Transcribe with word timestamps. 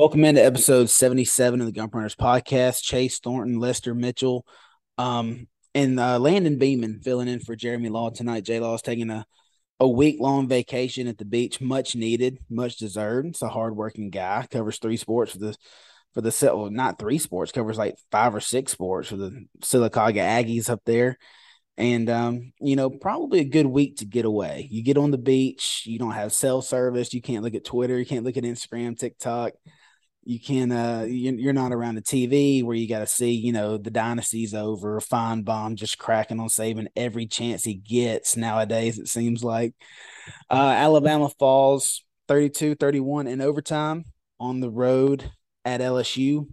Welcome 0.00 0.24
into 0.24 0.42
episode 0.42 0.88
77 0.88 1.60
of 1.60 1.66
the 1.66 1.72
Gump 1.72 1.94
Runners 1.94 2.16
podcast. 2.16 2.80
Chase 2.82 3.18
Thornton, 3.18 3.60
Lester 3.60 3.94
Mitchell, 3.94 4.46
um, 4.96 5.46
and 5.74 6.00
uh, 6.00 6.18
Landon 6.18 6.56
Beeman 6.56 7.00
filling 7.02 7.28
in 7.28 7.38
for 7.38 7.54
Jeremy 7.54 7.90
Law 7.90 8.08
tonight. 8.08 8.44
J 8.44 8.60
Law 8.60 8.72
is 8.72 8.80
taking 8.80 9.10
a, 9.10 9.26
a 9.78 9.86
week 9.86 10.16
long 10.18 10.48
vacation 10.48 11.06
at 11.06 11.18
the 11.18 11.26
beach, 11.26 11.60
much 11.60 11.96
needed, 11.96 12.38
much 12.48 12.78
deserved. 12.78 13.28
It's 13.28 13.42
a 13.42 13.48
hardworking 13.50 14.08
guy, 14.08 14.46
covers 14.50 14.78
three 14.78 14.96
sports 14.96 15.32
for 15.32 15.38
the 15.38 15.54
for 16.14 16.22
the 16.22 16.32
set. 16.32 16.56
Well, 16.56 16.70
not 16.70 16.98
three 16.98 17.18
sports, 17.18 17.52
covers 17.52 17.76
like 17.76 17.96
five 18.10 18.34
or 18.34 18.40
six 18.40 18.72
sports 18.72 19.10
for 19.10 19.16
the 19.18 19.44
Sylacauga 19.60 20.14
Aggies 20.14 20.70
up 20.70 20.80
there 20.86 21.18
and 21.76 22.08
um, 22.08 22.52
you 22.58 22.74
know, 22.74 22.88
probably 22.88 23.40
a 23.40 23.44
good 23.44 23.66
week 23.66 23.98
to 23.98 24.06
get 24.06 24.24
away. 24.24 24.66
You 24.70 24.82
get 24.82 24.96
on 24.96 25.10
the 25.10 25.18
beach, 25.18 25.82
you 25.84 25.98
don't 25.98 26.12
have 26.12 26.32
cell 26.32 26.62
service, 26.62 27.12
you 27.12 27.20
can't 27.20 27.44
look 27.44 27.54
at 27.54 27.66
Twitter, 27.66 27.98
you 27.98 28.06
can't 28.06 28.24
look 28.24 28.38
at 28.38 28.44
Instagram, 28.44 28.98
TikTok. 28.98 29.52
You 30.24 30.38
can't 30.38 30.72
uh 30.72 31.06
you're 31.08 31.52
not 31.52 31.72
around 31.72 31.94
the 31.94 32.02
TV 32.02 32.62
where 32.62 32.76
you 32.76 32.88
got 32.88 33.00
to 33.00 33.06
see, 33.06 33.32
you 33.32 33.52
know, 33.52 33.78
the 33.78 33.90
dynasty's 33.90 34.54
over, 34.54 35.00
Finebaum 35.00 35.76
just 35.76 35.98
cracking 35.98 36.40
on 36.40 36.48
Saban 36.48 36.88
every 36.94 37.26
chance 37.26 37.64
he 37.64 37.74
gets 37.74 38.36
nowadays, 38.36 38.98
it 38.98 39.08
seems 39.08 39.42
like. 39.42 39.74
Uh 40.50 40.74
Alabama 40.76 41.30
falls 41.38 42.04
32-31 42.28 43.28
in 43.28 43.40
overtime 43.40 44.04
on 44.38 44.60
the 44.60 44.70
road 44.70 45.32
at 45.64 45.80
LSU, 45.80 46.48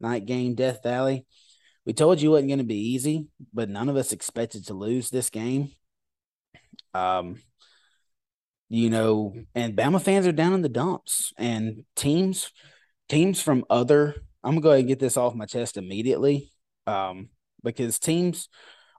night 0.00 0.24
game 0.24 0.54
Death 0.54 0.82
Valley 0.82 1.26
we 1.88 1.94
told 1.94 2.20
you 2.20 2.28
it 2.28 2.32
wasn't 2.32 2.50
going 2.50 2.58
to 2.58 2.64
be 2.64 2.90
easy, 2.92 3.28
but 3.54 3.70
none 3.70 3.88
of 3.88 3.96
us 3.96 4.12
expected 4.12 4.66
to 4.66 4.74
lose 4.74 5.08
this 5.08 5.30
game. 5.30 5.70
Um, 6.92 7.40
you 8.68 8.90
know, 8.90 9.32
and 9.54 9.74
Bama 9.74 10.02
fans 10.02 10.26
are 10.26 10.32
down 10.32 10.52
in 10.52 10.60
the 10.60 10.68
dumps, 10.68 11.32
and 11.38 11.84
teams, 11.96 12.52
teams 13.08 13.40
from 13.40 13.64
other. 13.70 14.14
I'm 14.42 14.52
gonna 14.52 14.60
go 14.60 14.70
ahead 14.70 14.80
and 14.80 14.88
get 14.88 14.98
this 14.98 15.16
off 15.16 15.34
my 15.34 15.46
chest 15.46 15.76
immediately, 15.76 16.52
um, 16.86 17.30
because 17.62 17.98
teams 17.98 18.48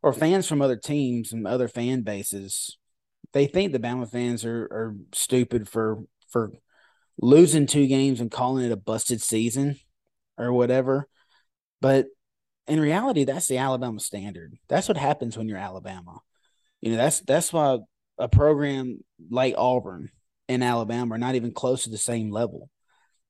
or 0.03 0.13
fans 0.13 0.47
from 0.47 0.61
other 0.61 0.77
teams 0.77 1.33
and 1.33 1.47
other 1.47 1.67
fan 1.67 2.01
bases, 2.01 2.77
they 3.33 3.47
think 3.47 3.71
the 3.71 3.79
Bama 3.79 4.09
fans 4.09 4.45
are 4.45 4.63
are 4.63 4.95
stupid 5.13 5.67
for 5.67 6.03
for 6.29 6.51
losing 7.21 7.65
two 7.65 7.87
games 7.87 8.21
and 8.21 8.31
calling 8.31 8.65
it 8.65 8.71
a 8.71 8.77
busted 8.77 9.21
season 9.21 9.77
or 10.37 10.53
whatever. 10.53 11.07
But 11.81 12.07
in 12.67 12.79
reality, 12.79 13.23
that's 13.23 13.47
the 13.47 13.57
Alabama 13.57 13.99
standard. 13.99 14.57
That's 14.67 14.87
what 14.87 14.97
happens 14.97 15.37
when 15.37 15.47
you're 15.47 15.57
Alabama. 15.57 16.19
You 16.81 16.91
know, 16.91 16.97
that's 16.97 17.19
that's 17.21 17.51
why 17.51 17.79
a 18.17 18.27
program 18.27 18.99
like 19.29 19.55
Auburn 19.57 20.11
and 20.47 20.63
Alabama 20.63 21.15
are 21.15 21.19
not 21.19 21.35
even 21.35 21.51
close 21.51 21.83
to 21.83 21.89
the 21.89 21.97
same 21.97 22.31
level. 22.31 22.69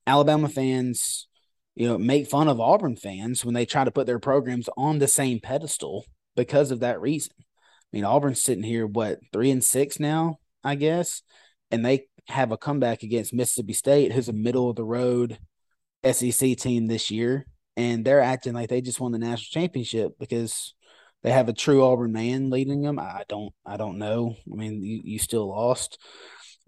Alabama 0.10 0.50
fans, 0.50 1.28
you 1.76 1.88
know, 1.88 1.98
make 1.98 2.28
fun 2.28 2.48
of 2.48 2.60
Auburn 2.60 2.96
fans 2.96 3.46
when 3.46 3.54
they 3.54 3.66
try 3.66 3.84
to 3.84 3.92
put 3.92 4.08
their 4.08 4.20
programs 4.20 4.70
on 4.76 5.00
the 5.00 5.08
same 5.08 5.40
pedestal 5.40 6.06
because 6.36 6.72
of 6.72 6.82
that 6.82 7.02
reason. 7.02 7.34
I 7.40 7.44
mean, 7.94 8.06
Auburn's 8.06 8.44
sitting 8.44 8.64
here, 8.64 8.86
what, 8.86 9.20
three 9.32 9.52
and 9.52 9.64
six 9.64 10.00
now, 10.00 10.40
I 10.64 10.76
guess, 10.76 11.22
and 11.72 11.86
they 11.86 12.08
have 12.28 12.52
a 12.52 12.58
comeback 12.58 13.04
against 13.04 13.34
Mississippi 13.34 13.74
State, 13.74 14.12
who's 14.12 14.30
a 14.30 14.34
middle 14.34 14.70
of 14.70 14.76
the 14.76 14.84
road 14.84 15.40
SEC 16.04 16.58
team 16.58 16.88
this 16.88 17.10
year 17.10 17.46
and 17.80 18.04
they're 18.04 18.22
acting 18.22 18.54
like 18.54 18.68
they 18.68 18.82
just 18.82 19.00
won 19.00 19.14
the 19.14 19.18
national 19.18 19.62
championship 19.62 20.12
because 20.20 20.74
they 21.24 21.32
have 21.32 21.48
a 21.48 21.54
true 21.54 21.82
Auburn 21.82 22.12
man 22.12 22.50
leading 22.50 22.82
them. 22.82 23.00
I 23.00 23.24
don't 23.30 23.54
I 23.66 23.78
don't 23.78 23.98
know. 23.98 24.36
I 24.52 24.56
mean, 24.56 24.84
you, 24.84 25.00
you 25.04 25.18
still 25.18 25.48
lost. 25.48 25.98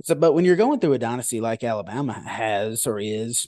So, 0.03 0.15
but 0.15 0.33
when 0.33 0.45
you're 0.45 0.55
going 0.55 0.79
through 0.79 0.93
a 0.93 0.99
dynasty 0.99 1.41
like 1.41 1.63
Alabama 1.63 2.13
has 2.13 2.87
or 2.87 2.99
is, 2.99 3.47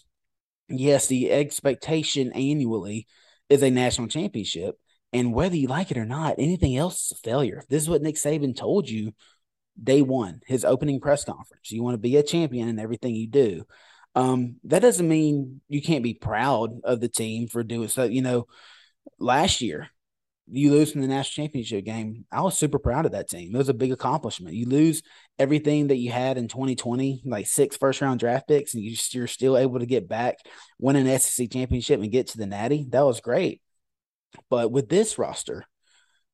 yes, 0.70 1.08
the 1.08 1.32
expectation 1.32 2.32
annually 2.34 3.08
is 3.50 3.64
a 3.64 3.72
national 3.72 4.08
championship. 4.08 4.76
And 5.12 5.34
whether 5.34 5.56
you 5.56 5.68
like 5.68 5.92
it 5.92 5.98
or 5.98 6.06
not, 6.06 6.36
anything 6.38 6.76
else 6.76 7.06
is 7.06 7.12
a 7.12 7.22
failure. 7.22 7.58
If 7.58 7.68
This 7.68 7.84
is 7.84 7.90
what 7.90 8.02
Nick 8.02 8.16
Saban 8.16 8.56
told 8.56 8.90
you 8.90 9.14
day 9.82 10.02
one, 10.02 10.42
his 10.46 10.66
opening 10.66 11.00
press 11.00 11.24
conference. 11.24 11.72
You 11.72 11.84
want 11.84 11.96
to 11.96 12.00
be 12.00 12.18
a 12.18 12.24
champion 12.24 12.68
in 12.68 12.80
everything 12.80 13.16
you 13.16 13.28
do. 13.28 13.66
Um, 14.16 14.58
that 14.66 14.82
doesn't 14.82 15.08
mean 15.08 15.62
you 15.70 15.82
can't 15.82 16.04
be 16.04 16.14
proud 16.14 16.82
of 16.84 17.00
the 17.00 17.10
team 17.10 17.48
for 17.48 17.64
doing 17.64 17.88
so. 17.88 18.04
You 18.04 18.22
know, 18.22 18.48
last 19.20 19.62
year 19.62 19.90
you 20.48 20.72
lose 20.72 20.94
in 20.94 21.02
the 21.02 21.08
national 21.08 21.46
championship 21.46 21.86
game. 21.86 22.26
I 22.32 22.42
was 22.42 22.58
super 22.58 22.80
proud 22.80 23.06
of 23.06 23.14
that 23.14 23.30
team. 23.30 23.54
It 23.54 23.58
was 23.58 23.70
a 23.70 23.74
big 23.74 23.92
accomplishment. 23.92 24.56
You 24.56 24.68
lose 24.68 25.02
everything 25.40 25.88
that 25.88 25.98
you 25.98 26.12
had 26.12 26.38
in 26.38 26.48
2020, 26.48 27.24
like 27.26 27.48
six 27.48 27.78
first 27.78 28.02
round 28.02 28.20
draft 28.20 28.48
picks, 28.48 28.74
and 28.74 28.84
you, 28.84 28.96
you're 29.12 29.28
still 29.28 29.58
able 29.58 29.80
to 29.80 29.86
get 29.86 30.08
back, 30.08 30.38
win 30.80 30.96
an 30.96 31.20
SEC 31.20 31.50
championship, 31.50 32.02
and 32.02 32.12
get 32.12 32.28
to 32.28 32.38
the 32.38 32.46
Natty. 32.46 32.86
That 32.90 33.06
was 33.06 33.22
great. 33.22 33.62
But 34.50 34.72
with 34.72 34.90
this 34.90 35.18
roster 35.18 35.66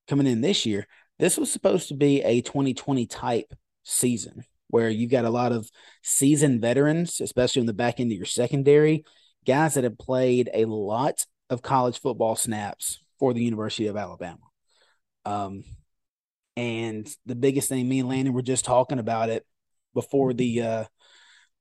coming 0.08 0.28
in 0.28 0.42
this 0.42 0.66
year, 0.66 0.88
this 1.20 1.38
was 1.38 1.52
supposed 1.52 1.90
to 1.90 1.96
be 1.96 2.22
a 2.24 2.42
2020 2.42 3.06
type 3.06 3.54
season 3.84 4.44
where 4.70 4.90
you've 4.90 5.12
got 5.12 5.26
a 5.26 5.30
lot 5.30 5.52
of 5.52 5.70
seasoned 6.02 6.62
veterans, 6.62 7.22
especially 7.22 7.60
in 7.60 7.66
the 7.66 7.74
back 7.74 8.00
end 8.00 8.12
of 8.12 8.18
your 8.18 8.26
secondary, 8.26 9.04
guys 9.46 9.74
that 9.76 9.84
have 9.84 9.98
played 9.98 10.50
a 10.54 10.66
lot 10.66 11.26
of 11.50 11.62
college 11.62 12.00
football 12.00 12.36
snaps 12.36 13.00
for 13.20 13.34
the 13.34 13.44
University 13.44 13.88
of 13.88 13.98
Alabama. 13.98 14.40
Um, 15.26 15.64
and 16.56 17.08
the 17.26 17.36
biggest 17.36 17.70
thing, 17.70 17.88
me 17.88 18.00
and 18.00 18.10
Landon 18.10 18.34
were 18.34 18.42
just 18.42 18.66
talking 18.66 19.00
about 19.00 19.30
it 19.30 19.46
before 19.94 20.34
the 20.34 20.62
uh, 20.62 20.84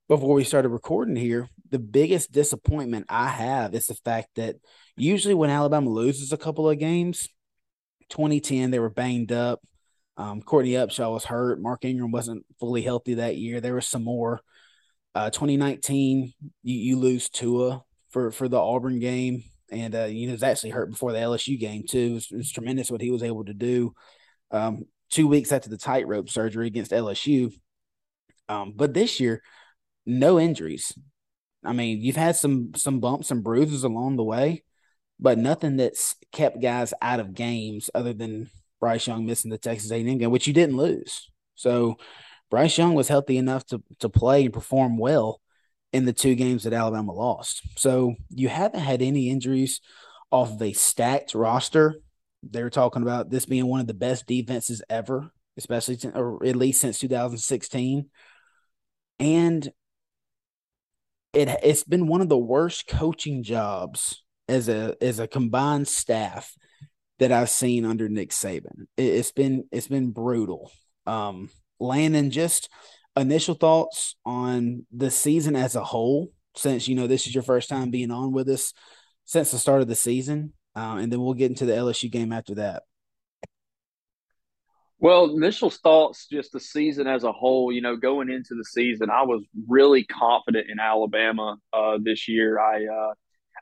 before 0.07 0.33
we 0.33 0.43
started 0.43 0.69
recording 0.69 1.15
here. 1.15 1.47
The 1.69 1.79
biggest 1.79 2.31
disappointment 2.31 3.05
I 3.09 3.27
have 3.27 3.75
is 3.75 3.85
the 3.85 3.95
fact 3.95 4.29
that 4.35 4.55
usually 4.97 5.35
when 5.35 5.51
Alabama 5.51 5.89
loses 5.89 6.33
a 6.33 6.37
couple 6.37 6.69
of 6.69 6.79
games, 6.79 7.27
2010 8.09 8.71
they 8.71 8.79
were 8.79 8.89
banged 8.89 9.31
up. 9.31 9.61
Um, 10.17 10.41
Courtney 10.41 10.71
Upshaw 10.71 11.13
was 11.13 11.25
hurt. 11.25 11.61
Mark 11.61 11.85
Ingram 11.85 12.11
wasn't 12.11 12.45
fully 12.59 12.81
healthy 12.81 13.13
that 13.15 13.37
year. 13.37 13.61
There 13.61 13.75
was 13.75 13.87
some 13.87 14.03
more. 14.03 14.41
Uh, 15.15 15.29
2019, 15.29 16.33
you, 16.63 16.75
you 16.75 16.99
lose 16.99 17.29
Tua 17.29 17.83
for 18.09 18.31
for 18.31 18.47
the 18.47 18.59
Auburn 18.59 18.99
game, 18.99 19.43
and 19.71 19.95
uh, 19.95 20.05
you 20.05 20.27
know 20.27 20.33
was 20.33 20.43
actually 20.43 20.71
hurt 20.71 20.91
before 20.91 21.11
the 21.11 21.19
LSU 21.19 21.59
game 21.59 21.83
too. 21.87 22.11
It 22.11 22.13
was, 22.13 22.31
it 22.31 22.37
was 22.37 22.51
tremendous 22.51 22.91
what 22.91 23.01
he 23.01 23.11
was 23.11 23.23
able 23.23 23.45
to 23.45 23.53
do. 23.53 23.93
Um, 24.51 24.85
two 25.09 25.27
weeks 25.27 25.51
after 25.51 25.69
the 25.69 25.77
tightrope 25.77 26.29
surgery 26.29 26.67
against 26.67 26.91
LSU, 26.91 27.51
um, 28.47 28.73
but 28.75 28.93
this 28.93 29.19
year, 29.19 29.41
no 30.05 30.39
injuries. 30.39 30.93
I 31.63 31.73
mean, 31.73 32.01
you've 32.01 32.15
had 32.15 32.35
some 32.35 32.73
some 32.75 32.99
bumps 32.99 33.31
and 33.31 33.43
bruises 33.43 33.83
along 33.83 34.15
the 34.15 34.23
way, 34.23 34.63
but 35.19 35.37
nothing 35.37 35.77
that's 35.77 36.15
kept 36.31 36.61
guys 36.61 36.93
out 37.01 37.19
of 37.19 37.33
games 37.33 37.89
other 37.93 38.13
than 38.13 38.49
Bryce 38.79 39.07
Young 39.07 39.25
missing 39.25 39.51
the 39.51 39.57
Texas 39.57 39.91
A&M 39.91 40.17
game, 40.17 40.31
which 40.31 40.47
you 40.47 40.53
didn't 40.53 40.77
lose. 40.77 41.29
So 41.55 41.97
Bryce 42.49 42.77
Young 42.77 42.93
was 42.93 43.07
healthy 43.07 43.37
enough 43.37 43.65
to 43.67 43.83
to 43.99 44.09
play 44.09 44.45
and 44.45 44.53
perform 44.53 44.97
well 44.97 45.41
in 45.91 46.05
the 46.05 46.13
two 46.13 46.35
games 46.35 46.63
that 46.63 46.73
Alabama 46.73 47.11
lost. 47.11 47.61
So 47.77 48.15
you 48.29 48.49
haven't 48.49 48.81
had 48.81 49.01
any 49.01 49.29
injuries 49.29 49.81
off 50.31 50.51
of 50.51 50.61
a 50.61 50.73
stacked 50.73 51.33
roster. 51.33 51.95
They're 52.43 52.69
talking 52.69 53.01
about 53.01 53.29
this 53.29 53.45
being 53.45 53.65
one 53.65 53.79
of 53.79 53.87
the 53.87 53.93
best 53.93 54.27
defenses 54.27 54.81
ever, 54.89 55.31
especially 55.57 55.97
or 56.13 56.45
at 56.45 56.55
least 56.55 56.81
since 56.81 56.99
2016. 56.99 58.09
And 59.19 59.71
it 61.33 61.49
it's 61.63 61.83
been 61.83 62.07
one 62.07 62.21
of 62.21 62.29
the 62.29 62.37
worst 62.37 62.87
coaching 62.87 63.43
jobs 63.43 64.23
as 64.47 64.69
a 64.69 64.95
as 65.01 65.19
a 65.19 65.27
combined 65.27 65.87
staff 65.87 66.53
that 67.19 67.31
I've 67.31 67.49
seen 67.49 67.85
under 67.85 68.07
Nick 68.07 68.31
Saban. 68.31 68.87
It, 68.97 69.15
has 69.15 69.31
been 69.31 69.65
it's 69.71 69.87
been 69.87 70.11
brutal. 70.11 70.71
Um, 71.05 71.49
Landon, 71.79 72.31
just 72.31 72.69
initial 73.19 73.55
thoughts 73.55 74.15
on 74.25 74.85
the 74.91 75.11
season 75.11 75.55
as 75.55 75.75
a 75.75 75.83
whole, 75.83 76.31
since 76.55 76.87
you 76.87 76.95
know 76.95 77.07
this 77.07 77.27
is 77.27 77.33
your 77.33 77.43
first 77.43 77.69
time 77.69 77.91
being 77.91 78.11
on 78.11 78.31
with 78.31 78.49
us 78.49 78.73
since 79.25 79.51
the 79.51 79.57
start 79.57 79.81
of 79.81 79.87
the 79.87 79.95
season, 79.95 80.53
uh, 80.75 80.97
and 80.99 81.11
then 81.11 81.21
we'll 81.21 81.33
get 81.33 81.51
into 81.51 81.65
the 81.65 81.73
LSU 81.73 82.11
game 82.11 82.33
after 82.33 82.55
that. 82.55 82.83
Well, 85.01 85.35
initial 85.35 85.69
thoughts, 85.69 86.27
just 86.27 86.51
the 86.51 86.59
season 86.59 87.07
as 87.07 87.23
a 87.23 87.31
whole. 87.31 87.71
You 87.71 87.81
know, 87.81 87.95
going 87.95 88.29
into 88.29 88.55
the 88.55 88.65
season, 88.65 89.09
I 89.09 89.23
was 89.23 89.43
really 89.67 90.03
confident 90.03 90.69
in 90.69 90.79
Alabama 90.79 91.57
uh, 91.71 91.99
this 92.01 92.27
year. 92.27 92.59
I 92.59 92.85
uh, 92.85 93.13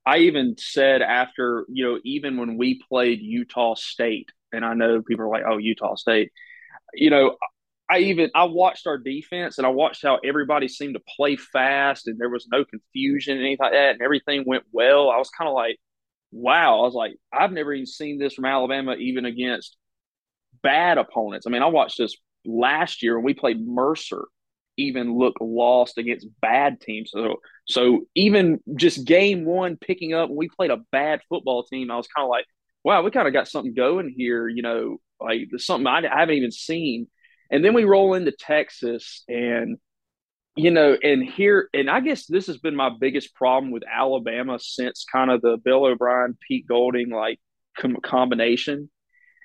I 0.08 0.20
even 0.20 0.56
said 0.58 1.02
after, 1.02 1.66
you 1.68 1.84
know, 1.84 2.00
even 2.06 2.38
when 2.38 2.58
we 2.58 2.82
played 2.88 3.20
Utah 3.20 3.76
State, 3.76 4.30
and 4.54 4.64
I 4.64 4.74
know 4.74 5.02
people 5.02 5.26
are 5.26 5.30
like, 5.30 5.44
oh, 5.46 5.58
Utah 5.58 5.96
State, 5.96 6.32
you 6.94 7.10
know, 7.10 7.36
I 7.90 8.00
even 8.00 8.30
I 8.36 8.44
watched 8.46 8.88
our 8.88 8.98
defense 8.98 9.58
and 9.58 9.66
I 9.66 9.70
watched 9.70 10.04
how 10.04 10.20
everybody 10.24 10.68
seemed 10.68 10.96
to 10.96 11.02
play 11.16 11.38
fast 11.38 12.08
and 12.08 12.20
there 12.20 12.30
was 12.30 12.48
no 12.52 12.66
confusion 12.66 13.38
and 13.38 13.46
anything 13.46 13.58
like 13.62 13.74
that, 13.74 13.92
and 13.92 14.02
everything 14.02 14.44
went 14.46 14.64
well. 14.72 15.10
I 15.10 15.18
was 15.18 15.30
kind 15.30 15.48
of 15.48 15.54
like, 15.54 15.78
wow. 16.32 16.80
I 16.80 16.82
was 16.82 16.94
like, 16.94 17.14
I've 17.32 17.52
never 17.52 17.74
even 17.74 17.86
seen 17.86 18.20
this 18.20 18.34
from 18.34 18.46
Alabama, 18.46 18.96
even 18.96 19.26
against 19.26 19.78
bad 20.62 20.98
opponents. 20.98 21.48
I 21.48 21.50
mean, 21.50 21.62
I 21.62 21.68
watched 21.68 21.98
this 21.98 22.16
last 22.46 23.04
year 23.04 23.16
when 23.16 23.26
we 23.26 23.34
played 23.34 23.66
Mercer 23.66 24.26
even 24.78 25.18
look 25.18 25.36
lost 25.42 25.98
against 25.98 26.28
bad 26.42 26.80
teams. 26.80 27.12
So, 27.12 27.38
so 27.68 28.06
even 28.16 28.60
just 28.76 29.06
game 29.06 29.44
one, 29.44 29.76
picking 29.78 30.14
up, 30.14 30.30
we 30.30 30.50
played 30.50 30.72
a 30.72 30.84
bad 30.92 31.22
football 31.30 31.64
team. 31.64 31.90
I 31.90 31.98
was 31.98 32.08
kind 32.08 32.24
of 32.24 32.30
like, 32.30 32.46
wow, 32.84 33.02
we 33.02 33.12
kind 33.12 33.28
of 33.28 33.34
got 33.34 33.48
something 33.48 33.74
going 33.74 34.14
here. 34.16 34.48
You 34.48 34.62
know, 34.62 34.98
like 35.20 35.48
something 35.58 35.88
I, 35.88 36.00
I 36.00 36.20
haven't 36.20 36.36
even 36.36 36.52
seen. 36.52 37.08
And 37.50 37.64
then 37.64 37.74
we 37.74 37.84
roll 37.84 38.14
into 38.14 38.32
Texas, 38.32 39.24
and 39.28 39.78
you 40.56 40.72
know, 40.72 40.98
and 41.02 41.24
here, 41.24 41.70
and 41.74 41.90
I 41.90 42.00
guess 42.00 42.26
this 42.26 42.48
has 42.48 42.58
been 42.58 42.76
my 42.76 42.90
biggest 43.00 43.36
problem 43.36 43.72
with 43.72 43.84
Alabama 43.86 44.58
since 44.60 45.06
kind 45.12 45.30
of 45.30 45.42
the 45.42 45.58
Bill 45.64 45.86
O'Brien, 45.86 46.38
Pete 46.48 46.68
Golding 46.68 47.12
like 47.12 47.40
com- 47.78 47.98
combination 48.04 48.90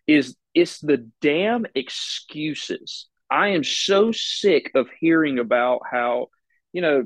is 0.07 0.37
it's 0.55 0.81
the 0.81 1.09
damn 1.21 1.67
excuses. 1.75 3.09
I 3.31 3.49
am 3.49 3.65
so 3.65 4.13
sick 4.13 4.71
of 4.75 4.89
hearing 5.01 5.39
about 5.39 5.81
how, 5.91 6.29
you 6.73 6.83
know, 6.83 7.05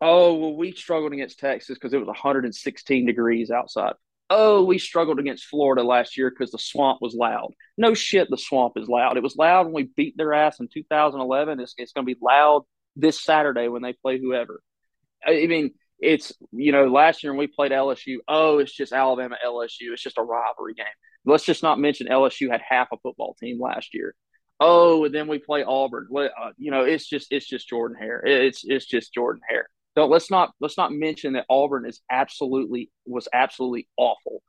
oh, 0.00 0.34
well, 0.34 0.56
we 0.56 0.72
struggled 0.72 1.12
against 1.12 1.38
Texas 1.38 1.76
because 1.76 1.94
it 1.94 1.98
was 1.98 2.06
116 2.06 3.06
degrees 3.06 3.50
outside. 3.50 3.94
Oh, 4.34 4.64
we 4.64 4.78
struggled 4.78 5.18
against 5.18 5.44
Florida 5.44 5.82
last 5.82 6.16
year 6.16 6.30
because 6.30 6.50
the 6.50 6.58
swamp 6.58 7.02
was 7.02 7.14
loud. 7.14 7.52
No 7.76 7.92
shit, 7.92 8.30
the 8.30 8.38
swamp 8.38 8.78
is 8.78 8.88
loud. 8.88 9.18
It 9.18 9.22
was 9.22 9.36
loud 9.36 9.66
when 9.66 9.74
we 9.74 9.90
beat 9.94 10.16
their 10.16 10.32
ass 10.32 10.58
in 10.58 10.68
2011. 10.72 11.60
It's, 11.60 11.74
it's 11.76 11.92
going 11.92 12.06
to 12.06 12.14
be 12.14 12.18
loud 12.18 12.62
this 12.96 13.22
Saturday 13.22 13.68
when 13.68 13.82
they 13.82 13.92
play 13.92 14.18
whoever. 14.18 14.62
I 15.22 15.46
mean, 15.46 15.72
it's, 15.98 16.32
you 16.50 16.72
know, 16.72 16.86
last 16.86 17.22
year 17.22 17.32
when 17.32 17.40
we 17.40 17.46
played 17.46 17.72
LSU, 17.72 18.20
oh, 18.26 18.58
it's 18.58 18.74
just 18.74 18.94
Alabama 18.94 19.36
LSU. 19.46 19.92
It's 19.92 20.02
just 20.02 20.16
a 20.16 20.22
rivalry 20.22 20.72
game. 20.72 20.86
Let's 21.26 21.44
just 21.44 21.62
not 21.62 21.78
mention 21.78 22.06
LSU 22.06 22.50
had 22.50 22.62
half 22.66 22.88
a 22.90 22.96
football 23.02 23.36
team 23.38 23.60
last 23.60 23.92
year. 23.92 24.14
Oh, 24.60 25.04
and 25.04 25.14
then 25.14 25.28
we 25.28 25.40
play 25.40 25.62
Auburn. 25.62 26.08
Uh, 26.16 26.52
you 26.56 26.70
know, 26.70 26.84
it's 26.84 27.06
just 27.06 27.28
it's 27.30 27.46
just 27.46 27.68
Jordan 27.68 27.98
Hare. 28.00 28.24
It's 28.24 28.62
it's 28.64 28.86
just 28.86 29.12
Jordan 29.12 29.42
Hare. 29.46 29.68
So 29.96 30.06
let's 30.06 30.30
not 30.30 30.52
let's 30.60 30.78
not 30.78 30.92
mention 30.92 31.34
that 31.34 31.46
Auburn 31.50 31.86
is 31.86 32.00
absolutely 32.10 32.90
was 33.06 33.28
absolutely 33.32 33.88
awful, 33.96 34.42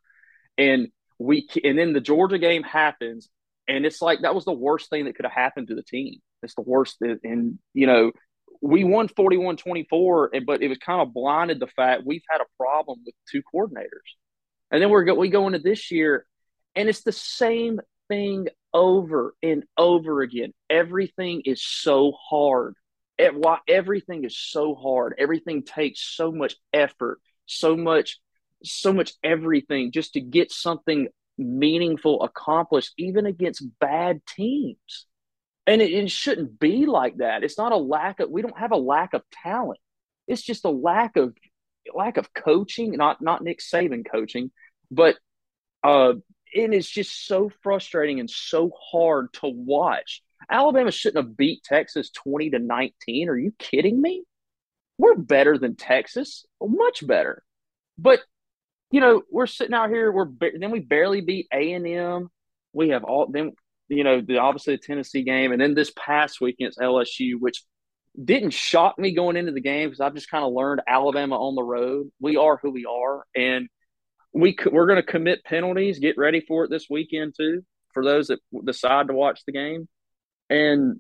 and 0.58 0.88
we 1.20 1.48
and 1.64 1.78
then 1.78 1.94
the 1.94 2.02
Georgia 2.02 2.40
game 2.40 2.64
happens, 2.64 3.30
and 3.68 3.86
it's 3.86 4.02
like 4.02 4.22
that 4.22 4.36
was 4.36 4.46
the 4.46 4.54
worst 4.54 4.90
thing 4.90 5.06
that 5.06 5.16
could 5.16 5.26
have 5.26 5.34
happened 5.34 5.68
to 5.68 5.76
the 5.76 5.84
team. 5.84 6.16
It's 6.42 6.56
the 6.56 6.62
worst, 6.62 6.98
and 7.02 7.60
you 7.74 7.88
know 7.88 8.12
we 8.62 8.86
won 8.86 9.10
41-24, 9.10 10.46
but 10.46 10.62
it 10.62 10.70
was 10.70 10.78
kind 10.78 11.02
of 11.02 11.14
blinded 11.14 11.60
the 11.60 11.68
fact 11.68 12.04
we've 12.06 12.24
had 12.30 12.40
a 12.40 12.46
problem 12.58 13.00
with 13.06 13.16
two 13.30 13.42
coordinators, 13.54 14.16
and 14.72 14.82
then 14.82 14.90
we're 14.90 15.14
we 15.16 15.30
go 15.30 15.48
into 15.48 15.60
this 15.60 15.92
year 15.92 16.26
and 16.76 16.90
it's 16.90 17.04
the 17.04 17.12
same 17.12 17.80
thing 18.08 18.48
over 18.74 19.36
and 19.44 19.64
over 19.78 20.22
again. 20.22 20.54
Everything 20.70 21.42
is 21.46 21.64
so 21.64 22.14
hard. 22.30 22.76
Why 23.18 23.60
everything 23.68 24.24
is 24.24 24.38
so 24.38 24.76
hard. 24.76 25.16
Everything 25.18 25.64
takes 25.64 26.02
so 26.02 26.32
much 26.32 26.56
effort, 26.74 27.20
so 27.46 27.76
much, 27.76 28.20
so 28.64 28.94
much 28.94 29.14
everything 29.24 29.92
just 29.92 30.14
to 30.14 30.22
get 30.22 30.52
something 30.52 31.08
meaningful 31.38 32.24
accomplished, 32.24 32.94
even 32.98 33.26
against 33.26 33.66
bad 33.80 34.22
teams. 34.26 35.06
And 35.66 35.82
it, 35.82 35.92
it 35.92 36.12
shouldn't 36.12 36.60
be 36.60 36.86
like 36.86 37.18
that. 37.18 37.44
It's 37.44 37.58
not 37.58 37.72
a 37.72 37.78
lack 37.78 38.20
of. 38.20 38.30
We 38.30 38.42
don't 38.42 38.58
have 38.58 38.72
a 38.72 38.78
lack 38.78 39.14
of 39.14 39.22
talent. 39.32 39.80
It's 40.28 40.42
just 40.42 40.66
a 40.66 40.70
lack 40.70 41.16
of 41.16 41.34
lack 41.94 42.18
of 42.18 42.34
coaching. 42.34 42.92
Not 42.92 43.22
not 43.22 43.44
Nick 43.44 43.60
Saban 43.60 44.04
coaching, 44.10 44.52
but 44.92 45.16
uh, 45.84 46.14
and 46.56 46.74
it's 46.74 46.90
just 46.90 47.26
so 47.26 47.52
frustrating 47.62 48.20
and 48.20 48.30
so 48.30 48.72
hard 48.92 49.34
to 49.34 49.48
watch. 49.48 50.22
Alabama 50.50 50.92
shouldn't 50.92 51.26
have 51.26 51.38
beat 51.38 51.64
Texas 51.64 52.10
20 52.12 52.52
to 52.52 52.60
19. 52.60 53.30
Are 53.30 53.38
you 53.38 53.54
kidding 53.58 54.02
me? 54.02 54.24
We're 54.98 55.16
better 55.16 55.58
than 55.58 55.76
Texas, 55.76 56.46
much 56.62 57.06
better. 57.06 57.44
But 57.98 58.22
you 58.92 59.00
know, 59.00 59.24
we're 59.32 59.48
sitting 59.48 59.74
out 59.74 59.90
here. 59.90 60.12
We're 60.12 60.28
then 60.40 60.70
we 60.70 60.80
barely 60.80 61.22
beat 61.22 61.48
A 61.52 61.74
and 61.74 61.88
M. 61.88 62.30
We 62.74 62.90
have 62.90 63.04
all 63.04 63.28
then 63.28 63.54
you 63.88 64.04
know 64.04 64.22
the 64.22 64.38
obviously 64.38 64.76
the 64.76 64.82
Tennessee 64.82 65.24
game, 65.24 65.52
and 65.52 65.60
then 65.60 65.74
this 65.74 65.92
past 65.98 66.40
week 66.40 66.58
against 66.60 66.80
LSU, 66.80 67.34
which 67.40 67.64
didn't 68.24 68.52
shock 68.52 69.00
me 69.00 69.16
going 69.16 69.36
into 69.36 69.52
the 69.52 69.62
game 69.62 69.90
because 69.90 70.00
I've 70.00 70.14
just 70.14 70.30
kind 70.30 70.46
of 70.46 70.54
learned 70.54 70.82
Alabama 70.88 71.36
on 71.36 71.56
the 71.56 71.64
road. 71.64 72.12
We 72.20 72.38
are 72.38 72.60
who 72.62 72.70
we 72.70 72.86
are, 72.86 73.24
and 73.36 73.68
we 74.32 74.56
we're 74.72 74.88
going 74.88 75.02
to 75.02 75.12
commit 75.12 75.44
penalties. 75.44 75.98
Get 75.98 76.18
ready 76.18 76.42
for 76.42 76.66
it 76.66 76.70
this 76.70 76.88
weekend 76.90 77.34
too 77.36 77.64
for 77.94 78.04
those 78.04 78.28
that 78.28 78.40
decide 78.66 79.08
to 79.08 79.14
watch 79.14 79.42
the 79.46 79.52
game. 79.52 79.88
And 80.54 81.00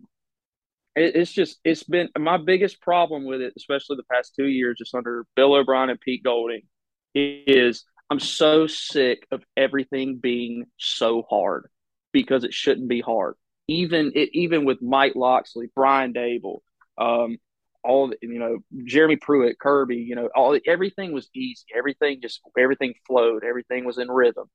it, 0.95 1.15
it's 1.15 1.31
just 1.31 1.59
it's 1.63 1.83
been 1.83 2.09
my 2.17 2.37
biggest 2.37 2.81
problem 2.81 3.25
with 3.25 3.41
it, 3.41 3.53
especially 3.55 3.97
the 3.97 4.11
past 4.11 4.33
two 4.35 4.47
years, 4.47 4.77
just 4.79 4.95
under 4.95 5.25
Bill 5.35 5.53
O'Brien 5.53 5.89
and 5.91 6.01
Pete 6.01 6.23
Golding, 6.23 6.63
is 7.13 7.85
I'm 8.09 8.19
so 8.19 8.65
sick 8.65 9.27
of 9.31 9.43
everything 9.55 10.17
being 10.17 10.65
so 10.77 11.23
hard 11.29 11.69
because 12.11 12.43
it 12.43 12.53
shouldn't 12.53 12.87
be 12.87 13.01
hard. 13.01 13.35
Even 13.67 14.11
it, 14.15 14.29
even 14.33 14.65
with 14.65 14.81
Mike 14.81 15.15
Locksley, 15.15 15.69
Brian 15.75 16.13
Daboll, 16.13 16.59
um, 16.97 17.37
all 17.83 18.11
you 18.21 18.39
know 18.39 18.57
Jeremy 18.85 19.17
Pruitt, 19.17 19.59
Kirby, 19.59 19.97
you 19.97 20.15
know, 20.15 20.29
all 20.35 20.57
everything 20.65 21.11
was 21.11 21.29
easy. 21.35 21.65
Everything 21.75 22.21
just 22.21 22.41
everything 22.57 22.95
flowed. 23.05 23.43
Everything 23.43 23.85
was 23.85 23.99
in 23.99 24.09
rhythm. 24.09 24.49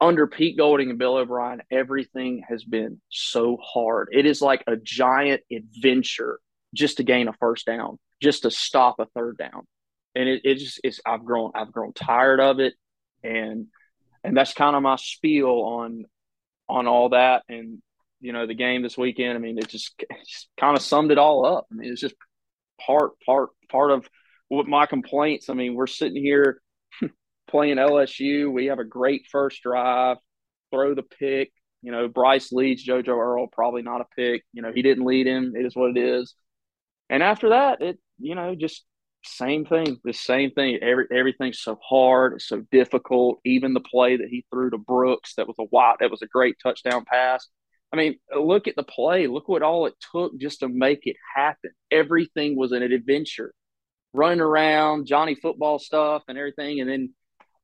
Under 0.00 0.26
Pete 0.26 0.56
Golding 0.56 0.90
and 0.90 0.98
Bill 0.98 1.16
O'Brien, 1.16 1.62
everything 1.70 2.44
has 2.48 2.62
been 2.64 3.00
so 3.08 3.56
hard. 3.56 4.08
It 4.12 4.26
is 4.26 4.40
like 4.40 4.62
a 4.66 4.76
giant 4.76 5.42
adventure 5.50 6.38
just 6.74 6.98
to 6.98 7.02
gain 7.02 7.26
a 7.26 7.32
first 7.32 7.66
down, 7.66 7.98
just 8.22 8.42
to 8.42 8.50
stop 8.50 9.00
a 9.00 9.06
third 9.06 9.38
down. 9.38 9.66
And 10.14 10.28
it, 10.28 10.42
it 10.44 10.54
just 10.56 10.80
is 10.84 11.00
I've 11.04 11.24
grown 11.24 11.52
I've 11.54 11.72
grown 11.72 11.92
tired 11.92 12.40
of 12.40 12.60
it. 12.60 12.74
And 13.24 13.66
and 14.22 14.36
that's 14.36 14.54
kind 14.54 14.76
of 14.76 14.82
my 14.82 14.96
spiel 14.96 15.48
on 15.48 16.04
on 16.68 16.86
all 16.86 17.08
that 17.10 17.44
and 17.48 17.82
you 18.20 18.32
know 18.32 18.46
the 18.46 18.54
game 18.54 18.82
this 18.82 18.98
weekend. 18.98 19.36
I 19.36 19.40
mean, 19.40 19.58
it 19.58 19.68
just, 19.68 19.94
it 19.98 20.08
just 20.26 20.48
kind 20.58 20.76
of 20.76 20.82
summed 20.82 21.10
it 21.10 21.18
all 21.18 21.44
up. 21.44 21.66
I 21.70 21.74
mean, 21.74 21.90
it's 21.90 22.00
just 22.00 22.14
part 22.80 23.12
part 23.24 23.50
part 23.68 23.90
of 23.90 24.08
what 24.48 24.66
my 24.66 24.86
complaints. 24.86 25.48
I 25.48 25.54
mean, 25.54 25.74
we're 25.74 25.86
sitting 25.86 26.22
here 26.22 26.60
playing 27.48 27.76
LSU. 27.76 28.52
We 28.52 28.66
have 28.66 28.78
a 28.78 28.84
great 28.84 29.26
first 29.30 29.62
drive, 29.62 30.18
throw 30.70 30.94
the 30.94 31.02
pick. 31.02 31.52
You 31.82 31.92
know, 31.92 32.08
Bryce 32.08 32.52
leads 32.52 32.86
JoJo 32.86 33.08
Earle, 33.08 33.46
probably 33.46 33.82
not 33.82 34.00
a 34.00 34.06
pick. 34.16 34.44
You 34.52 34.62
know, 34.62 34.72
he 34.72 34.82
didn't 34.82 35.06
lead 35.06 35.26
him. 35.26 35.54
It 35.56 35.64
is 35.64 35.76
what 35.76 35.90
it 35.90 35.98
is. 35.98 36.34
And 37.08 37.22
after 37.22 37.50
that, 37.50 37.80
it 37.80 37.98
you 38.18 38.34
know 38.34 38.54
just 38.54 38.84
same 39.24 39.64
thing. 39.64 39.98
The 40.04 40.12
same 40.12 40.50
thing. 40.52 40.78
Every 40.82 41.06
everything's 41.12 41.60
so 41.60 41.78
hard. 41.82 42.40
So 42.42 42.62
difficult. 42.70 43.40
Even 43.44 43.74
the 43.74 43.80
play 43.80 44.16
that 44.16 44.28
he 44.28 44.44
threw 44.50 44.70
to 44.70 44.78
Brooks, 44.78 45.34
that 45.36 45.46
was 45.46 45.56
a 45.58 45.64
white. 45.64 45.96
That 46.00 46.10
was 46.10 46.22
a 46.22 46.26
great 46.26 46.56
touchdown 46.62 47.04
pass. 47.04 47.48
I 47.92 47.96
mean, 47.96 48.18
look 48.36 48.68
at 48.68 48.76
the 48.76 48.82
play. 48.82 49.26
Look 49.26 49.48
what 49.48 49.62
all 49.62 49.86
it 49.86 49.94
took 50.12 50.38
just 50.38 50.60
to 50.60 50.68
make 50.68 51.06
it 51.06 51.16
happen. 51.34 51.70
Everything 51.90 52.56
was 52.56 52.72
an 52.72 52.82
adventure, 52.82 53.54
running 54.12 54.40
around, 54.40 55.06
Johnny 55.06 55.34
football 55.34 55.78
stuff, 55.78 56.24
and 56.28 56.36
everything. 56.36 56.80
And 56.80 56.90
then, 56.90 57.14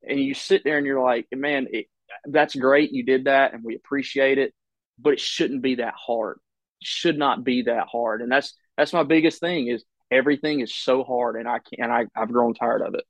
and 0.09 0.21
you 0.21 0.35
sit 0.35 0.65
there 0.65 0.79
and 0.79 0.87
you're 0.87 1.03
like, 1.03 1.27
man, 1.33 1.67
it, 1.71 1.87
that's 2.27 2.55
great. 2.55 2.93
You 2.93 3.05
did 3.05 3.25
that, 3.25 3.55
and 3.55 3.63
we 3.65 3.75
appreciate 3.75 4.39
it. 4.39 4.55
But 4.99 5.15
it 5.15 5.21
shouldn't 5.21 5.63
be 5.63 5.77
that 5.77 5.95
hard. 5.95 6.39
It 6.81 6.87
should 6.87 7.19
not 7.19 7.45
be 7.45 7.63
that 7.63 7.87
hard. 7.91 8.23
And 8.23 8.31
that's 8.31 8.55
that's 8.77 8.93
my 8.93 9.03
biggest 9.03 9.41
thing 9.41 9.69
is 9.69 9.85
everything 10.11 10.61
is 10.61 10.75
so 10.75 11.05
hard, 11.05 11.37
and 11.37 11.49
I 11.49 11.59
can't. 11.59 11.91
I 11.91 12.07
I've 12.17 12.33
grown 12.33 12.55
tired 12.55 12.83
of 12.83 12.95
it. 12.95 13.05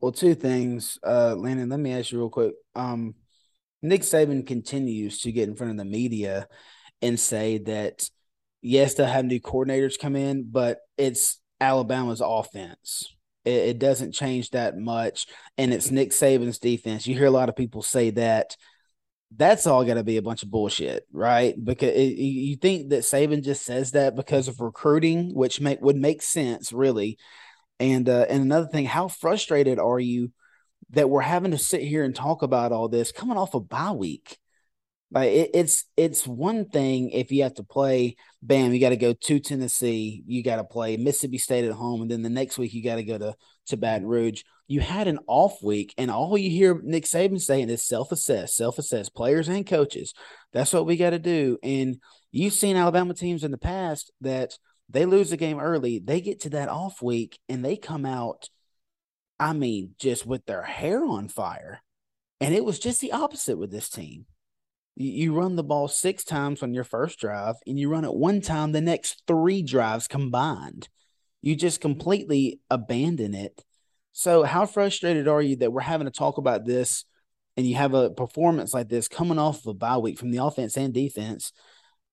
Well, 0.00 0.12
two 0.12 0.34
things, 0.34 0.98
uh, 1.06 1.34
Landon. 1.34 1.68
Let 1.68 1.80
me 1.80 1.92
ask 1.92 2.12
you 2.12 2.18
real 2.18 2.30
quick. 2.30 2.54
Um, 2.74 3.14
Nick 3.82 4.02
Saban 4.02 4.46
continues 4.46 5.20
to 5.20 5.32
get 5.32 5.48
in 5.48 5.56
front 5.56 5.70
of 5.70 5.76
the 5.76 5.84
media 5.84 6.48
and 7.00 7.18
say 7.18 7.58
that 7.58 8.08
yes, 8.60 8.94
they'll 8.94 9.06
have 9.06 9.24
new 9.24 9.40
coordinators 9.40 9.98
come 9.98 10.16
in, 10.16 10.48
but 10.50 10.78
it's 10.96 11.38
Alabama's 11.60 12.22
offense. 12.24 13.14
It, 13.44 13.50
it 13.50 13.78
doesn't 13.78 14.12
change 14.12 14.50
that 14.50 14.76
much, 14.76 15.26
and 15.58 15.72
it's 15.72 15.90
Nick 15.90 16.10
Saban's 16.10 16.58
defense. 16.58 17.06
You 17.06 17.14
hear 17.14 17.26
a 17.26 17.30
lot 17.30 17.48
of 17.48 17.56
people 17.56 17.82
say 17.82 18.10
that. 18.10 18.56
That's 19.36 19.66
all 19.66 19.84
got 19.84 19.94
to 19.94 20.04
be 20.04 20.16
a 20.16 20.22
bunch 20.22 20.44
of 20.44 20.50
bullshit, 20.50 21.08
right? 21.12 21.56
Because 21.62 21.90
it, 21.90 22.14
you 22.16 22.54
think 22.54 22.90
that 22.90 23.02
Saban 23.02 23.42
just 23.42 23.64
says 23.64 23.90
that 23.90 24.14
because 24.14 24.46
of 24.46 24.60
recruiting, 24.60 25.34
which 25.34 25.60
make 25.60 25.80
would 25.80 25.96
make 25.96 26.22
sense, 26.22 26.72
really. 26.72 27.18
And 27.80 28.08
uh, 28.08 28.26
and 28.28 28.42
another 28.42 28.68
thing, 28.68 28.84
how 28.84 29.08
frustrated 29.08 29.80
are 29.80 29.98
you? 29.98 30.30
that 30.90 31.10
we're 31.10 31.20
having 31.20 31.50
to 31.50 31.58
sit 31.58 31.82
here 31.82 32.04
and 32.04 32.14
talk 32.14 32.42
about 32.42 32.72
all 32.72 32.88
this 32.88 33.12
coming 33.12 33.36
off 33.36 33.54
a 33.54 33.60
bye 33.60 33.92
week. 33.92 34.38
Like 35.10 35.30
it, 35.30 35.50
it's 35.54 35.84
it's 35.96 36.26
one 36.26 36.68
thing 36.68 37.10
if 37.10 37.30
you 37.30 37.44
have 37.44 37.54
to 37.54 37.62
play, 37.62 38.16
bam, 38.42 38.72
you 38.72 38.80
got 38.80 38.88
to 38.90 38.96
go 38.96 39.12
to 39.12 39.40
Tennessee, 39.40 40.22
you 40.26 40.42
got 40.42 40.56
to 40.56 40.64
play 40.64 40.96
Mississippi 40.96 41.38
State 41.38 41.64
at 41.64 41.72
home, 41.72 42.02
and 42.02 42.10
then 42.10 42.22
the 42.22 42.30
next 42.30 42.58
week 42.58 42.74
you 42.74 42.82
got 42.82 42.96
to 42.96 43.04
go 43.04 43.18
to 43.18 43.34
to 43.66 43.76
Baton 43.76 44.06
Rouge. 44.06 44.42
You 44.66 44.80
had 44.80 45.08
an 45.08 45.20
off 45.26 45.62
week, 45.62 45.94
and 45.98 46.10
all 46.10 46.36
you 46.36 46.50
hear 46.50 46.80
Nick 46.82 47.04
Saban 47.04 47.40
saying 47.40 47.70
is 47.70 47.82
self 47.82 48.12
assess, 48.12 48.56
self 48.56 48.78
assess, 48.78 49.08
players 49.08 49.48
and 49.48 49.66
coaches. 49.66 50.14
That's 50.52 50.72
what 50.72 50.86
we 50.86 50.96
got 50.96 51.10
to 51.10 51.18
do. 51.18 51.58
And 51.62 52.00
you've 52.32 52.54
seen 52.54 52.76
Alabama 52.76 53.14
teams 53.14 53.44
in 53.44 53.50
the 53.50 53.58
past 53.58 54.10
that 54.22 54.58
they 54.88 55.06
lose 55.06 55.32
a 55.32 55.36
game 55.36 55.60
early, 55.60 55.98
they 55.98 56.20
get 56.20 56.40
to 56.40 56.50
that 56.50 56.68
off 56.68 57.02
week, 57.02 57.38
and 57.48 57.64
they 57.64 57.76
come 57.76 58.04
out. 58.04 58.48
I 59.38 59.52
mean, 59.52 59.94
just 59.98 60.24
with 60.26 60.46
their 60.46 60.62
hair 60.62 61.04
on 61.04 61.28
fire. 61.28 61.82
And 62.40 62.54
it 62.54 62.64
was 62.64 62.78
just 62.78 63.00
the 63.00 63.12
opposite 63.12 63.58
with 63.58 63.70
this 63.70 63.88
team. 63.88 64.26
You 64.96 65.34
run 65.34 65.56
the 65.56 65.64
ball 65.64 65.88
six 65.88 66.22
times 66.22 66.62
on 66.62 66.72
your 66.72 66.84
first 66.84 67.18
drive, 67.18 67.56
and 67.66 67.78
you 67.78 67.88
run 67.88 68.04
it 68.04 68.14
one 68.14 68.40
time 68.40 68.72
the 68.72 68.80
next 68.80 69.22
three 69.26 69.62
drives 69.62 70.06
combined. 70.06 70.88
You 71.42 71.56
just 71.56 71.80
completely 71.80 72.60
abandon 72.70 73.34
it. 73.34 73.64
So, 74.12 74.44
how 74.44 74.66
frustrated 74.66 75.26
are 75.26 75.42
you 75.42 75.56
that 75.56 75.72
we're 75.72 75.80
having 75.80 76.06
to 76.06 76.12
talk 76.12 76.38
about 76.38 76.64
this 76.64 77.04
and 77.56 77.66
you 77.66 77.74
have 77.74 77.94
a 77.94 78.10
performance 78.10 78.72
like 78.72 78.88
this 78.88 79.08
coming 79.08 79.38
off 79.38 79.60
of 79.60 79.66
a 79.66 79.74
bye 79.74 79.98
week 79.98 80.18
from 80.18 80.30
the 80.30 80.44
offense 80.44 80.76
and 80.76 80.94
defense? 80.94 81.52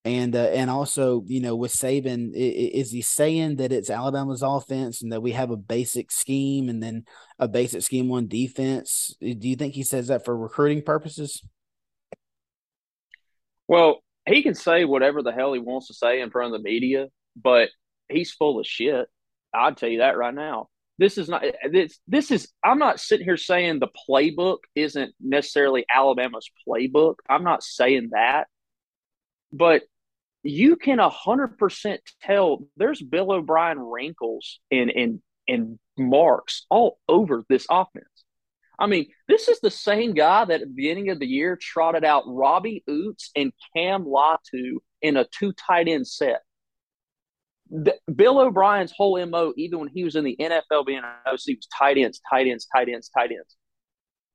And 0.03 0.35
uh, 0.35 0.45
and 0.45 0.71
also, 0.71 1.23
you 1.27 1.41
know, 1.41 1.55
with 1.55 1.71
Saban, 1.71 2.31
is 2.33 2.91
he 2.91 3.03
saying 3.03 3.57
that 3.57 3.71
it's 3.71 3.91
Alabama's 3.91 4.41
offense 4.41 5.03
and 5.03 5.11
that 5.11 5.21
we 5.21 5.33
have 5.33 5.51
a 5.51 5.57
basic 5.57 6.11
scheme 6.11 6.69
and 6.69 6.81
then 6.81 7.05
a 7.37 7.47
basic 7.47 7.83
scheme 7.83 8.11
on 8.11 8.27
defense? 8.27 9.15
Do 9.21 9.47
you 9.47 9.55
think 9.55 9.75
he 9.75 9.83
says 9.83 10.07
that 10.07 10.25
for 10.25 10.35
recruiting 10.35 10.81
purposes? 10.81 11.43
Well, 13.71 14.03
he 14.27 14.43
can 14.43 14.53
say 14.53 14.83
whatever 14.83 15.23
the 15.23 15.31
hell 15.31 15.53
he 15.53 15.59
wants 15.59 15.87
to 15.87 15.93
say 15.93 16.19
in 16.19 16.29
front 16.29 16.53
of 16.53 16.61
the 16.61 16.69
media, 16.69 17.07
but 17.41 17.69
he's 18.09 18.33
full 18.33 18.59
of 18.59 18.67
shit. 18.67 19.07
I'll 19.53 19.73
tell 19.73 19.87
you 19.87 19.99
that 19.99 20.17
right 20.17 20.33
now. 20.33 20.67
This 20.97 21.17
is 21.17 21.29
not 21.29 21.45
this 21.71 21.97
this 22.05 22.31
is 22.31 22.49
I'm 22.65 22.79
not 22.79 22.99
sitting 22.99 23.25
here 23.25 23.37
saying 23.37 23.79
the 23.79 23.87
playbook 24.09 24.57
isn't 24.75 25.15
necessarily 25.21 25.85
Alabama's 25.89 26.51
playbook. 26.67 27.15
I'm 27.29 27.45
not 27.45 27.63
saying 27.63 28.09
that. 28.11 28.47
But 29.53 29.83
you 30.43 30.75
can 30.75 30.99
hundred 30.99 31.57
percent 31.57 32.01
tell 32.23 32.67
there's 32.75 33.01
Bill 33.01 33.31
O'Brien 33.31 33.79
wrinkles 33.79 34.59
and 34.69 34.91
and 34.91 35.21
and 35.47 35.79
marks 35.97 36.65
all 36.69 36.99
over 37.07 37.45
this 37.47 37.67
offense. 37.69 38.03
I 38.81 38.87
mean, 38.87 39.05
this 39.27 39.47
is 39.47 39.59
the 39.59 39.69
same 39.69 40.15
guy 40.15 40.43
that 40.43 40.61
at 40.61 40.67
the 40.67 40.73
beginning 40.73 41.09
of 41.09 41.19
the 41.19 41.27
year 41.27 41.55
trotted 41.55 42.03
out 42.03 42.23
Robbie 42.25 42.83
Ouzts 42.89 43.29
and 43.35 43.53
Cam 43.75 44.05
Latu 44.05 44.77
in 45.03 45.17
a 45.17 45.25
two 45.25 45.53
tight 45.53 45.87
end 45.87 46.07
set. 46.07 46.41
The, 47.69 47.95
Bill 48.13 48.39
O'Brien's 48.39 48.91
whole 48.91 49.23
MO, 49.27 49.53
even 49.55 49.79
when 49.79 49.87
he 49.87 50.03
was 50.03 50.15
in 50.15 50.23
the 50.23 50.35
NFL 50.35 50.87
being 50.87 50.97
an 50.97 51.05
OC, 51.27 51.31
was 51.31 51.67
tight 51.77 51.99
ends, 51.99 52.19
tight 52.27 52.47
ends, 52.47 52.67
tight 52.75 52.89
ends, 52.89 53.09
tight 53.09 53.29
ends. 53.31 53.55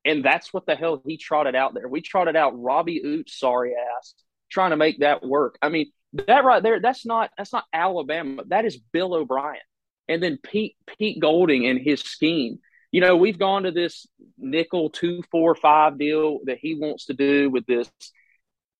And 0.04 0.24
that's 0.24 0.54
what 0.54 0.64
the 0.64 0.76
hell 0.76 1.02
he 1.04 1.16
trotted 1.16 1.56
out 1.56 1.74
there. 1.74 1.88
We 1.88 2.00
trotted 2.00 2.36
out 2.36 2.52
Robbie 2.56 3.02
Ouzts, 3.04 3.30
sorry 3.30 3.72
ass, 3.98 4.14
trying 4.48 4.70
to 4.70 4.76
make 4.76 5.00
that 5.00 5.26
work. 5.26 5.58
I 5.60 5.70
mean, 5.70 5.90
that 6.12 6.44
right 6.44 6.62
there, 6.62 6.80
that's 6.80 7.04
not 7.04 7.30
that's 7.36 7.52
not 7.52 7.64
Alabama. 7.72 8.44
That 8.46 8.64
is 8.64 8.78
Bill 8.92 9.12
O'Brien. 9.12 9.58
And 10.08 10.22
then 10.22 10.38
Pete 10.40 10.76
Pete 10.86 11.20
Golding 11.20 11.66
and 11.66 11.80
his 11.80 12.00
scheme 12.00 12.60
you 12.96 13.02
know, 13.02 13.14
we've 13.14 13.38
gone 13.38 13.64
to 13.64 13.72
this 13.72 14.06
nickel 14.38 14.88
two, 14.88 15.22
four, 15.30 15.54
five 15.54 15.98
deal 15.98 16.38
that 16.46 16.56
he 16.56 16.76
wants 16.76 17.04
to 17.04 17.12
do 17.12 17.50
with 17.50 17.66
this 17.66 17.90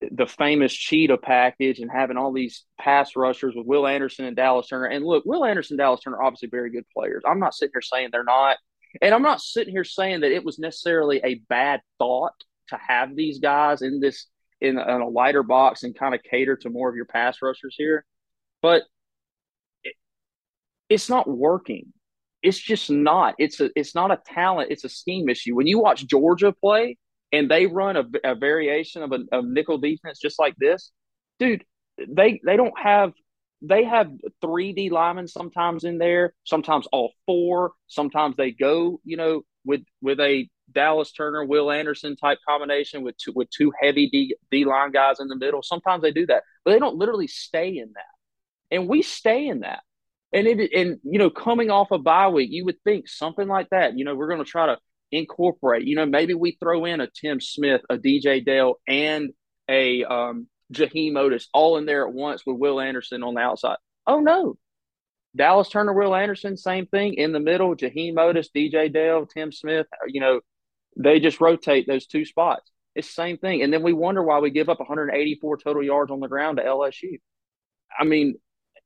the 0.01 0.25
famous 0.25 0.73
cheetah 0.73 1.19
package 1.19 1.77
and 1.77 1.91
having 1.91 2.17
all 2.17 2.33
these 2.33 2.65
pass 2.81 3.15
rushers 3.15 3.53
with 3.55 3.67
Will 3.67 3.85
Anderson 3.85 4.25
and 4.25 4.35
Dallas 4.35 4.69
Turner. 4.69 4.85
And 4.85 5.05
look, 5.05 5.23
Will 5.23 5.45
Anderson 5.45 5.75
and 5.75 5.77
Dallas 5.77 6.01
Turner 6.01 6.17
are 6.17 6.23
obviously 6.23 6.49
very 6.49 6.71
good 6.71 6.85
players. 6.91 7.21
I'm 7.27 7.39
not 7.39 7.53
sitting 7.53 7.73
here 7.75 7.81
saying 7.83 8.09
they're 8.11 8.23
not. 8.23 8.57
And 9.03 9.13
I'm 9.13 9.21
not 9.21 9.39
sitting 9.39 9.71
here 9.71 9.83
saying 9.83 10.21
that 10.21 10.31
it 10.31 10.43
was 10.43 10.57
necessarily 10.57 11.21
a 11.23 11.35
bad 11.47 11.81
thought 11.99 12.33
to 12.69 12.77
have 12.87 13.15
these 13.15 13.37
guys 13.37 13.83
in 13.83 13.99
this 13.99 14.25
in, 14.59 14.79
in 14.79 15.01
a 15.01 15.07
lighter 15.07 15.43
box 15.43 15.83
and 15.83 15.95
kind 15.95 16.15
of 16.15 16.23
cater 16.23 16.55
to 16.55 16.71
more 16.71 16.89
of 16.89 16.95
your 16.95 17.05
pass 17.05 17.37
rushers 17.43 17.75
here. 17.77 18.03
But 18.63 18.81
it, 19.83 19.93
it's 20.89 21.07
not 21.07 21.29
working. 21.29 21.93
It's 22.43 22.59
just 22.59 22.89
not. 22.89 23.35
It's 23.39 23.59
a 23.59 23.69
it's 23.75 23.95
not 23.95 24.11
a 24.11 24.21
talent. 24.25 24.71
It's 24.71 24.83
a 24.83 24.89
scheme 24.89 25.29
issue. 25.29 25.55
When 25.55 25.67
you 25.67 25.79
watch 25.79 26.05
Georgia 26.05 26.51
play 26.51 26.97
and 27.31 27.49
they 27.49 27.65
run 27.65 27.97
a, 27.97 28.05
a 28.23 28.35
variation 28.35 29.03
of 29.03 29.11
a 29.11 29.41
nickel 29.41 29.79
defense 29.79 30.19
just 30.19 30.39
like 30.39 30.55
this, 30.57 30.91
dude, 31.39 31.65
they 32.07 32.39
they 32.45 32.55
don't 32.55 32.77
have 32.79 33.13
they 33.61 33.83
have 33.83 34.11
three 34.41 34.73
D 34.73 34.89
linemen 34.89 35.27
sometimes 35.27 35.83
in 35.83 35.97
there, 35.97 36.33
sometimes 36.43 36.87
all 36.91 37.11
four. 37.25 37.71
Sometimes 37.87 38.35
they 38.35 38.51
go, 38.51 38.99
you 39.03 39.17
know, 39.17 39.41
with 39.65 39.81
with 40.01 40.19
a 40.19 40.47
Dallas 40.71 41.11
Turner, 41.11 41.45
Will 41.45 41.71
Anderson 41.71 42.15
type 42.15 42.39
combination 42.47 43.01
with 43.01 43.17
two, 43.17 43.31
with 43.33 43.49
two 43.49 43.71
heavy 43.81 44.09
D, 44.09 44.35
D 44.51 44.65
line 44.65 44.91
guys 44.91 45.19
in 45.19 45.27
the 45.27 45.35
middle. 45.35 45.63
Sometimes 45.63 46.01
they 46.01 46.11
do 46.11 46.25
that, 46.27 46.43
but 46.63 46.71
they 46.71 46.79
don't 46.79 46.97
literally 46.97 47.27
stay 47.27 47.77
in 47.77 47.91
that. 47.95 48.75
And 48.75 48.87
we 48.87 49.01
stay 49.01 49.47
in 49.47 49.61
that. 49.61 49.79
And 50.33 50.45
it 50.47 50.71
and 50.73 50.99
you 51.03 51.19
know, 51.19 51.29
coming 51.29 51.69
off 51.69 51.91
a 51.91 51.97
bye 51.97 52.27
week, 52.27 52.49
you 52.51 52.65
would 52.65 52.81
think 52.83 53.07
something 53.07 53.47
like 53.47 53.69
that. 53.71 53.97
You 53.97 54.05
know, 54.05 54.15
we're 54.15 54.27
going 54.27 54.43
to 54.43 54.49
try 54.49 54.67
to 54.67 54.77
incorporate. 55.11 55.85
You 55.85 55.95
know, 55.95 56.05
maybe 56.05 56.33
we 56.33 56.57
throw 56.59 56.85
in 56.85 57.01
a 57.01 57.07
Tim 57.07 57.39
Smith, 57.39 57.81
a 57.89 57.97
DJ 57.97 58.43
Dale, 58.43 58.75
and 58.87 59.31
a 59.69 60.03
um, 60.03 60.47
Jaheim 60.73 61.13
Oatis 61.13 61.45
all 61.53 61.77
in 61.77 61.85
there 61.85 62.07
at 62.07 62.13
once 62.13 62.43
with 62.45 62.57
Will 62.57 62.79
Anderson 62.79 63.23
on 63.23 63.35
the 63.35 63.41
outside. 63.41 63.77
Oh 64.05 64.19
no, 64.19 64.57
Dallas 65.35 65.69
Turner, 65.69 65.93
Will 65.93 66.15
Anderson, 66.15 66.57
same 66.57 66.87
thing 66.87 67.13
in 67.13 67.31
the 67.31 67.39
middle. 67.39 67.75
Jaheim 67.75 68.15
Oatis, 68.15 68.47
DJ 68.55 68.91
Dale, 68.91 69.25
Tim 69.25 69.51
Smith. 69.51 69.87
You 70.07 70.21
know, 70.21 70.41
they 70.97 71.19
just 71.19 71.39
rotate 71.39 71.87
those 71.87 72.07
two 72.07 72.25
spots. 72.25 72.69
It's 72.95 73.07
the 73.07 73.13
same 73.13 73.37
thing, 73.37 73.61
and 73.61 73.71
then 73.71 73.83
we 73.83 73.93
wonder 73.93 74.23
why 74.23 74.39
we 74.39 74.49
give 74.49 74.69
up 74.69 74.79
184 74.79 75.57
total 75.57 75.83
yards 75.83 76.11
on 76.11 76.19
the 76.19 76.27
ground 76.27 76.57
to 76.57 76.63
LSU. 76.63 77.19
I 77.97 78.03
mean, 78.03 78.35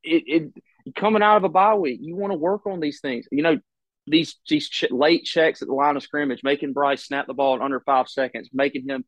it, 0.04 0.24
it 0.28 0.64
coming 0.96 1.22
out 1.22 1.38
of 1.38 1.44
a 1.44 1.50
bye 1.50 1.76
week, 1.76 2.00
you 2.02 2.16
want 2.16 2.32
to 2.32 2.38
work 2.38 2.66
on 2.66 2.80
these 2.80 3.00
things. 3.02 3.28
You 3.32 3.44
know, 3.44 3.60
these 4.08 4.36
these 4.48 4.70
ch- 4.70 4.92
late 4.92 5.24
checks 5.24 5.62
at 5.62 5.68
the 5.68 5.74
line 5.74 5.96
of 5.96 6.04
scrimmage, 6.04 6.42
making 6.44 6.74
Bryce 6.74 7.04
snap 7.04 7.28
the 7.28 7.34
ball 7.34 7.56
in 7.56 7.62
under 7.62 7.80
five 7.82 8.08
seconds, 8.08 8.50
making 8.54 8.88
him 8.88 9.06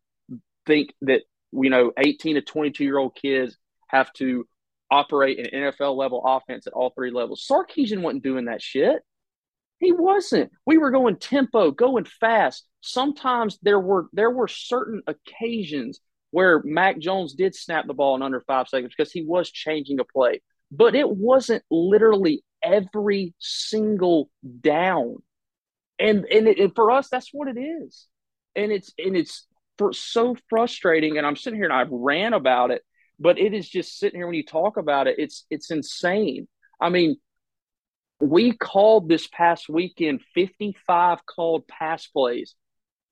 think 0.66 0.94
that 1.02 1.22
you 1.52 1.70
know 1.70 1.92
18 1.98 2.36
to 2.36 2.42
22 2.42 2.84
year 2.84 2.98
old 2.98 3.16
kids 3.16 3.58
have 3.88 4.12
to 4.14 4.46
operate 4.90 5.40
an 5.40 5.62
NFL 5.62 5.96
level 5.96 6.22
offense 6.26 6.68
at 6.68 6.74
all 6.74 6.92
three 6.92 7.12
levels. 7.12 7.46
Sarkisian 7.50 8.02
wasn't 8.02 8.24
doing 8.24 8.46
that 8.46 8.62
shit. 8.62 9.02
He 9.80 9.92
wasn't. 9.92 10.52
We 10.66 10.78
were 10.78 10.92
going 10.92 11.18
tempo, 11.18 11.72
going 11.72 12.06
fast. 12.06 12.66
Sometimes 12.82 13.58
there 13.62 13.80
were 13.80 14.08
there 14.14 14.32
were 14.32 14.48
certain 14.48 15.02
occasions 15.08 16.00
where 16.32 16.62
Mac 16.64 17.00
Jones 17.00 17.34
did 17.34 17.54
snap 17.54 17.86
the 17.86 17.94
ball 17.94 18.16
in 18.16 18.22
under 18.22 18.42
five 18.42 18.68
seconds 18.68 18.94
because 18.96 19.12
he 19.12 19.24
was 19.24 19.52
changing 19.52 20.00
a 20.00 20.04
play 20.04 20.42
but 20.76 20.96
it 20.96 21.08
wasn't 21.08 21.64
literally 21.70 22.44
every 22.64 23.36
single 23.38 24.30
down. 24.62 25.18
And 26.00 26.26
and, 26.26 26.48
it, 26.48 26.58
and 26.60 26.74
for 26.74 26.92
us, 26.92 27.10
that's 27.10 27.30
what 27.32 27.48
it 27.48 27.60
is. 27.60 28.08
And 28.56 28.72
it's 28.72 28.92
and 28.98 29.16
it's 29.16 29.46
for, 29.78 29.94
so 29.94 30.36
frustrating. 30.50 31.18
And 31.18 31.28
I'm 31.28 31.36
sitting 31.36 31.58
here 31.60 31.70
and 31.70 31.74
I 31.74 31.86
ran 31.90 32.34
about 32.34 32.72
it, 32.72 32.82
but 33.20 33.38
it 33.38 33.54
is 33.54 33.70
just 33.70 34.00
sitting 34.00 34.20
here 34.20 34.26
when 34.26 34.36
you 34.36 34.46
talk 34.46 34.78
about 34.78 35.08
it, 35.08 35.20
it's 35.20 35.46
it's 35.52 35.70
insane. 35.70 36.48
I 36.82 36.90
mean, 36.90 37.18
we 38.20 38.58
called 38.58 39.08
this 39.08 39.28
past 39.28 39.70
weekend 39.70 40.22
55 40.34 41.26
called 41.26 41.68
pass 41.68 42.08
plays 42.08 42.56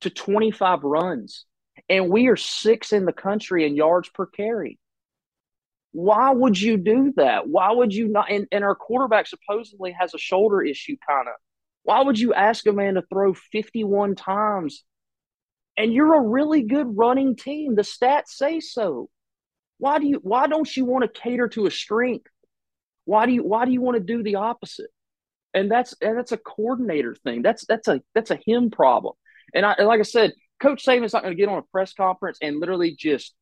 to 0.02 0.10
25 0.10 0.84
runs, 0.84 1.46
and 1.88 2.10
we 2.10 2.28
are 2.28 2.38
six 2.38 2.92
in 2.92 3.06
the 3.06 3.14
country 3.14 3.68
in 3.68 3.76
yards 3.76 4.10
per 4.10 4.26
carry. 4.26 4.80
Why 5.92 6.32
would 6.32 6.60
you 6.60 6.78
do 6.78 7.14
that? 7.18 7.48
Why 7.48 7.72
would 7.72 7.94
you 7.94 8.08
not? 8.08 8.32
And, 8.32 8.48
and 8.52 8.64
our 8.64 8.76
quarterback 8.76 9.28
supposedly 9.28 9.96
has 10.00 10.14
a 10.14 10.18
shoulder 10.18 10.62
issue, 10.62 10.96
kind 11.08 11.28
of. 11.28 11.34
Why 11.84 12.02
would 12.02 12.20
you 12.20 12.34
ask 12.34 12.66
a 12.68 12.74
man 12.74 12.94
to 12.96 13.02
throw 13.02 13.34
51 13.34 14.16
times? 14.16 14.84
And 15.78 15.94
you're 15.94 16.16
a 16.16 16.22
really 16.22 16.64
good 16.64 16.96
running 16.96 17.36
team. 17.36 17.76
The 17.76 17.82
stats 17.82 18.28
say 18.28 18.60
so. 18.60 19.10
Why 19.80 20.00
do 20.00 20.06
you 20.06 20.20
why 20.22 20.48
don't 20.48 20.78
you 20.78 20.86
want 20.86 21.04
to 21.04 21.22
cater 21.22 21.48
to 21.50 21.66
a 21.66 21.72
strength? 21.72 22.28
Why 23.06 23.26
do 23.26 23.34
you 23.34 23.44
why 23.44 23.66
do 23.66 23.72
you 23.72 23.82
want 23.82 23.98
to 23.98 24.04
do 24.04 24.22
the 24.22 24.36
opposite? 24.36 24.92
And 25.54 25.72
that's 25.72 25.96
and 26.02 26.18
that's 26.18 26.32
a 26.32 26.38
coordinator 26.38 27.16
thing. 27.16 27.42
That's 27.42 27.66
that's 27.66 27.88
a 27.88 28.02
that's 28.14 28.32
a 28.32 28.40
him 28.46 28.70
problem. 28.70 29.16
And 29.54 29.66
I 29.66 29.82
like 29.82 30.00
I 30.00 30.04
said, 30.04 30.34
Coach 30.62 30.86
Saban's 30.86 31.14
not 31.14 31.24
going 31.24 31.36
to 31.36 31.42
get 31.42 31.50
on 31.50 31.58
a 31.58 31.64
press 31.64 31.94
conference 31.94 32.38
and 32.42 32.60
literally 32.60 32.96
just 32.96 33.34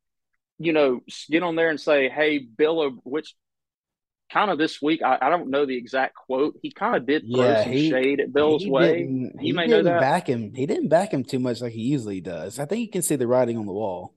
you 0.60 0.74
know, 0.74 1.02
get 1.30 1.44
on 1.44 1.56
there 1.56 1.70
and 1.70 1.80
say, 1.80 2.10
"Hey, 2.10 2.40
Bill," 2.40 2.92
which 3.04 3.34
kind 4.32 4.52
of 4.52 4.58
this 4.58 4.82
week, 4.82 5.02
I, 5.02 5.18
I 5.22 5.30
don't 5.30 5.50
know 5.50 5.66
the 5.66 5.78
exact 5.78 6.16
quote. 6.16 6.60
He 6.62 6.72
kind 6.72 6.96
of 6.96 7.06
did 7.06 7.24
throw 7.24 7.44
yeah, 7.44 7.64
some 7.64 7.72
he, 7.72 7.90
shade 7.90 8.20
at 8.20 8.32
Bill's 8.32 8.64
he 8.64 8.70
way. 8.70 9.08
He, 9.08 9.48
he 9.48 9.52
may 9.54 9.68
know 9.68 9.82
that. 9.82 10.02
Back 10.02 10.28
him. 10.28 10.54
He 10.54 10.66
didn't 10.66 10.90
back 10.90 11.12
him 11.12 11.24
too 11.24 11.40
much 11.40 11.62
like 11.62 11.74
he 11.74 11.82
usually 11.82 12.22
does. 12.22 12.60
I 12.60 12.66
think 12.66 12.82
you 12.82 12.90
can 12.90 13.02
see 13.02 13.16
the 13.16 13.28
writing 13.28 13.58
on 13.58 13.66
the 13.66 13.74
wall. 13.74 14.14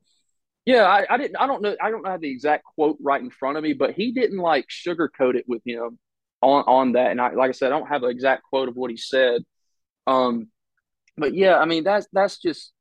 Yeah, 0.64 0.84
I, 0.84 1.06
I 1.08 1.16
didn't. 1.16 1.37
I 1.37 1.46
don't 1.46 1.62
know. 1.62 1.76
I 1.80 1.90
don't 1.90 2.06
have 2.06 2.20
the 2.20 2.30
exact 2.30 2.64
quote 2.64 2.99
right 3.00 3.20
in 3.20 3.30
front 3.30 3.56
of 3.56 3.64
me, 3.64 3.72
but 3.72 3.92
he 3.92 4.12
didn't 4.12 4.38
like 4.38 4.66
sugarcoat 4.68 5.34
it 5.34 5.44
with 5.49 5.62
him 5.64 5.99
on 6.40 6.64
on 6.66 6.92
that. 6.92 7.11
And 7.11 7.20
I, 7.20 7.32
like 7.32 7.49
I 7.49 7.52
said, 7.52 7.72
I 7.72 7.78
don't 7.78 7.88
have 7.88 8.02
an 8.02 8.11
exact 8.11 8.44
quote 8.44 8.68
of 8.68 8.76
what 8.76 8.90
he 8.90 8.96
said. 8.96 9.42
Um, 10.06 10.49
but 11.16 11.34
yeah, 11.34 11.58
I 11.58 11.64
mean 11.64 11.84
that's 11.84 12.06
that's 12.12 12.38
just 12.38 12.72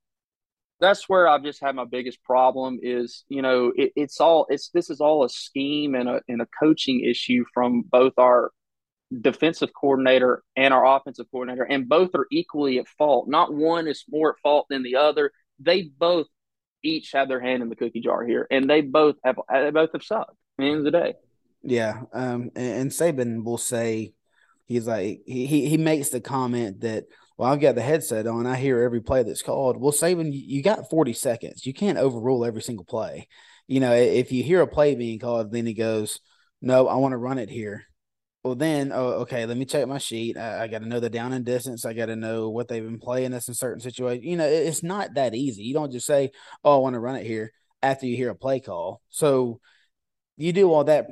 that's 0.82 1.08
where 1.08 1.28
I've 1.28 1.44
just 1.44 1.62
had 1.62 1.76
my 1.76 1.86
biggest 1.86 2.22
problem 2.24 2.80
is 2.82 3.24
you 3.30 3.42
know 3.42 3.72
it, 3.76 3.94
it's 3.96 4.20
all 4.20 4.48
it's 4.50 4.70
this 4.70 4.90
is 4.90 5.00
all 5.00 5.24
a 5.24 5.30
scheme 5.30 5.96
and 5.96 6.10
a 6.10 6.22
and 6.28 6.42
a 6.42 6.48
coaching 6.60 7.06
issue 7.06 7.46
from 7.54 7.84
both 7.84 8.14
our 8.18 8.52
defensive 9.20 9.70
coordinator 9.74 10.44
and 10.56 10.74
our 10.74 10.98
offensive 10.98 11.28
coordinator, 11.32 11.64
and 11.64 11.88
both 11.88 12.12
are 12.16 12.28
equally 12.32 12.80
at 12.80 12.88
fault. 12.88 13.28
Not 13.28 13.54
one 13.54 13.88
is 13.88 14.04
more 14.10 14.32
at 14.32 14.40
fault 14.42 14.68
than 14.70 14.84
the 14.84 14.96
other. 14.96 15.32
They 15.60 15.84
both 15.84 16.28
each 16.84 17.12
have 17.14 17.28
their 17.28 17.40
hand 17.40 17.62
in 17.62 17.70
the 17.70 17.76
cookie 17.76 18.02
jar 18.02 18.26
here, 18.26 18.48
and 18.50 18.70
they 18.70 18.82
both 18.82 19.16
have 19.24 19.38
they 19.52 19.72
both 19.72 19.92
have 19.94 20.04
sucked. 20.04 20.32
At 20.32 20.64
the 20.64 20.66
end 20.66 20.78
of 20.80 20.84
the 20.86 20.92
day, 20.92 21.14
yeah. 21.64 22.02
Um, 22.14 22.52
and, 22.56 22.82
and 22.82 22.92
Saban 22.92 23.44
will 23.44 23.58
say 23.58 24.14
he's 24.66 24.88
like 24.88 25.22
he 25.26 25.68
he 25.68 25.78
makes 25.78 26.10
the 26.10 26.22
comment 26.22 26.82
that 26.82 27.06
well, 27.42 27.52
I've 27.52 27.60
got 27.60 27.74
the 27.74 27.82
headset 27.82 28.28
on. 28.28 28.46
I 28.46 28.56
hear 28.56 28.84
every 28.84 29.02
play 29.02 29.24
that's 29.24 29.42
called. 29.42 29.76
Well, 29.76 29.92
Saban, 29.92 30.30
you 30.32 30.62
got 30.62 30.92
40 30.92 31.14
seconds. 31.14 31.66
You 31.66 31.74
can't 31.74 31.98
overrule 31.98 32.46
every 32.46 32.62
single 32.62 32.86
play. 32.86 33.28
You 33.66 33.80
know, 33.80 33.94
if 33.94 34.32
you 34.32 34.44
hear 34.44 34.62
a 34.62 34.68
play 34.68 34.94
being 34.94 35.18
called, 35.18 35.52
then 35.52 35.66
he 35.66 35.74
goes, 35.74 36.20
No, 36.62 36.88
I 36.88 36.98
want 36.98 37.14
to 37.14 37.18
run 37.18 37.40
it 37.40 37.50
here. 37.50 37.88
Well, 38.44 38.54
then, 38.54 38.92
oh, 38.94 39.22
okay, 39.22 39.48
let 39.48 39.58
me 39.58 39.66
check 39.66 39.88
my 39.88 39.98
sheet. 39.98 40.38
I, 40.38 40.66
I 40.66 40.68
got 40.68 40.84
to 40.84 40.88
know 40.88 41.00
the 41.00 41.10
down 41.10 41.34
and 41.34 41.44
distance. 41.44 41.84
I 41.84 41.94
got 41.94 42.08
to 42.08 42.16
know 42.16 42.52
what 42.52 42.68
they've 42.68 42.84
been 42.84 43.00
playing 43.00 43.34
us 43.34 43.48
in 43.48 43.56
certain 43.56 43.82
situations. 43.82 44.24
You 44.24 44.38
know, 44.38 44.46
it, 44.46 44.68
it's 44.68 44.84
not 44.84 45.16
that 45.16 45.34
easy. 45.34 45.64
You 45.64 45.74
don't 45.74 45.92
just 45.92 46.06
say, 46.06 46.30
"Oh, 46.64 46.76
I 46.76 46.78
want 46.78 46.94
to 46.94 47.00
run 47.00 47.16
it 47.16 47.26
here" 47.26 47.54
after 47.82 48.06
you 48.06 48.16
hear 48.16 48.30
a 48.30 48.36
play 48.36 48.60
call. 48.60 49.02
So 49.10 49.62
you 50.38 50.54
do 50.54 50.72
all 50.72 50.84
that 50.84 51.08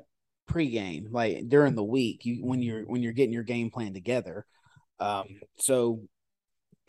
pregame, 0.47 1.05
like 1.09 1.49
during 1.49 1.73
the 1.73 1.83
week, 1.83 2.23
you 2.23 2.45
when 2.45 2.61
you're 2.61 2.83
when 2.83 3.01
you're 3.01 3.13
getting 3.13 3.33
your 3.33 3.41
game 3.41 3.71
plan 3.71 3.95
together. 3.95 4.45
Um, 4.99 5.25
so 5.57 6.01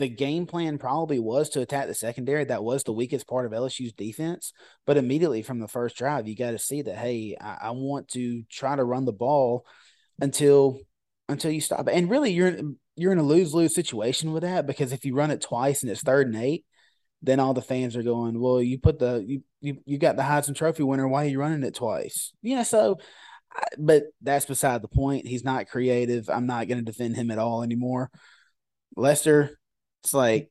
the 0.01 0.09
game 0.09 0.47
plan 0.47 0.79
probably 0.79 1.19
was 1.19 1.51
to 1.51 1.61
attack 1.61 1.87
the 1.87 1.95
secondary. 1.95 2.43
That 2.45 2.65
was 2.65 2.83
the 2.83 2.93
weakest 2.93 3.29
part 3.29 3.45
of 3.45 3.53
LSU's 3.53 3.93
defense. 3.93 4.55
But 4.87 4.97
immediately 4.97 5.43
from 5.43 5.61
the 5.61 5.69
first 5.69 5.95
drive, 5.97 6.27
you 6.27 6.35
got 6.35 6.53
to 6.53 6.59
see 6.59 6.81
that, 6.81 6.97
hey, 6.97 7.37
I, 7.39 7.59
I, 7.65 7.71
want 7.73 8.09
to 8.09 8.43
try 8.51 8.75
to 8.75 8.83
run 8.83 9.05
the 9.05 9.13
ball 9.13 9.67
until 10.19 10.81
until 11.29 11.51
you 11.51 11.61
stop. 11.61 11.87
And 11.93 12.11
really, 12.11 12.33
you're 12.33 12.57
you're 12.97 13.13
in 13.13 13.19
a 13.19 13.23
lose 13.23 13.53
lose 13.53 13.75
situation 13.75 14.33
with 14.33 14.43
that 14.43 14.67
because 14.67 14.91
if 14.93 15.05
you 15.05 15.15
run 15.15 15.31
it 15.31 15.43
twice 15.43 15.83
and 15.83 15.93
it's 15.93 16.03
third 16.03 16.27
and 16.27 16.37
eight, 16.37 16.65
then 17.23 17.39
all 17.39 17.53
the 17.53 17.61
fans 17.61 17.95
are 17.95 18.03
going, 18.03 18.41
well, 18.41 18.63
you 18.63 18.79
put 18.79 18.99
the 18.99 19.23
you 19.25 19.43
you, 19.61 19.77
you 19.85 19.99
got 19.99 20.17
the 20.17 20.23
Heisman 20.23 20.57
Trophy 20.57 20.83
winner. 20.83 21.07
Why 21.07 21.27
are 21.27 21.29
you 21.29 21.39
running 21.39 21.63
it 21.63 21.75
twice? 21.75 22.33
You 22.43 22.57
know, 22.57 22.65
so. 22.65 22.99
But 23.77 24.05
that's 24.23 24.47
beside 24.47 24.81
the 24.81 24.87
point. 24.87 25.27
He's 25.27 25.43
not 25.43 25.67
creative. 25.67 26.31
I'm 26.31 26.47
not 26.47 26.69
going 26.69 26.79
to 26.79 26.85
defend 26.85 27.17
him 27.17 27.33
at 27.33 27.39
all 27.39 27.65
anymore. 27.65 28.09
Lester, 28.97 29.60
it's 30.03 30.15
like 30.15 30.51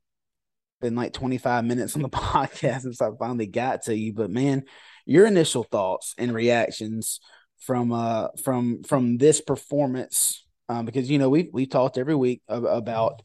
been 0.81 0.95
like 0.95 1.13
25 1.13 1.65
minutes 1.65 1.95
on 1.95 2.01
the 2.01 2.09
podcast 2.09 2.81
since 2.81 3.01
I 3.01 3.09
finally 3.17 3.47
got 3.47 3.83
to 3.83 3.95
you. 3.95 4.13
But 4.13 4.29
man, 4.29 4.63
your 5.05 5.25
initial 5.25 5.63
thoughts 5.63 6.13
and 6.17 6.33
reactions 6.33 7.19
from 7.59 7.91
uh 7.91 8.29
from 8.43 8.83
from 8.83 9.17
this 9.17 9.41
performance 9.41 10.45
um, 10.69 10.85
because 10.85 11.09
you 11.09 11.17
know 11.17 11.29
we 11.29 11.49
we 11.51 11.65
talked 11.65 11.97
every 11.97 12.15
week 12.15 12.41
about 12.47 13.23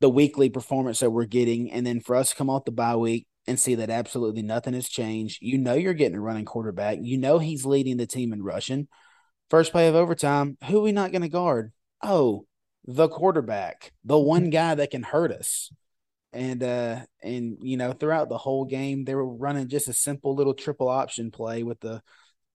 the 0.00 0.10
weekly 0.10 0.50
performance 0.50 0.98
that 0.98 1.10
we're 1.10 1.26
getting, 1.26 1.70
and 1.70 1.86
then 1.86 2.00
for 2.00 2.16
us 2.16 2.30
to 2.30 2.36
come 2.36 2.50
off 2.50 2.64
the 2.64 2.72
bye 2.72 2.96
week 2.96 3.26
and 3.46 3.58
see 3.58 3.76
that 3.76 3.88
absolutely 3.88 4.42
nothing 4.42 4.74
has 4.74 4.88
changed. 4.88 5.38
You 5.40 5.58
know 5.58 5.74
you're 5.74 5.94
getting 5.94 6.18
a 6.18 6.20
running 6.20 6.44
quarterback. 6.44 6.98
You 7.00 7.18
know 7.18 7.38
he's 7.38 7.64
leading 7.64 7.96
the 7.96 8.06
team 8.06 8.32
in 8.32 8.42
rushing. 8.42 8.88
First 9.48 9.70
play 9.70 9.88
of 9.88 9.94
overtime, 9.94 10.58
who 10.66 10.78
are 10.78 10.82
we 10.82 10.92
not 10.92 11.12
going 11.12 11.22
to 11.22 11.28
guard? 11.28 11.72
Oh, 12.02 12.46
the 12.84 13.08
quarterback, 13.08 13.92
the 14.04 14.18
one 14.18 14.50
guy 14.50 14.74
that 14.74 14.90
can 14.90 15.02
hurt 15.02 15.32
us. 15.32 15.70
And 16.34 16.62
uh 16.62 17.00
and 17.22 17.58
you 17.60 17.76
know 17.76 17.92
throughout 17.92 18.30
the 18.30 18.38
whole 18.38 18.64
game 18.64 19.04
they 19.04 19.14
were 19.14 19.28
running 19.28 19.68
just 19.68 19.88
a 19.88 19.92
simple 19.92 20.34
little 20.34 20.54
triple 20.54 20.88
option 20.88 21.30
play 21.30 21.62
with 21.62 21.78
the 21.80 22.00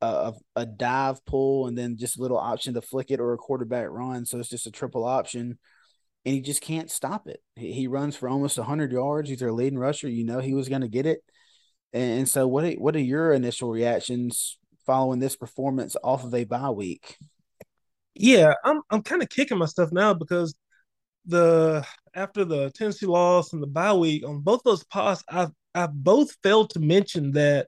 a, 0.01 0.34
a 0.55 0.65
dive 0.65 1.24
pull 1.25 1.67
and 1.67 1.77
then 1.77 1.98
just 1.98 2.17
a 2.17 2.22
little 2.22 2.38
option 2.38 2.74
to 2.74 2.81
flick 2.81 3.12
it 3.12 3.19
or 3.19 3.34
a 3.34 3.38
quarterback 3.38 3.88
run. 3.89 4.25
So 4.25 4.39
it's 4.39 4.50
just 4.50 4.67
a 4.67 4.72
triple 4.72 5.05
option, 5.05 5.57
and 6.25 6.36
he 6.36 6.41
just 6.41 6.62
can't 6.62 6.91
stop 6.91 7.27
it. 7.27 7.41
He, 7.55 7.72
he 7.74 7.88
runs 7.88 8.15
for 8.15 8.29
almost 8.29 8.57
100 8.57 8.91
yards. 8.91 9.29
He's 9.29 9.41
our 9.41 9.52
leading 9.52 9.80
rusher. 9.80 10.10
You 10.10 10.23
know 10.25 10.39
he 10.39 10.54
was 10.54 10.69
going 10.69 10.82
to 10.82 10.88
get 10.88 11.06
it. 11.06 11.23
And, 11.93 12.28
so, 12.28 12.47
what 12.47 12.65
are, 12.65 12.71
what 12.73 12.95
are 12.95 12.99
your 12.99 13.32
initial 13.32 13.71
reactions 13.71 14.58
following 14.86 15.19
this 15.19 15.36
performance 15.36 15.95
off 16.04 16.23
of 16.23 16.34
a 16.36 16.43
bye 16.43 16.69
week? 16.69 17.17
Yeah, 18.19 18.53
I'm 18.63 18.82
I'm 18.89 19.03
kind 19.03 19.21
of 19.21 19.30
kicking 19.30 19.58
myself 19.58 19.91
now 19.91 20.13
because 20.13 20.56
the 21.25 21.86
after 22.15 22.45
the 22.45 22.71
Tennessee 22.71 23.06
loss 23.08 23.53
and 23.53 23.63
the 23.63 23.67
bye 23.67 23.93
week 23.93 24.25
on 24.27 24.41
both 24.41 24.62
those 24.65 24.84
pods, 24.86 25.23
I've 25.30 25.51
I've 25.75 25.93
both 25.93 26.36
failed 26.43 26.71
to 26.71 26.80
mention 26.80 27.32
that 27.34 27.67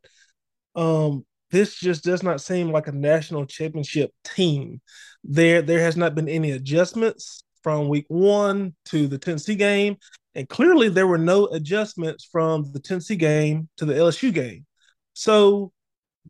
um 0.75 1.25
this 1.51 1.75
just 1.75 2.03
does 2.03 2.23
not 2.23 2.41
seem 2.41 2.71
like 2.71 2.87
a 2.87 2.91
national 2.93 3.45
championship 3.45 4.11
team. 4.25 4.81
There, 5.23 5.61
there 5.63 5.79
has 5.81 5.97
not 5.97 6.15
been 6.15 6.29
any 6.29 6.51
adjustments 6.51 7.43
from 7.63 7.89
week 7.89 8.05
one 8.09 8.75
to 8.87 9.07
the 9.07 9.17
Tennessee 9.17 9.55
game, 9.55 9.97
and 10.35 10.49
clearly 10.49 10.89
there 10.89 11.07
were 11.07 11.17
no 11.19 11.47
adjustments 11.47 12.27
from 12.31 12.71
the 12.73 12.79
Tennessee 12.79 13.15
game 13.17 13.69
to 13.77 13.85
the 13.85 13.95
LSU 13.95 14.31
game. 14.31 14.65
So 15.13 15.73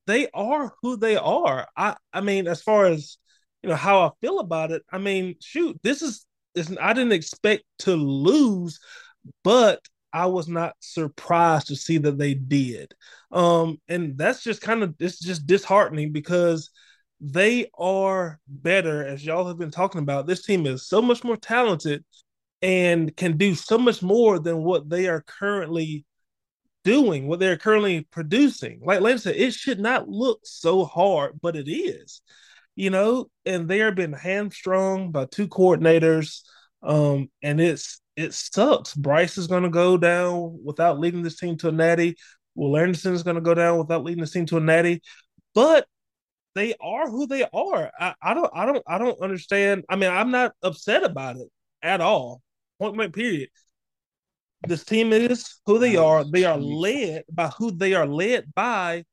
they 0.05 0.27
are 0.33 0.73
who 0.81 0.97
they 0.97 1.15
are. 1.17 1.67
I, 1.75 1.95
I 2.13 2.21
mean, 2.21 2.47
as 2.47 2.61
far 2.61 2.85
as 2.85 3.17
you 3.63 3.69
know 3.69 3.75
how 3.75 4.01
I 4.01 4.11
feel 4.21 4.39
about 4.39 4.71
it, 4.71 4.83
I 4.91 4.97
mean, 4.97 5.35
shoot, 5.41 5.79
this 5.83 6.01
is, 6.01 6.25
this, 6.55 6.75
I 6.81 6.93
didn't 6.93 7.13
expect 7.13 7.63
to 7.79 7.95
lose, 7.95 8.79
but 9.43 9.81
I 10.11 10.25
was 10.25 10.47
not 10.47 10.75
surprised 10.79 11.67
to 11.67 11.75
see 11.75 11.97
that 11.99 12.17
they 12.17 12.33
did. 12.33 12.93
Um, 13.31 13.79
and 13.87 14.17
that's 14.17 14.43
just 14.43 14.61
kind 14.61 14.81
of 14.83 14.95
it's 14.99 15.19
just 15.19 15.45
disheartening 15.45 16.11
because 16.11 16.71
they 17.21 17.69
are 17.77 18.39
better, 18.47 19.05
as 19.05 19.25
y'all 19.25 19.47
have 19.47 19.59
been 19.59 19.71
talking 19.71 20.01
about. 20.01 20.25
This 20.25 20.45
team 20.45 20.65
is 20.65 20.87
so 20.87 21.01
much 21.01 21.23
more 21.23 21.37
talented 21.37 22.03
and 22.61 23.15
can 23.15 23.37
do 23.37 23.55
so 23.55 23.77
much 23.77 24.01
more 24.01 24.39
than 24.39 24.63
what 24.63 24.89
they 24.89 25.07
are 25.07 25.21
currently 25.21 26.05
doing, 26.83 27.27
what 27.27 27.39
they're 27.39 27.57
currently 27.57 28.07
producing. 28.11 28.79
Like 28.83 29.01
Lane 29.01 29.17
said, 29.17 29.35
it 29.35 29.53
should 29.53 29.79
not 29.79 30.09
look 30.09 30.39
so 30.43 30.85
hard, 30.85 31.39
but 31.41 31.55
it 31.55 31.69
is. 31.69 32.21
You 32.79 32.91
know, 32.91 33.25
and 33.45 33.67
they 33.67 33.81
are 33.81 33.91
being 33.91 34.13
hamstrung 34.13 35.11
by 35.11 35.25
two 35.25 35.49
coordinators. 35.49 36.43
Um, 36.81 37.29
and 37.43 37.59
it's 37.59 37.99
it 38.15 38.33
sucks. 38.33 38.93
Bryce 38.93 39.37
is 39.37 39.47
going 39.47 39.63
to 39.63 39.69
go 39.69 39.97
down 39.97 40.59
without 40.63 40.97
leading 40.97 41.21
this 41.21 41.37
team 41.37 41.57
to 41.57 41.67
a 41.67 41.71
natty. 41.73 42.15
Will 42.55 42.77
Anderson 42.77 43.13
is 43.13 43.23
going 43.23 43.35
to 43.35 43.41
go 43.41 43.53
down 43.53 43.79
without 43.79 44.05
leading 44.05 44.21
this 44.21 44.31
team 44.31 44.45
to 44.45 44.57
a 44.57 44.61
natty. 44.61 45.01
But 45.53 45.87
they 46.55 46.73
are 46.79 47.09
who 47.09 47.27
they 47.27 47.43
are. 47.51 47.91
I, 47.99 48.15
I 48.23 48.33
don't 48.33 48.49
I 48.53 48.65
don't 48.65 48.83
I 48.87 48.97
don't 48.97 49.21
understand. 49.21 49.83
I 49.89 49.97
mean, 49.97 50.09
I'm 50.09 50.31
not 50.31 50.53
upset 50.63 51.03
about 51.03 51.35
it 51.35 51.49
at 51.83 51.99
all. 51.99 52.41
Point 52.79 52.95
blank 52.95 53.13
period. 53.13 53.49
This 54.65 54.85
team 54.85 55.11
is 55.11 55.53
who 55.65 55.79
they 55.79 55.97
are. 55.97 56.23
They 56.23 56.45
are 56.45 56.57
led 56.57 57.23
by 57.29 57.47
who 57.47 57.71
they 57.71 57.93
are 57.93 58.07
led 58.07 58.53
by, 58.55 59.03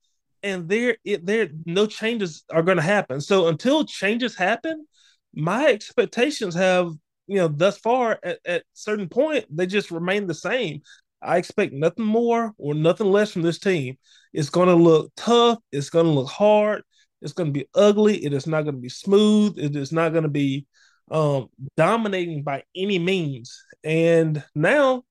and 0.42 0.68
there 0.68 0.96
it, 1.04 1.26
there 1.26 1.48
no 1.64 1.86
changes 1.86 2.44
are 2.50 2.62
going 2.62 2.76
to 2.76 2.82
happen. 2.82 3.20
So 3.20 3.48
until 3.48 3.84
changes 3.84 4.36
happen, 4.36 4.86
my 5.34 5.66
expectations 5.66 6.54
have 6.54 6.92
you 7.26 7.36
know, 7.36 7.48
thus 7.48 7.78
far 7.78 8.18
at, 8.22 8.38
at 8.44 8.64
certain 8.72 9.08
point, 9.08 9.44
they 9.50 9.66
just 9.66 9.90
remain 9.90 10.26
the 10.26 10.34
same. 10.34 10.82
I 11.22 11.38
expect 11.38 11.72
nothing 11.72 12.04
more 12.04 12.52
or 12.58 12.74
nothing 12.74 13.06
less 13.06 13.32
from 13.32 13.42
this 13.42 13.58
team. 13.58 13.98
It's 14.32 14.50
going 14.50 14.68
to 14.68 14.74
look 14.74 15.10
tough. 15.16 15.58
It's 15.72 15.90
going 15.90 16.06
to 16.06 16.12
look 16.12 16.28
hard. 16.28 16.82
It's 17.22 17.32
going 17.32 17.52
to 17.52 17.58
be 17.58 17.68
ugly. 17.74 18.24
It 18.24 18.32
is 18.32 18.46
not 18.46 18.62
going 18.62 18.76
to 18.76 18.80
be 18.80 18.88
smooth. 18.88 19.58
It 19.58 19.74
is 19.74 19.92
not 19.92 20.12
going 20.12 20.24
to 20.24 20.28
be 20.28 20.66
um, 21.10 21.48
dominating 21.76 22.42
by 22.42 22.62
any 22.76 22.98
means. 22.98 23.64
And 23.82 24.44
now 24.54 25.04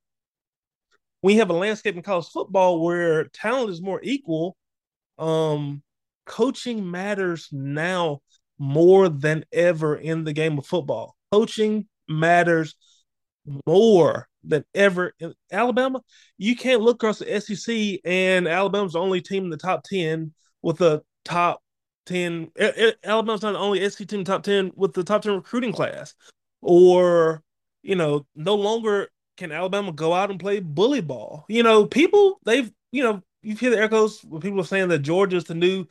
we 1.21 1.38
have 1.38 1.49
a 1.49 1.53
landscape 1.53 1.95
in 1.95 2.03
college 2.03 2.27
football 2.27 2.83
where 2.83 3.25
talent 3.25 3.71
is 3.71 3.81
more 3.81 3.99
equal. 4.03 4.55
Um, 5.17 5.82
coaching 6.25 6.89
matters 6.89 7.49
now 7.51 8.21
more 8.58 9.10
than 9.10 9.45
ever 9.51 9.95
in 9.95 10.23
the 10.23 10.34
game 10.34 10.58
of 10.58 10.65
football. 10.65 11.15
Coaching 11.32 11.88
matters 12.08 12.75
more 13.65 14.28
than 14.43 14.63
ever 14.73 15.13
in 15.19 15.34
Alabama. 15.51 16.01
You 16.38 16.56
can't 16.56 16.82
look 16.82 16.95
across 16.95 17.19
the 17.19 17.39
SEC 17.39 17.99
and 18.06 18.47
Alabama's 18.47 18.93
the 18.93 18.99
only 18.99 19.21
team 19.21 19.45
in 19.45 19.49
the 19.49 19.58
top 19.58 19.84
10 19.84 20.34
with 20.62 20.78
the 20.78 21.01
top 21.23 21.62
10. 22.06 22.51
Alabama's 23.04 23.41
not 23.41 23.54
the 23.54 23.60
only 23.60 23.88
SEC 23.89 24.08
team 24.08 24.23
top 24.23 24.43
10 24.43 24.71
with 24.75 24.93
the 24.93 25.04
top 25.04 25.21
10 25.21 25.34
recruiting 25.34 25.73
class. 25.73 26.13
Or, 26.62 27.43
you 27.84 27.95
know, 27.95 28.25
no 28.36 28.56
longer 28.56 29.10
can 29.38 29.51
Alabama 29.51 29.91
go 29.91 30.13
out 30.13 30.32
and 30.32 30.39
play 30.39 30.60
bully 30.60 31.01
ball. 31.01 31.45
You 31.49 31.63
know, 31.63 31.86
people, 31.86 32.39
they've, 32.45 32.71
you 32.91 33.04
know, 33.04 33.21
you 33.45 33.55
hear 33.55 33.71
the 33.71 33.81
echoes 33.81 34.21
when 34.23 34.41
people 34.41 34.60
are 34.60 34.65
saying 34.65 34.89
that 34.89 34.99
Georgia's 34.99 35.45
the 35.45 35.55
new 35.55 35.86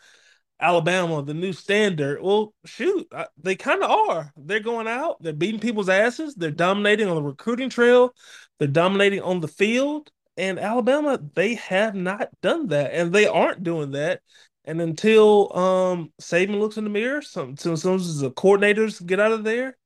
Alabama, 0.61 1.23
the 1.23 1.35
new 1.35 1.53
standard. 1.53 2.23
Well, 2.23 2.55
shoot, 2.65 3.07
they 3.37 3.57
kind 3.57 3.83
of 3.83 3.91
are. 3.91 4.33
They're 4.37 4.61
going 4.61 4.87
out, 4.87 5.23
they're 5.23 5.33
beating 5.33 5.61
people's 5.61 5.89
asses, 5.89 6.35
they're 6.35 6.51
dominating 6.51 7.09
on 7.09 7.17
the 7.17 7.23
recruiting 7.23 7.69
trail, 7.69 8.15
they're 8.59 8.69
dominating 8.69 9.21
on 9.23 9.41
the 9.41 9.49
field. 9.49 10.11
And 10.37 10.59
Alabama, 10.59 11.21
they 11.35 11.55
have 11.55 11.95
not 11.95 12.29
done 12.43 12.69
that, 12.69 12.93
and 12.93 13.13
they 13.13 13.27
aren't 13.27 13.63
doing 13.63 13.93
that. 13.93 14.21
And 14.65 14.81
until 14.81 15.57
um 15.57 16.13
Saban 16.21 16.59
looks 16.59 16.77
in 16.77 16.85
the 16.85 16.91
mirror, 16.91 17.23
some 17.23 17.57
some, 17.57 17.77
some 17.77 17.95
of 17.95 18.19
the 18.19 18.31
coordinators 18.33 19.05
get 19.05 19.21
out 19.21 19.33
of 19.33 19.45
there, 19.45 19.77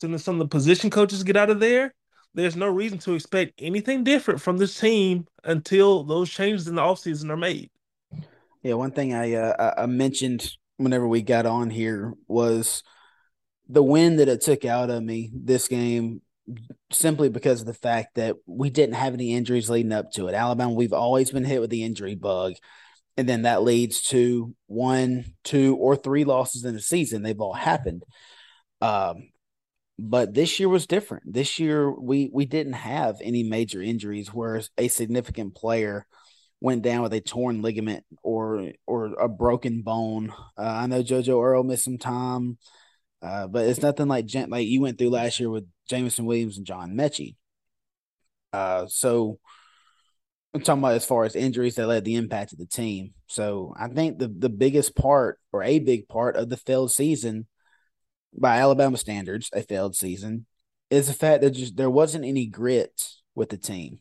some 0.00 0.16
some 0.18 0.36
of 0.36 0.38
the 0.40 0.48
position 0.48 0.90
coaches 0.90 1.22
get 1.22 1.36
out 1.36 1.50
of 1.50 1.60
there. 1.60 1.94
There's 2.34 2.56
no 2.56 2.68
reason 2.68 2.98
to 3.00 3.14
expect 3.14 3.54
anything 3.58 4.04
different 4.04 4.40
from 4.40 4.56
this 4.56 4.78
team 4.78 5.26
until 5.44 6.04
those 6.04 6.30
changes 6.30 6.66
in 6.66 6.76
the 6.76 6.82
offseason 6.82 7.30
are 7.30 7.36
made. 7.36 7.70
Yeah, 8.62 8.74
one 8.74 8.92
thing 8.92 9.12
I 9.12 9.34
uh, 9.34 9.74
I 9.76 9.86
mentioned 9.86 10.56
whenever 10.76 11.06
we 11.06 11.22
got 11.22 11.46
on 11.46 11.68
here 11.68 12.14
was 12.28 12.82
the 13.68 13.82
win 13.82 14.16
that 14.16 14.28
it 14.28 14.40
took 14.40 14.64
out 14.64 14.90
of 14.90 15.02
me 15.02 15.30
this 15.34 15.68
game 15.68 16.22
simply 16.90 17.28
because 17.28 17.60
of 17.60 17.66
the 17.66 17.74
fact 17.74 18.16
that 18.16 18.36
we 18.46 18.70
didn't 18.70 18.94
have 18.96 19.14
any 19.14 19.34
injuries 19.34 19.70
leading 19.70 19.92
up 19.92 20.10
to 20.12 20.28
it. 20.28 20.34
Alabama, 20.34 20.72
we've 20.72 20.92
always 20.92 21.30
been 21.30 21.44
hit 21.44 21.60
with 21.60 21.70
the 21.70 21.84
injury 21.84 22.14
bug. 22.14 22.54
And 23.16 23.28
then 23.28 23.42
that 23.42 23.62
leads 23.62 24.02
to 24.04 24.54
one, 24.66 25.34
two, 25.44 25.76
or 25.76 25.96
three 25.96 26.24
losses 26.24 26.64
in 26.64 26.74
a 26.74 26.80
season. 26.80 27.22
They've 27.22 27.40
all 27.40 27.52
happened. 27.52 28.04
Um, 28.80 29.28
but 30.08 30.34
this 30.34 30.58
year 30.58 30.68
was 30.68 30.86
different. 30.86 31.32
This 31.32 31.58
year 31.58 31.90
we 31.90 32.30
we 32.32 32.44
didn't 32.44 32.74
have 32.74 33.16
any 33.22 33.42
major 33.42 33.80
injuries 33.80 34.32
where 34.32 34.62
a 34.76 34.88
significant 34.88 35.54
player– 35.54 36.06
went 36.62 36.82
down 36.82 37.02
with 37.02 37.12
a 37.12 37.20
torn 37.20 37.60
ligament 37.60 38.04
or 38.22 38.70
or 38.86 39.06
a 39.20 39.28
broken 39.28 39.82
bone. 39.82 40.32
Uh, 40.56 40.62
I 40.62 40.86
know 40.86 41.02
JoJo 41.02 41.42
Earle 41.42 41.64
missed 41.64 41.84
some 41.84 41.98
time, 41.98 42.56
uh, 43.20 43.48
but 43.48 43.66
it's 43.66 43.82
nothing 43.82 44.06
like 44.06 44.26
like 44.48 44.66
you 44.68 44.80
went 44.80 44.96
through 44.96 45.10
last 45.10 45.40
year 45.40 45.50
with 45.50 45.66
Jameson 45.90 46.24
Williams 46.24 46.56
and 46.56 46.66
John 46.66 46.92
Metchie. 46.92 47.34
Uh, 48.52 48.86
so 48.86 49.40
I'm 50.54 50.60
talking 50.60 50.82
about 50.82 50.94
as 50.94 51.04
far 51.04 51.24
as 51.24 51.34
injuries 51.34 51.74
that 51.74 51.88
led 51.88 52.04
the 52.04 52.14
impact 52.14 52.52
of 52.52 52.58
the 52.58 52.66
team. 52.66 53.14
So 53.26 53.74
I 53.76 53.88
think 53.88 54.18
the 54.18 54.28
the 54.28 54.48
biggest 54.50 54.94
part 54.94 55.40
or 55.52 55.64
a 55.64 55.80
big 55.80 56.06
part 56.06 56.36
of 56.36 56.48
the 56.48 56.56
failed 56.56 56.92
season 56.92 57.48
by 58.36 58.58
Alabama 58.58 58.96
standards, 58.96 59.50
a 59.52 59.62
failed 59.62 59.96
season, 59.96 60.46
is 60.90 61.06
the 61.06 61.14
fact 61.14 61.42
that 61.42 61.50
just 61.50 61.76
there 61.76 61.90
wasn't 61.90 62.24
any 62.24 62.46
grit 62.46 63.08
with 63.34 63.48
the 63.48 63.56
team. 63.56 64.00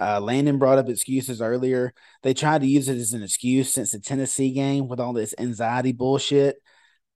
Uh, 0.00 0.20
Landon 0.20 0.58
brought 0.58 0.78
up 0.78 0.88
excuses 0.88 1.40
earlier. 1.40 1.94
They 2.22 2.34
tried 2.34 2.62
to 2.62 2.66
use 2.66 2.88
it 2.88 2.96
as 2.96 3.12
an 3.12 3.22
excuse 3.22 3.72
since 3.72 3.92
the 3.92 4.00
Tennessee 4.00 4.52
game 4.52 4.88
with 4.88 4.98
all 5.00 5.12
this 5.12 5.34
anxiety 5.38 5.92
bullshit. 5.92 6.56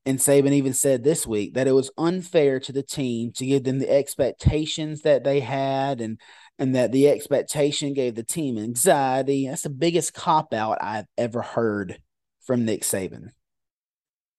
And 0.07 0.19
Saban 0.19 0.53
even 0.53 0.73
said 0.73 1.03
this 1.05 1.27
week 1.27 1.55
that 1.55 1.67
it 1.67 1.73
was 1.73 1.91
unfair 1.99 2.61
to 2.61 2.73
the 2.73 2.83
team 2.83 3.33
to 3.33 3.45
give 3.45 3.65
them 3.65 3.79
the 3.79 3.91
expectations 3.91 5.03
that 5.03 5.25
they 5.25 5.41
had 5.41 6.01
and 6.01 6.21
and 6.59 6.75
that 6.75 6.93
the 6.93 7.09
expectation 7.09 7.93
gave 7.93 8.15
the 8.15 8.25
team 8.25 8.59
anxiety. 8.59 9.47
That's 9.47 9.63
the 9.63 9.71
biggest 9.71 10.15
cop 10.15 10.55
out 10.55 10.79
I've 10.81 11.07
ever 11.17 11.43
heard 11.43 12.01
from 12.47 12.65
Nick 12.65 12.83
Saban. 12.83 13.31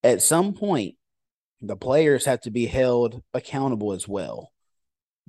At 0.04 0.22
some 0.22 0.54
point, 0.54 0.96
the 1.62 1.76
players 1.76 2.26
have 2.26 2.42
to 2.42 2.52
be 2.52 2.66
held 2.68 3.22
accountable 3.34 3.94
as 3.94 4.08
well. 4.08 4.52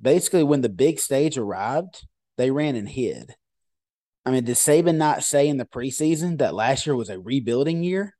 Basically, 0.01 0.43
when 0.43 0.61
the 0.61 0.69
big 0.69 0.99
stage 0.99 1.37
arrived, 1.37 2.05
they 2.37 2.51
ran 2.51 2.75
and 2.75 2.89
hid. 2.89 3.35
I 4.25 4.31
mean, 4.31 4.43
did 4.43 4.55
Saban 4.55 4.95
not 4.95 5.23
say 5.23 5.47
in 5.47 5.57
the 5.57 5.65
preseason 5.65 6.37
that 6.37 6.53
last 6.53 6.85
year 6.85 6.95
was 6.95 7.09
a 7.09 7.19
rebuilding 7.19 7.83
year? 7.83 8.15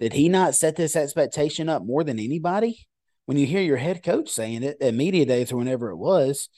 Did 0.00 0.12
he 0.12 0.28
not 0.28 0.54
set 0.54 0.76
this 0.76 0.96
expectation 0.96 1.68
up 1.68 1.84
more 1.84 2.04
than 2.04 2.18
anybody? 2.18 2.86
When 3.26 3.36
you 3.36 3.46
hear 3.46 3.60
your 3.60 3.76
head 3.76 4.02
coach 4.02 4.28
saying 4.30 4.62
it 4.62 4.78
at 4.80 4.94
media 4.94 5.26
days 5.26 5.52
or 5.52 5.56
whenever 5.56 5.90
it 5.90 5.96
was, 5.96 6.48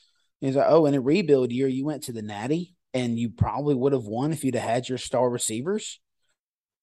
he's 0.40 0.57
like, 0.57 0.66
"Oh, 0.68 0.87
in 0.87 0.94
a 0.94 1.00
rebuild 1.00 1.53
year, 1.53 1.68
you 1.68 1.85
went 1.85 2.05
to 2.05 2.12
the 2.12 2.22
Natty, 2.22 2.74
and 2.94 3.18
you 3.18 3.31
probably 3.31 3.74
would 3.74 3.92
have 3.92 4.05
won 4.05 4.33
if 4.33 4.44
you'd 4.44 4.55
have 4.55 4.68
had 4.68 4.88
your 4.88 4.98
star 4.98 5.29
receivers." 5.29 6.00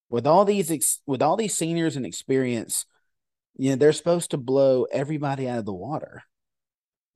With 0.10 0.28
all 0.28 0.46
these 0.46 0.72
ex- 0.72 1.02
with 1.06 1.22
all 1.22 1.38
these 1.38 1.56
seniors 1.56 1.96
and 1.96 2.06
experience, 2.06 2.86
you 3.58 3.72
know 3.72 3.76
they're 3.76 3.92
supposed 3.92 4.32
to 4.32 4.38
blow 4.38 4.86
everybody 4.92 5.50
out 5.50 5.60
of 5.60 5.66
the 5.66 5.74
water. 5.74 6.24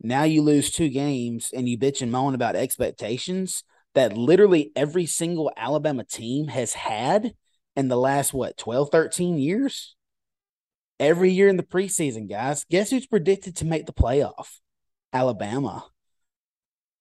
Now 0.01 0.23
you 0.23 0.41
lose 0.41 0.71
two 0.71 0.89
games 0.89 1.51
and 1.53 1.69
you 1.69 1.77
bitch 1.77 2.01
and 2.01 2.11
moan 2.11 2.33
about 2.33 2.55
expectations 2.55 3.63
that 3.93 4.17
literally 4.17 4.71
every 4.75 5.05
single 5.05 5.51
Alabama 5.55 6.03
team 6.03 6.47
has 6.47 6.73
had 6.73 7.33
in 7.75 7.87
the 7.87 7.97
last, 7.97 8.33
what, 8.33 8.57
12, 8.57 8.89
13 8.91 9.37
years? 9.37 9.95
Every 10.99 11.31
year 11.31 11.47
in 11.47 11.57
the 11.57 11.63
preseason, 11.63 12.29
guys. 12.29 12.65
Guess 12.69 12.89
who's 12.91 13.07
predicted 13.07 13.57
to 13.57 13.65
make 13.65 13.85
the 13.85 13.93
playoff? 13.93 14.59
Alabama. 15.13 15.85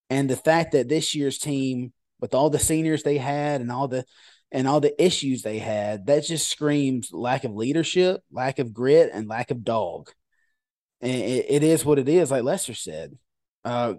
And 0.09 0.29
the 0.29 0.37
fact 0.37 0.73
that 0.73 0.89
this 0.89 1.15
year's 1.15 1.39
team, 1.39 1.93
with 2.19 2.35
all 2.35 2.51
the 2.51 2.59
seniors 2.59 3.03
they 3.03 3.19
had 3.19 3.61
and 3.61 3.71
all 3.71 3.89
the 3.89 4.05
and 4.53 4.67
all 4.67 4.81
the 4.81 5.03
issues 5.03 5.43
they 5.43 5.59
had, 5.59 6.07
that 6.07 6.25
just 6.25 6.49
screams 6.49 7.13
lack 7.13 7.45
of 7.45 7.55
leadership, 7.55 8.23
lack 8.33 8.59
of 8.59 8.73
grit, 8.73 9.11
and 9.13 9.29
lack 9.29 9.51
of 9.51 9.65
dog 9.65 10.11
and 11.01 11.13
it, 11.13 11.47
it 11.49 11.63
is 11.63 11.85
what 11.85 11.99
it 11.99 12.09
is. 12.09 12.31
Like 12.31 12.43
Lester 12.43 12.75
said, 12.75 13.17
uh, 13.65 13.95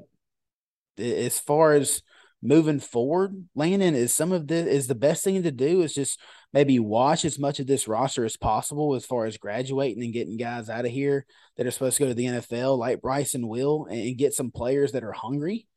as 0.97 1.39
far 1.39 1.73
as 1.73 2.01
moving 2.41 2.79
forward, 2.79 3.47
Landon 3.55 3.95
is 3.95 4.13
some 4.13 4.31
of 4.31 4.47
the 4.47 4.55
is 4.55 4.87
the 4.87 4.95
best 4.95 5.23
thing 5.23 5.43
to 5.43 5.51
do 5.51 5.81
is 5.81 5.93
just 5.93 6.19
maybe 6.53 6.79
watch 6.79 7.25
as 7.25 7.39
much 7.39 7.59
of 7.59 7.67
this 7.67 7.87
roster 7.87 8.25
as 8.25 8.37
possible 8.37 8.95
as 8.95 9.05
far 9.05 9.25
as 9.25 9.37
graduating 9.37 10.03
and 10.03 10.13
getting 10.13 10.37
guys 10.37 10.69
out 10.69 10.85
of 10.85 10.91
here 10.91 11.25
that 11.57 11.65
are 11.65 11.71
supposed 11.71 11.97
to 11.97 12.03
go 12.03 12.09
to 12.09 12.15
the 12.15 12.25
NFL, 12.25 12.77
like 12.77 13.01
Bryson 13.01 13.47
will, 13.47 13.85
and 13.85 14.17
get 14.17 14.33
some 14.33 14.51
players 14.51 14.91
that 14.91 15.03
are 15.03 15.13
hungry 15.13 15.67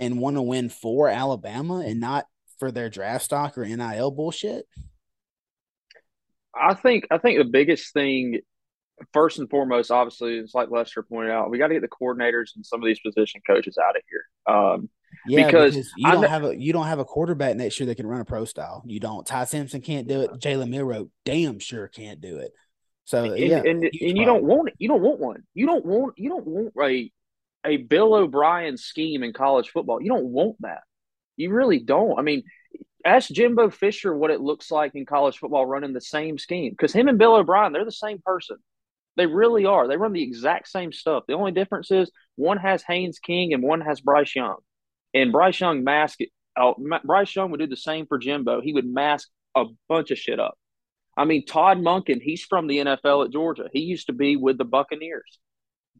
and 0.00 0.18
want 0.18 0.36
to 0.36 0.42
win 0.42 0.68
for 0.68 1.08
Alabama 1.08 1.80
and 1.80 2.00
not 2.00 2.26
for 2.58 2.70
their 2.70 2.88
draft 2.88 3.24
stock 3.24 3.56
or 3.58 3.64
NIL 3.64 4.10
bullshit. 4.10 4.66
I 6.54 6.74
think 6.74 7.06
I 7.10 7.18
think 7.18 7.38
the 7.38 7.44
biggest 7.44 7.92
thing 7.92 8.40
first 9.12 9.38
and 9.38 9.50
foremost, 9.50 9.90
obviously, 9.90 10.38
it's 10.38 10.54
like 10.54 10.70
Lester 10.70 11.02
pointed 11.02 11.32
out, 11.32 11.50
we 11.50 11.58
got 11.58 11.68
to 11.68 11.74
get 11.74 11.82
the 11.82 11.88
coordinators 11.88 12.54
and 12.56 12.64
some 12.64 12.80
of 12.80 12.86
these 12.86 13.00
position 13.00 13.40
coaches 13.46 13.78
out 13.78 13.96
of 13.96 14.02
here. 14.08 14.54
Um, 14.54 14.88
yeah, 15.26 15.46
because, 15.46 15.74
because 15.74 15.92
you 15.96 16.10
don't 16.10 16.28
have 16.28 16.44
a 16.44 16.56
you 16.56 16.72
don't 16.72 16.86
have 16.86 16.98
a 16.98 17.04
quarterback 17.04 17.56
next 17.56 17.78
year 17.78 17.86
that 17.86 17.96
can 17.96 18.06
run 18.06 18.20
a 18.20 18.24
pro 18.24 18.44
style. 18.44 18.82
You 18.86 19.00
don't. 19.00 19.26
Ty 19.26 19.44
Simpson 19.44 19.80
can't 19.80 20.08
do 20.08 20.22
it. 20.22 20.32
Jalen 20.32 20.70
Milroe 20.70 21.10
damn 21.24 21.58
sure 21.58 21.88
can't 21.88 22.20
do 22.20 22.38
it. 22.38 22.52
So 23.04 23.24
and, 23.24 23.38
yeah, 23.38 23.58
and, 23.58 23.84
and 23.84 24.18
you 24.18 24.24
don't 24.24 24.44
want 24.44 24.70
you 24.78 24.88
don't 24.88 25.02
want 25.02 25.20
one. 25.20 25.42
You 25.54 25.66
don't 25.66 25.84
want 25.84 26.14
you 26.16 26.30
don't 26.30 26.46
want 26.46 26.72
a 26.82 27.10
a 27.64 27.76
Bill 27.78 28.14
O'Brien 28.14 28.76
scheme 28.76 29.22
in 29.22 29.32
college 29.32 29.70
football. 29.70 30.00
You 30.02 30.10
don't 30.10 30.26
want 30.26 30.56
that. 30.60 30.82
You 31.36 31.52
really 31.52 31.78
don't. 31.78 32.18
I 32.18 32.22
mean, 32.22 32.44
ask 33.04 33.30
Jimbo 33.30 33.70
Fisher 33.70 34.16
what 34.16 34.30
it 34.30 34.40
looks 34.40 34.70
like 34.70 34.94
in 34.94 35.06
college 35.06 35.38
football 35.38 35.66
running 35.66 35.92
the 35.92 36.00
same 36.00 36.38
scheme 36.38 36.72
because 36.72 36.92
him 36.92 37.08
and 37.08 37.18
Bill 37.18 37.34
O'Brien 37.34 37.72
they're 37.72 37.84
the 37.84 37.92
same 37.92 38.20
person. 38.24 38.56
They 39.16 39.26
really 39.26 39.64
are. 39.64 39.86
They 39.86 39.96
run 39.96 40.12
the 40.12 40.22
exact 40.22 40.68
same 40.68 40.92
stuff. 40.92 41.24
The 41.28 41.34
only 41.34 41.52
difference 41.52 41.90
is 41.90 42.10
one 42.34 42.58
has 42.58 42.82
Haynes 42.82 43.20
King 43.20 43.54
and 43.54 43.62
one 43.62 43.80
has 43.80 44.00
Bryce 44.00 44.34
Young. 44.34 44.56
And 45.12 45.30
Bryce 45.30 45.60
Young 45.60 45.84
mask 45.84 46.18
uh, 46.56 46.72
Bryce 47.04 47.34
Young 47.34 47.50
would 47.50 47.60
do 47.60 47.66
the 47.66 47.76
same 47.76 48.06
for 48.06 48.18
Jimbo. 48.18 48.60
He 48.60 48.72
would 48.72 48.86
mask 48.86 49.28
a 49.54 49.64
bunch 49.88 50.10
of 50.10 50.18
shit 50.18 50.40
up. 50.40 50.56
I 51.16 51.24
mean, 51.24 51.46
Todd 51.46 51.78
Monken, 51.78 52.20
he's 52.20 52.42
from 52.42 52.66
the 52.66 52.78
NFL 52.78 53.26
at 53.26 53.32
Georgia. 53.32 53.68
He 53.72 53.80
used 53.80 54.06
to 54.06 54.12
be 54.12 54.36
with 54.36 54.58
the 54.58 54.64
Buccaneers. 54.64 55.38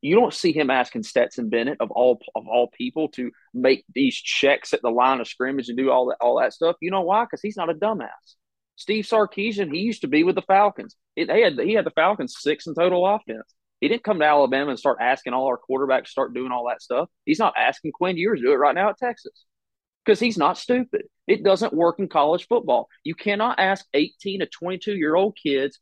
You 0.05 0.17
don't 0.17 0.35
see 0.35 0.53
him 0.53 0.69
asking 0.69 1.05
Stetson 1.05 1.49
Bennett 1.49 1.79
of 1.81 1.91
all 1.91 2.21
of 2.35 2.47
all 2.47 2.69
people 2.69 3.09
to 3.13 3.31
make 3.55 3.87
these 3.95 4.15
checks 4.15 4.75
at 4.75 4.83
the 4.83 4.91
line 4.91 5.19
of 5.19 5.27
scrimmage 5.27 5.71
and 5.71 5.79
do 5.79 5.91
all 5.91 6.09
that 6.09 6.19
all 6.21 6.39
that 6.41 6.53
stuff. 6.53 6.77
You 6.83 6.91
know 6.91 7.01
why? 7.01 7.25
Because 7.25 7.41
he's 7.41 7.57
not 7.57 7.71
a 7.71 7.75
dumbass. 7.75 8.35
Steve 8.77 9.07
Sarkisian, 9.07 9.73
he 9.73 9.81
used 9.81 10.03
to 10.03 10.07
be 10.07 10.23
with 10.23 10.35
the 10.35 10.43
Falcons. 10.43 10.95
It, 11.17 11.29
they 11.29 11.41
had 11.41 11.59
he 11.59 11.73
had 11.73 11.87
the 11.87 11.91
Falcons 11.91 12.37
six 12.39 12.67
in 12.67 12.75
total 12.75 13.07
offense. 13.07 13.55
He 13.81 13.89
didn't 13.89 14.05
come 14.05 14.19
to 14.19 14.27
Alabama 14.27 14.69
and 14.71 14.79
start 14.79 14.99
asking 15.01 15.33
all 15.33 15.47
our 15.47 15.59
quarterbacks 15.59 16.05
to 16.05 16.11
start 16.11 16.35
doing 16.35 16.53
all 16.53 16.69
that 16.69 16.83
stuff. 16.83 17.09
He's 17.25 17.39
not 17.39 17.55
asking 17.57 17.93
Quinn 17.93 18.19
Ewers 18.19 18.41
to 18.41 18.47
do 18.47 18.53
it 18.53 18.57
right 18.57 18.75
now 18.75 18.91
at 18.91 18.99
Texas 18.99 19.47
because 20.05 20.21
he's 20.21 20.37
not 20.37 20.59
stupid. 20.59 21.05
It 21.27 21.43
doesn't 21.43 21.73
work 21.73 21.99
in 21.99 22.09
college 22.09 22.47
football. 22.47 22.89
You 23.05 23.15
cannot 23.15 23.59
ask 23.59 23.87
18 23.95 24.41
to 24.41 24.47
22 24.47 24.97
year 24.97 25.15
old 25.15 25.35
kids 25.43 25.81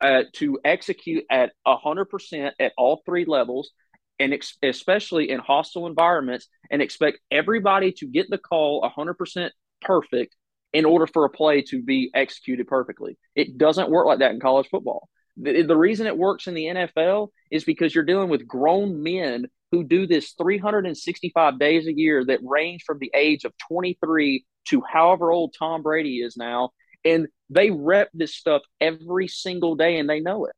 uh, 0.00 0.22
to 0.34 0.58
execute 0.64 1.24
at 1.30 1.52
100% 1.66 2.52
at 2.58 2.72
all 2.76 3.02
three 3.04 3.24
levels 3.24 3.70
and 4.18 4.34
ex- 4.34 4.56
especially 4.62 5.30
in 5.30 5.38
hostile 5.38 5.86
environments 5.86 6.48
and 6.70 6.82
expect 6.82 7.18
everybody 7.30 7.92
to 7.92 8.06
get 8.06 8.28
the 8.30 8.38
call 8.38 8.82
100% 8.82 9.50
perfect 9.80 10.34
in 10.72 10.84
order 10.84 11.06
for 11.06 11.24
a 11.24 11.30
play 11.30 11.62
to 11.62 11.82
be 11.82 12.10
executed 12.14 12.66
perfectly. 12.66 13.16
It 13.34 13.58
doesn't 13.58 13.90
work 13.90 14.06
like 14.06 14.18
that 14.18 14.32
in 14.32 14.40
college 14.40 14.68
football. 14.68 15.08
The, 15.36 15.62
the 15.62 15.76
reason 15.76 16.06
it 16.06 16.18
works 16.18 16.46
in 16.46 16.54
the 16.54 16.64
NFL 16.64 17.28
is 17.50 17.64
because 17.64 17.94
you're 17.94 18.04
dealing 18.04 18.28
with 18.28 18.46
grown 18.46 19.02
men 19.02 19.46
who 19.70 19.84
do 19.84 20.06
this 20.06 20.32
365 20.32 21.58
days 21.58 21.86
a 21.86 21.96
year 21.96 22.24
that 22.24 22.40
range 22.42 22.82
from 22.84 22.98
the 22.98 23.10
age 23.14 23.44
of 23.44 23.52
23 23.68 24.44
to 24.68 24.82
however 24.82 25.30
old 25.30 25.54
Tom 25.58 25.82
Brady 25.82 26.18
is 26.18 26.36
now. 26.36 26.70
And 27.04 27.28
they 27.50 27.70
rep 27.70 28.10
this 28.12 28.34
stuff 28.34 28.62
every 28.80 29.28
single 29.28 29.76
day 29.76 29.98
and 29.98 30.08
they 30.08 30.20
know 30.20 30.46
it. 30.46 30.54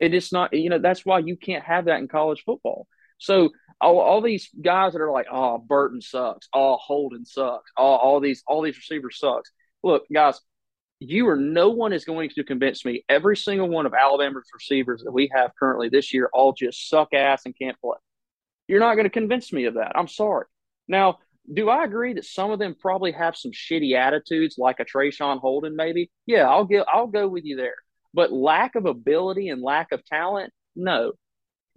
And 0.00 0.14
It 0.14 0.16
is 0.16 0.32
not, 0.32 0.52
you 0.52 0.70
know, 0.70 0.78
that's 0.78 1.04
why 1.04 1.20
you 1.20 1.36
can't 1.36 1.64
have 1.64 1.86
that 1.86 1.98
in 1.98 2.08
college 2.08 2.42
football. 2.44 2.86
So 3.18 3.50
all, 3.80 3.98
all 3.98 4.20
these 4.20 4.48
guys 4.60 4.92
that 4.92 5.00
are 5.00 5.10
like, 5.10 5.26
oh, 5.30 5.58
Burton 5.58 6.00
sucks, 6.00 6.48
oh, 6.54 6.76
Holden 6.76 7.24
sucks, 7.24 7.70
oh, 7.76 7.82
all 7.82 8.20
these 8.20 8.42
all 8.46 8.62
these 8.62 8.76
receivers 8.76 9.18
sucks. 9.18 9.50
Look, 9.82 10.04
guys, 10.12 10.40
you 11.00 11.28
or 11.28 11.36
no 11.36 11.70
one 11.70 11.92
is 11.92 12.04
going 12.04 12.30
to 12.30 12.44
convince 12.44 12.84
me 12.84 13.04
every 13.08 13.36
single 13.36 13.68
one 13.68 13.86
of 13.86 13.94
Alabama's 13.94 14.48
receivers 14.52 15.02
that 15.04 15.12
we 15.12 15.30
have 15.32 15.52
currently 15.58 15.88
this 15.88 16.12
year 16.12 16.28
all 16.32 16.52
just 16.52 16.88
suck 16.88 17.14
ass 17.14 17.42
and 17.44 17.56
can't 17.56 17.80
play. 17.80 17.98
You're 18.66 18.80
not 18.80 18.94
going 18.94 19.04
to 19.04 19.10
convince 19.10 19.52
me 19.52 19.64
of 19.64 19.74
that. 19.74 19.92
I'm 19.94 20.08
sorry. 20.08 20.46
Now, 20.88 21.18
do 21.52 21.68
I 21.68 21.84
agree 21.84 22.14
that 22.14 22.24
some 22.24 22.50
of 22.50 22.58
them 22.58 22.76
probably 22.78 23.12
have 23.12 23.36
some 23.36 23.52
shitty 23.52 23.94
attitudes, 23.94 24.56
like 24.58 24.80
a 24.80 24.84
Traeshon 24.84 25.40
Holden, 25.40 25.76
maybe? 25.76 26.10
Yeah, 26.26 26.48
I'll 26.48 26.64
get 26.64 26.86
I'll 26.92 27.06
go 27.06 27.28
with 27.28 27.44
you 27.44 27.56
there. 27.56 27.76
But 28.14 28.32
lack 28.32 28.74
of 28.74 28.86
ability 28.86 29.48
and 29.48 29.62
lack 29.62 29.92
of 29.92 30.04
talent, 30.04 30.52
no. 30.76 31.12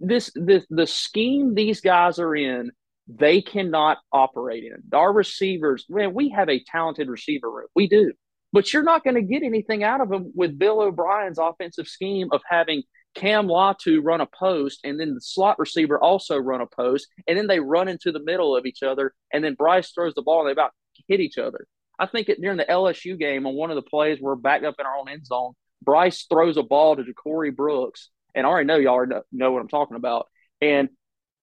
This 0.00 0.30
the 0.34 0.64
the 0.70 0.86
scheme 0.86 1.54
these 1.54 1.80
guys 1.80 2.18
are 2.18 2.34
in, 2.34 2.72
they 3.08 3.40
cannot 3.42 3.98
operate 4.12 4.64
in. 4.64 4.82
Our 4.92 5.12
receivers, 5.12 5.86
man, 5.88 6.14
we 6.14 6.30
have 6.30 6.48
a 6.48 6.62
talented 6.64 7.08
receiver 7.08 7.50
room. 7.50 7.68
We 7.74 7.88
do. 7.88 8.12
But 8.52 8.72
you're 8.72 8.82
not 8.82 9.02
going 9.02 9.14
to 9.14 9.22
get 9.22 9.42
anything 9.42 9.82
out 9.82 10.02
of 10.02 10.10
them 10.10 10.32
with 10.34 10.58
Bill 10.58 10.82
O'Brien's 10.82 11.38
offensive 11.38 11.88
scheme 11.88 12.28
of 12.32 12.42
having 12.46 12.82
Cam 13.14 13.46
Latu 13.46 14.00
run 14.02 14.20
a 14.20 14.26
post 14.26 14.80
and 14.84 14.98
then 14.98 15.14
the 15.14 15.20
slot 15.20 15.58
receiver 15.58 16.00
also 16.00 16.36
run 16.38 16.60
a 16.60 16.66
post 16.66 17.08
and 17.26 17.36
then 17.36 17.46
they 17.46 17.60
run 17.60 17.88
into 17.88 18.10
the 18.10 18.22
middle 18.22 18.56
of 18.56 18.66
each 18.66 18.82
other 18.82 19.14
and 19.32 19.44
then 19.44 19.54
Bryce 19.54 19.90
throws 19.90 20.14
the 20.14 20.22
ball 20.22 20.40
and 20.40 20.48
they 20.48 20.52
about 20.52 20.72
hit 21.08 21.20
each 21.20 21.38
other. 21.38 21.66
I 21.98 22.06
think 22.06 22.28
it, 22.28 22.40
during 22.40 22.56
the 22.56 22.64
LSU 22.64 23.18
game 23.18 23.46
on 23.46 23.54
one 23.54 23.70
of 23.70 23.76
the 23.76 23.82
plays 23.82 24.18
we're 24.20 24.34
backed 24.34 24.64
up 24.64 24.76
in 24.78 24.86
our 24.86 24.96
own 24.96 25.08
end 25.08 25.26
zone, 25.26 25.52
Bryce 25.82 26.24
throws 26.30 26.56
a 26.56 26.62
ball 26.62 26.96
to 26.96 27.02
JaCorey 27.02 27.54
Brooks 27.54 28.08
and 28.34 28.46
I 28.46 28.50
already 28.50 28.66
know 28.66 28.76
y'all 28.76 29.06
know 29.30 29.52
what 29.52 29.60
I'm 29.60 29.68
talking 29.68 29.96
about. 29.96 30.28
And 30.60 30.88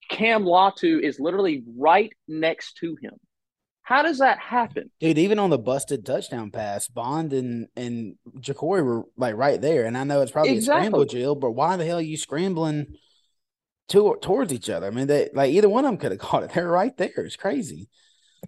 Cam 0.08 0.44
Latu 0.44 1.00
is 1.00 1.20
literally 1.20 1.62
right 1.78 2.12
next 2.26 2.78
to 2.78 2.96
him. 3.00 3.12
How 3.90 4.02
does 4.02 4.18
that 4.18 4.38
happen? 4.38 4.88
Dude, 5.00 5.18
even 5.18 5.40
on 5.40 5.50
the 5.50 5.58
busted 5.58 6.06
touchdown 6.06 6.52
pass, 6.52 6.86
Bond 6.86 7.32
and 7.32 7.66
and 7.74 8.14
JaCorey 8.38 8.84
were 8.84 9.02
like 9.16 9.34
right 9.34 9.60
there. 9.60 9.84
And 9.84 9.98
I 9.98 10.04
know 10.04 10.20
it's 10.20 10.30
probably 10.30 10.52
exactly. 10.52 10.78
a 10.78 10.90
scramble, 10.90 11.04
Jill, 11.06 11.34
but 11.34 11.50
why 11.50 11.76
the 11.76 11.84
hell 11.84 11.98
are 11.98 12.00
you 12.00 12.16
scrambling 12.16 12.94
to, 13.88 14.16
towards 14.22 14.52
each 14.52 14.70
other? 14.70 14.86
I 14.86 14.90
mean, 14.90 15.08
they 15.08 15.28
like 15.34 15.50
either 15.50 15.68
one 15.68 15.84
of 15.84 15.90
them 15.90 15.98
could 15.98 16.12
have 16.12 16.20
caught 16.20 16.44
it. 16.44 16.50
They're 16.54 16.68
right 16.68 16.96
there. 16.96 17.10
It's 17.16 17.34
crazy. 17.34 17.88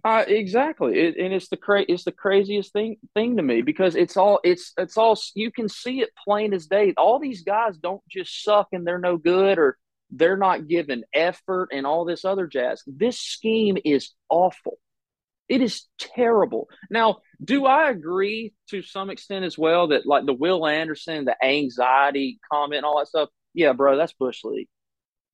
Uh, 0.05 0.23
exactly, 0.25 0.97
it, 0.97 1.17
and 1.17 1.33
it's 1.33 1.49
the 1.49 1.57
cra- 1.57 1.85
it's 1.89 2.05
the 2.05 2.13
craziest 2.13 2.71
thing 2.71 2.95
thing 3.13 3.35
to 3.35 3.43
me 3.43 3.61
because 3.61 3.97
it's 3.97 4.15
all 4.15 4.39
it's 4.45 4.71
it's 4.77 4.97
all 4.97 5.19
you 5.35 5.51
can 5.51 5.67
see 5.67 5.99
it 5.99 6.11
plain 6.23 6.53
as 6.53 6.67
day. 6.67 6.93
All 6.95 7.19
these 7.19 7.43
guys 7.43 7.77
don't 7.77 8.01
just 8.09 8.45
suck 8.45 8.69
and 8.71 8.87
they're 8.87 8.97
no 8.97 9.17
good 9.17 9.59
or 9.59 9.77
they're 10.09 10.37
not 10.37 10.69
giving 10.69 11.03
effort 11.13 11.67
and 11.73 11.85
all 11.85 12.05
this 12.05 12.23
other 12.23 12.47
jazz. 12.47 12.81
This 12.87 13.19
scheme 13.19 13.77
is 13.83 14.11
awful. 14.29 14.77
It 15.53 15.61
is 15.61 15.85
terrible. 15.99 16.67
Now, 16.89 17.17
do 17.43 17.67
I 17.67 17.91
agree 17.91 18.55
to 18.71 18.81
some 18.81 19.11
extent 19.11 19.45
as 19.45 19.55
well 19.55 19.89
that 19.89 20.07
like 20.07 20.25
the 20.25 20.33
Will 20.33 20.65
Anderson, 20.65 21.25
the 21.25 21.35
anxiety 21.45 22.39
comment, 22.51 22.83
all 22.83 22.97
that 22.97 23.07
stuff? 23.07 23.29
Yeah, 23.53 23.73
bro, 23.73 23.95
that's 23.95 24.13
bush 24.13 24.43
league. 24.43 24.67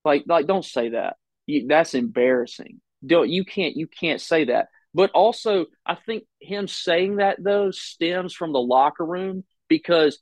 Like, 0.04 0.26
like, 0.28 0.46
don't 0.46 0.66
say 0.66 0.90
that. 0.90 1.16
You, 1.46 1.68
that's 1.70 1.94
embarrassing. 1.94 2.82
Don't 3.06 3.30
you 3.30 3.46
can't 3.46 3.78
you 3.78 3.88
can't 3.88 4.20
say 4.20 4.44
that. 4.44 4.68
But 4.94 5.12
also, 5.12 5.68
I 5.86 5.96
think 5.96 6.26
him 6.42 6.68
saying 6.68 7.16
that 7.16 7.42
though 7.42 7.72
stems 7.72 8.34
from 8.34 8.52
the 8.52 8.60
locker 8.60 9.06
room 9.06 9.46
because 9.70 10.20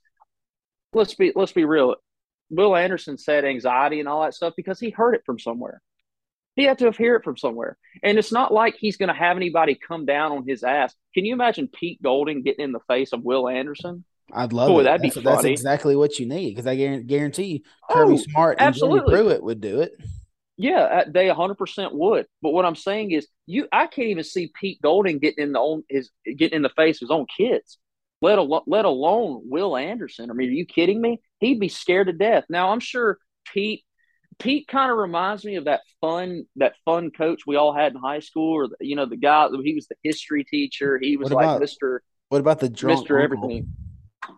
let's 0.92 1.14
be 1.16 1.32
let's 1.34 1.50
be 1.50 1.64
real. 1.64 1.96
Will 2.50 2.76
Anderson 2.76 3.18
said 3.18 3.44
anxiety 3.44 3.98
and 3.98 4.08
all 4.08 4.22
that 4.22 4.34
stuff 4.34 4.54
because 4.56 4.78
he 4.78 4.90
heard 4.90 5.16
it 5.16 5.22
from 5.26 5.40
somewhere. 5.40 5.82
He 6.58 6.64
had 6.64 6.78
to 6.78 6.86
have 6.86 6.96
heard 6.96 7.20
it 7.20 7.24
from 7.24 7.36
somewhere. 7.36 7.78
And 8.02 8.18
it's 8.18 8.32
not 8.32 8.52
like 8.52 8.74
he's 8.76 8.96
going 8.96 9.10
to 9.10 9.14
have 9.14 9.36
anybody 9.36 9.76
come 9.76 10.06
down 10.06 10.32
on 10.32 10.44
his 10.44 10.64
ass. 10.64 10.92
Can 11.14 11.24
you 11.24 11.32
imagine 11.32 11.68
Pete 11.68 12.02
Golding 12.02 12.42
getting 12.42 12.64
in 12.64 12.72
the 12.72 12.80
face 12.88 13.12
of 13.12 13.22
Will 13.22 13.48
Anderson? 13.48 14.04
I'd 14.32 14.52
love 14.52 14.68
Boy, 14.68 14.80
it. 14.80 14.82
That'd 14.84 15.02
that's, 15.02 15.14
be 15.14 15.22
funny. 15.22 15.36
That's 15.36 15.44
exactly 15.44 15.94
what 15.94 16.18
you 16.18 16.26
need 16.26 16.50
because 16.50 16.66
I 16.66 16.74
guarantee 16.74 17.64
Kirby 17.88 18.14
oh, 18.14 18.16
Smart 18.16 18.58
and 18.58 18.66
absolutely. 18.66 19.00
Jimmy 19.00 19.10
Pruitt 19.12 19.42
would 19.44 19.60
do 19.60 19.82
it. 19.82 19.92
Yeah, 20.56 20.80
uh, 20.80 21.04
they 21.08 21.28
100% 21.28 21.92
would. 21.92 22.26
But 22.42 22.50
what 22.50 22.64
I'm 22.64 22.74
saying 22.74 23.12
is, 23.12 23.28
you, 23.46 23.68
I 23.70 23.86
can't 23.86 24.08
even 24.08 24.24
see 24.24 24.50
Pete 24.60 24.82
Golding 24.82 25.20
getting 25.20 25.44
in 25.44 25.52
the 25.52 25.60
own 25.60 25.84
his 25.88 26.10
getting 26.24 26.56
in 26.56 26.62
the 26.62 26.70
face 26.70 26.96
of 26.96 27.06
his 27.06 27.12
own 27.12 27.26
kids, 27.34 27.78
let 28.20 28.38
alone 28.38 28.62
let 28.66 28.84
alone 28.84 29.42
Will 29.44 29.76
Anderson. 29.76 30.28
I 30.28 30.34
mean, 30.34 30.48
are 30.48 30.52
you 30.52 30.66
kidding 30.66 31.00
me? 31.00 31.20
He'd 31.38 31.60
be 31.60 31.68
scared 31.68 32.08
to 32.08 32.12
death. 32.12 32.44
Now, 32.50 32.72
I'm 32.72 32.80
sure 32.80 33.18
Pete 33.54 33.84
Pete 34.38 34.68
kind 34.68 34.90
of 34.90 34.98
reminds 34.98 35.44
me 35.44 35.56
of 35.56 35.64
that 35.64 35.80
fun 36.00 36.44
that 36.56 36.74
fun 36.84 37.10
coach 37.10 37.42
we 37.46 37.56
all 37.56 37.74
had 37.74 37.92
in 37.92 37.98
high 37.98 38.20
school, 38.20 38.52
or 38.52 38.68
the, 38.68 38.76
you 38.80 38.94
know 38.94 39.06
the 39.06 39.16
guy 39.16 39.48
he 39.62 39.74
was 39.74 39.88
the 39.88 39.96
history 40.02 40.44
teacher. 40.44 40.98
He 41.00 41.16
was 41.16 41.30
like 41.30 41.60
Mister. 41.60 42.02
What 42.28 42.40
about 42.40 42.60
the 42.60 42.68
drunk 42.68 43.00
Mister 43.00 43.18
Everything? 43.18 43.72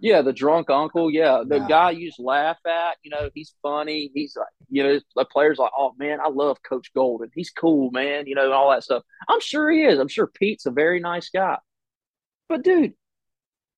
Yeah, 0.01 0.23
the 0.23 0.33
drunk 0.33 0.71
uncle. 0.71 1.11
Yeah, 1.11 1.43
the 1.45 1.59
guy 1.59 1.91
you 1.91 2.09
just 2.09 2.21
laugh 2.21 2.59
at. 2.67 2.97
You 3.03 3.11
know, 3.11 3.29
he's 3.35 3.55
funny. 3.63 4.11
He's 4.15 4.37
like, 4.37 4.47
you 4.69 4.85
know, 4.85 5.01
the 5.17 5.25
players 5.25 5.59
like, 5.59 5.73
oh 5.77 5.93
man, 5.99 6.21
I 6.21 6.29
love 6.29 6.59
Coach 6.63 6.93
Golding. 6.95 7.31
He's 7.35 7.51
cool, 7.51 7.91
man. 7.91 8.27
You 8.27 8.37
know, 8.37 8.45
and 8.45 8.53
all 8.53 8.71
that 8.71 8.85
stuff. 8.85 9.03
I'm 9.29 9.41
sure 9.41 9.71
he 9.71 9.83
is. 9.83 9.99
I'm 9.99 10.09
sure 10.09 10.29
Pete's 10.29 10.67
a 10.67 10.71
very 10.71 11.01
nice 11.01 11.31
guy. 11.31 11.59
But 12.49 12.63
dude, 12.63 12.95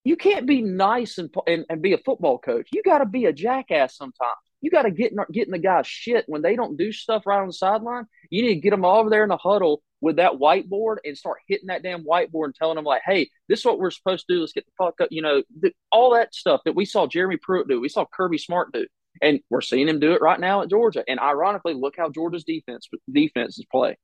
you 0.04 0.16
can't 0.16 0.46
be 0.46 0.60
nice 0.60 1.18
and 1.18 1.34
and, 1.46 1.64
and 1.70 1.80
be 1.80 1.94
a 1.94 1.98
football 1.98 2.38
coach. 2.38 2.68
You 2.72 2.82
got 2.82 2.98
to 2.98 3.06
be 3.06 3.24
a 3.24 3.32
jackass 3.32 3.96
sometimes. 3.96 4.36
You 4.62 4.70
got 4.70 4.82
to 4.82 4.90
get 4.90 5.12
in, 5.12 5.18
get 5.30 5.46
in 5.46 5.52
the 5.52 5.58
guy's 5.58 5.86
shit 5.86 6.24
when 6.28 6.40
they 6.40 6.56
don't 6.56 6.78
do 6.78 6.92
stuff 6.92 7.26
right 7.26 7.40
on 7.40 7.48
the 7.48 7.52
sideline. 7.52 8.06
You 8.30 8.42
need 8.42 8.54
to 8.54 8.60
get 8.60 8.70
them 8.70 8.84
all 8.84 9.00
over 9.00 9.10
there 9.10 9.24
in 9.24 9.28
the 9.28 9.36
huddle 9.36 9.82
with 10.00 10.16
that 10.16 10.34
whiteboard 10.34 10.96
and 11.04 11.18
start 11.18 11.38
hitting 11.48 11.66
that 11.66 11.82
damn 11.82 12.04
whiteboard 12.04 12.46
and 12.46 12.54
telling 12.54 12.76
them 12.76 12.84
like, 12.84 13.02
"Hey, 13.04 13.28
this 13.48 13.58
is 13.58 13.64
what 13.64 13.78
we're 13.78 13.90
supposed 13.90 14.26
to 14.28 14.34
do. 14.34 14.40
Let's 14.40 14.52
get 14.52 14.64
the 14.64 14.72
fuck 14.78 15.00
up." 15.00 15.08
You 15.10 15.22
know, 15.22 15.42
th- 15.60 15.74
all 15.90 16.14
that 16.14 16.34
stuff 16.34 16.60
that 16.64 16.76
we 16.76 16.84
saw 16.84 17.06
Jeremy 17.06 17.36
Pruitt 17.36 17.68
do, 17.68 17.80
we 17.80 17.88
saw 17.88 18.06
Kirby 18.06 18.38
Smart 18.38 18.72
do, 18.72 18.86
and 19.20 19.40
we're 19.50 19.60
seeing 19.60 19.88
him 19.88 20.00
do 20.00 20.12
it 20.12 20.22
right 20.22 20.40
now 20.40 20.62
at 20.62 20.70
Georgia. 20.70 21.04
And 21.06 21.18
ironically, 21.20 21.74
look 21.74 21.96
how 21.96 22.08
Georgia's 22.08 22.44
defense 22.44 22.88
defenses 23.10 23.66
play. 23.70 23.96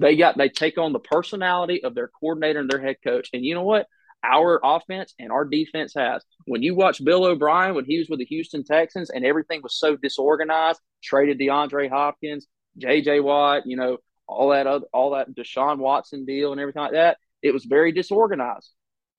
They 0.00 0.16
got 0.16 0.38
they 0.38 0.48
take 0.48 0.78
on 0.78 0.92
the 0.92 1.00
personality 1.00 1.82
of 1.82 1.94
their 1.94 2.08
coordinator 2.08 2.60
and 2.60 2.70
their 2.70 2.80
head 2.80 2.96
coach. 3.02 3.30
And 3.32 3.44
you 3.44 3.54
know 3.54 3.64
what? 3.64 3.86
Our 4.22 4.60
offense 4.62 5.14
and 5.18 5.30
our 5.30 5.44
defense 5.44 5.94
has. 5.94 6.24
When 6.46 6.62
you 6.62 6.74
watch 6.74 7.04
Bill 7.04 7.24
O'Brien 7.24 7.74
when 7.74 7.84
he 7.84 7.98
was 7.98 8.08
with 8.08 8.18
the 8.18 8.24
Houston 8.26 8.64
Texans 8.64 9.10
and 9.10 9.24
everything 9.24 9.60
was 9.62 9.78
so 9.78 9.96
disorganized, 9.96 10.80
traded 11.02 11.38
DeAndre 11.38 11.88
Hopkins, 11.88 12.46
J.J. 12.78 13.20
Watt, 13.20 13.66
you 13.66 13.76
know, 13.76 13.98
all 14.26 14.50
that 14.50 14.66
other, 14.66 14.86
all 14.92 15.12
that 15.12 15.34
Deshaun 15.34 15.78
Watson 15.78 16.24
deal 16.24 16.52
and 16.52 16.60
everything 16.60 16.82
like 16.82 16.92
that, 16.92 17.18
it 17.42 17.52
was 17.52 17.64
very 17.64 17.92
disorganized. 17.92 18.70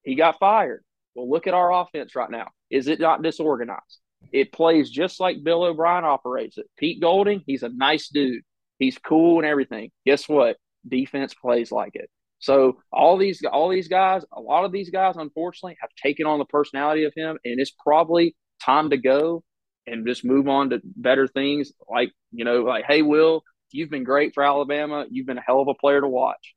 He 0.03 0.15
got 0.15 0.39
fired. 0.39 0.83
Well, 1.15 1.29
look 1.29 1.47
at 1.47 1.53
our 1.53 1.73
offense 1.73 2.15
right 2.15 2.29
now. 2.29 2.47
Is 2.69 2.87
it 2.87 2.99
not 2.99 3.23
disorganized? 3.23 3.99
It 4.31 4.51
plays 4.51 4.89
just 4.89 5.19
like 5.19 5.43
Bill 5.43 5.63
O'Brien 5.63 6.03
operates 6.03 6.57
it. 6.57 6.69
Pete 6.77 7.01
Golding, 7.01 7.41
he's 7.45 7.63
a 7.63 7.69
nice 7.69 8.09
dude. 8.09 8.43
He's 8.77 8.97
cool 8.97 9.39
and 9.39 9.47
everything. 9.47 9.91
Guess 10.05 10.29
what? 10.29 10.57
Defense 10.87 11.33
plays 11.33 11.71
like 11.71 11.95
it. 11.95 12.09
So 12.39 12.77
all 12.91 13.17
these 13.17 13.41
all 13.51 13.69
these 13.69 13.87
guys, 13.87 14.23
a 14.31 14.39
lot 14.39 14.65
of 14.65 14.71
these 14.71 14.89
guys, 14.89 15.15
unfortunately, 15.17 15.77
have 15.81 15.89
taken 16.01 16.25
on 16.25 16.39
the 16.39 16.45
personality 16.45 17.03
of 17.03 17.13
him, 17.15 17.37
and 17.43 17.59
it's 17.59 17.71
probably 17.71 18.35
time 18.63 18.89
to 18.91 18.97
go 18.97 19.43
and 19.85 20.07
just 20.07 20.23
move 20.23 20.47
on 20.47 20.69
to 20.69 20.81
better 20.83 21.27
things. 21.27 21.73
Like 21.89 22.11
you 22.31 22.45
know, 22.45 22.63
like 22.63 22.85
hey, 22.85 23.01
Will, 23.01 23.43
you've 23.71 23.89
been 23.89 24.05
great 24.05 24.33
for 24.33 24.43
Alabama. 24.43 25.05
You've 25.09 25.27
been 25.27 25.37
a 25.37 25.43
hell 25.45 25.61
of 25.61 25.67
a 25.67 25.73
player 25.73 25.99
to 25.99 26.07
watch, 26.07 26.55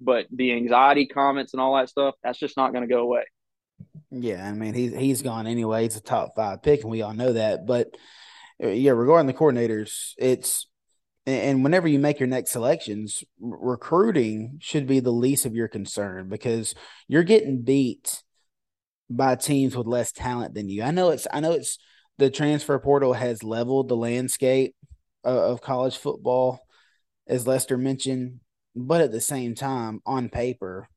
but 0.00 0.26
the 0.30 0.52
anxiety 0.52 1.06
comments 1.06 1.54
and 1.54 1.60
all 1.60 1.76
that 1.76 1.88
stuff, 1.88 2.14
that's 2.22 2.38
just 2.38 2.56
not 2.56 2.72
going 2.72 2.86
to 2.86 2.94
go 2.94 3.00
away. 3.00 3.24
Yeah, 4.10 4.46
I 4.46 4.52
mean 4.52 4.74
he's 4.74 4.92
he's 4.94 5.22
gone 5.22 5.46
anyway. 5.46 5.84
He's 5.84 5.96
a 5.96 6.02
top 6.02 6.34
five 6.36 6.62
pick, 6.62 6.82
and 6.82 6.90
we 6.90 7.00
all 7.00 7.14
know 7.14 7.32
that. 7.32 7.66
But 7.66 7.96
uh, 8.62 8.68
yeah, 8.68 8.92
regarding 8.92 9.26
the 9.26 9.32
coordinators, 9.32 10.12
it's 10.18 10.66
and 11.26 11.62
whenever 11.62 11.86
you 11.86 11.98
make 11.98 12.18
your 12.18 12.28
next 12.28 12.50
selections, 12.50 13.22
recruiting 13.40 14.58
should 14.60 14.86
be 14.86 15.00
the 15.00 15.12
least 15.12 15.46
of 15.46 15.54
your 15.54 15.68
concern 15.68 16.28
because 16.28 16.74
you're 17.06 17.22
getting 17.22 17.62
beat 17.62 18.22
by 19.08 19.36
teams 19.36 19.76
with 19.76 19.86
less 19.86 20.10
talent 20.10 20.54
than 20.54 20.68
you. 20.68 20.82
I 20.82 20.90
know 20.90 21.10
it's 21.10 21.26
I 21.32 21.40
know 21.40 21.52
it's 21.52 21.78
the 22.18 22.30
transfer 22.30 22.78
portal 22.78 23.12
has 23.12 23.44
leveled 23.44 23.88
the 23.88 23.96
landscape 23.96 24.74
of, 25.22 25.36
of 25.36 25.60
college 25.60 25.96
football, 25.96 26.60
as 27.26 27.46
Lester 27.46 27.78
mentioned, 27.78 28.40
but 28.74 29.00
at 29.00 29.12
the 29.12 29.20
same 29.20 29.54
time, 29.54 30.00
on 30.04 30.28
paper, 30.28 30.88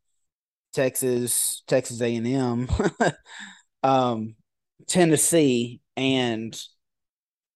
Texas, 0.74 1.64
Texas 1.68 2.02
A 2.02 2.16
and 2.16 2.28
M, 2.28 2.70
um, 3.84 4.36
Tennessee, 4.88 5.82
and 5.96 6.60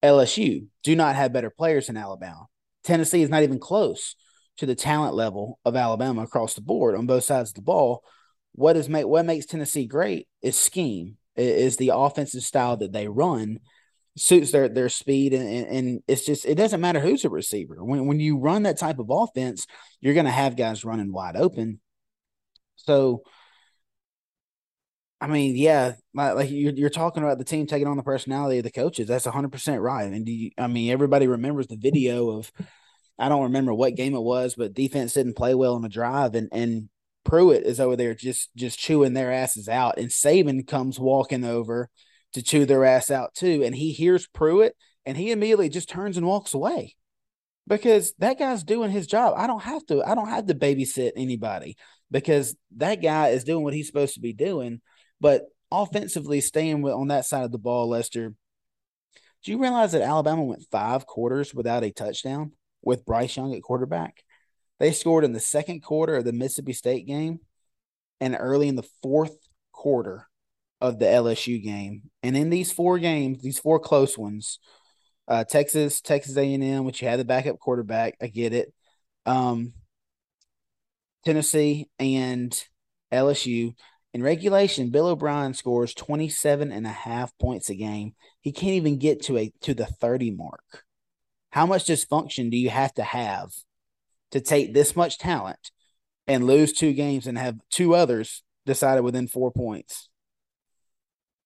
LSU 0.04 0.68
do 0.84 0.96
not 0.96 1.16
have 1.16 1.34
better 1.34 1.50
players 1.50 1.88
than 1.88 1.98
Alabama. 1.98 2.46
Tennessee 2.90 3.22
is 3.22 3.30
not 3.30 3.44
even 3.44 3.60
close 3.60 4.16
to 4.58 4.66
the 4.66 4.74
talent 4.74 5.14
level 5.14 5.60
of 5.64 5.76
Alabama 5.76 6.24
across 6.24 6.56
the 6.56 6.62
board 6.62 6.96
on 6.96 7.06
both 7.06 7.24
sides 7.24 7.52
of 7.52 7.56
the 7.56 7.62
ball. 7.62 8.04
What 8.54 8.76
is 8.76 8.90
make 8.90 9.06
what 9.06 9.28
makes 9.28 9.46
Tennessee 9.46 9.86
great 9.86 10.28
is 10.42 10.58
scheme, 10.58 11.18
is 11.36 11.78
the 11.78 11.92
offensive 11.94 12.42
style 12.42 12.78
that 12.78 12.92
they 12.92 13.08
run 13.08 13.60
suits 14.18 14.52
their 14.52 14.68
their 14.68 14.90
speed 14.90 15.34
and, 15.34 15.48
and, 15.48 15.68
and 15.68 16.04
it's 16.08 16.26
just 16.26 16.46
it 16.46 16.56
doesn't 16.56 16.82
matter 16.82 17.00
who's 17.00 17.24
a 17.24 17.30
receiver. 17.30 17.76
When 17.84 18.08
when 18.08 18.20
you 18.20 18.40
run 18.40 18.64
that 18.64 18.80
type 18.80 18.98
of 18.98 19.12
offense, 19.12 19.68
you're 20.02 20.16
gonna 20.16 20.32
have 20.32 20.58
guys 20.58 20.84
running 20.84 21.14
wide 21.14 21.36
open. 21.36 21.80
So 22.76 23.22
I 25.22 25.28
mean, 25.28 25.56
yeah, 25.58 25.94
like 26.14 26.50
you're, 26.50 26.72
you're 26.72 26.90
talking 26.90 27.24
about 27.24 27.38
the 27.38 27.44
team 27.44 27.68
taking 27.68 27.88
on 27.88 27.98
the 27.98 28.04
personality 28.04 28.58
of 28.60 28.64
the 28.64 28.72
coaches. 28.72 29.10
That's 29.10 29.28
100% 29.28 29.82
right. 29.82 30.12
And 30.12 30.28
you, 30.28 30.52
I 30.58 30.68
mean, 30.68 30.92
everybody 30.92 31.28
remembers 31.28 31.68
the 31.68 31.76
video 31.76 32.30
of, 32.30 32.52
I 33.20 33.30
don't 33.30 33.44
remember 33.44 33.74
what 33.74 33.96
game 33.96 34.16
it 34.16 34.22
was, 34.22 34.56
but 34.56 34.74
defense 34.74 35.14
didn't 35.14 35.38
play 35.38 35.54
well 35.56 35.76
on 35.76 35.82
the 35.82 35.90
drive. 35.90 36.36
And, 36.36 36.50
and 36.52 36.90
Pruitt 37.24 37.66
is 37.66 37.80
over 37.80 37.96
there 37.96 38.16
just, 38.16 38.50
just 38.56 38.80
chewing 38.80 39.14
their 39.14 39.32
asses 39.32 39.68
out. 39.68 39.98
And 39.98 40.10
Saban 40.10 40.66
comes 40.68 41.00
walking 41.00 41.44
over 41.44 41.90
to 42.34 42.42
chew 42.42 42.66
their 42.66 42.86
ass 42.86 43.12
out 43.12 43.34
too. 43.34 43.64
And 43.64 43.76
he 43.76 43.92
hears 43.92 44.28
Pruitt 44.28 44.76
and 45.06 45.18
he 45.18 45.32
immediately 45.32 45.70
just 45.70 45.90
turns 45.90 46.18
and 46.18 46.26
walks 46.26 46.54
away 46.54 46.96
because 47.68 48.14
that 48.20 48.40
guy's 48.40 48.64
doing 48.64 48.92
his 48.92 49.08
job. 49.08 49.34
I 49.38 49.48
don't 49.48 49.64
have 49.64 49.86
to, 49.88 50.04
I 50.04 50.16
don't 50.16 50.30
have 50.30 50.48
to 50.48 50.56
babysit 50.56 51.12
anybody 51.16 51.76
because 52.10 52.56
that 52.78 53.02
guy 53.02 53.30
is 53.30 53.44
doing 53.44 53.64
what 53.64 53.74
he's 53.74 53.88
supposed 53.88 54.16
to 54.16 54.22
be 54.22 54.34
doing 54.34 54.82
but 55.22 55.48
offensively, 55.72 56.42
staying 56.42 56.84
on 56.86 57.08
that 57.10 57.26
side 57.26 57.44
of 57.44 57.52
the 57.52 57.58
ball, 57.58 57.90
Lester, 57.90 58.34
do 59.44 59.52
you 59.52 59.62
realize 59.62 59.92
that 59.94 60.02
Alabama 60.02 60.44
went 60.44 60.66
five 60.72 61.06
quarters 61.06 61.54
without 61.54 61.84
a 61.84 61.92
touchdown 61.92 62.54
with 62.82 63.06
Bryce 63.06 63.36
Young 63.36 63.54
at 63.54 63.62
quarterback? 63.62 64.24
They 64.80 64.92
scored 64.92 65.26
in 65.26 65.34
the 65.34 65.40
second 65.40 65.82
quarter 65.82 66.16
of 66.16 66.26
the 66.26 66.34
Mississippi 66.34 66.74
State 66.74 67.06
game 67.06 67.40
and 68.22 68.36
early 68.40 68.68
in 68.68 68.76
the 68.76 68.88
fourth 69.02 69.38
quarter 69.72 70.28
of 70.82 71.00
the 71.00 71.06
LSU 71.06 71.62
game. 71.62 72.04
And 72.24 72.38
in 72.38 72.50
these 72.50 72.72
four 72.72 73.00
games, 73.00 73.42
these 73.42 73.60
four 73.60 73.80
close 73.80 74.18
ones, 74.18 74.60
uh, 75.28 75.44
Texas, 75.44 76.02
Texas 76.02 76.38
A&M, 76.38 76.86
which 76.86 77.02
you 77.02 77.08
had 77.08 77.20
the 77.20 77.26
backup 77.26 77.60
quarterback, 77.60 78.16
I 78.22 78.28
get 78.28 78.54
it. 78.54 78.74
Um, 79.26 79.74
Tennessee 81.26 81.90
and 82.00 82.58
LSU, 83.12 83.74
in 84.14 84.24
regulation, 84.24 84.90
Bill 84.90 85.08
O'Brien 85.08 85.54
scores 85.54 85.94
27 85.94 86.72
and 86.72 86.88
a 86.88 86.90
half 86.90 87.38
points 87.38 87.70
a 87.70 87.76
game. 87.76 88.14
He 88.42 88.52
can't 88.52 88.74
even 88.74 88.98
get 88.98 89.22
to 89.24 89.38
a 89.38 89.52
to 89.62 89.76
the 89.76 89.86
30 89.86 90.32
mark. 90.32 90.84
How 91.52 91.66
much 91.66 91.86
dysfunction 91.86 92.52
do 92.52 92.58
you 92.58 92.70
have 92.70 92.94
to 92.96 93.04
have 93.04 93.52
to 94.32 94.40
take 94.40 94.74
this 94.74 94.96
much 94.96 95.18
talent 95.18 95.72
and 96.28 96.46
lose 96.46 96.74
two 96.74 96.94
games 96.94 97.26
and 97.28 97.38
have 97.38 97.58
two 97.72 97.96
others 97.96 98.44
decided 98.66 99.02
within 99.02 99.28
four 99.28 99.52
points? 99.52 100.10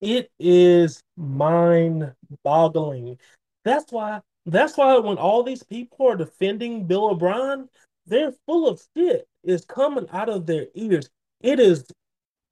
It 0.02 0.30
is 0.38 1.02
mind 1.16 2.14
boggling. 2.44 3.18
That's 3.64 3.92
why 3.92 4.20
that's 4.46 4.78
why 4.78 4.98
when 4.98 5.18
all 5.18 5.44
these 5.44 5.64
people 5.64 6.08
are 6.10 6.18
defending 6.18 6.86
Bill 6.86 7.12
O'Brien, 7.12 7.70
they're 8.06 8.34
full 8.46 8.68
of 8.68 8.82
shit. 8.96 9.26
It's 9.46 9.64
coming 9.64 10.08
out 10.12 10.28
of 10.28 10.46
their 10.46 10.68
ears. 10.76 11.10
It 11.40 11.62
is 11.62 11.86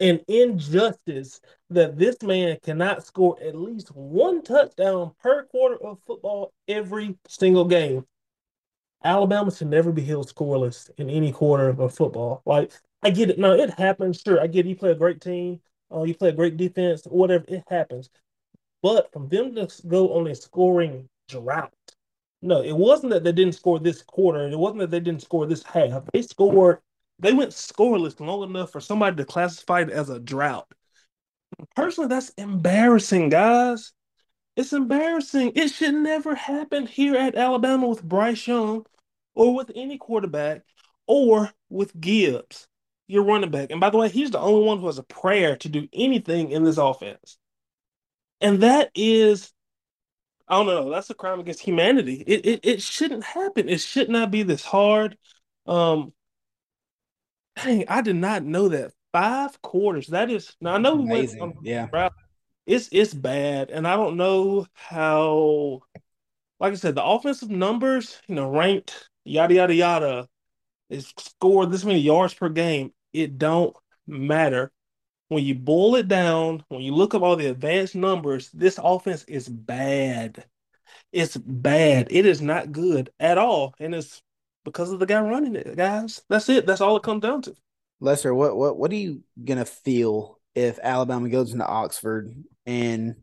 an 0.02 0.20
injustice 0.28 1.40
that 1.70 1.98
this 1.98 2.22
man 2.24 2.58
cannot 2.64 3.06
score 3.06 3.38
at 3.42 3.56
least 3.56 3.90
one 3.96 4.42
touchdown 4.42 5.12
per 5.22 5.46
quarter 5.46 5.78
of 5.86 6.00
football 6.06 6.52
every 6.68 7.16
single 7.28 7.66
game. 7.66 8.06
Alabama 9.04 9.52
should 9.52 9.68
never 9.68 9.92
be 9.92 10.04
held 10.04 10.28
scoreless 10.28 10.90
in 10.98 11.10
any 11.10 11.32
quarter 11.32 11.70
of 11.70 11.96
football. 11.96 12.42
Like 12.46 12.72
I 13.04 13.12
get 13.12 13.30
it. 13.30 13.40
No, 13.40 13.54
it 13.54 13.70
happens. 13.72 14.22
Sure, 14.22 14.42
I 14.42 14.48
get 14.48 14.66
it. 14.66 14.70
you 14.70 14.76
play 14.76 14.92
a 14.92 14.96
great 14.96 15.22
team, 15.22 15.62
uh, 15.94 16.04
you 16.04 16.16
play 16.16 16.30
a 16.30 16.34
great 16.34 16.58
defense, 16.58 17.04
whatever. 17.06 17.46
It 17.48 17.64
happens. 17.68 18.10
But 18.82 19.12
from 19.14 19.30
them 19.30 19.54
to 19.56 19.68
go 19.88 20.18
on 20.18 20.28
a 20.28 20.36
scoring 20.36 21.08
drought, 21.28 21.72
no, 22.42 22.64
it 22.64 22.76
wasn't 22.76 23.14
that 23.14 23.24
they 23.24 23.32
didn't 23.32 23.54
score 23.54 23.80
this 23.80 24.02
quarter. 24.02 24.50
It 24.50 24.58
wasn't 24.58 24.80
that 24.80 24.92
they 24.92 25.00
didn't 25.00 25.22
score 25.22 25.46
this 25.46 25.64
half. 25.64 26.04
They 26.12 26.24
scored 26.24 26.80
they 27.22 27.34
went 27.34 27.52
scoreless 27.52 28.20
long 28.20 28.44
enough 28.44 28.72
for 28.72 28.82
somebody 28.82 29.16
to 29.18 29.26
classify 29.26 29.82
it 29.82 29.90
as 29.90 30.10
a 30.10 30.20
drought. 30.20 30.68
Personally, 31.76 32.08
that's 32.08 32.30
embarrassing, 32.30 33.30
guys. 33.30 33.94
It's 34.58 34.74
embarrassing. 34.74 35.54
It 35.56 35.70
should 35.70 35.94
never 35.94 36.36
happen 36.36 36.88
here 36.88 37.16
at 37.16 37.36
Alabama 37.36 37.88
with 37.88 38.04
Bryce 38.04 38.46
Young 38.48 38.86
or 39.36 39.54
with 39.56 39.72
any 39.76 39.98
quarterback 39.98 40.64
or 41.08 41.52
with 41.70 41.98
Gibbs, 42.00 42.68
your 43.08 43.24
running 43.24 43.52
back. 43.52 43.72
And 43.72 43.80
by 43.80 43.92
the 43.92 43.98
way, 43.98 44.10
he's 44.10 44.32
the 44.32 44.40
only 44.40 44.66
one 44.66 44.80
who 44.80 44.88
has 44.88 44.98
a 44.98 45.04
prayer 45.04 45.56
to 45.58 45.70
do 45.70 45.88
anything 45.94 46.52
in 46.52 46.64
this 46.64 46.78
offense. 46.78 47.38
And 48.42 48.62
that 48.62 48.90
is, 48.96 49.54
I 50.48 50.56
don't 50.56 50.66
know, 50.66 50.90
that's 50.90 51.10
a 51.12 51.14
crime 51.16 51.40
against 51.40 51.62
humanity. 51.62 52.24
It, 52.26 52.46
it, 52.46 52.60
it 52.64 52.82
shouldn't 52.82 53.24
happen. 53.24 53.70
It 53.70 53.80
should 53.80 54.10
not 54.10 54.32
be 54.32 54.44
this 54.44 54.66
hard. 54.66 55.18
Um, 55.68 56.14
Dang, 57.64 57.86
I 57.88 58.02
did 58.02 58.16
not 58.16 58.44
know 58.44 58.70
that. 58.70 58.92
Five 59.14 59.62
quarters. 59.62 60.08
That 60.08 60.30
is 60.30 60.56
now 60.62 60.76
I 60.76 60.78
know 60.78 60.96
we 60.96 61.10
went 61.10 61.42
on, 61.42 61.54
yeah. 61.64 62.10
It's 62.66 62.90
it's 62.92 63.14
bad. 63.14 63.70
And 63.70 63.88
I 63.88 63.96
don't 63.98 64.16
know 64.16 64.66
how 64.74 65.82
like 66.62 66.74
I 66.74 66.76
said, 66.76 66.96
the 66.96 67.04
offensive 67.04 67.50
numbers, 67.50 68.22
you 68.28 68.36
know, 68.36 68.50
ranked, 68.50 69.10
yada 69.26 69.54
yada 69.54 69.74
yada, 69.74 70.28
is 70.90 71.12
scored 71.18 71.72
this 71.72 71.84
many 71.84 72.00
yards 72.00 72.34
per 72.34 72.50
game. 72.50 72.94
It 73.12 73.38
don't 73.38 73.76
matter. 74.08 74.72
When 75.30 75.44
you 75.44 75.56
boil 75.56 75.96
it 75.96 76.08
down, 76.08 76.64
when 76.70 76.82
you 76.82 76.94
look 76.94 77.16
up 77.16 77.22
all 77.22 77.36
the 77.36 77.48
advanced 77.48 77.96
numbers, 77.96 78.50
this 78.52 78.80
offense 78.82 79.24
is 79.24 79.50
bad. 79.50 80.46
It's 81.12 81.36
bad. 81.36 82.08
It 82.12 82.26
is 82.26 82.42
not 82.42 82.72
good 82.72 83.10
at 83.20 83.38
all. 83.38 83.74
And 83.80 83.96
it's 83.96 84.22
because 84.64 84.92
of 84.92 85.00
the 85.00 85.06
guy 85.06 85.22
running 85.22 85.56
it, 85.56 85.76
guys. 85.76 86.22
That's 86.30 86.50
it. 86.50 86.66
That's 86.66 86.82
all 86.82 86.98
it 86.98 87.04
comes 87.04 87.22
down 87.22 87.42
to. 87.44 87.56
Lester, 88.00 88.34
what 88.34 88.56
what 88.56 88.78
what 88.78 88.92
are 88.92 88.96
you 88.96 89.24
gonna 89.44 89.66
feel 89.66 90.40
if 90.56 90.80
Alabama 90.82 91.30
goes 91.30 91.54
into 91.54 91.66
Oxford 91.66 92.34
and 92.66 93.16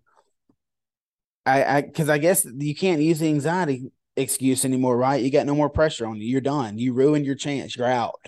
I 1.44 1.64
I 1.64 1.83
because 1.83 2.09
I 2.09 2.18
guess 2.18 2.44
you 2.44 2.74
can't 2.74 3.03
use 3.03 3.18
the 3.18 3.29
anxiety 3.29 3.90
excuse 4.16 4.64
anymore, 4.64 4.96
right? 4.96 5.22
You 5.22 5.31
got 5.31 5.46
no 5.46 5.55
more 5.55 5.70
pressure 5.70 6.07
on 6.07 6.16
you. 6.16 6.27
You're 6.27 6.40
done. 6.40 6.79
You 6.79 6.92
ruined 6.92 7.27
your 7.27 7.35
chance. 7.35 7.77
You're 7.77 7.87
out. 7.87 8.20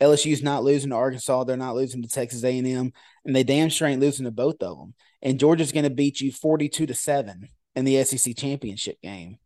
LSU's 0.00 0.42
not 0.42 0.64
losing 0.64 0.90
to 0.90 0.96
Arkansas. 0.96 1.44
They're 1.44 1.56
not 1.56 1.74
losing 1.74 2.02
to 2.02 2.08
Texas 2.08 2.44
A&M, 2.44 2.92
and 3.24 3.36
they 3.36 3.44
damn 3.44 3.68
sure 3.68 3.88
ain't 3.88 4.00
losing 4.00 4.24
to 4.24 4.30
both 4.30 4.62
of 4.62 4.78
them. 4.78 4.94
And 5.22 5.40
Georgia's 5.40 5.72
going 5.72 5.84
to 5.84 5.90
beat 5.90 6.20
you 6.20 6.32
42 6.32 6.86
to 6.86 6.94
7 6.94 7.48
in 7.74 7.84
the 7.84 8.04
SEC 8.04 8.36
championship 8.36 9.00
game. 9.02 9.38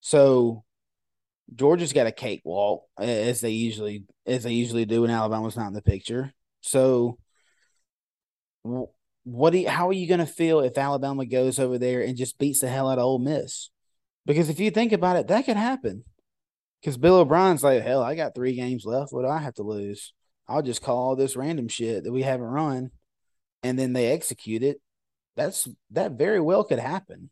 So 0.00 0.64
Georgia's 1.54 1.92
got 1.92 2.06
a 2.06 2.12
cakewalk 2.12 2.84
as 2.98 3.40
they 3.40 3.50
usually 3.50 4.04
as 4.26 4.44
they 4.44 4.52
usually 4.52 4.84
do 4.84 5.02
when 5.02 5.10
Alabama's 5.10 5.56
not 5.56 5.68
in 5.68 5.74
the 5.74 5.82
picture. 5.82 6.32
So, 6.60 7.18
what 8.62 9.50
do 9.50 9.58
you, 9.58 9.68
how 9.68 9.88
are 9.88 9.92
you 9.92 10.08
going 10.08 10.20
to 10.20 10.26
feel 10.26 10.60
if 10.60 10.78
Alabama 10.78 11.26
goes 11.26 11.58
over 11.58 11.78
there 11.78 12.00
and 12.02 12.16
just 12.16 12.38
beats 12.38 12.60
the 12.60 12.68
hell 12.68 12.88
out 12.88 12.98
of 12.98 13.04
Ole 13.04 13.18
Miss? 13.18 13.70
Because 14.26 14.48
if 14.48 14.58
you 14.58 14.70
think 14.70 14.92
about 14.92 15.16
it, 15.16 15.28
that 15.28 15.44
could 15.44 15.56
happen. 15.56 16.04
Because 16.80 16.96
Bill 16.96 17.16
O'Brien's 17.16 17.62
like, 17.62 17.82
hell, 17.82 18.02
I 18.02 18.14
got 18.14 18.34
three 18.34 18.54
games 18.54 18.84
left. 18.84 19.12
What 19.12 19.22
do 19.22 19.28
I 19.28 19.38
have 19.38 19.54
to 19.54 19.62
lose? 19.62 20.12
I'll 20.48 20.62
just 20.62 20.82
call 20.82 20.96
all 20.96 21.16
this 21.16 21.36
random 21.36 21.68
shit 21.68 22.04
that 22.04 22.12
we 22.12 22.22
haven't 22.22 22.46
run, 22.46 22.90
and 23.62 23.78
then 23.78 23.92
they 23.92 24.12
execute 24.12 24.62
it. 24.62 24.80
That's 25.36 25.68
that 25.90 26.12
very 26.12 26.40
well 26.40 26.64
could 26.64 26.78
happen. 26.78 27.30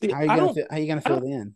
See, 0.00 0.10
how 0.10 0.18
are 0.18 0.22
you 0.22 0.28
gonna 0.28 0.54
feel, 0.54 0.66
how 0.70 0.76
you 0.76 0.86
gonna 0.88 1.00
feel 1.00 1.20
then? 1.20 1.54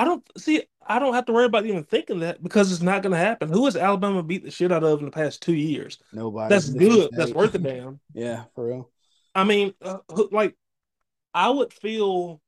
I 0.00 0.04
don't 0.04 0.26
see. 0.38 0.62
I 0.86 0.98
don't 0.98 1.12
have 1.12 1.26
to 1.26 1.32
worry 1.34 1.44
about 1.44 1.66
even 1.66 1.84
thinking 1.84 2.20
that 2.20 2.42
because 2.42 2.72
it's 2.72 2.80
not 2.80 3.02
going 3.02 3.12
to 3.12 3.18
happen. 3.18 3.50
Who 3.50 3.66
has 3.66 3.76
Alabama 3.76 4.22
beat 4.22 4.42
the 4.42 4.50
shit 4.50 4.72
out 4.72 4.82
of 4.82 5.00
in 5.00 5.04
the 5.04 5.10
past 5.10 5.42
two 5.42 5.52
years? 5.52 5.98
Nobody. 6.10 6.54
That's 6.54 6.70
good. 6.70 7.10
That's 7.12 7.34
worth 7.34 7.54
a 7.54 7.58
damn. 7.58 8.00
yeah, 8.14 8.44
for 8.54 8.66
real. 8.66 8.90
I 9.34 9.44
mean, 9.44 9.74
uh, 9.82 9.98
like, 10.30 10.56
I 11.34 11.50
would 11.50 11.70
feel. 11.74 12.40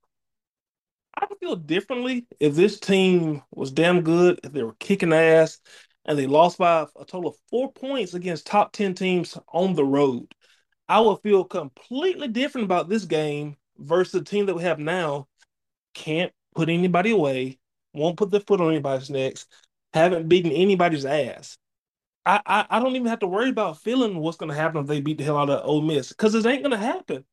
I 1.15 1.27
would 1.29 1.41
feel 1.41 1.57
differently 1.57 2.27
if 2.41 2.55
this 2.55 2.81
team 2.81 3.43
was 3.55 3.71
damn 3.71 4.01
good, 4.01 4.41
if 4.45 4.53
they 4.53 4.63
were 4.63 4.77
kicking 4.81 5.13
ass, 5.13 5.59
and 6.07 6.19
they 6.19 6.27
lost 6.27 6.57
by 6.57 6.87
a 6.99 7.05
total 7.05 7.33
of 7.33 7.37
four 7.51 7.71
points 7.71 8.15
against 8.15 8.47
top 8.47 8.73
ten 8.73 8.95
teams 8.95 9.37
on 9.53 9.75
the 9.75 9.85
road. 9.85 10.35
I 10.89 11.01
would 11.01 11.21
feel 11.23 11.45
completely 11.45 12.29
different 12.29 12.65
about 12.65 12.89
this 12.89 13.05
game 13.05 13.59
versus 13.77 14.13
the 14.13 14.25
team 14.25 14.47
that 14.47 14.57
we 14.57 14.63
have 14.63 14.79
now. 14.79 15.29
Can't 15.93 16.33
put 16.55 16.69
anybody 16.69 17.11
away, 17.11 17.59
won't 17.93 18.17
put 18.17 18.31
their 18.31 18.41
foot 18.41 18.61
on 18.61 18.71
anybody's 18.71 19.11
necks, 19.11 19.47
haven't 19.93 20.29
beaten 20.29 20.53
anybody's 20.53 21.05
ass. 21.05 21.59
I, 22.25 22.41
I, 22.47 22.67
I 22.71 22.81
don't 22.81 22.95
even 22.95 23.09
have 23.09 23.19
to 23.21 23.27
worry 23.27 23.51
about 23.51 23.83
feeling 23.83 24.17
what's 24.19 24.37
going 24.37 24.51
to 24.51 24.57
happen 24.57 24.83
if 24.83 24.87
they 24.87 25.01
beat 25.01 25.19
the 25.19 25.25
hell 25.25 25.39
out 25.39 25.51
of 25.51 25.67
Ole 25.67 25.83
Miss 25.83 26.11
because 26.11 26.35
it 26.35 26.47
ain't 26.47 26.63
going 26.63 26.71
to 26.71 26.77
happen. 26.77 27.25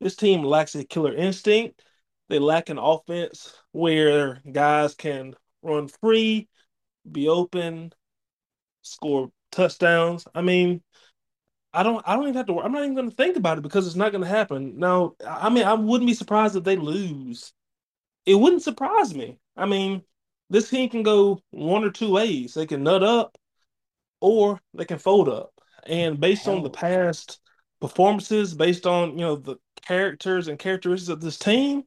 This 0.00 0.16
team 0.16 0.42
lacks 0.42 0.74
a 0.74 0.84
killer 0.84 1.14
instinct. 1.14 1.82
they 2.28 2.38
lack 2.38 2.68
an 2.68 2.78
offense 2.78 3.52
where 3.72 4.40
guys 4.50 4.94
can 4.94 5.34
run 5.62 5.88
free, 5.88 6.48
be 7.10 7.28
open, 7.28 7.92
score 8.82 9.30
touchdowns. 9.50 10.26
I 10.34 10.42
mean, 10.42 10.82
I 11.72 11.82
don't 11.82 12.02
I 12.06 12.14
don't 12.14 12.24
even 12.24 12.36
have 12.36 12.46
to 12.46 12.52
worry. 12.54 12.64
I'm 12.64 12.72
not 12.72 12.82
even 12.82 12.94
going 12.94 13.10
to 13.10 13.16
think 13.16 13.36
about 13.36 13.58
it 13.58 13.62
because 13.62 13.86
it's 13.86 13.96
not 13.96 14.12
going 14.12 14.22
to 14.22 14.28
happen. 14.28 14.78
Now, 14.78 15.14
I 15.26 15.50
mean, 15.50 15.64
I 15.64 15.74
wouldn't 15.74 16.08
be 16.08 16.14
surprised 16.14 16.56
if 16.56 16.64
they 16.64 16.76
lose. 16.76 17.52
It 18.26 18.34
wouldn't 18.34 18.62
surprise 18.62 19.14
me. 19.14 19.38
I 19.56 19.66
mean, 19.66 20.02
this 20.50 20.68
team 20.68 20.90
can 20.90 21.02
go 21.02 21.40
one 21.50 21.84
or 21.84 21.90
two 21.90 22.12
ways. 22.12 22.54
They 22.54 22.66
can 22.66 22.82
nut 22.82 23.02
up 23.02 23.36
or 24.20 24.60
they 24.74 24.84
can 24.84 24.98
fold 24.98 25.28
up. 25.28 25.52
And 25.86 26.20
based 26.20 26.48
on 26.48 26.62
the 26.62 26.68
oh. 26.68 26.72
past 26.72 27.40
performances, 27.80 28.54
based 28.54 28.86
on, 28.86 29.12
you 29.12 29.24
know, 29.24 29.36
the 29.36 29.56
characters 29.82 30.48
and 30.48 30.58
characteristics 30.58 31.08
of 31.08 31.20
this 31.20 31.38
team, 31.38 31.84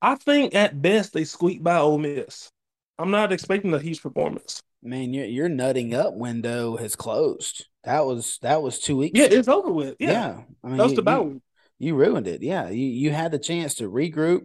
I 0.00 0.14
think 0.14 0.54
at 0.54 0.80
best 0.80 1.12
they 1.12 1.24
squeak 1.24 1.62
by 1.62 1.78
Ole 1.78 1.98
Miss. 1.98 2.50
I'm 2.98 3.10
not 3.10 3.32
expecting 3.32 3.74
a 3.74 3.78
huge 3.78 4.02
performance. 4.02 4.62
Man, 4.82 5.12
your 5.12 5.26
your 5.26 5.48
nutting 5.48 5.94
up 5.94 6.14
window 6.14 6.76
has 6.76 6.94
closed. 6.94 7.66
That 7.84 8.06
was 8.06 8.38
that 8.42 8.62
was 8.62 8.78
two 8.78 8.96
weeks. 8.96 9.18
Yeah, 9.18 9.26
ago. 9.26 9.36
it's 9.36 9.48
over 9.48 9.72
with. 9.72 9.96
Yeah, 9.98 10.10
yeah. 10.10 10.40
I 10.62 10.68
mean, 10.68 10.76
that's 10.76 10.92
you, 10.92 10.98
about 10.98 11.26
you, 11.26 11.42
you, 11.78 11.94
ruined 11.96 12.28
it. 12.28 12.42
Yeah, 12.42 12.68
you 12.68 12.86
you 12.86 13.10
had 13.10 13.32
the 13.32 13.38
chance 13.38 13.74
to 13.76 13.90
regroup, 13.90 14.42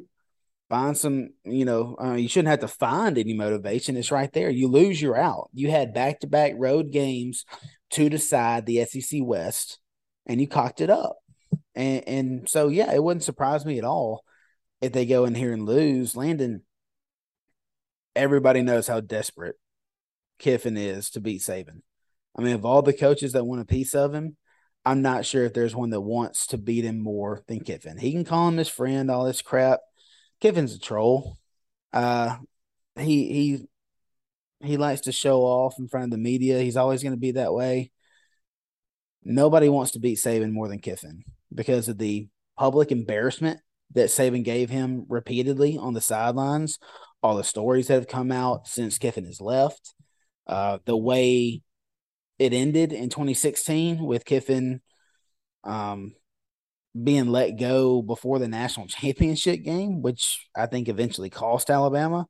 find 0.73 0.97
some. 0.97 1.29
You 1.43 1.65
know, 1.65 1.95
uh, 2.01 2.13
you 2.13 2.27
shouldn't 2.27 2.49
have 2.49 2.61
to 2.61 2.67
find 2.67 3.17
any 3.17 3.33
motivation. 3.33 3.95
It's 3.95 4.11
right 4.11 4.31
there. 4.33 4.49
You 4.49 4.67
lose, 4.67 4.99
you're 4.99 5.17
out. 5.17 5.49
You 5.53 5.69
had 5.69 5.93
back 5.93 6.21
to 6.21 6.27
back 6.27 6.53
road 6.57 6.91
games 6.91 7.45
to 7.91 8.09
decide 8.09 8.65
the 8.65 8.83
SEC 8.85 9.19
West, 9.21 9.79
and 10.25 10.41
you 10.41 10.47
cocked 10.47 10.81
it 10.81 10.89
up. 10.89 11.17
And 11.75 12.07
and 12.07 12.49
so 12.49 12.69
yeah, 12.69 12.91
it 12.91 13.03
wouldn't 13.03 13.23
surprise 13.23 13.65
me 13.65 13.77
at 13.77 13.85
all 13.85 14.23
if 14.81 14.91
they 14.93 15.05
go 15.05 15.25
in 15.25 15.35
here 15.35 15.53
and 15.53 15.65
lose. 15.65 16.15
Landon, 16.15 16.63
everybody 18.15 18.63
knows 18.63 18.87
how 18.87 18.99
desperate 18.99 19.57
Kiffin 20.39 20.77
is 20.77 21.11
to 21.11 21.21
beat 21.21 21.41
Saban. 21.41 21.81
I 22.35 22.41
mean, 22.41 22.55
of 22.55 22.65
all 22.65 22.81
the 22.81 22.93
coaches 22.93 23.33
that 23.33 23.45
want 23.45 23.61
a 23.61 23.65
piece 23.65 23.93
of 23.93 24.15
him, 24.15 24.37
I'm 24.83 25.03
not 25.03 25.27
sure 25.27 25.45
if 25.45 25.53
there's 25.53 25.75
one 25.75 25.91
that 25.91 26.01
wants 26.01 26.47
to 26.47 26.57
beat 26.57 26.83
him 26.83 26.99
more 26.99 27.43
than 27.47 27.63
Kiffin. 27.63 27.99
He 27.99 28.11
can 28.11 28.25
call 28.25 28.47
him 28.47 28.57
his 28.57 28.69
friend, 28.69 29.11
all 29.11 29.25
this 29.25 29.43
crap. 29.43 29.81
Kiffin's 30.43 30.75
a 30.75 30.79
troll. 30.79 31.37
Uh, 31.93 32.35
he 32.99 33.63
he 34.59 34.67
he 34.67 34.75
likes 34.75 34.99
to 35.01 35.13
show 35.13 35.43
off 35.43 35.79
in 35.79 35.87
front 35.87 36.03
of 36.03 36.11
the 36.11 36.17
media. 36.17 36.59
He's 36.59 36.75
always 36.75 37.01
going 37.01 37.13
to 37.13 37.19
be 37.19 37.31
that 37.31 37.53
way. 37.53 37.91
Nobody 39.23 39.69
wants 39.69 39.91
to 39.91 39.99
beat 39.99 40.17
Saban 40.17 40.51
more 40.51 40.67
than 40.67 40.79
Kiffin 40.79 41.23
because 41.55 41.87
of 41.87 41.97
the 41.97 42.27
public 42.59 42.91
embarrassment 42.91 43.61
that 43.93 44.09
Saban 44.09 44.43
gave 44.43 44.69
him 44.69 45.05
repeatedly 45.07 45.77
on 45.77 45.93
the 45.93 46.01
sidelines, 46.01 46.77
all 47.21 47.37
the 47.37 47.45
stories 47.45 47.87
that 47.87 47.93
have 47.93 48.09
come 48.09 48.29
out 48.29 48.67
since 48.67 48.97
Kiffin 48.97 49.23
has 49.23 49.39
left, 49.39 49.95
uh, 50.47 50.79
the 50.83 50.97
way 50.97 51.61
it 52.37 52.51
ended 52.51 52.91
in 52.91 53.07
2016 53.07 54.03
with 54.03 54.25
Kiffin 54.25 54.81
um, 55.63 56.15
being 57.01 57.27
let 57.27 57.51
go 57.51 58.01
before 58.01 58.39
the 58.39 58.47
national 58.47 58.87
championship 58.87 59.63
game, 59.63 60.01
which 60.01 60.47
I 60.55 60.67
think 60.67 60.89
eventually 60.89 61.29
cost 61.29 61.69
Alabama 61.69 62.27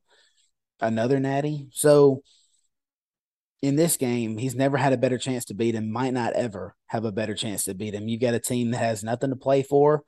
another 0.80 1.20
natty. 1.20 1.68
So 1.72 2.22
in 3.62 3.76
this 3.76 3.96
game, 3.96 4.36
he's 4.36 4.54
never 4.54 4.76
had 4.76 4.92
a 4.92 4.98
better 4.98 5.18
chance 5.18 5.46
to 5.46 5.54
beat 5.54 5.74
him, 5.74 5.90
might 5.90 6.12
not 6.12 6.34
ever 6.34 6.74
have 6.86 7.04
a 7.04 7.12
better 7.12 7.34
chance 7.34 7.64
to 7.64 7.74
beat 7.74 7.94
him. 7.94 8.08
You 8.08 8.18
got 8.18 8.34
a 8.34 8.40
team 8.40 8.72
that 8.72 8.78
has 8.78 9.02
nothing 9.02 9.30
to 9.30 9.36
play 9.36 9.62
for 9.62 10.04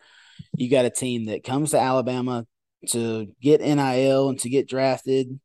you 0.57 0.71
got 0.71 0.85
a 0.85 0.91
team 0.91 1.27
that 1.27 1.45
comes 1.45 1.71
to 1.71 1.81
Alabama 1.81 2.47
to 2.89 3.27
get 3.41 3.61
NIL 3.61 4.29
and 4.29 4.39
to 4.41 4.49
get 4.49 4.69
drafted. 4.69 5.41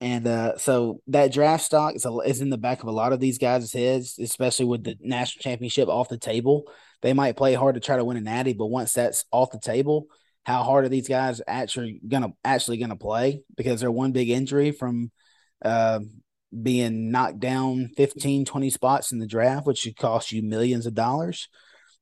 And 0.00 0.26
uh, 0.26 0.58
so 0.58 1.00
that 1.08 1.32
draft 1.32 1.64
stock 1.64 1.94
is, 1.94 2.04
a, 2.04 2.12
is 2.18 2.40
in 2.40 2.50
the 2.50 2.58
back 2.58 2.82
of 2.82 2.88
a 2.88 2.92
lot 2.92 3.12
of 3.12 3.20
these 3.20 3.38
guys' 3.38 3.72
heads, 3.72 4.18
especially 4.18 4.66
with 4.66 4.84
the 4.84 4.96
national 5.00 5.42
championship 5.42 5.88
off 5.88 6.08
the 6.08 6.18
table. 6.18 6.64
They 7.02 7.12
might 7.12 7.36
play 7.36 7.54
hard 7.54 7.74
to 7.74 7.80
try 7.80 7.96
to 7.96 8.04
win 8.04 8.16
a 8.16 8.20
natty, 8.20 8.52
but 8.52 8.66
once 8.66 8.92
that's 8.92 9.24
off 9.30 9.50
the 9.50 9.58
table, 9.58 10.06
how 10.44 10.62
hard 10.62 10.84
are 10.84 10.88
these 10.88 11.08
guys 11.08 11.40
actually 11.46 12.00
gonna 12.06 12.30
actually 12.44 12.78
gonna 12.78 12.96
play? 12.96 13.42
Because 13.56 13.80
they're 13.80 13.90
one 13.90 14.12
big 14.12 14.30
injury 14.30 14.70
from 14.70 15.10
uh, 15.64 16.00
being 16.60 17.10
knocked 17.10 17.40
down 17.40 17.90
15, 17.96 18.44
20 18.44 18.70
spots 18.70 19.12
in 19.12 19.18
the 19.18 19.26
draft, 19.26 19.66
which 19.66 19.78
should 19.78 19.96
cost 19.96 20.32
you 20.32 20.42
millions 20.42 20.86
of 20.86 20.94
dollars. 20.94 21.48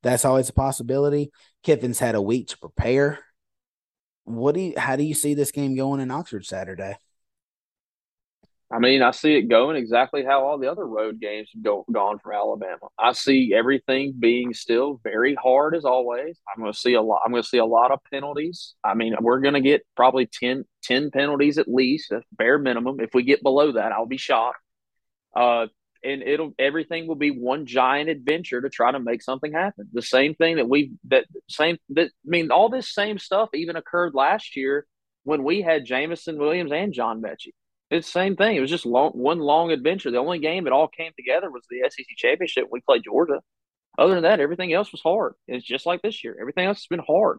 That's 0.03 0.25
always 0.25 0.49
a 0.49 0.55
possibility. 0.55 1.31
Kiffin's 1.63 1.99
had 1.99 2.15
a 2.15 2.23
week 2.23 2.49
to 2.49 2.59
prepare. 2.59 3.19
What 4.25 4.55
do 4.55 4.61
you, 4.61 4.75
how 4.77 4.97
do 4.97 5.03
you 5.03 5.15
see 5.15 5.35
this 5.35 5.51
game 5.51 5.77
going 5.77 6.01
in 6.01 6.11
Oxford 6.11 6.47
Saturday? 6.47 6.97
I 8.73 8.79
mean, 8.79 9.03
I 9.03 9.11
see 9.11 9.35
it 9.35 9.49
going 9.49 9.77
exactly 9.77 10.25
how 10.25 10.45
all 10.45 10.57
the 10.57 10.71
other 10.71 10.87
road 10.87 11.21
games 11.21 11.51
have 11.55 11.63
go, 11.63 11.85
gone 11.91 12.21
for 12.21 12.33
Alabama. 12.33 12.87
I 12.97 13.13
see 13.13 13.53
everything 13.53 14.15
being 14.17 14.55
still 14.55 15.01
very 15.03 15.35
hard 15.35 15.75
as 15.75 15.85
always. 15.85 16.39
I'm 16.49 16.63
going 16.63 16.73
to 16.73 16.79
see 16.79 16.95
a 16.95 17.03
lot. 17.03 17.21
I'm 17.25 17.33
going 17.33 17.43
to 17.43 17.49
see 17.49 17.59
a 17.59 17.65
lot 17.65 17.91
of 17.91 17.99
penalties. 18.13 18.75
I 18.85 18.95
mean, 18.95 19.17
we're 19.21 19.41
going 19.41 19.55
to 19.55 19.61
get 19.61 19.83
probably 19.97 20.31
10, 20.33 20.65
10 20.85 21.11
penalties 21.11 21.59
at 21.59 21.67
least, 21.67 22.13
bare 22.31 22.59
minimum. 22.61 23.01
If 23.01 23.11
we 23.13 23.25
get 23.25 23.43
below 23.43 23.73
that, 23.73 23.91
I'll 23.91 24.07
be 24.07 24.19
shocked. 24.19 24.61
Uh, 25.35 25.67
and 26.05 26.23
it'll 26.23 26.55
everything 26.59 27.07
will 27.07 27.17
be 27.17 27.31
one 27.31 27.67
giant 27.67 28.09
adventure 28.09 28.61
to 28.61 28.71
try 28.71 28.91
to 28.91 29.01
make 29.01 29.21
something 29.23 29.53
happen. 29.53 29.89
The 29.93 30.01
same 30.01 30.35
thing 30.35 30.57
that 30.57 30.69
we 30.69 30.93
that 31.09 31.27
same 31.49 31.77
that 31.91 32.07
I 32.07 32.11
mean 32.25 32.51
all 32.51 32.71
this 32.71 32.93
same 32.93 33.19
stuff 33.19 33.51
even 33.53 33.77
occurred 33.77 34.15
last 34.15 34.57
year 34.57 34.87
when 35.25 35.45
we 35.45 35.61
had 35.61 35.85
Jameson 35.85 36.39
Williams 36.39 36.73
and 36.73 36.95
John 36.95 37.21
Metchie. 37.21 37.53
It's 37.91 38.07
the 38.07 38.13
same 38.13 38.37
thing. 38.37 38.57
It 38.57 38.61
was 38.61 38.71
just 38.71 38.87
long, 38.87 39.11
one 39.13 39.41
long 39.41 39.73
adventure. 39.73 40.11
The 40.11 40.19
only 40.19 40.39
game 40.39 40.67
it 40.67 40.73
all 40.73 40.89
came 40.89 41.13
together 41.17 41.51
was 41.51 41.65
the 41.69 41.89
SEC 41.89 42.07
championship. 42.17 42.67
We 42.71 42.81
played 42.81 43.03
Georgia. 43.05 43.41
Other 43.99 44.15
than 44.15 44.23
that, 44.23 44.41
everything 44.41 44.73
else 44.73 44.93
was 44.93 45.01
hard. 45.01 45.35
It's 45.49 45.67
just 45.67 45.87
like 45.87 46.01
this 46.01 46.23
year. 46.23 46.37
Everything 46.41 46.67
else 46.67 46.79
has 46.79 46.87
been 46.87 47.05
hard. 47.07 47.39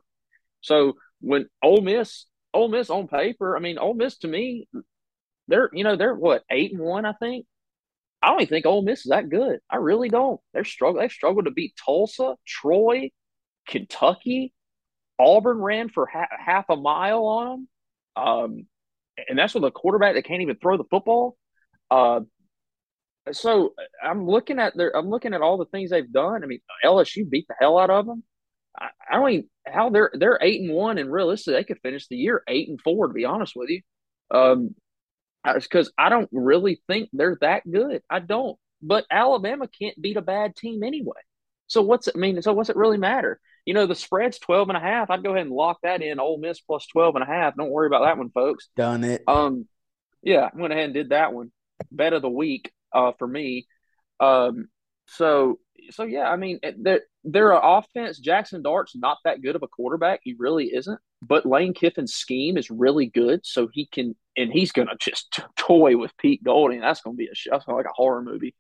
So 0.60 0.94
when 1.22 1.48
Ole 1.64 1.82
Miss, 1.82 2.26
Ole 2.54 2.68
Miss 2.68 2.90
on 2.90 3.08
paper, 3.08 3.56
I 3.56 3.62
mean, 3.62 3.78
Ole 3.78 3.94
Miss 3.94 4.18
to 4.20 4.28
me, 4.28 4.68
they're 5.48 5.70
you 5.74 5.84
know 5.84 5.96
they're 5.96 6.16
what 6.16 6.44
eight 6.50 6.72
and 6.72 6.82
one, 6.82 7.06
I 7.06 7.14
think. 7.14 7.46
I 8.22 8.28
don't 8.30 8.42
even 8.42 8.50
think 8.50 8.66
Ole 8.66 8.84
Miss 8.84 9.00
is 9.00 9.10
that 9.10 9.30
good. 9.30 9.60
I 9.70 9.78
really 9.78 10.10
don't. 10.10 10.40
They're 10.54 10.64
struggling. 10.64 11.04
They've 11.04 11.12
struggled 11.12 11.46
to 11.46 11.52
beat 11.52 11.74
Tulsa, 11.84 12.36
Troy, 12.46 13.10
Kentucky. 13.68 14.54
Auburn 15.18 15.58
ran 15.58 15.90
for 15.90 16.06
ha- 16.06 16.28
half 16.38 16.66
a 16.70 16.76
mile 16.76 17.26
on 17.26 17.48
them, 17.48 17.68
um, 18.16 18.68
and 19.28 19.38
that's 19.38 19.54
with 19.54 19.64
a 19.64 19.72
quarterback 19.72 20.16
that 20.16 20.26
can't 20.26 20.42
even 20.42 20.58
throw 20.58 20.78
the 20.78 20.84
football. 20.90 21.38
Uh, 21.90 22.22
so 23.32 23.74
I'm 24.04 24.26
looking 24.26 24.60
at 24.60 24.76
their. 24.76 24.96
I'm 24.96 25.10
looking 25.10 25.34
at 25.34 25.42
all 25.42 25.58
the 25.58 25.66
things 25.66 25.90
they've 25.92 26.12
done. 26.12 26.44
I 26.44 26.48
mean, 26.48 26.60
LSU 26.84 27.30
beat 27.30 27.48
the 27.48 27.56
hell 27.60 27.78
out 27.78 27.90
of 27.90 28.06
them. 28.06 28.24
I, 28.80 28.90
I 29.10 29.16
don't 29.18 29.32
even 29.32 29.50
how 29.68 29.90
they're 29.90 30.12
they're 30.14 30.40
eight 30.42 30.62
and 30.62 30.72
one, 30.72 30.98
and 30.98 31.12
realistically, 31.12 31.54
they 31.54 31.64
could 31.64 31.80
finish 31.84 32.08
the 32.08 32.16
year 32.16 32.44
eight 32.48 32.70
and 32.70 32.82
four. 32.82 33.08
To 33.08 33.14
be 33.14 33.26
honest 33.26 33.54
with 33.56 33.70
you, 33.70 33.82
um, 34.32 34.76
because 35.44 35.92
I 35.98 36.10
don't 36.10 36.30
really 36.32 36.82
think 36.88 37.10
they're 37.14 37.38
that 37.42 37.70
good. 37.70 38.02
I 38.10 38.20
don't. 38.20 38.58
But 38.82 39.06
Alabama 39.12 39.68
can't 39.68 40.02
beat 40.02 40.18
a 40.18 40.22
bad 40.22 40.56
team 40.56 40.84
anyway. 40.84 41.22
So 41.72 41.82
what's 41.82 42.10
it 42.10 42.18
mean? 42.18 42.42
So 42.42 42.52
what's 42.52 42.70
it 42.70 42.76
really 42.76 42.98
matter? 42.98 43.40
You 43.66 43.74
know, 43.74 43.86
the 43.86 43.96
spread's 43.96 44.40
12 44.40 44.68
and 44.68 44.78
a 44.78 44.82
half. 44.82 45.10
I'd 45.10 45.24
go 45.24 45.32
ahead 45.32 45.46
and 45.46 45.56
lock 45.56 45.80
that 45.84 46.02
in. 46.02 46.20
Ole 46.20 46.38
Miss 46.38 46.60
plus 46.60 46.86
12 46.88 47.16
and 47.16 47.24
a 47.24 47.28
half. 47.28 47.56
Don't 47.56 47.72
worry 47.72 47.88
about 47.88 48.04
that 48.04 48.18
one, 48.18 48.30
folks. 48.30 48.68
Done 48.76 49.06
it. 49.06 49.24
Um, 49.26 49.68
yeah, 50.22 50.50
I 50.54 50.60
went 50.60 50.74
ahead 50.74 50.86
and 50.86 50.94
did 50.94 51.10
that 51.10 51.32
one. 51.32 51.50
Bet 51.90 52.12
of 52.12 52.24
the 52.24 52.30
week 52.30 52.74
uh, 52.94 53.14
for 53.18 53.26
me. 53.26 53.68
Um, 54.20 54.68
so 55.08 55.60
so 55.92 56.04
yeah, 56.04 56.30
I 56.30 56.36
mean, 56.36 56.60
their 56.78 57.04
their 57.24 57.52
offense. 57.54 58.20
Jackson 58.20 58.62
Dart's 58.62 58.96
not 58.96 59.20
that 59.24 59.42
good 59.42 59.56
of 59.56 59.64
a 59.64 59.68
quarterback. 59.68 60.20
He 60.24 60.36
really 60.38 60.66
isn't. 60.76 61.00
But 61.22 61.46
Lane 61.46 61.74
Kiffin's 61.74 62.14
scheme 62.14 62.58
is 62.58 62.70
really 62.70 63.06
good, 63.06 63.46
so 63.46 63.70
he 63.72 63.86
can, 63.86 64.16
and 64.36 64.52
he's 64.52 64.74
gonna 64.74 64.98
just 65.00 65.40
toy 65.56 65.96
with 65.96 66.16
Pete 66.18 66.44
Golding. 66.44 66.82
That's 66.82 67.02
gonna 67.02 67.16
be 67.16 67.28
a 67.28 67.50
that's 67.50 67.66
like 67.66 67.86
a 67.86 67.94
horror 67.94 68.22
movie. 68.22 68.56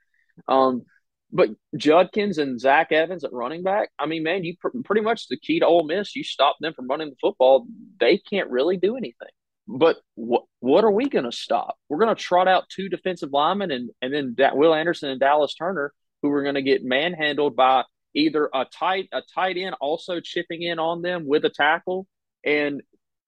Um, 0.48 0.86
but 1.32 1.50
Judkins 1.78 2.38
and 2.38 2.60
Zach 2.60 2.92
Evans 2.92 3.24
at 3.24 3.34
running 3.34 3.64
back. 3.64 3.90
I 3.98 4.06
mean, 4.06 4.24
man, 4.24 4.44
you 4.44 4.56
pr- 4.60 4.70
pretty 4.84 5.02
much 5.02 5.28
the 5.28 5.38
key 5.38 5.60
to 5.60 5.66
Ole 5.66 5.86
Miss. 5.86 6.16
You 6.16 6.24
stop 6.24 6.58
them 6.60 6.74
from 6.74 6.88
running 6.88 7.10
the 7.10 7.16
football, 7.22 7.66
they 8.00 8.18
can't 8.18 8.50
really 8.50 8.78
do 8.78 8.98
anything. 8.98 9.30
But 9.68 9.98
what 10.16 10.44
what 10.60 10.84
are 10.84 10.92
we 10.92 11.08
going 11.08 11.26
to 11.26 11.32
stop? 11.32 11.78
We're 11.88 12.00
going 12.00 12.14
to 12.14 12.22
trot 12.22 12.48
out 12.48 12.70
two 12.70 12.90
defensive 12.90 13.30
linemen 13.32 13.72
and 13.72 13.90
and 14.02 14.14
then 14.14 14.34
da- 14.36 14.54
Will 14.54 14.74
Anderson 14.74 15.10
and 15.10 15.20
Dallas 15.20 15.56
Turner 15.56 15.94
who 16.22 16.32
are 16.32 16.44
going 16.44 16.56
to 16.56 16.62
get 16.62 16.84
manhandled 16.84 17.56
by 17.56 17.84
either 18.14 18.50
a 18.54 18.66
tight 18.66 19.08
a 19.14 19.22
tight 19.34 19.58
end 19.58 19.76
also 19.80 20.20
chipping 20.20 20.62
in 20.62 20.80
on 20.80 21.02
them 21.02 21.26
with 21.26 21.46
a 21.46 21.50
tackle, 21.50 22.08
and 22.46 22.82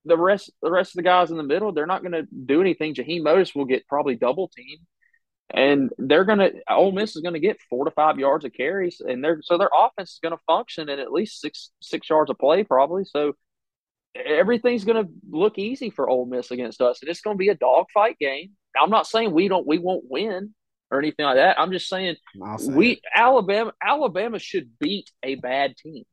the 0.05 0.17
rest 0.17 0.51
the 0.61 0.71
rest 0.71 0.91
of 0.91 0.97
the 0.97 1.03
guys 1.03 1.31
in 1.31 1.37
the 1.37 1.43
middle 1.43 1.71
they're 1.71 1.85
not 1.85 2.01
going 2.01 2.11
to 2.11 2.27
do 2.45 2.61
anything. 2.61 2.93
Jaheim 2.93 3.21
Oatis 3.21 3.55
will 3.55 3.65
get 3.65 3.87
probably 3.87 4.15
double 4.15 4.49
team, 4.49 4.79
and 5.49 5.91
they're 5.97 6.25
going 6.25 6.39
to 6.39 6.51
Ole 6.69 6.91
Miss 6.91 7.15
is 7.15 7.21
going 7.21 7.33
to 7.33 7.39
get 7.39 7.61
four 7.69 7.85
to 7.85 7.91
five 7.91 8.19
yards 8.19 8.45
of 8.45 8.53
carries, 8.53 9.01
and 9.01 9.23
they're 9.23 9.41
so 9.41 9.57
their 9.57 9.69
offense 9.77 10.13
is 10.13 10.19
going 10.21 10.35
to 10.35 10.43
function 10.47 10.89
at 10.89 10.99
at 10.99 11.11
least 11.11 11.41
six 11.41 11.71
six 11.81 12.09
yards 12.09 12.29
of 12.29 12.37
play 12.37 12.63
probably. 12.63 13.05
So 13.05 13.33
everything's 14.15 14.85
going 14.85 15.05
to 15.05 15.11
look 15.29 15.57
easy 15.57 15.89
for 15.89 16.09
Ole 16.09 16.25
Miss 16.25 16.51
against 16.51 16.81
us, 16.81 17.01
and 17.01 17.09
it's 17.09 17.21
going 17.21 17.35
to 17.35 17.39
be 17.39 17.49
a 17.49 17.55
dogfight 17.55 18.17
game. 18.19 18.51
I'm 18.81 18.89
not 18.89 19.07
saying 19.07 19.31
we 19.31 19.47
don't 19.47 19.67
we 19.67 19.77
won't 19.77 20.05
win 20.09 20.53
or 20.89 20.99
anything 20.99 21.25
like 21.25 21.37
that. 21.37 21.59
I'm 21.59 21.71
just 21.71 21.87
saying 21.89 22.15
we 22.75 23.01
Alabama 23.15 23.73
Alabama 23.81 24.39
should 24.39 24.71
beat 24.79 25.11
a 25.23 25.35
bad 25.35 25.77
team. 25.77 26.03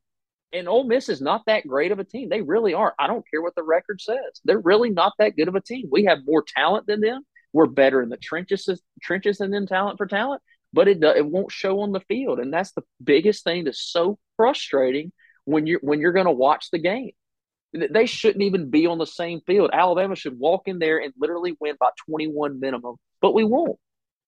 And 0.53 0.67
Ole 0.67 0.83
Miss 0.83 1.07
is 1.07 1.21
not 1.21 1.43
that 1.45 1.65
great 1.65 1.93
of 1.93 1.99
a 1.99 2.03
team. 2.03 2.27
They 2.27 2.41
really 2.41 2.73
aren't. 2.73 2.95
I 2.99 3.07
don't 3.07 3.25
care 3.31 3.41
what 3.41 3.55
the 3.55 3.63
record 3.63 4.01
says. 4.01 4.41
They're 4.43 4.59
really 4.59 4.89
not 4.89 5.13
that 5.17 5.37
good 5.37 5.47
of 5.47 5.55
a 5.55 5.61
team. 5.61 5.87
We 5.89 6.03
have 6.05 6.25
more 6.25 6.43
talent 6.45 6.87
than 6.87 6.99
them. 6.99 7.21
We're 7.53 7.67
better 7.67 8.01
in 8.01 8.09
the 8.09 8.17
trenches 8.17 8.69
trenches 9.01 9.37
than 9.37 9.51
them 9.51 9.67
talent 9.67 9.97
for 9.97 10.07
talent, 10.07 10.41
but 10.73 10.87
it 10.87 11.03
it 11.03 11.25
won't 11.25 11.51
show 11.51 11.81
on 11.81 11.91
the 11.91 11.99
field. 12.01 12.39
And 12.39 12.53
that's 12.53 12.71
the 12.71 12.83
biggest 13.03 13.43
thing 13.43 13.65
that's 13.65 13.81
so 13.81 14.17
frustrating 14.37 15.11
when 15.45 15.67
you're 15.67 15.79
when 15.81 15.99
you're 15.99 16.13
going 16.13 16.25
to 16.25 16.31
watch 16.31 16.69
the 16.71 16.79
game. 16.79 17.11
They 17.73 18.05
shouldn't 18.05 18.43
even 18.43 18.69
be 18.69 18.85
on 18.85 18.97
the 18.97 19.05
same 19.05 19.39
field. 19.47 19.69
Alabama 19.71 20.15
should 20.15 20.37
walk 20.37 20.63
in 20.65 20.79
there 20.79 20.99
and 20.99 21.13
literally 21.17 21.55
win 21.59 21.77
by 21.79 21.89
21 22.05 22.59
minimum, 22.59 22.97
but 23.21 23.33
we 23.33 23.45
won't. 23.45 23.79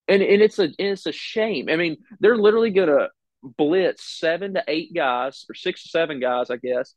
And 0.07 0.21
and 0.21 0.41
it's 0.41 0.59
a 0.59 0.69
it's 0.78 1.05
a 1.05 1.11
shame. 1.11 1.69
I 1.69 1.76
mean, 1.76 1.97
they're 2.19 2.38
literally 2.38 2.71
going 2.71 2.89
to 2.89 3.09
blitz 3.43 4.03
seven 4.19 4.53
to 4.53 4.63
eight 4.67 4.93
guys 4.93 5.45
or 5.49 5.55
six 5.55 5.84
to 5.84 5.89
seven 5.89 6.19
guys, 6.19 6.49
I 6.49 6.57
guess, 6.57 6.93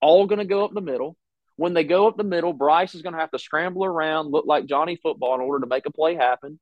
all 0.00 0.26
going 0.26 0.38
to 0.38 0.44
go 0.44 0.64
up 0.64 0.72
the 0.72 0.80
middle. 0.80 1.16
When 1.56 1.74
they 1.74 1.84
go 1.84 2.06
up 2.06 2.16
the 2.16 2.24
middle, 2.24 2.52
Bryce 2.52 2.94
is 2.94 3.02
going 3.02 3.14
to 3.14 3.20
have 3.20 3.30
to 3.30 3.38
scramble 3.38 3.84
around, 3.84 4.30
look 4.30 4.46
like 4.46 4.66
Johnny 4.66 4.96
Football 5.02 5.36
in 5.36 5.40
order 5.40 5.64
to 5.64 5.68
make 5.68 5.86
a 5.86 5.92
play 5.92 6.14
happen. 6.14 6.58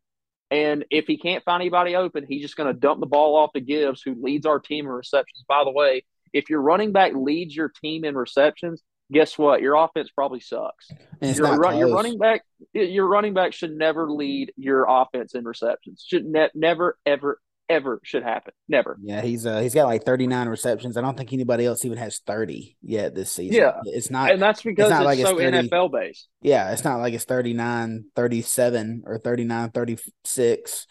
And 0.50 0.84
if 0.90 1.06
he 1.06 1.18
can't 1.18 1.42
find 1.42 1.60
anybody 1.60 1.96
open, 1.96 2.26
he's 2.28 2.42
just 2.42 2.56
going 2.56 2.72
to 2.72 2.78
dump 2.78 3.00
the 3.00 3.06
ball 3.06 3.36
off 3.36 3.52
to 3.54 3.60
Gibbs, 3.60 4.02
who 4.02 4.14
leads 4.20 4.46
our 4.46 4.60
team 4.60 4.86
in 4.86 4.92
receptions. 4.92 5.44
By 5.48 5.64
the 5.64 5.72
way, 5.72 6.04
if 6.32 6.48
your 6.48 6.60
running 6.60 6.92
back 6.92 7.12
leads 7.14 7.56
your 7.56 7.70
team 7.70 8.04
in 8.04 8.14
receptions, 8.14 8.82
guess 9.10 9.36
what? 9.36 9.62
Your 9.62 9.74
offense 9.74 10.10
probably 10.14 10.40
sucks. 10.40 10.90
Your, 11.20 11.56
run, 11.56 11.78
your, 11.78 11.92
running 11.92 12.18
back, 12.18 12.44
your 12.72 13.06
running 13.06 13.34
back 13.34 13.52
should 13.52 13.72
never 13.72 14.10
lead 14.10 14.52
your 14.56 14.86
offense 14.88 15.34
in 15.34 15.44
receptions. 15.44 16.04
Should 16.06 16.24
ne- 16.24 16.50
never, 16.54 16.98
ever, 17.04 17.40
ever 17.68 18.00
should 18.02 18.22
happen. 18.22 18.52
Never. 18.68 18.96
Yeah, 19.02 19.22
he's 19.22 19.46
uh 19.46 19.60
he's 19.60 19.74
got 19.74 19.86
like 19.86 20.04
39 20.04 20.48
receptions. 20.48 20.96
I 20.96 21.00
don't 21.00 21.16
think 21.16 21.32
anybody 21.32 21.66
else 21.66 21.84
even 21.84 21.98
has 21.98 22.20
30 22.26 22.76
yet 22.82 23.14
this 23.14 23.30
season. 23.30 23.56
Yeah. 23.56 23.80
It's 23.84 24.10
not 24.10 24.30
and 24.30 24.42
that's 24.42 24.62
because 24.62 24.90
it's, 24.90 24.98
it's 24.98 25.04
like 25.04 25.18
so 25.18 25.38
it's 25.38 25.56
30, 25.56 25.68
NFL 25.68 25.92
based. 25.92 26.28
Yeah, 26.42 26.72
it's 26.72 26.84
not 26.84 27.00
like 27.00 27.14
it's 27.14 27.24
39, 27.24 28.04
37 28.14 29.02
or 29.06 29.18
39, 29.18 29.70
36. 29.70 30.86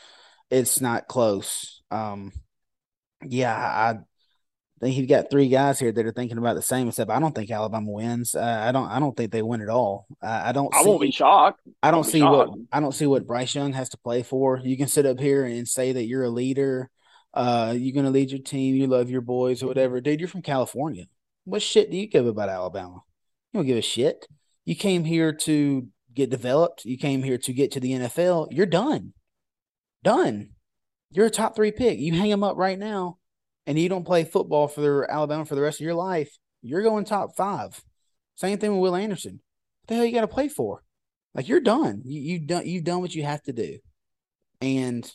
It's 0.49 0.81
not 0.81 1.07
close. 1.07 1.81
Um 1.91 2.31
yeah, 3.25 3.55
I 3.55 3.99
think 4.83 4.97
you've 4.97 5.09
got 5.09 5.29
three 5.29 5.49
guys 5.49 5.79
here 5.79 5.91
that 5.91 6.05
are 6.05 6.11
thinking 6.11 6.37
about 6.37 6.55
the 6.55 6.61
same. 6.61 6.87
Except 6.87 7.09
I 7.09 7.19
don't 7.19 7.33
think 7.33 7.49
Alabama 7.49 7.89
wins. 7.89 8.35
Uh, 8.35 8.63
I 8.67 8.71
don't. 8.71 8.89
I 8.89 8.99
don't 8.99 9.15
think 9.15 9.31
they 9.31 9.41
win 9.41 9.61
at 9.61 9.69
all. 9.69 10.05
Uh, 10.21 10.41
I 10.45 10.51
don't. 10.51 10.73
I 10.75 10.83
won't 10.83 11.01
be 11.01 11.11
shocked. 11.11 11.61
I 11.81 11.91
don't 11.91 12.03
see 12.03 12.21
what. 12.21 12.49
I 12.71 12.79
don't 12.79 12.93
see 12.93 13.07
what 13.07 13.25
Bryce 13.25 13.55
Young 13.55 13.73
has 13.73 13.89
to 13.89 13.97
play 13.97 14.23
for. 14.23 14.59
You 14.63 14.77
can 14.77 14.87
sit 14.87 15.05
up 15.05 15.19
here 15.19 15.45
and 15.45 15.67
say 15.67 15.93
that 15.93 16.05
you're 16.05 16.23
a 16.23 16.29
leader. 16.29 16.89
Uh, 17.33 17.73
you're 17.75 17.95
gonna 17.95 18.11
lead 18.11 18.31
your 18.31 18.41
team. 18.41 18.75
You 18.75 18.87
love 18.87 19.09
your 19.09 19.21
boys 19.21 19.63
or 19.63 19.67
whatever, 19.67 20.01
dude. 20.01 20.19
You're 20.19 20.29
from 20.29 20.41
California. 20.41 21.05
What 21.45 21.61
shit 21.61 21.89
do 21.89 21.97
you 21.97 22.07
give 22.07 22.27
about 22.27 22.49
Alabama? 22.49 23.01
You 23.51 23.59
don't 23.59 23.67
give 23.67 23.77
a 23.77 23.81
shit. 23.81 24.27
You 24.65 24.75
came 24.75 25.03
here 25.03 25.33
to 25.33 25.87
get 26.13 26.29
developed. 26.29 26.85
You 26.85 26.97
came 26.97 27.23
here 27.23 27.37
to 27.37 27.53
get 27.53 27.71
to 27.71 27.79
the 27.79 27.93
NFL. 27.93 28.47
You're 28.51 28.65
done. 28.65 29.13
Done. 30.03 30.49
You're 31.11 31.27
a 31.27 31.31
top 31.31 31.55
three 31.55 31.71
pick. 31.71 31.99
You 31.99 32.13
hang 32.13 32.29
them 32.29 32.43
up 32.43 32.57
right 32.57 32.77
now 32.77 33.17
and 33.65 33.79
you 33.79 33.89
don't 33.89 34.05
play 34.05 34.23
football 34.23 34.67
for 34.67 34.81
the 34.81 35.07
Alabama 35.09 35.45
for 35.45 35.55
the 35.55 35.61
rest 35.61 35.79
of 35.79 35.85
your 35.85 35.93
life, 35.93 36.37
you're 36.61 36.83
going 36.83 37.05
top 37.05 37.35
five. 37.35 37.81
Same 38.35 38.57
thing 38.57 38.71
with 38.71 38.81
Will 38.81 38.95
Anderson. 38.95 39.41
What 39.81 39.87
the 39.87 39.95
hell 39.95 40.05
you 40.05 40.13
got 40.13 40.21
to 40.21 40.27
play 40.27 40.47
for? 40.47 40.83
Like 41.33 41.47
you're 41.47 41.59
done. 41.59 42.01
You 42.05 42.21
you 42.21 42.39
done 42.39 42.65
you've 42.65 42.83
done 42.83 43.01
what 43.01 43.15
you 43.15 43.23
have 43.23 43.41
to 43.43 43.53
do, 43.53 43.79
and 44.61 45.11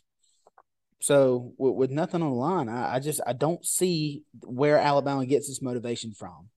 so 1.00 1.52
with, 1.58 1.74
with 1.74 1.90
nothing 1.90 2.22
on 2.22 2.30
the 2.30 2.36
line, 2.36 2.68
I, 2.68 2.96
I, 2.96 2.98
just 2.98 3.20
I 3.26 3.32
don't 3.32 3.64
see 3.64 4.24
where 4.42 4.78
Alabama 4.78 5.24
gets 5.26 5.48
its 5.48 5.62
motivation 5.62 6.12
from. 6.12 6.48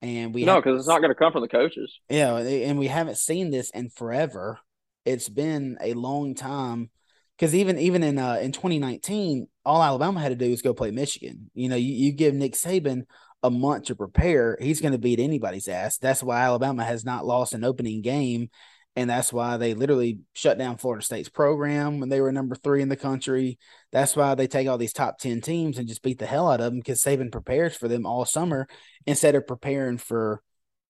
And 0.00 0.34
we 0.34 0.44
no, 0.44 0.56
because 0.56 0.78
it's 0.78 0.88
not 0.88 1.00
going 1.00 1.10
to 1.10 1.14
come 1.14 1.32
from 1.32 1.42
the 1.42 1.48
coaches. 1.48 1.98
Yeah, 2.08 2.36
and 2.36 2.78
we 2.78 2.88
haven't 2.88 3.16
seen 3.16 3.50
this 3.50 3.70
in 3.70 3.88
forever. 3.88 4.58
It's 5.04 5.28
been 5.28 5.78
a 5.80 5.94
long 5.94 6.34
time 6.34 6.90
because 7.36 7.54
even 7.54 7.78
even 7.78 8.02
in 8.02 8.18
uh, 8.18 8.36
in 8.36 8.52
2019, 8.52 9.48
all 9.64 9.82
Alabama 9.82 10.20
had 10.20 10.30
to 10.30 10.36
do 10.36 10.50
was 10.50 10.62
go 10.62 10.74
play 10.74 10.90
Michigan. 10.90 11.50
You 11.54 11.68
know, 11.68 11.76
you, 11.76 11.92
you 11.92 12.12
give 12.12 12.34
Nick 12.34 12.52
Saban 12.54 13.04
a 13.44 13.50
month 13.50 13.84
to 13.84 13.94
prepare, 13.94 14.56
he's 14.58 14.80
going 14.80 14.92
to 14.92 14.98
beat 14.98 15.20
anybody's 15.20 15.68
ass. 15.68 15.98
That's 15.98 16.22
why 16.22 16.40
Alabama 16.40 16.82
has 16.82 17.04
not 17.04 17.26
lost 17.26 17.52
an 17.52 17.62
opening 17.62 18.00
game. 18.00 18.48
And 18.96 19.10
that's 19.10 19.32
why 19.32 19.58
they 19.58 19.74
literally 19.74 20.20
shut 20.32 20.56
down 20.56 20.78
Florida 20.78 21.04
State's 21.04 21.28
program 21.28 22.00
when 22.00 22.08
they 22.08 22.22
were 22.22 22.32
number 22.32 22.54
three 22.54 22.80
in 22.80 22.88
the 22.88 22.96
country. 22.96 23.58
That's 23.92 24.16
why 24.16 24.34
they 24.34 24.46
take 24.46 24.66
all 24.66 24.78
these 24.78 24.94
top 24.94 25.18
10 25.18 25.42
teams 25.42 25.78
and 25.78 25.86
just 25.86 26.02
beat 26.02 26.18
the 26.18 26.26
hell 26.26 26.50
out 26.50 26.60
of 26.60 26.72
them 26.72 26.78
because 26.78 27.02
Saban 27.02 27.30
prepares 27.30 27.76
for 27.76 27.86
them 27.86 28.06
all 28.06 28.24
summer 28.24 28.66
instead 29.04 29.34
of 29.34 29.46
preparing 29.46 29.98
for 29.98 30.40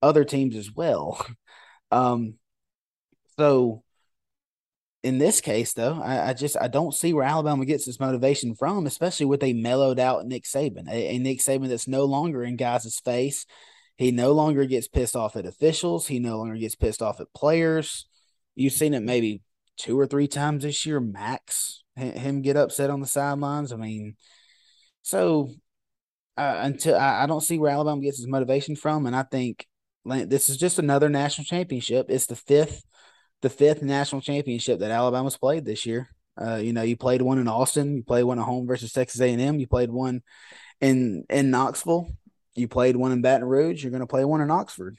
other 0.00 0.24
teams 0.24 0.56
as 0.56 0.70
well. 0.72 1.24
Um, 1.90 2.34
so 3.38 3.83
in 5.04 5.18
this 5.18 5.42
case, 5.42 5.74
though, 5.74 6.00
I, 6.02 6.30
I, 6.30 6.32
just 6.32 6.56
I 6.58 6.66
don't 6.66 6.94
see 6.94 7.12
where 7.12 7.26
Alabama 7.26 7.66
gets 7.66 7.86
its 7.86 8.00
motivation 8.00 8.54
from, 8.54 8.86
especially 8.86 9.26
with 9.26 9.42
a 9.42 9.52
mellowed 9.52 10.00
out 10.00 10.24
Nick 10.24 10.44
Saban, 10.44 10.88
a, 10.88 11.14
a 11.14 11.18
Nick 11.18 11.40
Saban 11.40 11.68
that's 11.68 11.86
no 11.86 12.04
longer 12.06 12.42
in 12.42 12.56
guys' 12.56 12.98
face. 13.04 13.44
He 13.98 14.12
no 14.12 14.32
longer 14.32 14.64
gets 14.64 14.88
pissed 14.88 15.14
off 15.14 15.36
at 15.36 15.44
officials. 15.44 16.06
He 16.06 16.18
no 16.18 16.38
longer 16.38 16.56
gets 16.56 16.74
pissed 16.74 17.02
off 17.02 17.20
at 17.20 17.32
players. 17.34 18.06
You've 18.54 18.72
seen 18.72 18.94
it 18.94 19.02
maybe 19.02 19.42
two 19.76 20.00
or 20.00 20.06
three 20.06 20.26
times 20.26 20.62
this 20.62 20.86
year, 20.86 21.00
max. 21.00 21.84
Him 21.96 22.40
get 22.40 22.56
upset 22.56 22.88
on 22.88 23.00
the 23.00 23.06
sidelines. 23.06 23.72
I 23.72 23.76
mean, 23.76 24.16
so 25.02 25.50
uh, 26.38 26.60
until 26.62 26.96
I, 26.96 27.24
I 27.24 27.26
don't 27.26 27.42
see 27.42 27.58
where 27.58 27.70
Alabama 27.70 28.00
gets 28.00 28.16
his 28.16 28.26
motivation 28.26 28.74
from, 28.74 29.04
and 29.04 29.14
I 29.14 29.22
think 29.22 29.66
this 30.06 30.48
is 30.48 30.56
just 30.56 30.78
another 30.78 31.10
national 31.10 31.44
championship. 31.44 32.06
It's 32.08 32.26
the 32.26 32.36
fifth 32.36 32.84
the 33.44 33.50
fifth 33.50 33.82
national 33.82 34.22
championship 34.22 34.80
that 34.80 34.90
Alabama's 34.90 35.36
played 35.36 35.66
this 35.66 35.84
year. 35.84 36.08
Uh, 36.40 36.56
you 36.56 36.72
know, 36.72 36.82
you 36.82 36.96
played 36.96 37.22
one 37.22 37.38
in 37.38 37.46
Austin, 37.46 37.94
you 37.94 38.02
played 38.02 38.24
one 38.24 38.38
at 38.38 38.44
home 38.44 38.66
versus 38.66 38.92
Texas 38.92 39.20
A&M, 39.20 39.60
you 39.60 39.66
played 39.68 39.90
one 39.90 40.22
in 40.80 41.24
in 41.28 41.50
Knoxville, 41.50 42.08
you 42.54 42.66
played 42.66 42.96
one 42.96 43.12
in 43.12 43.20
Baton 43.22 43.46
Rouge. 43.46 43.84
You're 43.84 43.90
going 43.90 44.00
to 44.00 44.06
play 44.06 44.24
one 44.24 44.40
in 44.40 44.50
Oxford. 44.50 44.96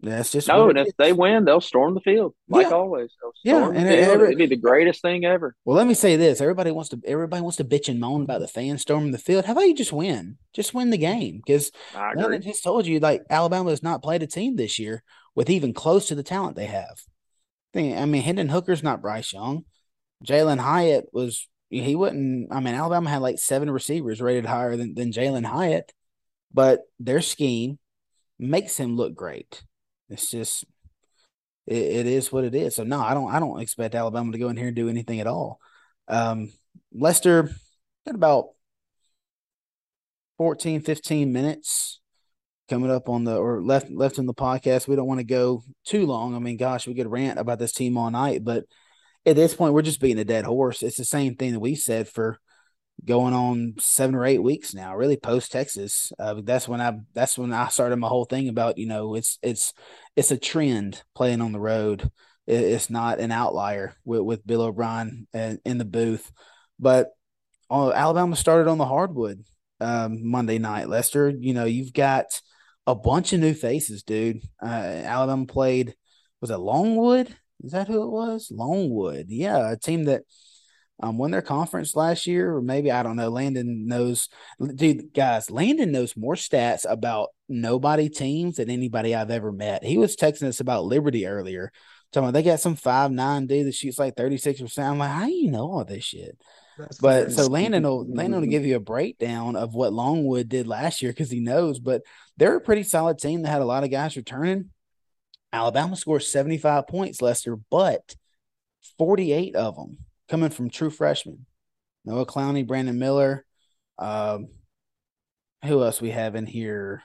That's 0.00 0.30
just 0.30 0.48
no. 0.48 0.68
And 0.68 0.78
if 0.78 0.88
is. 0.88 0.94
they 0.98 1.12
win, 1.12 1.44
they'll 1.44 1.60
storm 1.60 1.94
the 1.94 2.00
field 2.00 2.34
like 2.48 2.66
yeah. 2.66 2.74
always. 2.74 3.10
yeah, 3.44 3.68
and 3.68 3.88
it, 3.88 4.00
every, 4.00 4.26
it'd 4.26 4.38
be 4.38 4.46
the 4.46 4.56
greatest 4.56 5.00
thing 5.00 5.24
ever. 5.24 5.54
Well, 5.64 5.76
let 5.76 5.86
me 5.86 5.94
say 5.94 6.16
this: 6.16 6.42
everybody 6.42 6.70
wants 6.72 6.90
to 6.90 7.00
everybody 7.06 7.40
wants 7.40 7.56
to 7.58 7.64
bitch 7.64 7.88
and 7.88 8.00
moan 8.00 8.22
about 8.22 8.40
the 8.40 8.48
fans 8.48 8.82
storming 8.82 9.12
the 9.12 9.18
field. 9.18 9.46
How 9.46 9.52
about 9.52 9.68
you 9.68 9.74
just 9.74 9.92
win? 9.92 10.36
Just 10.52 10.74
win 10.74 10.90
the 10.90 10.98
game 10.98 11.40
because 11.44 11.70
I 11.94 12.38
just 12.38 12.64
told 12.64 12.86
you 12.86 12.98
like 12.98 13.22
Alabama 13.30 13.70
has 13.70 13.82
not 13.82 14.02
played 14.02 14.22
a 14.22 14.26
team 14.26 14.56
this 14.56 14.78
year 14.78 15.02
with 15.34 15.48
even 15.48 15.72
close 15.72 16.08
to 16.08 16.14
the 16.14 16.22
talent 16.22 16.56
they 16.56 16.66
have. 16.66 16.98
I 17.76 18.04
mean, 18.06 18.22
Hendon 18.22 18.48
Hooker's 18.48 18.82
not 18.82 19.02
Bryce 19.02 19.32
Young. 19.32 19.64
Jalin 20.24 20.58
Hyatt 20.58 21.06
was 21.12 21.48
he 21.68 21.94
wouldn't. 21.94 22.52
I 22.52 22.60
mean, 22.60 22.74
Alabama 22.74 23.10
had 23.10 23.22
like 23.22 23.38
seven 23.38 23.70
receivers 23.70 24.20
rated 24.20 24.46
higher 24.46 24.76
than 24.76 24.94
than 24.94 25.12
Jalin 25.12 25.44
Hyatt, 25.44 25.92
but 26.52 26.82
their 26.98 27.20
scheme 27.20 27.78
makes 28.38 28.76
him 28.76 28.96
look 28.96 29.14
great. 29.14 29.62
It's 30.08 30.30
just 30.30 30.64
it, 31.66 31.76
it 31.76 32.06
is 32.06 32.32
what 32.32 32.44
it 32.44 32.54
is. 32.54 32.76
So 32.76 32.84
no, 32.84 33.00
I 33.00 33.14
don't 33.14 33.32
I 33.32 33.40
don't 33.40 33.60
expect 33.60 33.94
Alabama 33.94 34.32
to 34.32 34.38
go 34.38 34.48
in 34.48 34.56
here 34.56 34.68
and 34.68 34.76
do 34.76 34.88
anything 34.88 35.20
at 35.20 35.26
all. 35.26 35.60
Um, 36.08 36.52
Lester 36.94 37.50
got 38.06 38.14
about 38.14 38.50
14, 40.38 40.82
15 40.82 41.32
minutes 41.32 42.00
coming 42.68 42.90
up 42.90 43.08
on 43.08 43.24
the 43.24 43.36
or 43.36 43.62
left 43.62 43.90
left 43.90 44.18
in 44.18 44.26
the 44.26 44.34
podcast. 44.34 44.88
We 44.88 44.96
don't 44.96 45.06
want 45.06 45.20
to 45.20 45.24
go 45.24 45.62
too 45.84 46.06
long. 46.06 46.34
I 46.34 46.38
mean, 46.38 46.56
gosh, 46.56 46.86
we 46.86 46.94
could 46.94 47.10
rant 47.10 47.38
about 47.38 47.58
this 47.58 47.72
team 47.72 47.96
all 47.96 48.10
night, 48.10 48.44
but 48.44 48.64
at 49.24 49.36
this 49.36 49.54
point, 49.54 49.74
we're 49.74 49.82
just 49.82 50.00
beating 50.00 50.20
a 50.20 50.24
dead 50.24 50.44
horse. 50.44 50.82
It's 50.82 50.96
the 50.96 51.04
same 51.04 51.34
thing 51.34 51.52
that 51.52 51.60
we 51.60 51.74
said 51.74 52.08
for 52.08 52.38
going 53.04 53.34
on 53.34 53.74
seven 53.78 54.14
or 54.14 54.24
eight 54.24 54.42
weeks 54.42 54.74
now. 54.74 54.96
Really, 54.96 55.16
post 55.16 55.52
Texas, 55.52 56.12
uh, 56.18 56.40
that's 56.42 56.68
when 56.68 56.80
I 56.80 56.98
that's 57.12 57.36
when 57.36 57.52
I 57.52 57.68
started 57.68 57.96
my 57.96 58.08
whole 58.08 58.24
thing 58.24 58.48
about 58.48 58.78
you 58.78 58.86
know 58.86 59.14
it's 59.14 59.38
it's 59.42 59.72
it's 60.14 60.30
a 60.30 60.38
trend 60.38 61.02
playing 61.14 61.40
on 61.40 61.52
the 61.52 61.60
road. 61.60 62.10
it's 62.46 62.90
not 62.90 63.18
an 63.18 63.32
outlier 63.32 63.94
with, 64.04 64.20
with 64.22 64.46
Bill 64.46 64.62
O'Brien 64.62 65.26
and 65.32 65.58
in 65.64 65.78
the 65.78 65.84
booth, 65.84 66.30
but 66.78 67.08
uh, 67.70 67.90
Alabama 67.90 68.36
started 68.36 68.70
on 68.70 68.78
the 68.78 68.86
hardwood 68.86 69.44
um, 69.80 70.28
Monday 70.28 70.58
night. 70.58 70.88
Lester, 70.88 71.28
you 71.28 71.52
know 71.52 71.64
you've 71.64 71.92
got 71.92 72.40
a 72.86 72.94
bunch 72.94 73.32
of 73.32 73.40
new 73.40 73.54
faces, 73.54 74.02
dude. 74.02 74.42
Uh, 74.62 74.66
Alabama 74.66 75.46
played 75.46 75.94
was 76.40 76.50
it 76.50 76.58
Longwood? 76.58 77.34
Is 77.62 77.72
that 77.72 77.88
who 77.88 78.02
it 78.02 78.10
was? 78.10 78.50
Longwood. 78.50 79.26
Yeah, 79.28 79.72
a 79.72 79.76
team 79.76 80.04
that 80.04 80.22
um, 81.02 81.18
won 81.18 81.30
their 81.30 81.42
conference 81.42 81.96
last 81.96 82.26
year, 82.26 82.54
or 82.54 82.62
maybe 82.62 82.90
I 82.90 83.02
don't 83.02 83.16
know. 83.16 83.28
Landon 83.28 83.86
knows, 83.86 84.28
dude, 84.74 85.12
guys. 85.12 85.50
Landon 85.50 85.92
knows 85.92 86.16
more 86.16 86.34
stats 86.34 86.86
about 86.88 87.30
nobody 87.48 88.08
teams 88.08 88.56
than 88.56 88.70
anybody 88.70 89.14
I've 89.14 89.30
ever 89.30 89.52
met. 89.52 89.84
He 89.84 89.98
was 89.98 90.16
texting 90.16 90.48
us 90.48 90.60
about 90.60 90.84
Liberty 90.84 91.26
earlier, 91.26 91.70
talking 92.12 92.28
about 92.28 92.34
they 92.34 92.42
got 92.42 92.60
some 92.60 92.76
five 92.76 93.10
nine 93.10 93.46
dude 93.46 93.66
that 93.66 93.74
shoots 93.74 93.98
like 93.98 94.16
thirty 94.16 94.38
six 94.38 94.60
percent. 94.60 94.88
I'm 94.88 94.98
like, 94.98 95.10
how 95.10 95.26
do 95.26 95.32
you 95.32 95.50
know 95.50 95.70
all 95.70 95.84
this 95.84 96.04
shit? 96.04 96.38
That's 96.78 96.98
but 96.98 97.32
so 97.32 97.46
Landon 97.46 97.84
will 97.84 98.06
Landon 98.06 98.40
will 98.40 98.48
give 98.48 98.66
you 98.66 98.76
a 98.76 98.80
breakdown 98.80 99.56
of 99.56 99.74
what 99.74 99.92
Longwood 99.92 100.48
did 100.48 100.66
last 100.66 101.02
year 101.02 101.12
because 101.12 101.30
he 101.30 101.40
knows. 101.40 101.78
But 101.78 102.02
they're 102.36 102.56
a 102.56 102.60
pretty 102.60 102.82
solid 102.82 103.18
team 103.18 103.42
that 103.42 103.50
had 103.50 103.62
a 103.62 103.66
lot 103.66 103.84
of 103.84 103.90
guys 103.90 104.16
returning. 104.16 104.70
Alabama 105.52 105.96
scores 105.96 106.30
75 106.30 106.86
points, 106.86 107.22
Lester, 107.22 107.56
but 107.70 108.14
48 108.98 109.54
of 109.56 109.76
them 109.76 109.98
coming 110.28 110.50
from 110.50 110.70
true 110.70 110.90
freshmen. 110.90 111.46
Noah 112.04 112.26
Clowney, 112.26 112.66
Brandon 112.66 112.98
Miller. 112.98 113.44
Um, 113.98 114.48
who 115.64 115.82
else 115.82 116.00
we 116.00 116.10
have 116.10 116.34
in 116.34 116.46
here? 116.46 117.02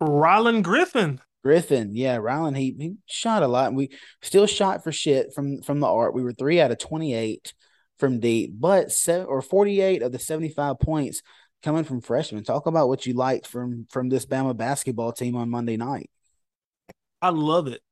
Rylan 0.00 0.62
Griffin. 0.62 1.20
Griffin, 1.42 1.94
yeah, 1.94 2.18
Rylan. 2.18 2.56
He 2.56 2.74
he 2.78 2.94
shot 3.06 3.42
a 3.42 3.48
lot. 3.48 3.72
We 3.72 3.90
still 4.22 4.46
shot 4.46 4.82
for 4.82 4.92
shit 4.92 5.32
from 5.34 5.62
from 5.62 5.80
the 5.80 5.86
art. 5.86 6.14
We 6.14 6.22
were 6.22 6.32
three 6.32 6.60
out 6.60 6.70
of 6.70 6.78
twenty 6.78 7.14
eight 7.14 7.54
from 7.98 8.20
deep, 8.20 8.52
but 8.54 8.92
seven 8.92 9.26
or 9.26 9.42
forty 9.42 9.80
eight 9.80 10.02
of 10.02 10.12
the 10.12 10.18
seventy 10.18 10.48
five 10.48 10.78
points 10.80 11.22
coming 11.62 11.84
from 11.84 12.00
freshmen. 12.00 12.44
Talk 12.44 12.66
about 12.66 12.88
what 12.88 13.06
you 13.06 13.14
liked 13.14 13.46
from 13.46 13.86
from 13.90 14.08
this 14.08 14.26
Bama 14.26 14.56
basketball 14.56 15.12
team 15.12 15.36
on 15.36 15.50
Monday 15.50 15.76
night. 15.76 16.10
I 17.20 17.30
love 17.30 17.66
it. 17.66 17.82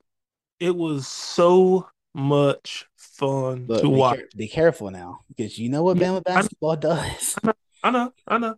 It 0.61 0.74
was 0.74 1.07
so 1.09 1.88
much 2.14 2.86
fun 2.96 3.66
Look, 3.66 3.82
to 3.82 3.88
be 3.88 3.94
watch. 3.94 4.16
Care- 4.16 4.28
be 4.36 4.48
careful 4.48 4.90
now, 4.90 5.20
because 5.28 5.59
you 5.59 5.68
know 5.68 5.82
what 5.82 5.96
Bama 5.96 6.22
basketball 6.22 6.72
I, 6.72 6.76
does. 6.76 7.36
I 7.82 7.90
know, 7.90 8.12
I 8.26 8.38
know, 8.38 8.54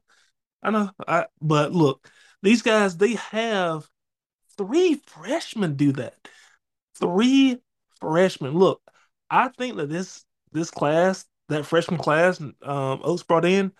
I 0.62 0.70
know. 0.70 0.90
I 1.06 1.26
but 1.40 1.72
look, 1.72 2.10
these 2.42 2.62
guys 2.62 2.96
they 2.96 3.14
have 3.14 3.88
three 4.56 5.00
freshmen 5.06 5.76
do 5.76 5.92
that. 5.92 6.14
Three 6.96 7.58
freshmen. 8.00 8.54
Look, 8.54 8.80
I 9.30 9.48
think 9.48 9.76
that 9.76 9.88
this 9.88 10.24
this 10.52 10.70
class, 10.70 11.24
that 11.48 11.66
freshman 11.66 11.98
class, 11.98 12.40
um, 12.62 13.16
brought 13.26 13.44
in, 13.44 13.72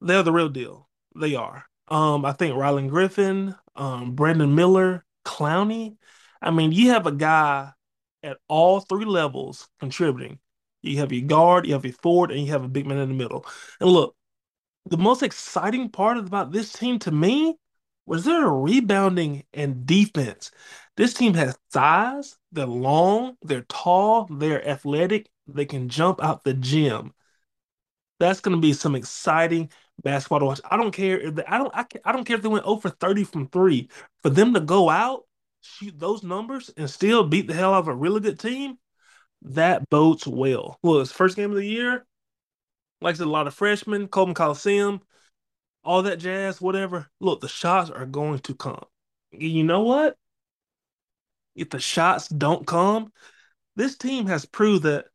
they're 0.00 0.22
the 0.22 0.32
real 0.32 0.48
deal. 0.48 0.88
They 1.16 1.34
are. 1.34 1.64
Um, 1.88 2.24
I 2.24 2.32
think 2.32 2.54
Rylan 2.54 2.88
Griffin, 2.88 3.54
um, 3.76 4.14
Brandon 4.14 4.54
Miller, 4.54 5.04
Clowney. 5.24 5.96
I 6.40 6.50
mean, 6.50 6.72
you 6.72 6.90
have 6.90 7.06
a 7.06 7.12
guy 7.12 7.70
at 8.22 8.38
all 8.48 8.80
three 8.80 9.04
levels 9.04 9.68
contributing. 9.80 10.38
You 10.82 10.98
have 10.98 11.12
your 11.12 11.26
guard, 11.26 11.66
you 11.66 11.72
have 11.72 11.84
your 11.84 11.94
forward, 11.94 12.30
and 12.30 12.40
you 12.40 12.52
have 12.52 12.64
a 12.64 12.68
big 12.68 12.86
man 12.86 12.98
in 12.98 13.08
the 13.08 13.14
middle. 13.14 13.46
And 13.80 13.90
look, 13.90 14.14
the 14.86 14.98
most 14.98 15.22
exciting 15.22 15.88
part 15.90 16.18
about 16.18 16.52
this 16.52 16.72
team 16.72 16.98
to 17.00 17.10
me 17.10 17.56
was 18.06 18.24
their 18.24 18.46
rebounding 18.46 19.44
and 19.54 19.86
defense. 19.86 20.50
This 20.96 21.14
team 21.14 21.34
has 21.34 21.58
size, 21.72 22.36
they're 22.52 22.66
long, 22.66 23.36
they're 23.42 23.66
tall, 23.68 24.26
they're 24.30 24.66
athletic, 24.66 25.28
they 25.46 25.64
can 25.64 25.88
jump 25.88 26.22
out 26.22 26.44
the 26.44 26.54
gym. 26.54 27.12
That's 28.20 28.40
going 28.40 28.56
to 28.56 28.60
be 28.60 28.72
some 28.72 28.94
exciting 28.94 29.70
basketball 30.02 30.38
to 30.40 30.44
watch. 30.46 30.60
I 30.70 30.76
don't 30.76 30.92
care 30.92 31.18
if 31.18 31.34
they, 31.34 31.44
I 31.44 31.58
don't 31.58 31.74
I, 31.74 31.84
I 32.04 32.12
don't 32.12 32.24
care 32.24 32.36
if 32.36 32.42
they 32.42 32.48
went 32.48 32.64
over 32.64 32.88
30 32.88 33.24
from 33.24 33.48
3. 33.48 33.88
For 34.22 34.30
them 34.30 34.54
to 34.54 34.60
go 34.60 34.88
out 34.88 35.24
shoot 35.62 35.98
those 35.98 36.22
numbers 36.22 36.70
and 36.76 36.88
still 36.88 37.24
beat 37.26 37.46
the 37.48 37.54
hell 37.54 37.74
out 37.74 37.80
of 37.80 37.88
a 37.88 37.94
really 37.94 38.20
good 38.20 38.38
team, 38.38 38.78
that 39.42 39.88
bodes 39.90 40.26
well. 40.26 40.78
Well, 40.82 41.00
it's 41.00 41.12
first 41.12 41.36
game 41.36 41.50
of 41.50 41.56
the 41.56 41.66
year. 41.66 42.06
Like 43.00 43.16
I 43.16 43.18
said, 43.18 43.26
a 43.26 43.30
lot 43.30 43.46
of 43.46 43.54
freshmen, 43.54 44.08
Coleman 44.08 44.34
Coliseum, 44.34 45.00
all 45.82 46.02
that 46.02 46.18
jazz, 46.18 46.60
whatever. 46.60 47.08
Look, 47.20 47.40
the 47.40 47.48
shots 47.48 47.90
are 47.90 48.06
going 48.06 48.38
to 48.40 48.54
come. 48.54 48.84
You 49.32 49.64
know 49.64 49.80
what? 49.80 50.16
If 51.54 51.70
the 51.70 51.78
shots 51.78 52.28
don't 52.28 52.66
come, 52.66 53.12
this 53.76 53.96
team 53.96 54.26
has 54.26 54.44
proved 54.44 54.84
that 54.84 55.06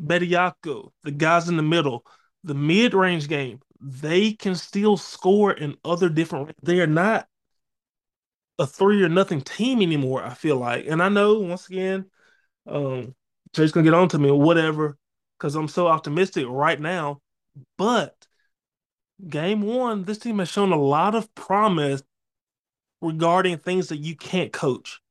Bediako, 0.00 0.90
the 1.02 1.10
guys 1.10 1.48
in 1.48 1.56
the 1.56 1.62
middle, 1.62 2.04
the 2.44 2.54
mid-range 2.54 3.28
game, 3.28 3.60
they 3.80 4.32
can 4.32 4.54
still 4.54 4.96
score 4.96 5.52
in 5.52 5.76
other 5.84 6.08
different. 6.08 6.54
They 6.62 6.80
are 6.80 6.86
not 6.86 7.26
a 8.58 8.66
three 8.66 9.02
or 9.02 9.08
nothing 9.08 9.42
team 9.42 9.82
anymore. 9.82 10.24
I 10.24 10.34
feel 10.34 10.56
like, 10.56 10.86
and 10.86 11.02
I 11.02 11.08
know 11.08 11.40
once 11.40 11.68
again, 11.68 12.06
um, 12.66 13.14
Jay's 13.52 13.72
gonna 13.72 13.84
get 13.84 13.94
on 13.94 14.08
to 14.10 14.18
me 14.18 14.30
or 14.30 14.40
whatever, 14.40 14.96
because 15.38 15.54
I'm 15.54 15.68
so 15.68 15.88
optimistic 15.88 16.46
right 16.48 16.80
now. 16.80 17.20
But 17.76 18.14
game 19.28 19.60
one, 19.62 20.04
this 20.04 20.18
team 20.18 20.38
has 20.38 20.48
shown 20.48 20.72
a 20.72 20.80
lot 20.80 21.14
of 21.14 21.34
promise 21.34 22.02
regarding 23.02 23.58
things 23.58 23.88
that 23.88 23.98
you 23.98 24.16
can't 24.16 24.52
coach. 24.52 25.01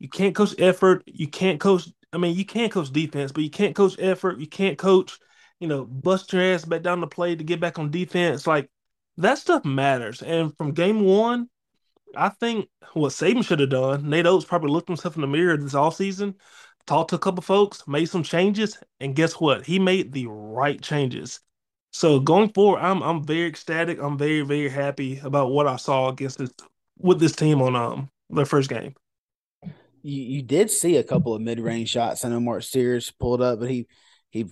You 0.00 0.08
can't 0.08 0.34
coach 0.34 0.54
effort. 0.58 1.04
You 1.06 1.28
can't 1.28 1.60
coach. 1.60 1.88
I 2.12 2.18
mean, 2.18 2.34
you 2.36 2.44
can't 2.44 2.72
coach 2.72 2.90
defense, 2.90 3.30
but 3.30 3.44
you 3.44 3.50
can't 3.50 3.76
coach 3.76 3.94
effort. 4.00 4.40
You 4.40 4.48
can't 4.48 4.76
coach, 4.78 5.18
you 5.60 5.68
know, 5.68 5.84
bust 5.84 6.32
your 6.32 6.42
ass 6.42 6.64
back 6.64 6.82
down 6.82 7.00
the 7.00 7.06
play 7.06 7.36
to 7.36 7.44
get 7.44 7.60
back 7.60 7.78
on 7.78 7.90
defense. 7.92 8.46
Like 8.46 8.68
that 9.18 9.38
stuff 9.38 9.64
matters. 9.64 10.22
And 10.22 10.56
from 10.56 10.72
game 10.72 11.02
one, 11.02 11.48
I 12.16 12.30
think 12.30 12.68
what 12.94 13.12
Saban 13.12 13.44
should 13.44 13.60
have 13.60 13.70
done, 13.70 14.08
Nate 14.08 14.26
Oats 14.26 14.44
probably 14.44 14.70
looked 14.70 14.88
himself 14.88 15.14
in 15.14 15.20
the 15.20 15.28
mirror 15.28 15.56
this 15.56 15.74
offseason, 15.74 16.34
talked 16.86 17.10
to 17.10 17.16
a 17.16 17.20
couple 17.20 17.42
folks, 17.42 17.86
made 17.86 18.06
some 18.06 18.22
changes, 18.22 18.78
and 18.98 19.14
guess 19.14 19.34
what? 19.34 19.64
He 19.66 19.78
made 19.78 20.12
the 20.12 20.26
right 20.26 20.80
changes. 20.80 21.40
So 21.92 22.20
going 22.20 22.52
forward, 22.52 22.80
I'm 22.80 23.02
I'm 23.02 23.24
very 23.24 23.48
ecstatic. 23.48 24.00
I'm 24.00 24.16
very 24.18 24.42
very 24.42 24.68
happy 24.68 25.18
about 25.18 25.50
what 25.50 25.66
I 25.66 25.76
saw 25.76 26.08
against 26.08 26.38
this 26.38 26.50
with 26.98 27.20
this 27.20 27.36
team 27.36 27.60
on 27.62 27.76
um 27.76 28.10
their 28.30 28.46
first 28.46 28.70
game. 28.70 28.94
You 30.02 30.22
you 30.22 30.42
did 30.42 30.70
see 30.70 30.96
a 30.96 31.04
couple 31.04 31.34
of 31.34 31.42
mid 31.42 31.60
range 31.60 31.90
shots. 31.90 32.24
I 32.24 32.28
know 32.28 32.40
Mark 32.40 32.62
Sears 32.62 33.10
pulled 33.10 33.42
up, 33.42 33.60
but 33.60 33.70
he 33.70 33.86
he 34.30 34.46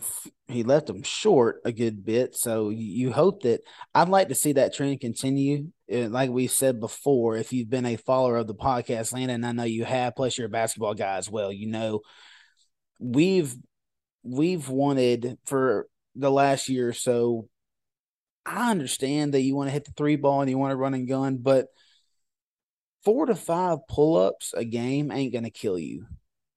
he 0.48 0.64
left 0.64 0.86
them 0.86 1.02
short 1.02 1.60
a 1.64 1.72
good 1.72 2.04
bit. 2.04 2.34
So 2.34 2.70
you 2.70 3.12
hope 3.12 3.42
that 3.42 3.60
I'd 3.94 4.08
like 4.08 4.28
to 4.28 4.34
see 4.34 4.52
that 4.52 4.74
trend 4.74 5.00
continue. 5.00 5.68
Like 5.88 6.30
we 6.30 6.48
said 6.48 6.80
before, 6.80 7.36
if 7.36 7.52
you've 7.52 7.70
been 7.70 7.86
a 7.86 7.96
follower 7.96 8.36
of 8.36 8.46
the 8.48 8.54
podcast, 8.54 9.12
Landon, 9.12 9.44
I 9.44 9.52
know 9.52 9.62
you 9.64 9.84
have. 9.84 10.16
Plus, 10.16 10.36
you're 10.36 10.48
a 10.48 10.50
basketball 10.50 10.94
guy 10.94 11.16
as 11.16 11.30
well. 11.30 11.52
You 11.52 11.68
know, 11.68 12.00
we've 12.98 13.54
we've 14.24 14.68
wanted 14.68 15.38
for 15.46 15.86
the 16.16 16.30
last 16.30 16.68
year 16.68 16.88
or 16.88 16.92
so. 16.92 17.48
I 18.44 18.70
understand 18.70 19.34
that 19.34 19.42
you 19.42 19.54
want 19.54 19.68
to 19.68 19.72
hit 19.72 19.84
the 19.84 19.92
three 19.92 20.16
ball 20.16 20.40
and 20.40 20.50
you 20.50 20.58
want 20.58 20.72
to 20.72 20.76
run 20.76 20.94
and 20.94 21.06
gun, 21.06 21.36
but 21.36 21.66
four 23.04 23.26
to 23.26 23.34
five 23.34 23.78
pull 23.88 24.16
ups 24.16 24.54
a 24.54 24.64
game 24.64 25.10
ain't 25.10 25.32
gonna 25.32 25.50
kill 25.50 25.78
you. 25.78 26.06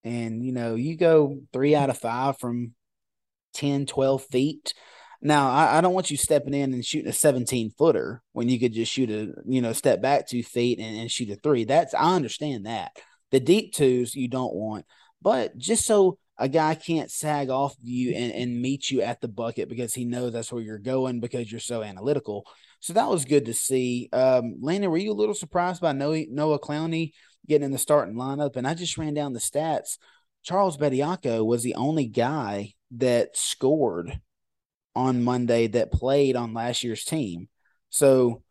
And 0.03 0.43
you 0.43 0.51
know, 0.51 0.75
you 0.75 0.97
go 0.97 1.39
three 1.53 1.75
out 1.75 1.89
of 1.89 1.97
five 1.97 2.39
from 2.39 2.73
10, 3.53 3.85
12 3.85 4.23
feet. 4.23 4.73
Now, 5.21 5.51
I, 5.51 5.77
I, 5.77 5.81
don't 5.81 5.93
want 5.93 6.09
you 6.09 6.17
stepping 6.17 6.53
in 6.53 6.73
and 6.73 6.83
shooting 6.83 7.09
a 7.09 7.13
17 7.13 7.71
footer 7.77 8.23
when 8.31 8.49
you 8.49 8.59
could 8.59 8.73
just 8.73 8.91
shoot 8.91 9.11
a, 9.11 9.33
you 9.45 9.61
know, 9.61 9.71
step 9.73 10.01
back 10.01 10.27
two 10.27 10.41
feet 10.41 10.79
and, 10.79 10.97
and 10.97 11.11
shoot 11.11 11.29
a 11.29 11.35
three. 11.35 11.63
That's, 11.63 11.93
I 11.93 12.15
understand 12.15 12.65
that. 12.65 12.93
The 13.29 13.39
deep 13.39 13.73
twos 13.73 14.15
you 14.15 14.27
don't 14.27 14.53
want, 14.53 14.85
but 15.21 15.57
just 15.57 15.85
so 15.85 16.17
a 16.37 16.49
guy 16.49 16.73
can't 16.73 17.11
sag 17.11 17.51
off 17.51 17.75
you 17.83 18.13
and, 18.15 18.31
and 18.33 18.61
meet 18.61 18.89
you 18.89 19.01
at 19.03 19.21
the 19.21 19.27
bucket 19.27 19.69
because 19.69 19.93
he 19.93 20.05
knows 20.05 20.33
that's 20.33 20.51
where 20.51 20.63
you're 20.63 20.79
going 20.79 21.19
because 21.19 21.51
you're 21.51 21.59
so 21.61 21.83
analytical. 21.83 22.47
So 22.81 22.93
that 22.93 23.09
was 23.09 23.25
good 23.25 23.45
to 23.45 23.53
see. 23.53 24.09
Um, 24.11 24.57
Landon, 24.59 24.91
were 24.91 24.97
you 24.97 25.11
a 25.11 25.13
little 25.13 25.35
surprised 25.35 25.81
by 25.81 25.93
Noah, 25.93 26.25
Noah 26.29 26.59
Clowney 26.59 27.13
getting 27.47 27.65
in 27.65 27.71
the 27.71 27.77
starting 27.77 28.15
lineup? 28.15 28.55
And 28.55 28.67
I 28.67 28.73
just 28.73 28.97
ran 28.97 29.13
down 29.13 29.33
the 29.33 29.39
stats. 29.39 29.97
Charles 30.43 30.77
Bediako 30.77 31.45
was 31.45 31.61
the 31.63 31.75
only 31.75 32.07
guy 32.07 32.73
that 32.97 33.37
scored 33.37 34.19
on 34.95 35.23
Monday 35.23 35.67
that 35.67 35.91
played 35.91 36.35
on 36.35 36.53
last 36.53 36.83
year's 36.83 37.03
team. 37.03 37.47
So 37.89 38.41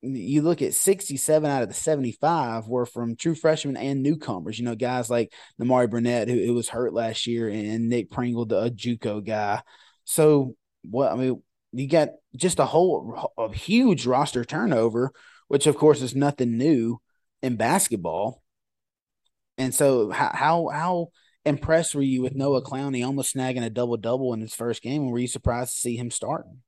you 0.00 0.42
look 0.42 0.62
at 0.62 0.74
67 0.74 1.50
out 1.50 1.62
of 1.62 1.68
the 1.68 1.74
75 1.74 2.68
were 2.68 2.86
from 2.86 3.16
true 3.16 3.34
freshmen 3.34 3.76
and 3.76 4.02
newcomers. 4.02 4.58
You 4.58 4.64
know, 4.64 4.74
guys 4.74 5.10
like 5.10 5.32
Nimari 5.60 5.90
Burnett, 5.90 6.28
who, 6.28 6.44
who 6.44 6.54
was 6.54 6.68
hurt 6.68 6.94
last 6.94 7.26
year, 7.26 7.48
and 7.48 7.88
Nick 7.88 8.10
Pringle, 8.10 8.46
the 8.46 8.70
JUCO 8.70 9.24
guy. 9.24 9.62
So 10.04 10.54
what 10.82 11.12
I 11.12 11.16
mean, 11.16 11.42
you 11.72 11.88
got 11.88 12.10
just 12.36 12.58
a 12.58 12.64
whole 12.64 13.32
a 13.38 13.52
huge 13.52 14.06
roster 14.06 14.44
turnover, 14.44 15.12
which 15.48 15.66
of 15.66 15.76
course 15.76 16.02
is 16.02 16.14
nothing 16.14 16.56
new 16.56 16.98
in 17.42 17.56
basketball. 17.56 18.42
And 19.58 19.74
so 19.74 20.10
how 20.10 20.30
how 20.34 20.68
how 20.68 21.08
impressed 21.44 21.94
were 21.94 22.02
you 22.02 22.22
with 22.22 22.34
Noah 22.34 22.62
Clowney 22.62 23.04
almost 23.04 23.34
snagging 23.34 23.64
a 23.64 23.70
double 23.70 23.96
double 23.96 24.32
in 24.34 24.40
his 24.40 24.54
first 24.54 24.82
game? 24.82 25.02
And 25.02 25.12
were 25.12 25.18
you 25.18 25.28
surprised 25.28 25.72
to 25.72 25.78
see 25.78 25.96
him 25.96 26.10
starting? 26.10 26.62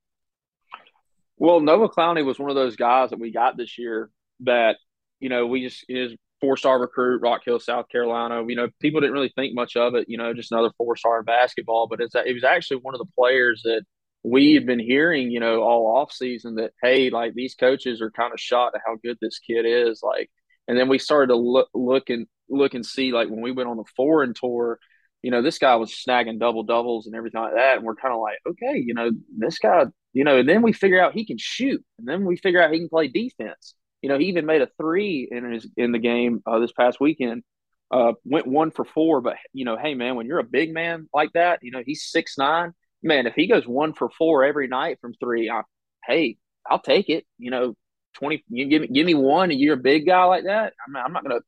Well, 1.36 1.61
Noah 1.61 1.90
Clowney 1.90 2.24
was 2.24 2.38
one 2.38 2.51
of 2.51 2.57
those 2.57 2.76
guys 2.76 3.11
that 3.11 3.20
we 3.20 3.30
got 3.30 3.57
this 3.57 3.78
year 3.78 4.11
that, 4.40 4.76
you 5.20 5.28
know, 5.28 5.46
we 5.46 5.62
just 5.62 5.84
his 5.88 6.14
four 6.40 6.57
star 6.57 6.80
recruit, 6.80 7.22
Rock 7.22 7.42
Hill, 7.44 7.61
South 7.61 7.88
Carolina. 7.88 8.44
You 8.46 8.57
know, 8.57 8.68
people 8.80 9.01
didn't 9.01 9.14
really 9.14 9.32
think 9.34 9.55
much 9.55 9.76
of 9.76 9.94
it. 9.94 10.07
You 10.09 10.18
know, 10.18 10.34
just 10.34 10.53
another 10.53 10.70
four 10.76 10.96
star 10.96 11.20
in 11.20 11.24
basketball. 11.24 11.86
But 11.88 12.01
it's 12.01 12.14
it 12.14 12.34
was 12.34 12.44
actually 12.44 12.78
one 12.78 12.94
of 12.94 12.99
the 12.99 13.12
players 13.16 13.62
that 13.64 13.82
we 14.22 14.54
had 14.54 14.66
been 14.66 14.78
hearing, 14.78 15.30
you 15.30 15.40
know, 15.40 15.62
all 15.62 15.96
off 15.96 16.12
season 16.12 16.56
that 16.56 16.72
hey, 16.82 17.10
like 17.10 17.34
these 17.34 17.54
coaches 17.54 18.00
are 18.00 18.10
kind 18.10 18.32
of 18.32 18.40
shocked 18.40 18.76
at 18.76 18.82
how 18.86 18.96
good 19.02 19.18
this 19.20 19.38
kid 19.38 19.64
is. 19.66 20.00
Like, 20.02 20.30
and 20.66 20.78
then 20.78 20.88
we 20.88 20.98
started 20.98 21.28
to 21.28 21.36
look 21.36 21.68
look 21.74 22.10
and 22.10 22.26
look 22.48 22.74
and 22.74 22.84
see 22.84 23.12
like 23.12 23.28
when 23.28 23.40
we 23.40 23.52
went 23.52 23.68
on 23.68 23.76
the 23.76 23.84
foreign 23.96 24.34
tour. 24.34 24.78
You 25.22 25.32
know, 25.32 25.42
this 25.42 25.58
guy 25.58 25.74
was 25.76 25.90
snagging 25.90 26.38
double 26.38 26.62
doubles 26.62 27.06
and 27.06 27.16
everything 27.16 27.40
like 27.40 27.54
that. 27.54 27.78
And 27.78 27.84
we're 27.84 27.96
kind 27.96 28.14
of 28.14 28.20
like, 28.20 28.38
okay, 28.48 28.78
you 28.78 28.94
know, 28.94 29.10
this 29.36 29.58
guy, 29.58 29.86
you 30.12 30.22
know, 30.22 30.38
and 30.38 30.48
then 30.48 30.62
we 30.62 30.72
figure 30.72 31.00
out 31.00 31.12
he 31.12 31.26
can 31.26 31.38
shoot. 31.38 31.84
And 31.98 32.06
then 32.06 32.24
we 32.24 32.36
figure 32.36 32.62
out 32.62 32.72
he 32.72 32.78
can 32.78 32.88
play 32.88 33.08
defense 33.08 33.74
you 34.02 34.08
know, 34.08 34.18
he 34.18 34.26
even 34.26 34.46
made 34.46 34.62
a 34.62 34.68
three 34.80 35.28
in 35.30 35.52
his 35.52 35.66
in 35.76 35.92
the 35.92 35.98
game 35.98 36.42
uh, 36.46 36.58
this 36.58 36.72
past 36.72 37.00
weekend. 37.00 37.42
Uh, 37.90 38.12
went 38.24 38.46
one 38.46 38.70
for 38.70 38.84
four, 38.84 39.20
but 39.20 39.36
you 39.52 39.64
know, 39.64 39.76
hey 39.76 39.94
man, 39.94 40.14
when 40.14 40.26
you're 40.26 40.38
a 40.38 40.44
big 40.44 40.72
man 40.72 41.08
like 41.12 41.32
that, 41.32 41.60
you 41.62 41.70
know, 41.70 41.82
he's 41.84 42.04
six 42.04 42.36
nine. 42.38 42.72
Man, 43.03 43.26
if 43.26 43.34
he 43.34 43.46
goes 43.46 43.66
one 43.66 43.92
for 43.94 44.11
four 44.11 44.44
every 44.44 44.68
night 44.68 44.99
from 45.01 45.14
three, 45.14 45.51
I, 45.51 45.62
hey, 46.07 46.36
I'll 46.68 46.80
take 46.80 47.09
it. 47.09 47.26
You 47.38 47.51
know, 47.51 47.76
twenty. 48.14 48.44
You 48.49 48.66
give 48.66 48.82
me 48.82 48.88
give 48.88 49.07
me 49.07 49.14
one, 49.14 49.51
and 49.51 49.61
you're 49.61 49.74
a 49.74 49.78
big 49.78 50.07
guy 50.07 50.24
like 50.24 50.44
that. 50.44 50.74
I'm, 50.86 50.96
I'm 50.96 51.12
not 51.12 51.22
gonna 51.22 51.40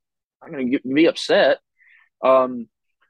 I'm 0.42 0.52
gonna 0.52 0.78
be 0.94 1.06
upset. 1.06 1.58
Um, 2.24 2.68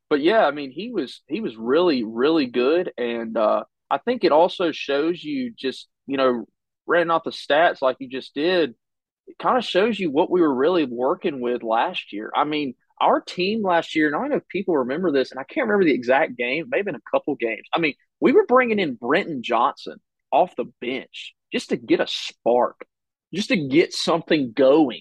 but 0.08 0.20
yeah, 0.20 0.46
I 0.46 0.50
mean, 0.50 0.70
he 0.70 0.90
was 0.90 1.22
he 1.28 1.40
was 1.40 1.56
really 1.56 2.02
really 2.04 2.46
good, 2.46 2.92
and 2.96 3.36
uh, 3.36 3.64
I 3.90 3.98
think 3.98 4.24
it 4.24 4.32
also 4.32 4.72
shows 4.72 5.22
you 5.22 5.52
just 5.56 5.88
you 6.06 6.16
know, 6.16 6.46
running 6.86 7.10
off 7.10 7.24
the 7.24 7.30
stats 7.30 7.82
like 7.82 7.96
you 8.00 8.08
just 8.08 8.34
did 8.34 8.74
it 9.30 9.38
kind 9.38 9.56
of 9.56 9.64
shows 9.64 9.98
you 9.98 10.10
what 10.10 10.30
we 10.30 10.40
were 10.40 10.54
really 10.54 10.84
working 10.84 11.40
with 11.40 11.62
last 11.62 12.12
year. 12.12 12.32
I 12.34 12.44
mean, 12.44 12.74
our 13.00 13.20
team 13.20 13.62
last 13.62 13.94
year, 13.94 14.08
and 14.08 14.16
I 14.16 14.18
don't 14.18 14.30
know 14.30 14.36
if 14.36 14.48
people 14.48 14.76
remember 14.76 15.12
this, 15.12 15.30
and 15.30 15.38
I 15.38 15.44
can't 15.44 15.68
remember 15.68 15.84
the 15.84 15.94
exact 15.94 16.36
game, 16.36 16.66
maybe 16.68 16.90
in 16.90 16.96
a 16.96 17.10
couple 17.10 17.34
games. 17.36 17.62
I 17.72 17.78
mean, 17.78 17.94
we 18.20 18.32
were 18.32 18.46
bringing 18.46 18.78
in 18.78 18.94
Brenton 18.94 19.42
Johnson 19.42 20.00
off 20.30 20.54
the 20.56 20.70
bench 20.80 21.34
just 21.52 21.70
to 21.70 21.76
get 21.76 22.00
a 22.00 22.06
spark, 22.06 22.86
just 23.34 23.48
to 23.48 23.56
get 23.56 23.92
something 23.92 24.52
going. 24.52 25.00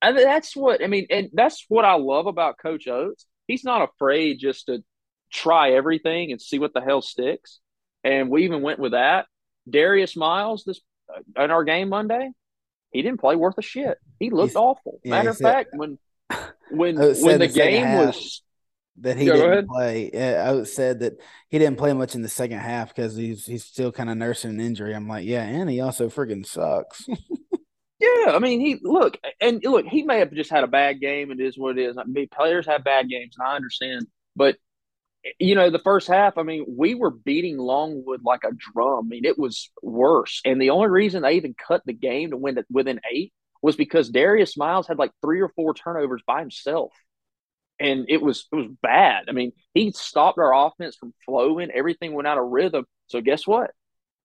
And 0.00 0.16
that's 0.16 0.54
what 0.54 0.82
I 0.82 0.86
mean, 0.86 1.06
and 1.10 1.30
that's 1.32 1.64
what 1.68 1.84
I 1.84 1.94
love 1.94 2.26
about 2.26 2.58
Coach 2.58 2.86
Oats. 2.86 3.26
He's 3.46 3.64
not 3.64 3.88
afraid 3.88 4.38
just 4.38 4.66
to 4.66 4.84
try 5.32 5.72
everything 5.72 6.30
and 6.30 6.40
see 6.40 6.58
what 6.58 6.72
the 6.72 6.80
hell 6.80 7.02
sticks. 7.02 7.58
And 8.04 8.30
we 8.30 8.44
even 8.44 8.62
went 8.62 8.78
with 8.78 8.92
that. 8.92 9.26
Darius 9.68 10.16
Miles 10.16 10.64
this 10.64 10.80
uh, 11.14 11.42
in 11.42 11.50
our 11.50 11.64
game 11.64 11.88
Monday, 11.88 12.30
he 12.92 13.02
didn't 13.02 13.20
play 13.20 13.36
worth 13.36 13.58
a 13.58 13.62
shit. 13.62 13.98
He 14.18 14.30
looked 14.30 14.50
He's, 14.50 14.56
awful. 14.56 15.00
Yeah, 15.02 15.10
Matter 15.10 15.30
of 15.30 15.38
fact, 15.38 15.70
when 15.74 15.98
when 16.70 16.96
when 16.96 17.40
the 17.40 17.48
game 17.48 17.94
was 17.94 18.42
that 19.00 19.16
he 19.16 19.26
didn't 19.26 19.68
play, 19.68 20.10
I 20.12 20.62
said 20.64 21.00
that 21.00 21.14
he 21.48 21.58
didn't 21.58 21.78
play 21.78 21.92
much 21.92 22.14
in 22.14 22.22
the 22.22 22.28
second 22.28 22.58
half 22.58 22.94
because 22.94 23.16
he's 23.16 23.46
he's 23.46 23.64
still 23.64 23.92
kind 23.92 24.10
of 24.10 24.16
nursing 24.16 24.50
an 24.50 24.60
injury. 24.60 24.94
I'm 24.94 25.08
like, 25.08 25.26
yeah, 25.26 25.42
and 25.42 25.68
he 25.68 25.80
also 25.80 26.08
freaking 26.08 26.46
sucks. 26.46 27.06
yeah, 28.00 28.32
I 28.32 28.38
mean, 28.38 28.60
he 28.60 28.78
look 28.82 29.18
and 29.40 29.62
look, 29.64 29.86
he 29.86 30.02
may 30.02 30.18
have 30.18 30.32
just 30.32 30.50
had 30.50 30.64
a 30.64 30.68
bad 30.68 31.00
game. 31.00 31.30
It 31.30 31.40
is 31.40 31.58
what 31.58 31.78
it 31.78 31.82
is. 31.82 31.98
I 31.98 32.04
mean, 32.04 32.28
players 32.32 32.66
have 32.66 32.84
bad 32.84 33.08
games, 33.08 33.36
and 33.38 33.46
I 33.46 33.56
understand, 33.56 34.06
but 34.36 34.56
you 35.38 35.54
know, 35.54 35.70
the 35.70 35.78
first 35.78 36.08
half, 36.08 36.38
I 36.38 36.42
mean, 36.42 36.64
we 36.68 36.94
were 36.94 37.10
beating 37.10 37.58
Longwood 37.58 38.22
like 38.24 38.44
a 38.44 38.52
drum. 38.72 39.06
I 39.06 39.08
mean, 39.08 39.24
it 39.24 39.38
was 39.38 39.70
worse. 39.82 40.40
And 40.44 40.60
the 40.60 40.70
only 40.70 40.88
reason 40.88 41.22
they 41.22 41.34
even 41.34 41.54
cut 41.54 41.82
the 41.84 41.92
game 41.92 42.30
to 42.30 42.36
win 42.36 42.58
it 42.58 42.66
within 42.70 43.00
eight 43.12 43.32
was 43.60 43.76
because 43.76 44.10
Darius 44.10 44.56
Miles 44.56 44.86
had 44.86 44.98
like 44.98 45.10
three 45.20 45.40
or 45.40 45.48
four 45.48 45.74
turnovers 45.74 46.22
by 46.26 46.40
himself. 46.40 46.92
And 47.80 48.06
it 48.08 48.20
was 48.20 48.46
it 48.52 48.56
was 48.56 48.70
bad. 48.82 49.24
I 49.28 49.32
mean, 49.32 49.52
he 49.74 49.92
stopped 49.92 50.38
our 50.38 50.66
offense 50.66 50.96
from 50.96 51.14
flowing. 51.24 51.70
Everything 51.70 52.12
went 52.12 52.28
out 52.28 52.38
of 52.38 52.48
rhythm. 52.48 52.84
So 53.06 53.20
guess 53.20 53.46
what? 53.46 53.70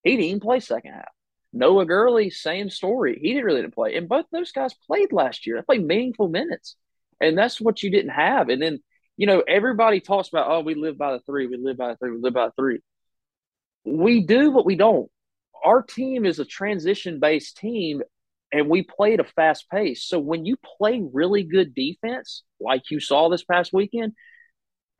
He 0.03 0.11
didn't 0.11 0.25
even 0.25 0.39
play 0.39 0.59
second 0.59 0.93
half. 0.93 1.09
Noah 1.53 1.85
Gurley, 1.85 2.31
same 2.31 2.69
story. 2.69 3.19
He 3.21 3.29
didn't 3.29 3.45
really 3.45 3.61
didn't 3.61 3.75
play. 3.75 3.95
And 3.95 4.09
both 4.09 4.25
those 4.31 4.51
guys 4.51 4.73
played 4.87 5.13
last 5.13 5.45
year. 5.45 5.57
They 5.57 5.61
played 5.61 5.85
meaningful 5.85 6.27
minutes. 6.27 6.75
And 7.21 7.37
that's 7.37 7.61
what 7.61 7.83
you 7.83 7.91
didn't 7.91 8.11
have. 8.11 8.49
And 8.49 8.61
then 8.61 8.79
you 9.17 9.27
know, 9.27 9.43
everybody 9.47 9.99
talks 9.99 10.29
about, 10.29 10.49
oh, 10.49 10.61
we 10.61 10.75
live 10.75 10.97
by 10.97 11.13
the 11.13 11.19
three, 11.19 11.47
we 11.47 11.57
live 11.57 11.77
by 11.77 11.89
the 11.89 11.97
three, 11.97 12.11
we 12.11 12.19
live 12.19 12.33
by 12.33 12.47
the 12.47 12.53
three. 12.57 12.79
We 13.85 14.21
do, 14.21 14.51
but 14.51 14.65
we 14.65 14.75
don't. 14.75 15.09
Our 15.63 15.81
team 15.81 16.25
is 16.25 16.39
a 16.39 16.45
transition 16.45 17.19
based 17.19 17.57
team 17.57 18.01
and 18.53 18.69
we 18.69 18.83
play 18.83 19.15
at 19.15 19.19
a 19.19 19.23
fast 19.23 19.69
pace. 19.69 20.05
So 20.05 20.19
when 20.19 20.45
you 20.45 20.55
play 20.77 21.03
really 21.11 21.43
good 21.43 21.73
defense, 21.73 22.43
like 22.61 22.91
you 22.91 22.99
saw 22.99 23.27
this 23.27 23.43
past 23.43 23.73
weekend 23.73 24.13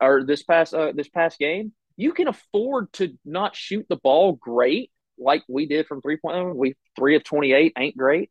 or 0.00 0.24
this 0.24 0.42
past 0.42 0.74
uh, 0.74 0.92
this 0.94 1.08
past 1.08 1.38
game, 1.38 1.72
you 1.96 2.12
can 2.12 2.26
afford 2.26 2.92
to 2.94 3.16
not 3.24 3.54
shoot 3.54 3.86
the 3.88 3.96
ball 3.96 4.32
great 4.32 4.90
like 5.16 5.44
we 5.48 5.66
did 5.66 5.86
from 5.86 6.02
three 6.02 6.16
point. 6.16 6.56
We 6.56 6.74
three 6.98 7.14
of 7.14 7.22
twenty 7.22 7.52
eight 7.52 7.72
ain't 7.78 7.96
great, 7.96 8.30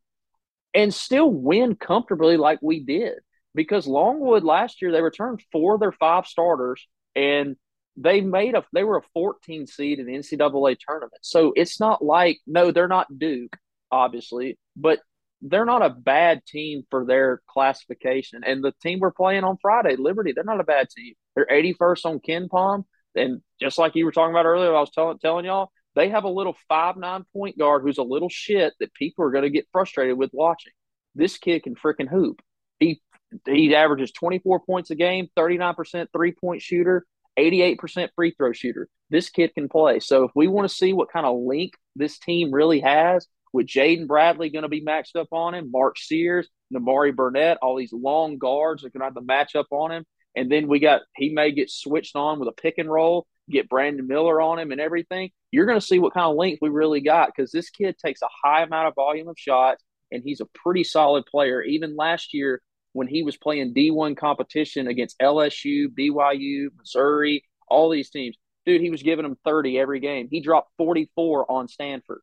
and 0.73 0.93
still 0.93 1.31
win 1.31 1.75
comfortably 1.75 2.35
like 2.35 2.59
we 2.61 2.81
did 2.81 3.13
because 3.55 3.87
Longwood 3.87 4.43
last 4.43 4.81
year 4.81 4.91
they 4.91 5.01
returned 5.01 5.41
four 5.53 5.75
of 5.75 5.79
their 5.79 5.93
five 5.93 6.25
starters 6.25 6.85
and 7.15 7.55
they 7.95 8.19
made 8.21 8.55
a 8.55 8.63
they 8.73 8.83
were 8.83 8.97
a 8.97 9.07
14 9.13 9.67
seed 9.67 9.99
in 9.99 10.07
the 10.07 10.13
NCAA 10.13 10.77
tournament. 10.85 11.19
So 11.21 11.53
it's 11.55 11.79
not 11.79 12.03
like 12.03 12.39
no, 12.45 12.71
they're 12.71 12.87
not 12.87 13.17
Duke, 13.17 13.55
obviously, 13.91 14.57
but 14.75 14.99
they're 15.43 15.65
not 15.65 15.85
a 15.85 15.89
bad 15.89 16.45
team 16.45 16.83
for 16.89 17.05
their 17.05 17.41
classification. 17.47 18.43
And 18.45 18.63
the 18.63 18.73
team 18.81 18.99
we're 18.99 19.11
playing 19.11 19.43
on 19.43 19.57
Friday, 19.61 19.97
Liberty, 19.97 20.31
they're 20.33 20.45
not 20.45 20.61
a 20.61 20.65
bad 20.65 20.87
team. 20.89 21.13
They're 21.35 21.47
81st 21.51 22.05
on 22.05 22.19
KenPom. 22.19 22.85
And 23.15 23.41
just 23.59 23.77
like 23.77 23.95
you 23.95 24.05
were 24.05 24.13
talking 24.13 24.33
about 24.33 24.45
earlier, 24.45 24.73
I 24.73 24.79
was 24.79 24.89
telling 24.91 25.19
telling 25.19 25.45
y'all, 25.45 25.71
they 25.95 26.09
have 26.09 26.23
a 26.23 26.29
little 26.29 26.55
five 26.69 26.95
nine 26.97 27.25
point 27.33 27.57
guard 27.57 27.83
who's 27.83 27.97
a 27.97 28.03
little 28.03 28.29
shit 28.29 28.73
that 28.79 28.93
people 28.93 29.25
are 29.25 29.31
going 29.31 29.43
to 29.43 29.49
get 29.49 29.67
frustrated 29.71 30.17
with 30.17 30.31
watching. 30.33 30.71
This 31.13 31.37
kid 31.37 31.63
can 31.63 31.75
freaking 31.75 32.09
hoop. 32.09 32.41
He 32.79 33.01
he 33.45 33.75
averages 33.75 34.11
24 34.13 34.61
points 34.61 34.91
a 34.91 34.95
game, 34.95 35.27
39% 35.37 36.07
three 36.13 36.31
point 36.31 36.61
shooter, 36.61 37.05
88% 37.37 38.09
free 38.15 38.33
throw 38.37 38.53
shooter. 38.53 38.87
This 39.09 39.29
kid 39.29 39.53
can 39.53 39.67
play. 39.67 39.99
So 39.99 40.23
if 40.23 40.31
we 40.35 40.47
want 40.47 40.69
to 40.69 40.73
see 40.73 40.93
what 40.93 41.11
kind 41.11 41.25
of 41.25 41.37
link 41.37 41.73
this 41.95 42.17
team 42.17 42.51
really 42.51 42.79
has, 42.79 43.27
with 43.53 43.67
Jaden 43.67 44.07
Bradley 44.07 44.49
going 44.49 44.63
to 44.63 44.69
be 44.69 44.81
matched 44.81 45.15
up 45.15 45.29
on 45.31 45.53
him, 45.53 45.71
Mark 45.71 45.97
Sears, 45.97 46.49
Nimari 46.73 47.15
Burnett, 47.15 47.59
all 47.61 47.77
these 47.77 47.93
long 47.93 48.37
guards 48.37 48.83
are 48.83 48.89
going 48.89 49.01
to 49.01 49.05
have 49.05 49.15
to 49.15 49.21
match 49.21 49.55
up 49.55 49.67
on 49.71 49.91
him. 49.91 50.05
And 50.35 50.51
then 50.51 50.67
we 50.67 50.79
got, 50.79 51.01
he 51.15 51.29
may 51.29 51.51
get 51.51 51.69
switched 51.69 52.15
on 52.15 52.39
with 52.39 52.49
a 52.49 52.53
pick 52.53 52.79
and 52.79 52.91
roll, 52.91 53.27
get 53.49 53.69
Brandon 53.69 54.07
Miller 54.07 54.41
on 54.41 54.57
him 54.57 54.71
and 54.71 54.81
everything. 54.81 55.29
You're 55.51 55.67
going 55.67 55.79
to 55.79 55.85
see 55.85 55.99
what 55.99 56.15
kind 56.15 56.29
of 56.29 56.35
length 56.35 56.59
we 56.61 56.69
really 56.69 57.01
got 57.01 57.29
because 57.33 57.51
this 57.51 57.69
kid 57.69 57.95
takes 57.99 58.23
a 58.23 58.27
high 58.43 58.63
amount 58.63 58.87
of 58.87 58.95
volume 58.95 59.27
of 59.27 59.37
shots 59.37 59.83
and 60.11 60.23
he's 60.25 60.41
a 60.41 60.47
pretty 60.55 60.83
solid 60.83 61.25
player. 61.27 61.61
Even 61.61 61.95
last 61.95 62.33
year, 62.33 62.61
when 62.93 63.07
he 63.07 63.21
was 63.23 63.37
playing 63.37 63.73
D1 63.73 64.17
competition 64.17 64.87
against 64.87 65.19
LSU, 65.19 65.87
BYU, 65.87 66.69
Missouri, 66.77 67.43
all 67.67 67.89
these 67.89 68.09
teams. 68.09 68.35
Dude, 68.65 68.81
he 68.81 68.91
was 68.91 69.03
giving 69.03 69.23
them 69.23 69.37
30 69.43 69.77
every 69.77 69.99
game. 69.99 70.29
He 70.31 70.39
dropped 70.39 70.71
44 70.77 71.51
on 71.51 71.67
Stanford. 71.67 72.21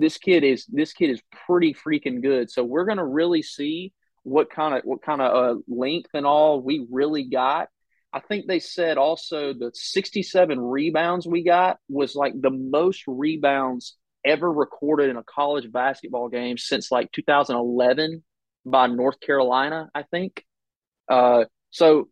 This 0.00 0.16
kid 0.16 0.44
is 0.44 0.64
this 0.66 0.92
kid 0.92 1.10
is 1.10 1.20
pretty 1.46 1.74
freaking 1.74 2.22
good. 2.22 2.50
So 2.50 2.64
we're 2.64 2.86
going 2.86 2.98
to 2.98 3.04
really 3.04 3.42
see 3.42 3.92
what 4.22 4.50
kind 4.50 4.74
of 4.74 4.82
what 4.84 5.02
kind 5.02 5.20
of 5.20 5.32
uh, 5.32 5.60
length 5.68 6.10
and 6.14 6.26
all 6.26 6.62
we 6.62 6.86
really 6.90 7.24
got. 7.24 7.68
I 8.12 8.20
think 8.20 8.46
they 8.46 8.58
said 8.58 8.96
also 8.96 9.52
the 9.52 9.70
67 9.74 10.58
rebounds 10.58 11.26
we 11.26 11.44
got 11.44 11.78
was 11.88 12.14
like 12.16 12.32
the 12.40 12.50
most 12.50 13.04
rebounds 13.06 13.96
ever 14.24 14.50
recorded 14.50 15.10
in 15.10 15.16
a 15.16 15.22
college 15.22 15.70
basketball 15.70 16.28
game 16.28 16.58
since 16.58 16.90
like 16.90 17.12
2011 17.12 18.22
by 18.64 18.86
North 18.86 19.20
Carolina, 19.20 19.90
I 19.94 20.02
think. 20.02 20.44
Uh, 21.08 21.44
so, 21.70 22.08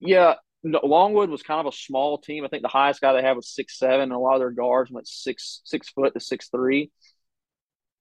yeah, 0.00 0.34
Longwood 0.64 1.30
was 1.30 1.42
kind 1.42 1.60
of 1.60 1.72
a 1.72 1.76
small 1.76 2.18
team. 2.18 2.44
I 2.44 2.48
think 2.48 2.62
the 2.62 2.68
highest 2.68 3.00
guy 3.00 3.12
they 3.12 3.22
had 3.22 3.36
was 3.36 3.48
six 3.48 3.78
seven, 3.78 4.00
and 4.00 4.12
a 4.12 4.18
lot 4.18 4.34
of 4.34 4.40
their 4.40 4.50
guards 4.50 4.90
went 4.90 5.06
six 5.06 5.60
six 5.64 5.90
foot 5.90 6.14
to 6.14 6.20
six 6.20 6.48
three. 6.48 6.90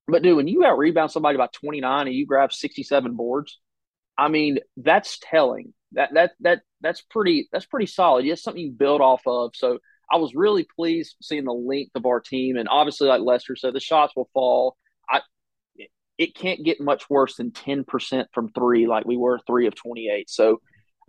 But 0.08 0.22
dude, 0.22 0.38
when 0.38 0.48
you 0.48 0.64
out 0.64 0.78
rebound 0.78 1.12
somebody 1.12 1.38
by 1.38 1.48
twenty 1.52 1.82
nine 1.82 2.08
and 2.08 2.16
you 2.16 2.26
grab 2.26 2.54
sixty 2.54 2.84
seven 2.84 3.16
boards, 3.16 3.60
I 4.18 4.28
mean 4.28 4.60
that's 4.78 5.20
telling. 5.20 5.74
That 5.94 6.14
that 6.14 6.32
that 6.42 6.62
that's 6.82 7.02
pretty 7.02 7.50
that's 7.52 7.66
pretty 7.66 7.88
solid. 7.88 8.26
It's 8.26 8.44
something 8.44 8.62
you 8.62 8.72
build 8.72 9.02
off 9.02 9.22
of. 9.26 9.52
So 9.56 9.80
I 10.12 10.18
was 10.18 10.36
really 10.36 10.68
pleased 10.76 11.16
seeing 11.22 11.46
the 11.46 11.54
length 11.54 11.92
of 11.96 12.06
our 12.06 12.20
team, 12.20 12.58
and 12.58 12.70
obviously, 12.70 13.08
like 13.08 13.22
Lester 13.22 13.56
said, 13.56 13.74
the 13.74 13.80
shots 13.80 14.14
will 14.16 14.30
fall. 14.34 14.78
I 15.10 15.22
it 16.18 16.36
can't 16.36 16.64
get 16.64 16.80
much 16.80 17.10
worse 17.10 17.36
than 17.36 17.52
10% 17.52 18.26
from 18.34 18.50
three, 18.50 18.88
like 18.88 19.06
we 19.06 19.18
were 19.18 19.40
three 19.46 19.68
of 19.68 19.76
28. 19.76 20.30
So 20.30 20.62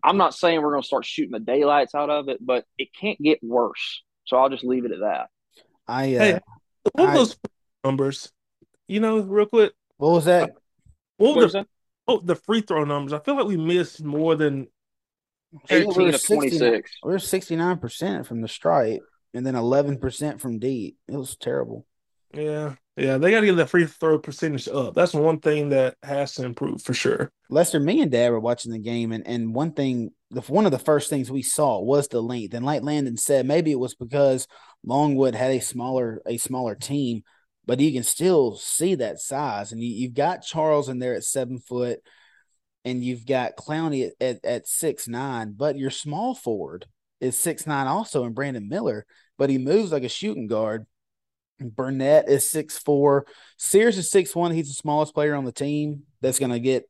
I'm 0.02 0.16
not 0.16 0.34
saying 0.34 0.60
we're 0.60 0.72
going 0.72 0.82
to 0.82 0.86
start 0.86 1.04
shooting 1.04 1.32
the 1.32 1.40
daylights 1.40 1.94
out 1.94 2.10
of 2.10 2.28
it, 2.28 2.38
but 2.44 2.64
it 2.78 2.88
can't 2.98 3.20
get 3.20 3.38
worse. 3.42 4.02
So 4.24 4.36
I'll 4.36 4.48
just 4.48 4.64
leave 4.64 4.84
it 4.84 4.92
at 4.92 5.00
that. 5.00 5.26
I, 5.86 6.16
uh, 6.16 6.18
hey, 6.18 6.40
what 6.92 7.08
I, 7.10 7.14
those 7.14 7.36
numbers, 7.84 8.32
you 8.88 9.00
know, 9.00 9.20
real 9.20 9.46
quick? 9.46 9.72
What 9.96 10.12
was 10.12 10.24
that? 10.26 10.50
What, 11.16 11.34
what 11.34 11.36
was 11.36 11.52
that? 11.54 11.66
Oh, 12.08 12.20
the 12.20 12.36
free 12.36 12.60
throw 12.60 12.84
numbers. 12.84 13.12
I 13.12 13.18
feel 13.18 13.36
like 13.36 13.46
we 13.46 13.56
missed 13.56 14.02
more 14.04 14.36
than 14.36 14.68
18 15.68 16.12
to 16.12 16.18
26. 16.18 16.90
We're 17.02 17.16
69% 17.16 18.26
from 18.26 18.40
the 18.40 18.48
stripe 18.48 19.02
and 19.34 19.46
then 19.46 19.54
11% 19.54 20.40
from 20.40 20.58
deep. 20.58 20.96
It 21.08 21.16
was 21.16 21.36
terrible. 21.36 21.86
Yeah. 22.32 22.74
Yeah, 22.96 23.18
they 23.18 23.30
got 23.30 23.40
to 23.40 23.46
get 23.46 23.56
the 23.56 23.66
free 23.66 23.84
throw 23.84 24.18
percentage 24.18 24.68
up. 24.68 24.94
That's 24.94 25.12
one 25.12 25.40
thing 25.40 25.68
that 25.68 25.96
has 26.02 26.34
to 26.36 26.46
improve 26.46 26.80
for 26.80 26.94
sure. 26.94 27.30
Lester, 27.50 27.78
me 27.78 28.00
and 28.00 28.10
Dad 28.10 28.30
were 28.30 28.40
watching 28.40 28.72
the 28.72 28.78
game, 28.78 29.12
and, 29.12 29.26
and 29.26 29.54
one 29.54 29.72
thing, 29.72 30.12
the 30.30 30.40
one 30.40 30.64
of 30.64 30.72
the 30.72 30.78
first 30.78 31.10
things 31.10 31.30
we 31.30 31.42
saw 31.42 31.78
was 31.78 32.08
the 32.08 32.22
length. 32.22 32.54
And 32.54 32.64
like 32.64 32.82
Landon 32.82 33.18
said, 33.18 33.44
maybe 33.44 33.70
it 33.70 33.78
was 33.78 33.94
because 33.94 34.48
Longwood 34.82 35.34
had 35.34 35.50
a 35.50 35.60
smaller 35.60 36.22
a 36.26 36.38
smaller 36.38 36.74
team, 36.74 37.22
but 37.66 37.80
you 37.80 37.92
can 37.92 38.02
still 38.02 38.56
see 38.56 38.94
that 38.96 39.18
size. 39.18 39.72
And 39.72 39.82
you, 39.82 39.88
you've 39.88 40.14
got 40.14 40.42
Charles 40.42 40.88
in 40.88 40.98
there 40.98 41.14
at 41.14 41.24
seven 41.24 41.58
foot, 41.58 42.00
and 42.84 43.04
you've 43.04 43.26
got 43.26 43.56
Clowney 43.56 44.06
at, 44.08 44.12
at, 44.20 44.44
at 44.44 44.66
six 44.68 45.08
nine, 45.08 45.54
but 45.56 45.76
your 45.76 45.90
small 45.90 46.34
forward 46.34 46.86
is 47.20 47.38
six 47.38 47.66
nine 47.66 47.86
also, 47.86 48.24
and 48.24 48.34
Brandon 48.34 48.68
Miller, 48.68 49.06
but 49.38 49.50
he 49.50 49.58
moves 49.58 49.92
like 49.92 50.04
a 50.04 50.08
shooting 50.08 50.46
guard 50.46 50.86
Burnett 51.60 52.28
is 52.28 52.50
six 52.50 52.78
four. 52.78 53.26
Sears 53.56 53.96
is 53.98 54.10
six 54.10 54.34
one. 54.34 54.52
He's 54.52 54.68
the 54.68 54.74
smallest 54.74 55.14
player 55.14 55.34
on 55.34 55.44
the 55.44 55.52
team 55.52 56.02
that's 56.20 56.38
going 56.38 56.52
to 56.52 56.60
get 56.60 56.84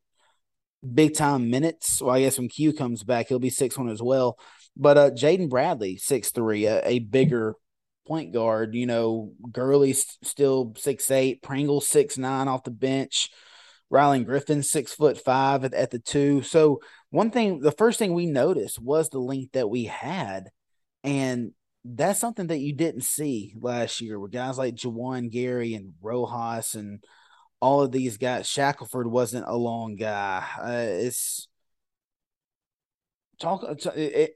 big 0.93 1.15
time 1.15 1.49
minutes. 1.49 2.01
Well, 2.01 2.15
I 2.15 2.21
guess 2.21 2.37
when 2.37 2.49
Q 2.49 2.73
comes 2.73 3.03
back, 3.03 3.27
he'll 3.27 3.39
be 3.39 3.49
six 3.49 3.77
one 3.77 3.89
as 3.89 4.01
well. 4.01 4.37
But 4.75 4.97
uh, 4.97 5.11
Jaden 5.11 5.49
Bradley 5.49 5.97
six 5.97 6.31
three, 6.31 6.65
a, 6.65 6.85
a 6.85 6.99
bigger 6.99 7.55
point 8.07 8.33
guard. 8.33 8.73
You 8.75 8.85
know, 8.85 9.33
Gurley's 9.51 10.17
still 10.23 10.73
six 10.77 11.11
eight. 11.11 11.41
Pringle 11.41 11.81
six 11.81 12.17
nine 12.17 12.47
off 12.47 12.63
the 12.63 12.71
bench. 12.71 13.29
Rylan 13.91 14.25
Griffin 14.25 14.63
six 14.63 14.93
foot 14.93 15.17
five 15.17 15.63
at, 15.63 15.73
at 15.73 15.91
the 15.91 15.99
two. 15.99 16.41
So 16.41 16.81
one 17.09 17.31
thing, 17.31 17.59
the 17.59 17.71
first 17.71 17.99
thing 17.99 18.13
we 18.13 18.25
noticed 18.25 18.81
was 18.81 19.09
the 19.09 19.19
length 19.19 19.53
that 19.53 19.69
we 19.69 19.85
had, 19.85 20.49
and 21.03 21.51
that's 21.85 22.19
something 22.19 22.47
that 22.47 22.59
you 22.59 22.73
didn't 22.73 23.03
see 23.03 23.53
last 23.59 24.01
year 24.01 24.19
with 24.19 24.31
guys 24.31 24.57
like 24.57 24.75
Juwan 24.75 25.31
Gary 25.31 25.73
and 25.73 25.93
Rojas 26.01 26.75
and 26.75 27.01
all 27.61 27.81
of 27.81 27.91
these 27.91 28.17
guys. 28.17 28.47
Shackelford 28.47 29.07
wasn't 29.07 29.47
a 29.47 29.55
long 29.55 29.95
guy. 29.95 30.43
Uh, 30.59 31.05
it's 31.05 31.47
talk 33.39 33.63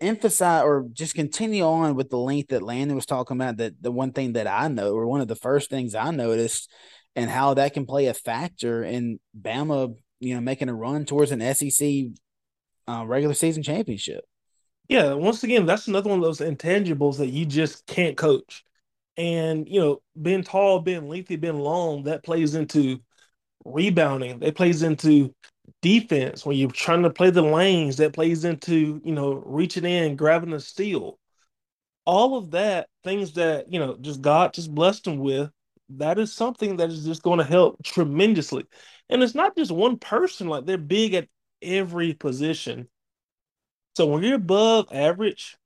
emphasize 0.02 0.64
or 0.64 0.88
just 0.94 1.16
continue 1.16 1.64
on 1.64 1.96
with 1.96 2.10
the 2.10 2.18
length 2.18 2.50
that 2.50 2.64
Landon 2.64 2.96
was 2.96 3.06
talking 3.06 3.38
about. 3.38 3.58
That 3.58 3.82
the 3.82 3.92
one 3.92 4.12
thing 4.12 4.34
that 4.34 4.48
I 4.48 4.68
know, 4.68 4.94
or 4.94 5.08
one 5.08 5.22
of 5.22 5.28
the 5.28 5.36
first 5.36 5.70
things 5.70 5.96
I 5.96 6.12
noticed, 6.12 6.72
and 7.16 7.30
how 7.30 7.54
that 7.56 7.74
can 7.74 7.86
play 7.86 8.08
a 8.08 8.14
factor 8.14 8.84
in 8.84 9.20
Bama, 9.40 9.96
you 10.20 10.36
know, 10.36 10.42
making 10.42 10.70
a 10.70 10.76
run 10.76 11.06
towards 11.06 11.32
an 11.32 11.42
SEC 11.54 12.06
uh, 12.88 13.06
regular 13.06 13.34
season 13.34 13.64
championship 13.64 14.24
yeah, 14.92 15.14
once 15.14 15.42
again, 15.46 15.66
that's 15.66 15.88
another 15.88 16.10
one 16.10 16.20
of 16.20 16.26
those 16.26 16.40
intangibles 16.40 17.18
that 17.20 17.30
you 17.30 17.46
just 17.46 17.88
can't 17.88 18.18
coach. 18.18 18.66
And, 19.16 19.66
you 19.66 19.80
know, 19.80 20.02
being 20.22 20.44
tall, 20.44 20.82
being 20.82 21.08
lengthy, 21.08 21.38
being 21.38 21.60
long, 21.60 22.04
that 22.04 22.24
plays 22.24 22.56
into 22.56 23.00
rebounding. 23.64 24.40
That 24.40 24.58
plays 24.58 24.84
into 24.84 25.34
defense 25.82 26.46
when 26.46 26.58
you're 26.58 26.70
trying 26.72 27.04
to 27.04 27.10
play 27.10 27.30
the 27.30 27.42
lanes. 27.42 27.98
That 27.98 28.14
plays 28.14 28.46
into, 28.46 29.02
you 29.04 29.14
know, 29.14 29.34
reaching 29.46 29.86
in, 29.86 30.16
grabbing 30.16 30.54
a 30.54 30.60
steal. 30.60 31.18
All 32.06 32.38
of 32.38 32.52
that, 32.52 32.88
things 33.04 33.34
that, 33.34 33.72
you 33.72 33.80
know, 33.80 33.96
just 34.00 34.22
God 34.22 34.54
just 34.54 34.74
blessed 34.74 35.08
him 35.08 35.20
with, 35.20 35.52
that 35.98 36.18
is 36.18 36.34
something 36.34 36.78
that 36.78 36.90
is 36.90 37.06
just 37.06 37.22
going 37.22 37.40
to 37.40 37.46
help 37.46 37.84
tremendously. 37.84 38.66
And 39.10 39.22
it's 39.22 39.36
not 39.36 39.56
just 39.56 39.72
one 39.72 39.98
person, 39.98 40.48
like 40.48 40.66
they're 40.66 40.78
big 40.78 41.14
at 41.14 41.28
every 41.62 42.14
position. 42.14 42.88
So 43.96 44.06
when 44.08 44.24
you're 44.24 44.36
above 44.36 44.88
average, 44.92 45.58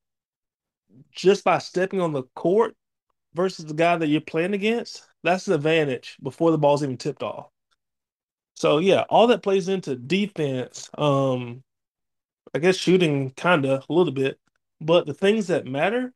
just 1.12 1.44
by 1.44 1.60
stepping 1.60 2.02
on 2.02 2.12
the 2.12 2.24
court 2.36 2.76
versus 3.34 3.66
the 3.66 3.74
guy 3.74 3.98
that 3.98 4.08
you're 4.08 4.22
playing 4.22 4.54
against, 4.54 5.06
that's 5.24 5.48
an 5.48 5.54
advantage 5.54 6.18
before 6.22 6.52
the 6.52 6.58
ball's 6.58 6.84
even 6.84 6.98
tipped 6.98 7.24
off. 7.24 7.48
So 8.56 8.80
yeah, 8.80 9.06
all 9.10 9.28
that 9.28 9.44
plays 9.44 9.68
into 9.70 9.96
defense. 9.96 10.90
Um, 10.98 11.64
I 12.54 12.60
guess 12.60 12.78
shooting 12.78 13.32
kinda 13.32 13.84
a 13.90 13.94
little 13.94 14.14
bit, 14.14 14.40
but 14.82 15.06
the 15.06 15.14
things 15.14 15.48
that 15.48 15.66
matter, 15.66 16.14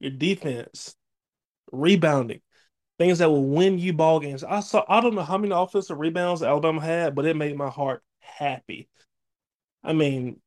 your 0.00 0.12
defense, 0.12 0.96
rebounding, 1.72 2.40
things 2.98 3.18
that 3.20 3.30
will 3.30 3.44
win 3.46 3.78
you 3.78 3.92
ball 3.94 4.20
games. 4.20 4.44
I 4.44 4.60
saw 4.60 4.84
I 4.88 5.00
don't 5.00 5.14
know 5.14 5.22
how 5.24 5.38
many 5.38 5.54
offensive 5.54 5.98
rebounds 5.98 6.42
Alabama 6.42 6.80
had, 6.82 7.14
but 7.14 7.26
it 7.26 7.36
made 7.36 7.56
my 7.56 7.70
heart 7.70 8.02
happy. 8.20 8.88
I 9.84 9.92
mean, 9.92 10.40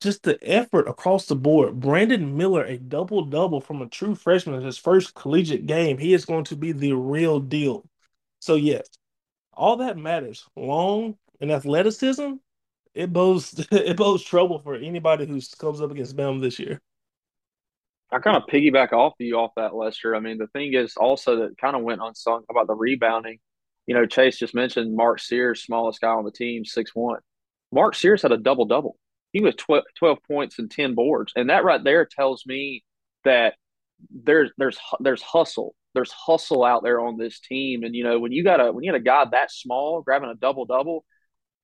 just 0.00 0.22
the 0.24 0.38
effort 0.42 0.88
across 0.88 1.26
the 1.26 1.36
board. 1.36 1.80
Brandon 1.80 2.36
Miller, 2.36 2.64
a 2.64 2.78
double 2.78 3.24
double 3.24 3.60
from 3.60 3.82
a 3.82 3.88
true 3.88 4.14
freshman 4.14 4.56
in 4.56 4.62
his 4.64 4.78
first 4.78 5.14
collegiate 5.14 5.66
game. 5.66 5.98
He 5.98 6.14
is 6.14 6.24
going 6.26 6.44
to 6.44 6.56
be 6.56 6.72
the 6.72 6.92
real 6.94 7.40
deal. 7.40 7.86
So, 8.40 8.56
yes, 8.56 8.86
all 9.56 9.76
that 9.78 9.96
matters. 9.96 10.46
Long 10.56 11.16
and 11.40 11.50
athleticism, 11.50 12.34
it 12.94 13.12
bodes 13.12 13.66
it 13.72 13.96
bodes 13.96 14.22
trouble 14.22 14.58
for 14.60 14.74
anybody 14.74 15.26
who 15.26 15.40
comes 15.58 15.80
up 15.80 15.90
against 15.90 16.16
Bama 16.16 16.40
this 16.40 16.58
year. 16.58 16.80
I 18.10 18.18
kind 18.20 18.36
of 18.36 18.44
piggyback 18.44 18.92
off 18.92 19.14
you 19.18 19.36
off 19.36 19.52
that, 19.56 19.74
Lester. 19.74 20.14
I 20.14 20.20
mean, 20.20 20.38
the 20.38 20.46
thing 20.48 20.74
is 20.74 20.96
also 20.96 21.36
that 21.40 21.58
kind 21.58 21.74
of 21.74 21.82
went 21.82 22.00
unsung 22.02 22.44
about 22.48 22.68
the 22.68 22.74
rebounding. 22.74 23.38
You 23.86 23.94
know, 23.94 24.06
Chase 24.06 24.38
just 24.38 24.54
mentioned 24.54 24.94
Mark 24.94 25.18
Sears, 25.20 25.64
smallest 25.64 26.00
guy 26.00 26.08
on 26.08 26.24
the 26.24 26.30
team, 26.30 26.64
six 26.64 26.94
one. 26.94 27.20
Mark 27.72 27.94
Sears 27.94 28.22
had 28.22 28.32
a 28.32 28.36
double 28.36 28.66
double 28.66 28.96
he 29.34 29.40
was 29.40 29.56
12, 29.56 29.82
12 29.98 30.18
points 30.26 30.58
and 30.60 30.70
10 30.70 30.94
boards. 30.94 31.32
And 31.34 31.50
that 31.50 31.64
right 31.64 31.82
there 31.82 32.06
tells 32.06 32.46
me 32.46 32.84
that 33.24 33.54
there's 34.10 34.50
there's 34.56 34.78
there's 35.00 35.22
hustle. 35.22 35.74
There's 35.94 36.12
hustle 36.12 36.64
out 36.64 36.82
there 36.82 37.00
on 37.00 37.16
this 37.16 37.40
team. 37.40 37.84
And 37.84 37.94
you 37.94 38.04
know, 38.04 38.18
when 38.18 38.32
you 38.32 38.44
got 38.44 38.60
a 38.60 38.72
when 38.72 38.84
you 38.84 38.92
got 38.92 38.98
a 38.98 39.02
guy 39.02 39.24
that 39.30 39.50
small 39.50 40.02
grabbing 40.02 40.30
a 40.30 40.34
double 40.34 40.64
double 40.66 41.04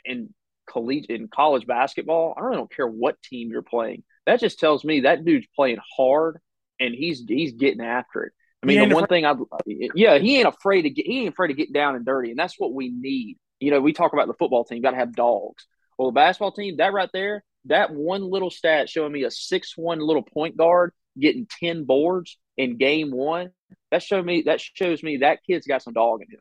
in 0.05 0.33
college 0.68 1.07
in 1.07 1.28
college 1.28 1.66
basketball, 1.66 2.35
I 2.37 2.41
really 2.41 2.57
don't 2.57 2.74
care 2.74 2.87
what 2.87 3.22
team 3.22 3.51
you're 3.51 3.62
playing. 3.62 4.05
That 4.26 4.41
just 4.41 4.59
tells 4.59 4.85
me 4.85 5.01
that 5.01 5.24
dude's 5.24 5.47
playing 5.57 5.78
hard 5.97 6.39
and 6.78 6.95
he's 6.95 7.24
he's 7.26 7.53
getting 7.53 7.83
after 7.85 8.24
it. 8.24 8.33
I 8.62 8.66
mean, 8.66 8.89
the 8.89 8.95
one 8.95 9.07
thing 9.07 9.24
I 9.24 9.35
yeah, 9.66 10.18
he 10.18 10.39
ain't 10.39 10.49
afraid 10.49 10.83
to 10.83 10.91
get 10.91 11.07
he 11.07 11.20
ain't 11.20 11.33
afraid 11.33 11.49
to 11.49 11.55
get 11.55 11.72
down 11.72 11.97
and 11.97 12.05
dirty, 12.05 12.31
and 12.31 12.39
that's 12.39 12.59
what 12.59 12.74
we 12.74 12.91
need. 12.91 13.39
You 13.59 13.70
know, 13.70 13.81
we 13.81 13.93
talk 13.93 14.12
about 14.12 14.26
the 14.26 14.35
football 14.35 14.64
team, 14.64 14.83
got 14.83 14.93
to 14.93 14.97
have 14.97 15.14
dogs. 15.14 15.66
Well, 15.99 16.11
the 16.11 16.14
basketball 16.14 16.53
team, 16.53 16.76
that 16.76 16.93
right 16.93 17.11
there, 17.12 17.43
that 17.66 17.93
one 17.93 18.22
little 18.22 18.51
stat 18.51 18.89
showing 18.89 19.12
me 19.12 19.24
a 19.24 19.31
six 19.31 19.76
one 19.76 19.99
little 19.99 20.22
point 20.22 20.57
guard 20.57 20.93
getting 21.18 21.47
10 21.61 21.85
boards 21.85 22.39
in 22.61 22.77
game 22.77 23.11
one, 23.11 23.51
that 23.91 24.03
show 24.03 24.23
me 24.23 24.43
that 24.43 24.61
shows 24.61 25.03
me 25.03 25.19
that 25.19 25.41
kid's 25.47 25.67
got 25.67 25.83
some 25.83 25.95
dog 25.95 26.21
in 26.23 26.29
him. 26.31 26.41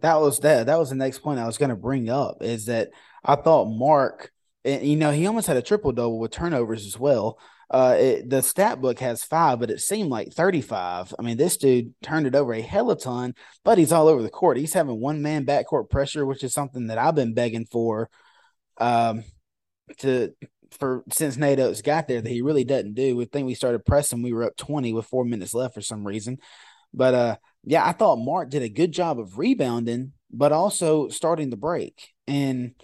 That 0.00 0.20
was 0.20 0.38
that. 0.40 0.66
That 0.66 0.78
was 0.78 0.90
the 0.90 0.96
next 0.96 1.18
point 1.18 1.40
I 1.40 1.46
was 1.46 1.58
going 1.58 1.70
to 1.70 1.76
bring 1.76 2.08
up 2.08 2.42
is 2.42 2.66
that 2.66 2.90
I 3.24 3.36
thought 3.36 3.66
Mark, 3.66 4.30
and 4.64 4.82
you 4.82 4.96
know, 4.96 5.10
he 5.10 5.26
almost 5.26 5.46
had 5.46 5.56
a 5.56 5.62
triple 5.62 5.92
double 5.92 6.18
with 6.18 6.30
turnovers 6.30 6.86
as 6.86 6.98
well. 6.98 7.38
Uh, 7.70 7.96
it, 7.98 8.30
the 8.30 8.40
stat 8.40 8.80
book 8.80 8.98
has 8.98 9.24
five, 9.24 9.60
but 9.60 9.70
it 9.70 9.80
seemed 9.80 10.08
like 10.08 10.32
35. 10.32 11.14
I 11.18 11.22
mean, 11.22 11.36
this 11.36 11.58
dude 11.58 11.92
turned 12.02 12.26
it 12.26 12.34
over 12.34 12.54
a 12.54 12.62
hell 12.62 12.90
of 12.90 12.98
a 12.98 13.00
ton, 13.00 13.34
but 13.62 13.76
he's 13.76 13.92
all 13.92 14.08
over 14.08 14.22
the 14.22 14.30
court. 14.30 14.56
He's 14.56 14.72
having 14.72 14.98
one 14.98 15.20
man 15.20 15.44
backcourt 15.44 15.90
pressure, 15.90 16.24
which 16.24 16.42
is 16.42 16.54
something 16.54 16.86
that 16.86 16.96
I've 16.96 17.14
been 17.14 17.34
begging 17.34 17.66
for 17.66 18.08
um, 18.78 19.22
to 19.98 20.32
for 20.70 21.02
since 21.12 21.36
Nate 21.36 21.60
Oats 21.60 21.82
got 21.82 22.08
there 22.08 22.20
that 22.20 22.30
he 22.30 22.42
really 22.42 22.64
doesn't 22.64 22.94
do. 22.94 23.16
We 23.16 23.24
think 23.24 23.46
we 23.46 23.54
started 23.54 23.84
pressing, 23.84 24.22
we 24.22 24.32
were 24.32 24.44
up 24.44 24.56
20 24.56 24.92
with 24.92 25.06
four 25.06 25.24
minutes 25.24 25.54
left 25.54 25.74
for 25.74 25.80
some 25.80 26.06
reason. 26.06 26.38
But 26.92 27.14
uh, 27.14 27.36
yeah, 27.64 27.86
I 27.86 27.92
thought 27.92 28.16
Mark 28.16 28.50
did 28.50 28.62
a 28.62 28.68
good 28.68 28.92
job 28.92 29.18
of 29.18 29.38
rebounding, 29.38 30.12
but 30.30 30.52
also 30.52 31.08
starting 31.08 31.50
the 31.50 31.56
break. 31.56 32.12
And 32.26 32.74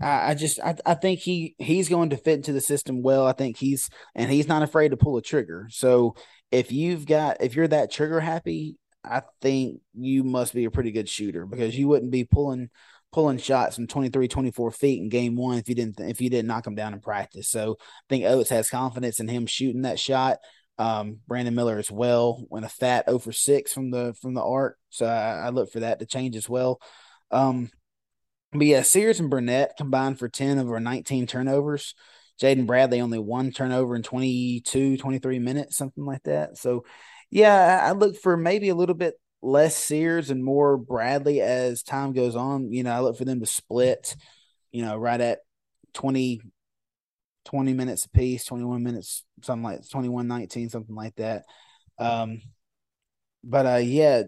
I, 0.00 0.30
I 0.30 0.34
just 0.34 0.60
I, 0.60 0.76
I 0.84 0.94
think 0.94 1.20
he 1.20 1.54
he's 1.58 1.88
going 1.88 2.10
to 2.10 2.16
fit 2.16 2.34
into 2.34 2.52
the 2.52 2.60
system 2.60 3.02
well. 3.02 3.26
I 3.26 3.32
think 3.32 3.56
he's 3.56 3.88
and 4.14 4.30
he's 4.30 4.48
not 4.48 4.62
afraid 4.62 4.90
to 4.90 4.96
pull 4.96 5.16
a 5.16 5.22
trigger. 5.22 5.68
So 5.70 6.14
if 6.50 6.72
you've 6.72 7.06
got 7.06 7.38
if 7.40 7.54
you're 7.54 7.68
that 7.68 7.90
trigger 7.90 8.20
happy, 8.20 8.76
I 9.04 9.22
think 9.40 9.80
you 9.94 10.24
must 10.24 10.54
be 10.54 10.64
a 10.64 10.70
pretty 10.70 10.92
good 10.92 11.08
shooter 11.08 11.46
because 11.46 11.76
you 11.76 11.88
wouldn't 11.88 12.12
be 12.12 12.24
pulling 12.24 12.70
pulling 13.12 13.38
shots 13.38 13.76
from 13.76 13.86
23 13.86 14.28
24 14.28 14.70
feet 14.70 15.00
in 15.00 15.08
game 15.08 15.36
one 15.36 15.58
if 15.58 15.68
you 15.68 15.74
didn't 15.74 16.00
if 16.00 16.20
you 16.20 16.30
didn't 16.30 16.48
knock 16.48 16.66
him 16.66 16.74
down 16.74 16.94
in 16.94 17.00
practice 17.00 17.48
so 17.48 17.76
i 17.80 18.04
think 18.08 18.24
oats 18.24 18.50
has 18.50 18.70
confidence 18.70 19.20
in 19.20 19.28
him 19.28 19.46
shooting 19.46 19.82
that 19.82 19.98
shot 19.98 20.38
um, 20.78 21.18
brandon 21.28 21.54
miller 21.54 21.78
as 21.78 21.90
well 21.90 22.44
went 22.48 22.64
a 22.64 22.68
fat 22.68 23.04
over 23.06 23.30
6 23.30 23.72
from 23.72 23.90
the 23.90 24.14
from 24.20 24.34
the 24.34 24.42
arc 24.42 24.78
so 24.88 25.06
I, 25.06 25.46
I, 25.46 25.48
look 25.50 25.70
for 25.70 25.80
that 25.80 25.98
to 25.98 26.06
change 26.06 26.34
as 26.34 26.48
well 26.48 26.80
um, 27.30 27.70
but 28.52 28.66
yeah, 28.66 28.82
Sears 28.82 29.18
and 29.18 29.30
Burnett 29.30 29.76
combined 29.76 30.18
for 30.18 30.28
10 30.28 30.58
of 30.58 30.68
our 30.68 30.80
19 30.80 31.26
turnovers. 31.26 31.94
Jaden 32.40 32.66
Bradley 32.66 33.00
only 33.00 33.18
one 33.18 33.50
turnover 33.50 33.96
in 33.96 34.02
22, 34.02 34.98
23 34.98 35.38
minutes, 35.38 35.76
something 35.76 36.04
like 36.04 36.22
that. 36.24 36.58
So, 36.58 36.84
yeah, 37.30 37.80
I 37.82 37.92
look 37.92 38.16
for 38.16 38.36
maybe 38.36 38.68
a 38.68 38.74
little 38.74 38.94
bit 38.94 39.14
less 39.42 39.76
Sears 39.76 40.30
and 40.30 40.42
more 40.42 40.76
Bradley 40.76 41.40
as 41.40 41.82
time 41.82 42.12
goes 42.12 42.36
on. 42.36 42.72
You 42.72 42.84
know, 42.84 42.92
I 42.92 43.00
look 43.00 43.18
for 43.18 43.24
them 43.24 43.40
to 43.40 43.46
split, 43.46 44.16
you 44.70 44.82
know, 44.82 44.96
right 44.96 45.20
at 45.20 45.40
20, 45.94 46.40
20 47.44 47.72
minutes 47.74 48.06
apiece, 48.06 48.44
21 48.44 48.82
minutes, 48.82 49.24
something 49.42 49.64
like 49.64 49.88
21 49.88 50.28
19, 50.28 50.70
something 50.70 50.94
like 50.94 51.16
that. 51.16 51.44
Um, 51.98 52.40
but 53.44 53.66
uh, 53.66 53.76
yeah, 53.76 54.22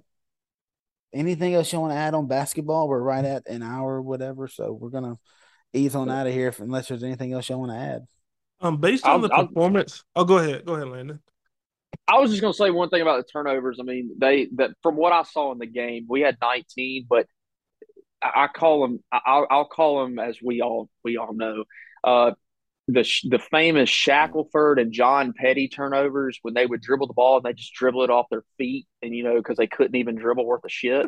anything 1.12 1.54
else 1.54 1.72
you 1.72 1.80
want 1.80 1.92
to 1.92 1.98
add 1.98 2.14
on 2.14 2.26
basketball? 2.26 2.88
We're 2.88 3.00
right 3.00 3.24
at 3.24 3.48
an 3.48 3.62
hour 3.62 3.94
or 3.94 4.02
whatever. 4.02 4.48
So 4.48 4.72
we're 4.72 4.90
going 4.90 5.04
to 5.04 5.18
ease 5.72 5.94
on 5.94 6.10
out 6.10 6.26
of 6.26 6.32
here 6.32 6.48
if, 6.48 6.60
unless 6.60 6.88
there's 6.88 7.04
anything 7.04 7.32
else 7.32 7.48
you 7.48 7.56
want 7.56 7.70
to 7.70 7.78
add. 7.78 8.02
Um, 8.60 8.78
based 8.78 9.04
on 9.04 9.12
I'll, 9.12 9.18
the 9.20 9.28
performance, 9.28 10.04
I'll, 10.14 10.22
oh, 10.22 10.26
go 10.26 10.38
ahead. 10.38 10.64
Go 10.64 10.74
ahead, 10.74 10.88
Landon. 10.88 11.20
I 12.06 12.18
was 12.18 12.30
just 12.30 12.42
going 12.42 12.52
to 12.52 12.56
say 12.56 12.70
one 12.70 12.90
thing 12.90 13.02
about 13.02 13.24
the 13.24 13.32
turnovers. 13.32 13.78
I 13.80 13.82
mean, 13.82 14.10
they 14.18 14.48
that 14.56 14.70
from 14.82 14.96
what 14.96 15.12
I 15.12 15.22
saw 15.22 15.52
in 15.52 15.58
the 15.58 15.66
game, 15.66 16.06
we 16.08 16.20
had 16.20 16.36
19, 16.40 17.06
but 17.08 17.26
I, 18.22 18.44
I 18.44 18.48
call 18.48 18.82
them. 18.82 19.02
I'll, 19.10 19.46
I'll, 19.50 19.64
call 19.68 20.04
them 20.04 20.18
as 20.18 20.38
we 20.42 20.60
all 20.60 20.88
we 21.02 21.16
all 21.16 21.32
know. 21.32 21.64
Uh, 22.02 22.32
the 22.88 23.08
the 23.30 23.38
famous 23.38 23.88
Shackelford 23.88 24.78
and 24.78 24.92
John 24.92 25.32
Petty 25.34 25.68
turnovers 25.68 26.38
when 26.42 26.52
they 26.52 26.66
would 26.66 26.82
dribble 26.82 27.06
the 27.06 27.14
ball 27.14 27.38
and 27.38 27.44
they 27.44 27.54
just 27.54 27.72
dribble 27.72 28.04
it 28.04 28.10
off 28.10 28.26
their 28.30 28.44
feet, 28.58 28.86
and 29.02 29.14
you 29.14 29.24
know 29.24 29.36
because 29.36 29.56
they 29.56 29.66
couldn't 29.66 29.96
even 29.96 30.16
dribble 30.16 30.44
worth 30.44 30.64
a 30.64 30.68
shit. 30.68 31.06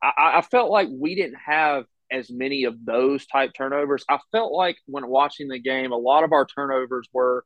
I, 0.00 0.38
I 0.38 0.42
felt 0.42 0.70
like 0.70 0.88
we 0.90 1.14
didn't 1.16 1.38
have 1.44 1.84
as 2.10 2.30
many 2.30 2.64
of 2.64 2.84
those 2.84 3.26
type 3.26 3.52
turnovers. 3.56 4.04
I 4.08 4.18
felt 4.30 4.52
like 4.52 4.76
when 4.86 5.08
watching 5.08 5.48
the 5.48 5.58
game, 5.58 5.92
a 5.92 5.96
lot 5.96 6.24
of 6.24 6.32
our 6.32 6.46
turnovers 6.46 7.08
were 7.12 7.44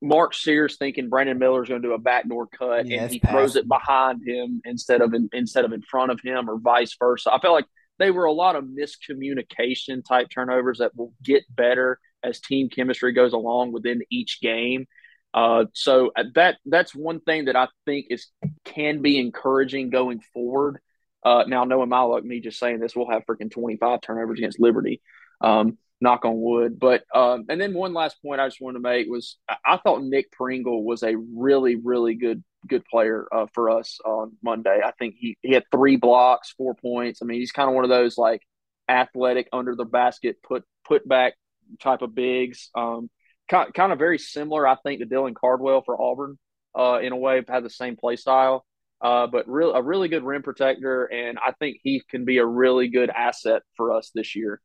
Mark 0.00 0.32
Sears 0.34 0.76
thinking 0.76 1.08
Brandon 1.08 1.38
Miller 1.38 1.62
is 1.62 1.68
going 1.68 1.82
to 1.82 1.88
do 1.88 1.94
a 1.94 1.98
backdoor 1.98 2.46
cut 2.46 2.86
yeah, 2.86 3.02
and 3.02 3.12
he 3.12 3.18
throws 3.18 3.56
it 3.56 3.66
behind 3.66 4.26
him 4.26 4.60
instead 4.64 5.00
of 5.00 5.12
in, 5.12 5.28
instead 5.32 5.64
of 5.64 5.72
in 5.72 5.82
front 5.82 6.12
of 6.12 6.20
him 6.20 6.48
or 6.48 6.58
vice 6.58 6.94
versa. 6.98 7.32
I 7.32 7.40
felt 7.40 7.54
like 7.54 7.66
they 7.98 8.10
were 8.10 8.24
a 8.24 8.32
lot 8.32 8.54
of 8.54 8.64
miscommunication 8.64 10.04
type 10.04 10.28
turnovers 10.30 10.78
that 10.78 10.96
will 10.96 11.12
get 11.22 11.44
better 11.54 11.98
as 12.22 12.40
team 12.40 12.68
chemistry 12.68 13.12
goes 13.12 13.32
along 13.32 13.72
within 13.72 14.02
each 14.10 14.40
game. 14.40 14.86
Uh, 15.34 15.64
so 15.74 16.12
uh, 16.16 16.24
that 16.34 16.58
that's 16.64 16.94
one 16.94 17.20
thing 17.20 17.46
that 17.46 17.56
I 17.56 17.68
think 17.84 18.06
is 18.10 18.28
can 18.64 19.02
be 19.02 19.18
encouraging 19.18 19.90
going 19.90 20.20
forward. 20.32 20.78
Uh, 21.24 21.44
now, 21.46 21.64
knowing 21.64 21.88
my 21.88 22.00
luck, 22.00 22.24
me 22.24 22.40
just 22.40 22.58
saying 22.58 22.78
this, 22.78 22.94
we'll 22.94 23.10
have 23.10 23.26
freaking 23.26 23.50
25 23.50 24.00
turnovers 24.00 24.38
against 24.38 24.60
Liberty. 24.60 25.02
Um, 25.40 25.76
knock 26.00 26.24
on 26.24 26.40
wood. 26.40 26.78
But 26.78 27.04
um, 27.14 27.46
and 27.48 27.60
then 27.60 27.74
one 27.74 27.94
last 27.94 28.20
point 28.22 28.40
I 28.40 28.46
just 28.46 28.60
wanted 28.60 28.78
to 28.78 28.82
make 28.82 29.08
was 29.08 29.36
I, 29.48 29.78
thought 29.78 30.02
Nick 30.02 30.30
Pringle 30.32 30.84
was 30.84 31.02
a 31.02 31.16
really 31.16 31.76
really 31.76 32.14
good 32.14 32.42
good 32.66 32.84
player 32.84 33.26
uh, 33.32 33.46
for 33.54 33.70
us 33.70 33.98
on 34.04 34.36
Monday. 34.42 34.80
I 34.84 34.92
think 34.98 35.16
he 35.18 35.36
he 35.42 35.52
had 35.52 35.64
three 35.70 35.96
blocks, 35.96 36.54
four 36.56 36.74
points. 36.74 37.20
I 37.22 37.24
mean, 37.24 37.40
he's 37.40 37.52
kind 37.52 37.68
of 37.68 37.74
one 37.74 37.84
of 37.84 37.90
those 37.90 38.18
like 38.18 38.42
athletic 38.88 39.48
under 39.52 39.74
the 39.74 39.84
basket 39.84 40.36
put 40.42 40.64
put 40.86 41.06
back 41.06 41.34
type 41.80 42.02
of 42.02 42.14
bigs. 42.14 42.70
Um, 42.74 43.10
kind, 43.48 43.72
kind 43.74 43.92
of 43.92 43.98
very 43.98 44.18
similar, 44.18 44.66
I 44.66 44.76
think, 44.76 45.00
to 45.00 45.06
Dylan 45.06 45.34
Cardwell 45.34 45.82
for 45.84 46.00
Auburn. 46.00 46.38
Uh, 46.78 47.00
in 47.02 47.12
a 47.12 47.16
way, 47.16 47.42
had 47.48 47.64
the 47.64 47.70
same 47.70 47.96
play 47.96 48.16
style. 48.16 48.64
Uh, 49.00 49.26
but 49.26 49.48
real 49.48 49.74
a 49.74 49.82
really 49.82 50.08
good 50.08 50.24
rim 50.24 50.42
protector, 50.42 51.04
and 51.04 51.38
I 51.38 51.52
think 51.52 51.78
he 51.82 52.02
can 52.10 52.24
be 52.24 52.38
a 52.38 52.46
really 52.46 52.88
good 52.88 53.10
asset 53.10 53.62
for 53.76 53.92
us 53.92 54.10
this 54.12 54.34
year. 54.34 54.60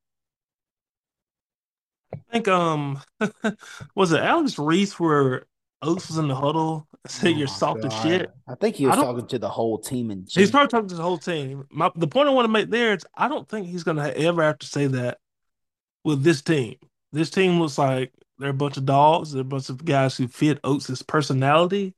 I 2.34 2.38
think 2.38 2.48
um 2.48 3.00
was 3.96 4.12
it 4.12 4.20
Alex 4.20 4.58
Reese 4.58 5.00
where 5.00 5.46
Oats 5.84 6.08
was 6.08 6.18
in 6.18 6.28
the 6.28 6.36
huddle 6.36 6.88
said 7.06 7.34
oh 7.34 7.38
you're 7.38 7.48
soft 7.48 7.86
as 7.86 7.94
shit. 8.02 8.32
I 8.48 8.56
think 8.56 8.76
he 8.76 8.88
was 8.88 8.96
talking 8.96 9.28
to 9.28 9.38
the 9.38 9.50
whole 9.50 9.78
team 9.78 10.10
and 10.10 10.28
he's 10.28 10.50
probably 10.50 10.70
talking 10.70 10.90
to 10.90 10.96
the 10.96 11.04
whole 11.04 11.20
team. 11.20 11.66
My, 11.70 11.92
the 11.96 12.08
point 12.08 12.30
I 12.30 12.32
want 12.32 12.46
to 12.46 12.52
make 12.52 12.72
there 12.72 12.94
is 12.94 13.06
I 13.16 13.28
don't 13.28 13.48
think 13.48 13.68
he's 13.68 13.84
gonna 13.84 14.08
ever 14.08 14.42
have 14.42 14.58
to 14.60 14.68
say 14.68 14.88
that 14.88 15.20
with 16.04 16.24
this 16.24 16.42
team. 16.42 16.76
This 17.12 17.30
team 17.30 17.60
looks 17.60 17.78
like 17.78 18.12
they're 18.40 18.50
a 18.50 18.54
bunch 18.54 18.78
of 18.78 18.86
dogs. 18.86 19.32
They're 19.32 19.42
a 19.42 19.46
bunch 19.46 19.70
of 19.70 19.86
guys 19.86 20.18
who 20.18 20.28
fit 20.28 20.60
Oats' 20.64 21.04
personality. 21.04 21.94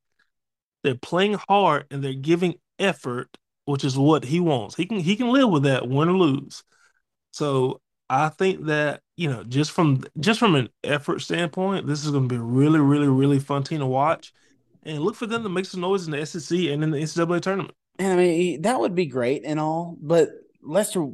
They're 0.83 0.95
playing 0.95 1.39
hard 1.47 1.85
and 1.89 2.03
they're 2.03 2.13
giving 2.13 2.55
effort, 2.77 3.37
which 3.63 3.85
is 3.85 3.97
what 3.97 4.25
he 4.25 4.41
wants. 4.41 4.75
He 4.75 4.85
can 4.85 4.99
he 4.99 5.15
can 5.15 5.29
live 5.29 5.49
with 5.49 5.63
that, 5.63 5.87
win 5.87 6.09
or 6.09 6.17
lose. 6.17 6.63
So 7.31 7.79
I 8.09 8.29
think 8.29 8.65
that 8.65 9.01
you 9.17 9.29
know 9.29 9.43
just 9.43 9.71
from 9.71 10.03
just 10.19 10.39
from 10.39 10.55
an 10.55 10.69
effort 10.83 11.21
standpoint, 11.21 11.87
this 11.87 12.05
is 12.05 12.11
going 12.11 12.29
to 12.29 12.35
be 12.35 12.39
a 12.39 12.43
really, 12.43 12.79
really, 12.79 13.07
really 13.07 13.39
fun 13.39 13.63
team 13.63 13.79
to 13.79 13.85
watch, 13.85 14.33
and 14.83 15.01
look 15.01 15.15
for 15.15 15.25
them 15.25 15.43
to 15.43 15.49
make 15.49 15.65
some 15.65 15.81
noise 15.81 16.05
in 16.05 16.11
the 16.11 16.25
SEC 16.25 16.57
and 16.57 16.83
in 16.83 16.91
the 16.91 16.99
NCAA 16.99 17.41
tournament. 17.41 17.75
And 17.97 18.13
I 18.13 18.15
mean 18.15 18.61
that 18.61 18.79
would 18.79 18.95
be 18.95 19.05
great 19.05 19.43
and 19.45 19.59
all, 19.59 19.97
but 19.99 20.29
Lester, 20.61 21.07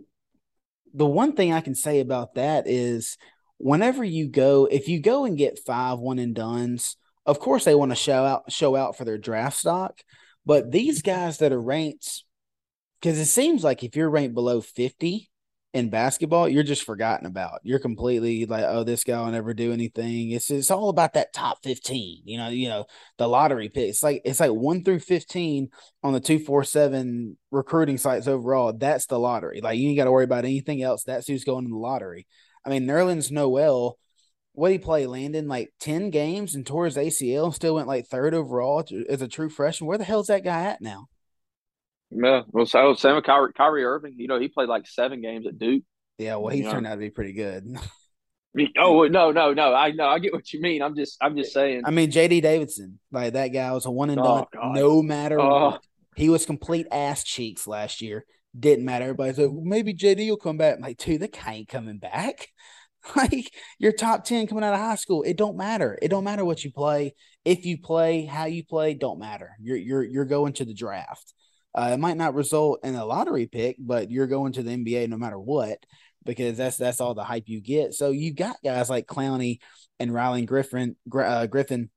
the 0.94 1.06
one 1.06 1.34
thing 1.34 1.54
I 1.54 1.62
can 1.62 1.76
say 1.76 2.00
about 2.00 2.36
that 2.36 2.68
is 2.68 3.18
whenever 3.58 4.04
you 4.04 4.28
go, 4.28 4.66
if 4.66 4.88
you 4.88 5.00
go 5.00 5.26
and 5.26 5.38
get 5.38 5.60
five 5.60 6.00
one 6.00 6.20
and 6.20 6.36
duns, 6.36 6.98
of 7.26 7.39
course 7.39 7.64
they 7.64 7.76
want 7.76 7.92
to 7.92 7.96
show 7.96 8.26
out 8.26 8.52
show 8.52 8.76
out 8.76 8.98
for 8.98 9.06
their 9.06 9.18
draft 9.18 9.58
stock, 9.58 10.02
but 10.46 10.72
these 10.72 11.02
guys 11.02 11.38
that 11.38 11.54
are 11.54 11.62
ranked, 11.62 12.24
because 13.00 13.18
it 13.18 13.26
seems 13.26 13.64
like 13.64 13.84
if 13.84 13.96
you're 13.96 14.10
ranked 14.10 14.34
below 14.34 14.60
fifty 14.60 15.31
in 15.74 15.89
basketball, 15.89 16.49
you're 16.49 16.63
just 16.63 16.84
forgotten 16.84 17.26
about. 17.26 17.61
You're 17.63 17.80
completely 17.80 18.45
like, 18.45 18.65
oh, 18.67 18.84
this 18.84 19.05
guy 19.05 19.19
will 19.19 19.32
never 19.32 19.53
do 19.53 19.72
anything. 19.72 20.32
It's 20.32 20.51
it's 20.51 20.69
all 20.69 20.89
about 20.89 21.13
that 21.13 21.34
top 21.34 21.63
15, 21.63 22.24
you 22.26 22.38
know, 22.38 22.49
you 22.49 22.67
know, 22.67 22.86
the 23.17 23.28
lottery 23.28 23.69
pick. 23.69 23.89
It's 23.89 24.03
like 24.03 24.22
it's 24.26 24.41
like 24.41 24.51
one 24.51 24.84
through 24.84 24.99
15 24.99 25.69
on 26.03 26.13
the 26.13 26.19
247 26.19 27.38
recruiting 27.51 27.97
sites 27.97 28.28
overall. 28.28 28.74
That's 28.74 29.05
the 29.05 29.19
lottery. 29.19 29.61
Like 29.61 29.80
you 29.80 29.88
ain't 29.88 29.97
got 29.97 30.05
to 30.05 30.11
worry 30.11 30.26
about 30.26 30.43
anything 30.43 30.84
else. 30.84 31.03
That's 31.03 31.28
who's 31.28 31.45
going 31.45 31.65
in 31.65 31.72
the 31.72 31.78
lottery. 31.78 32.28
I 32.65 32.69
mean, 32.69 32.86
Nerlens 32.86 33.32
Noel, 33.32 33.97
what 34.53 34.69
did 34.69 34.74
he 34.74 34.80
play? 34.80 35.07
Landon 35.07 35.47
like 35.47 35.72
10 35.80 36.09
games 36.09 36.53
and 36.53 36.65
tore 36.65 36.86
his 36.86 36.97
ACL, 36.97 37.53
still 37.53 37.76
went 37.76 37.88
like 37.88 38.07
third 38.07 38.34
overall 38.34 38.86
as 39.09 39.22
a 39.22 39.28
true 39.28 39.49
freshman. 39.49 39.88
Where 39.88 39.97
the 39.97 40.03
hell's 40.03 40.28
that 40.28 40.43
guy 40.43 40.63
at 40.63 40.82
now? 40.82 41.07
Yeah, 42.12 42.41
well, 42.47 42.66
so 42.66 42.80
oh, 42.80 42.93
same 42.93 43.16
with 43.16 43.24
Kyrie, 43.24 43.53
Kyrie 43.53 43.86
Irving. 43.86 44.16
You 44.18 44.28
know, 44.28 44.39
he 44.39 44.47
played 44.47 44.70
like 44.70 44.86
seven 44.88 45.22
games 45.22 45.47
at 45.47 45.57
Duke. 45.57 45.84
Yeah, 46.18 46.36
well, 46.36 46.53
he 46.53 46.64
turned 46.64 46.84
know. 46.84 46.89
out 46.89 46.95
to 46.95 46.99
be 46.99 47.09
pretty 47.09 47.34
good. 47.34 47.66
oh 48.78 49.07
no, 49.07 49.32
no, 49.32 49.53
no! 49.53 49.74
I 49.74 49.91
know, 49.91 50.07
I 50.07 50.20
get 50.20 50.34
what 50.34 50.51
you 50.51 50.62
mean. 50.62 50.82
I'm 50.82 50.95
just, 50.95 51.18
I'm 51.22 51.38
just 51.38 51.53
saying. 51.53 51.84
I 51.86 51.91
mean, 51.91 52.12
JD 52.12 52.41
Davison, 52.41 52.99
like 53.12 53.34
that 53.34 53.49
guy 53.49 53.72
was 53.72 53.86
a 53.86 53.91
one 53.91 54.09
and 54.09 54.20
oh, 54.20 54.45
done. 54.53 54.74
No 54.74 55.01
matter 55.01 55.39
oh. 55.39 55.70
what, 55.70 55.84
he 56.16 56.30
was 56.30 56.45
complete 56.45 56.88
ass 56.91 57.24
cheeks 57.24 57.66
last 57.66 58.01
year. 58.01 58.26
Didn't 58.57 58.84
matter. 58.84 59.03
Everybody's 59.03 59.38
like, 59.38 59.49
well, 59.49 59.64
maybe 59.64 59.93
JD 59.93 60.30
will 60.30 60.36
come 60.36 60.57
back. 60.57 60.76
I'm 60.76 60.82
like, 60.82 60.97
dude, 60.97 61.22
that 61.22 61.32
guy 61.32 61.53
ain't 61.53 61.70
coming 61.70 61.97
back. 61.97 62.49
like 63.16 63.51
your 63.80 63.91
top 63.91 64.24
10 64.24 64.47
coming 64.47 64.64
out 64.64 64.74
of 64.74 64.80
high 64.80 64.95
school 64.95 65.24
it 65.24 65.38
don't 65.38 65.57
matter 65.57 65.97
it 66.01 66.09
don't 66.09 66.24
matter 66.24 66.45
what 66.45 66.64
you 66.64 66.72
play 66.72 67.14
if 67.45 67.66
you 67.66 67.78
play 67.78 68.26
how 68.26 68.45
you 68.45 68.64
play 68.64 68.93
don't 68.93 69.20
matter 69.20 69.51
you're 69.59 69.78
you're 69.78 70.03
you're 70.03 70.26
going 70.26 70.53
to 70.53 70.66
the 70.66 70.74
draft 70.74 71.34
uh, 71.74 71.91
it 71.93 71.99
might 71.99 72.17
not 72.17 72.36
result 72.36 72.82
in 72.84 72.95
a 72.95 73.05
lottery 73.05 73.47
pick, 73.47 73.78
but 73.80 74.11
you're 74.11 74.28
going 74.28 74.53
to 74.53 74.63
the 74.63 74.72
NBA 74.72 75.07
no 75.07 75.17
matter 75.17 75.39
what 75.39 75.80
because 76.26 76.57
that's 76.57 76.78
that's 76.78 77.01
all 77.01 77.13
the 77.13 77.24
hype 77.24 77.47
you 77.47 77.61
get. 77.61 77.93
So 77.93 78.11
you 78.11 78.34
got 78.34 78.57
guys 78.63 78.89
like 78.89 79.07
Clowney 79.07 79.59
and 79.99 80.11
Rylan 80.11 80.47
Griffen 80.47 80.95
uh, 81.13 81.47
Griffen 81.47 81.89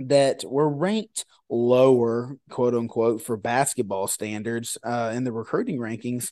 that 0.00 0.44
were 0.46 0.68
ranked 0.68 1.24
lower, 1.48 2.36
quote 2.50 2.74
unquote, 2.74 3.22
for 3.22 3.36
basketball 3.36 4.08
standards 4.08 4.76
uh, 4.82 5.12
in 5.14 5.24
the 5.24 5.32
recruiting 5.32 5.78
rankings. 5.78 6.30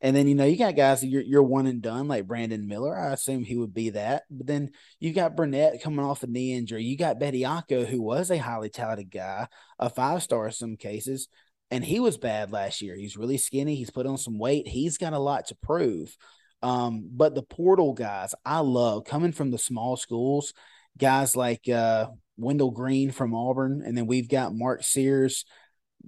And 0.00 0.14
then 0.14 0.28
you 0.28 0.36
know 0.36 0.44
you 0.44 0.56
got 0.56 0.76
guys 0.76 1.04
you're 1.04 1.22
you're 1.22 1.42
one 1.42 1.66
and 1.66 1.82
done 1.82 2.06
like 2.06 2.26
Brandon 2.26 2.68
Miller. 2.68 2.96
I 2.96 3.12
assume 3.12 3.42
he 3.44 3.56
would 3.56 3.74
be 3.74 3.90
that. 3.90 4.22
But 4.30 4.46
then 4.46 4.70
you 5.00 5.12
got 5.12 5.36
Burnett 5.36 5.82
coming 5.82 6.04
off 6.04 6.22
a 6.22 6.28
knee 6.28 6.54
injury. 6.54 6.84
You 6.84 6.96
got 6.96 7.18
Bediako, 7.18 7.84
who 7.84 8.00
was 8.00 8.30
a 8.30 8.38
highly 8.38 8.70
talented 8.70 9.10
guy, 9.10 9.48
a 9.78 9.90
five 9.90 10.22
star 10.22 10.46
in 10.46 10.52
some 10.52 10.76
cases 10.76 11.28
and 11.70 11.84
he 11.84 12.00
was 12.00 12.16
bad 12.16 12.50
last 12.52 12.80
year. 12.80 12.96
He's 12.96 13.16
really 13.16 13.38
skinny. 13.38 13.74
He's 13.74 13.90
put 13.90 14.06
on 14.06 14.18
some 14.18 14.38
weight. 14.38 14.66
He's 14.66 14.98
got 14.98 15.12
a 15.12 15.18
lot 15.18 15.46
to 15.46 15.54
prove. 15.54 16.16
Um, 16.62 17.08
but 17.12 17.34
the 17.34 17.42
portal 17.42 17.92
guys, 17.92 18.34
I 18.44 18.60
love 18.60 19.04
coming 19.04 19.32
from 19.32 19.50
the 19.50 19.58
small 19.58 19.96
schools, 19.96 20.54
guys 20.96 21.36
like 21.36 21.68
uh, 21.68 22.08
Wendell 22.36 22.70
Green 22.70 23.10
from 23.10 23.34
Auburn, 23.34 23.82
and 23.84 23.96
then 23.96 24.06
we've 24.06 24.28
got 24.28 24.54
Mark 24.54 24.82
Sears. 24.82 25.44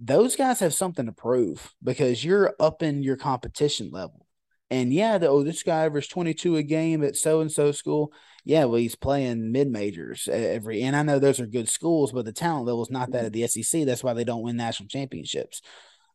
Those 0.01 0.37
guys 0.37 0.61
have 0.61 0.75
something 0.75 1.07
to 1.07 1.13
prove 1.13 1.73
because 1.83 2.25
you're 2.25 2.55
up 2.59 2.83
in 2.83 3.03
your 3.03 3.17
competition 3.17 3.91
level. 3.93 4.27
And 4.71 4.93
yeah, 4.93 5.19
the, 5.19 5.29
oh, 5.29 5.43
this 5.43 5.63
guy 5.63 5.85
averaged 5.85 6.13
22 6.13 6.57
a 6.57 6.63
game 6.63 7.03
at 7.03 7.17
so 7.17 7.41
and 7.41 7.51
so 7.51 7.73
school. 7.73 8.13
Yeah, 8.45 8.65
well, 8.65 8.81
he's 8.81 8.97
playing 8.97 9.53
mid 9.53 9.69
majors 9.71 10.29
every, 10.31 10.83
and 10.83 10.97
I 10.97 11.03
know 11.03 11.19
those 11.19 11.41
are 11.41 11.47
good 11.47 11.69
schools, 11.69 12.13
but 12.13 12.25
the 12.25 12.33
talent 12.33 12.67
level 12.67 12.83
is 12.83 12.91
not 12.91 13.13
that 13.13 13.27
of 13.27 13.33
the 13.33 13.47
SEC. 13.47 13.85
That's 13.85 14.05
why 14.05 14.15
they 14.15 14.25
don't 14.25 14.43
win 14.43 14.57
national 14.57 14.89
championships. 14.89 15.63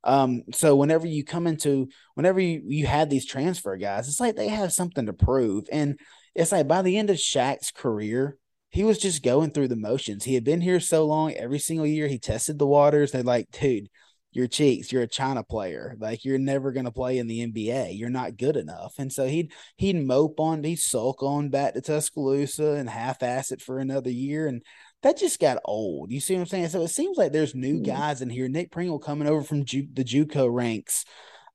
Um, 0.03 0.43
so 0.53 0.75
whenever 0.75 1.07
you 1.07 1.23
come 1.23 1.47
into, 1.47 1.89
whenever 2.13 2.39
you, 2.39 2.61
you 2.65 2.85
had 2.85 3.09
these 3.09 3.25
transfer 3.25 3.75
guys, 3.75 4.07
it's 4.07 4.19
like 4.19 4.35
they 4.35 4.49
have 4.49 4.71
something 4.71 5.07
to 5.07 5.13
prove. 5.13 5.65
And 5.71 5.99
it's 6.35 6.51
like 6.51 6.67
by 6.67 6.83
the 6.83 6.97
end 6.97 7.09
of 7.09 7.17
Shaq's 7.17 7.71
career, 7.71 8.37
he 8.69 8.83
was 8.83 8.99
just 8.99 9.23
going 9.23 9.51
through 9.51 9.69
the 9.69 9.75
motions. 9.75 10.23
He 10.23 10.35
had 10.35 10.43
been 10.43 10.61
here 10.61 10.79
so 10.79 11.05
long, 11.05 11.33
every 11.33 11.59
single 11.59 11.87
year 11.87 12.07
he 12.07 12.19
tested 12.19 12.59
the 12.59 12.67
waters. 12.67 13.11
They're 13.11 13.23
like, 13.23 13.49
dude, 13.51 13.89
your 14.35 14.47
cheeks. 14.47 14.91
You're 14.91 15.03
a 15.03 15.07
China 15.07 15.43
player. 15.43 15.95
Like 15.99 16.25
you're 16.25 16.37
never 16.37 16.71
going 16.71 16.85
to 16.85 16.91
play 16.91 17.17
in 17.17 17.27
the 17.27 17.45
NBA. 17.45 17.97
You're 17.97 18.09
not 18.09 18.37
good 18.37 18.57
enough. 18.57 18.95
And 18.97 19.11
so 19.11 19.27
he'd 19.27 19.51
he'd 19.77 19.95
mope 19.95 20.39
on, 20.39 20.63
he'd 20.63 20.77
sulk 20.77 21.23
on 21.23 21.49
back 21.49 21.73
to 21.73 21.81
Tuscaloosa 21.81 22.71
and 22.73 22.89
half 22.89 23.23
ass 23.23 23.51
it 23.51 23.61
for 23.61 23.79
another 23.79 24.11
year. 24.11 24.47
And 24.47 24.61
that 25.03 25.17
just 25.17 25.39
got 25.39 25.61
old. 25.65 26.11
You 26.11 26.19
see 26.19 26.33
what 26.33 26.41
I'm 26.41 26.47
saying? 26.47 26.69
So 26.69 26.81
it 26.81 26.89
seems 26.89 27.17
like 27.17 27.31
there's 27.31 27.55
new 27.55 27.75
mm-hmm. 27.75 27.83
guys 27.83 28.21
in 28.21 28.29
here. 28.29 28.47
Nick 28.49 28.71
Pringle 28.71 28.99
coming 28.99 29.27
over 29.27 29.43
from 29.43 29.65
Ju- 29.65 29.87
the 29.93 30.03
JUCO 30.03 30.51
ranks. 30.51 31.05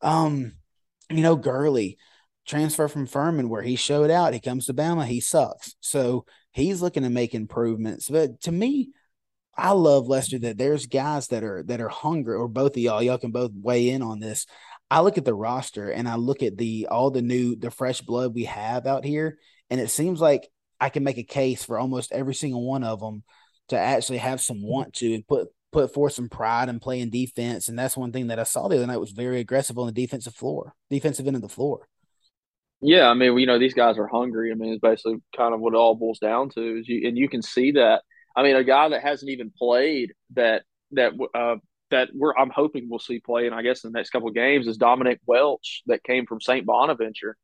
Um, 0.01 0.53
you 1.11 1.23
know, 1.23 1.37
Gurley 1.37 1.99
transfer 2.47 2.89
from 2.89 3.07
Furman 3.07 3.49
where 3.49 3.63
he 3.63 3.77
showed 3.77 4.11
out. 4.11 4.35
He 4.35 4.41
comes 4.41 4.67
to 4.67 4.75
Bama, 4.75 5.05
he 5.05 5.21
sucks. 5.21 5.75
So 5.81 6.25
he's 6.53 6.81
looking 6.83 7.03
to 7.03 7.11
make 7.11 7.35
improvements. 7.35 8.09
But 8.09 8.41
to 8.43 8.53
me, 8.53 8.91
I 9.61 9.73
love 9.73 10.09
Lester 10.09 10.39
that 10.39 10.57
there's 10.57 10.87
guys 10.87 11.29
that 11.29 11.45
are 11.45 11.63
that 11.65 11.83
are 11.83 11.89
hungry, 11.89 12.35
or 12.35 12.49
both 12.49 12.73
of 12.73 12.79
y'all, 12.79 13.03
y'all 13.03 13.19
can 13.19 13.31
both 13.31 13.51
weigh 13.55 13.91
in 13.91 14.01
on 14.01 14.19
this. 14.19 14.47
I 14.91 15.01
look 15.01 15.19
at 15.19 15.27
the 15.27 15.35
roster 15.35 15.91
and 15.91 16.09
I 16.09 16.17
look 16.17 16.43
at 16.43 16.57
the 16.57 16.89
all 16.91 17.11
the 17.11 17.21
new 17.21 17.57
the 17.57 17.71
fresh 17.71 18.01
blood 18.01 18.35
we 18.35 18.45
have 18.45 18.87
out 18.87 19.05
here, 19.05 19.39
and 19.69 19.79
it 19.79 19.91
seems 19.91 20.19
like 20.19 20.49
I 20.81 20.89
can 20.89 21.05
make 21.05 21.19
a 21.19 21.23
case 21.23 21.63
for 21.63 21.79
almost 21.79 22.11
every 22.11 22.35
single 22.35 22.67
one 22.67 22.85
of 22.85 23.01
them 23.01 23.23
to 23.69 23.79
actually 23.79 24.19
have 24.19 24.41
some 24.41 24.57
mm-hmm. 24.57 24.67
want 24.67 24.95
to 24.95 25.15
and 25.15 25.29
put 25.29 25.49
put 25.73 25.93
forth 25.93 26.15
some 26.15 26.31
pride 26.31 26.71
and 26.71 26.81
playing 26.81 27.11
defense. 27.11 27.69
And 27.69 27.79
that's 27.79 27.99
one 27.99 28.13
thing 28.13 28.29
that 28.29 28.39
I 28.39 28.45
saw 28.45 28.67
the 28.67 28.77
other 28.77 28.87
night 28.87 28.97
was 28.97 29.13
very 29.13 29.41
aggressive 29.41 29.79
on 29.79 29.87
the 29.87 29.93
defensive 29.93 30.35
floor, 30.35 30.75
defensive 30.89 31.27
end 31.27 31.37
of 31.37 31.43
the 31.43 31.49
floor. 31.51 31.87
Yeah, 32.81 33.09
I 33.11 33.15
mean, 33.15 33.37
you 33.39 33.47
know, 33.47 33.59
these 33.59 33.75
guys 33.75 33.99
are 33.99 34.07
hungry. 34.07 34.51
I 34.51 34.55
mean, 34.55 34.73
it's 34.73 34.81
basically 34.81 35.17
kind 35.37 35.53
of 35.53 35.61
what 35.61 35.75
it 35.75 35.77
all 35.77 35.95
boils 35.95 36.19
down 36.19 36.49
to. 36.51 36.79
Is 36.79 36.89
you, 36.89 37.07
and 37.07 37.19
you 37.19 37.29
can 37.29 37.43
see 37.43 37.73
that 37.73 38.03
I 38.37 38.43
mean, 38.43 38.57
a 38.57 38.65
guy 38.65 38.89
that 38.89 39.03
hasn't 39.03 39.31
even 39.31 39.51
played 39.51 40.13
that 40.35 40.63
that 40.93 41.13
uh, 41.35 41.57
that 41.91 42.11
we're 42.15 42.35
I'm 42.37 42.51
hoping 42.51 42.89
we'll 42.89 42.99
see 42.99 43.21
play, 43.21 43.47
and 43.47 43.55
I 43.55 43.63
guess 43.63 43.85
in 43.85 43.93
the 43.93 43.99
next 43.99 44.11
couple 44.11 44.29
of 44.29 44.35
games 44.35 44.67
is 44.67 44.77
Dominick 44.77 45.21
Welch 45.27 45.83
that 45.87 46.05
came 46.05 46.27
from 46.27 46.41
St. 46.41 46.65
Bonaventure, 46.65 47.37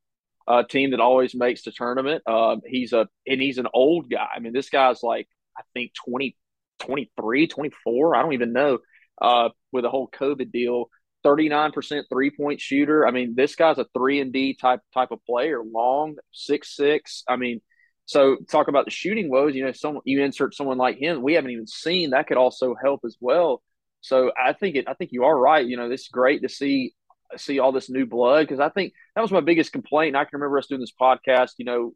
a 0.48 0.64
team 0.64 0.92
that 0.92 1.00
always 1.00 1.34
makes 1.34 1.62
the 1.62 1.72
tournament. 1.72 2.22
Uh, 2.26 2.56
he's 2.66 2.92
a 2.92 3.08
and 3.26 3.40
he's 3.40 3.58
an 3.58 3.68
old 3.74 4.10
guy. 4.10 4.28
I 4.34 4.40
mean, 4.40 4.52
this 4.52 4.70
guy's 4.70 5.02
like 5.02 5.28
I 5.56 5.62
think 5.74 5.92
20, 6.06 6.36
23, 6.80 7.46
24. 7.46 8.16
I 8.16 8.22
don't 8.22 8.32
even 8.34 8.52
know. 8.52 8.78
Uh, 9.20 9.48
with 9.72 9.82
the 9.82 9.90
whole 9.90 10.10
COVID 10.10 10.52
deal, 10.52 10.90
39% 11.24 12.04
three 12.08 12.30
point 12.30 12.60
shooter. 12.60 13.06
I 13.06 13.10
mean, 13.10 13.34
this 13.34 13.56
guy's 13.56 13.78
a 13.78 13.86
three 13.96 14.20
and 14.20 14.32
D 14.32 14.54
type 14.54 14.80
type 14.94 15.10
of 15.10 15.24
player, 15.24 15.62
long, 15.64 16.16
six 16.32 16.76
six. 16.76 17.24
I 17.28 17.36
mean, 17.36 17.60
so 18.06 18.36
talk 18.50 18.68
about 18.68 18.84
the 18.84 18.90
shooting 18.90 19.28
woes. 19.28 19.54
You 19.54 19.64
know, 19.64 19.72
someone 19.72 20.02
you 20.04 20.22
insert 20.22 20.54
someone 20.54 20.78
like 20.78 20.96
him, 20.96 21.22
we 21.22 21.34
haven't 21.34 21.50
even 21.50 21.66
seen 21.66 22.10
that 22.10 22.28
could 22.28 22.36
also 22.36 22.74
help 22.80 23.00
as 23.04 23.16
well. 23.20 23.62
So 24.00 24.32
I 24.40 24.52
think 24.52 24.76
it. 24.76 24.88
I 24.88 24.94
think 24.94 25.10
you 25.12 25.24
are 25.24 25.36
right. 25.36 25.66
You 25.66 25.76
know, 25.76 25.90
it's 25.90 26.08
great 26.08 26.42
to 26.42 26.48
see 26.48 26.94
see 27.36 27.58
all 27.58 27.72
this 27.72 27.90
new 27.90 28.06
blood 28.06 28.42
because 28.42 28.60
I 28.60 28.68
think 28.68 28.92
that 29.14 29.22
was 29.22 29.32
my 29.32 29.40
biggest 29.40 29.72
complaint. 29.72 30.08
And 30.08 30.16
I 30.16 30.24
can 30.24 30.38
remember 30.38 30.58
us 30.58 30.68
doing 30.68 30.80
this 30.80 30.92
podcast. 30.98 31.52
You 31.58 31.64
know, 31.64 31.94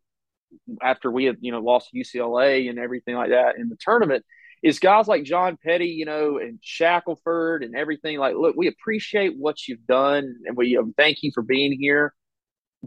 after 0.83 1.11
we 1.11 1.25
had 1.25 1.37
you 1.41 1.53
know 1.53 1.61
lost 1.61 1.95
UCLA 1.95 2.69
and 2.69 2.81
everything 2.81 3.15
like 3.15 3.31
that 3.31 3.57
in 3.57 3.69
the 3.69 3.77
tournament, 3.79 4.25
is 4.65 4.81
guys 4.81 5.07
like 5.07 5.23
John 5.23 5.59
Petty, 5.63 5.91
you 5.91 6.05
know, 6.05 6.39
and 6.39 6.59
Shackelford 6.61 7.63
and 7.63 7.77
everything. 7.77 8.19
Like, 8.19 8.35
look, 8.35 8.57
we 8.57 8.67
appreciate 8.67 9.39
what 9.39 9.67
you've 9.69 9.87
done 9.87 10.37
and 10.45 10.57
we 10.57 10.77
um, 10.77 10.93
thank 10.97 11.23
you 11.23 11.31
for 11.33 11.43
being 11.43 11.73
here. 11.79 12.15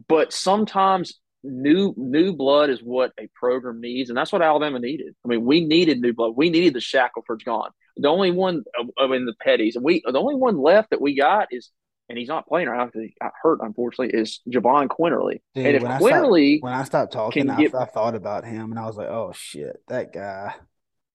But 0.08 0.34
sometimes 0.34 1.14
new 1.44 1.94
new 1.98 2.34
blood 2.34 2.70
is 2.70 2.80
what 2.82 3.12
a 3.20 3.28
program 3.36 3.82
needs, 3.82 4.10
and 4.10 4.18
that's 4.18 4.32
what 4.32 4.42
Alabama 4.42 4.80
needed. 4.80 5.16
I 5.24 5.28
mean, 5.28 5.46
we 5.46 5.66
needed 5.66 6.00
new 6.00 6.14
blood. 6.14 6.34
We 6.36 6.50
needed 6.50 6.74
the 6.74 6.80
Shackelford's 6.80 7.44
gone. 7.44 7.72
The 7.98 8.08
only 8.08 8.32
one, 8.32 8.64
I 8.98 9.08
mean, 9.08 9.26
the 9.26 9.36
Petties, 9.46 9.76
and 9.76 9.84
we 9.84 10.02
the 10.06 10.20
only 10.20 10.36
one 10.36 10.58
left 10.58 10.90
that 10.92 11.02
we 11.02 11.16
got 11.16 11.50
is, 11.52 11.70
and 12.10 12.18
he's 12.18 12.28
not 12.28 12.48
playing 12.48 12.68
right 12.68 12.78
now 12.78 12.86
because 12.86 13.02
he 13.02 13.16
got 13.22 13.34
hurt, 13.42 13.60
unfortunately, 13.62 14.20
is 14.20 14.40
Jahvon 14.50 14.88
Quinerly? 14.88 15.42
Dude, 15.54 15.66
and 15.66 15.76
if 15.76 15.84
when 15.84 15.92
Quinerly, 15.92 16.56
I 16.56 16.58
stopped, 16.58 16.64
when 16.64 16.74
I 16.74 16.84
stopped 16.84 17.14
talking, 17.14 17.50
I, 17.50 17.58
get, 17.58 17.76
I 17.76 17.86
thought 17.86 18.16
about 18.16 18.46
him, 18.46 18.72
and 18.72 18.80
I 18.80 18.86
was 18.86 18.96
like, 18.96 19.10
oh 19.10 19.32
shit, 19.36 19.78
that 19.90 20.14
guy 20.14 20.56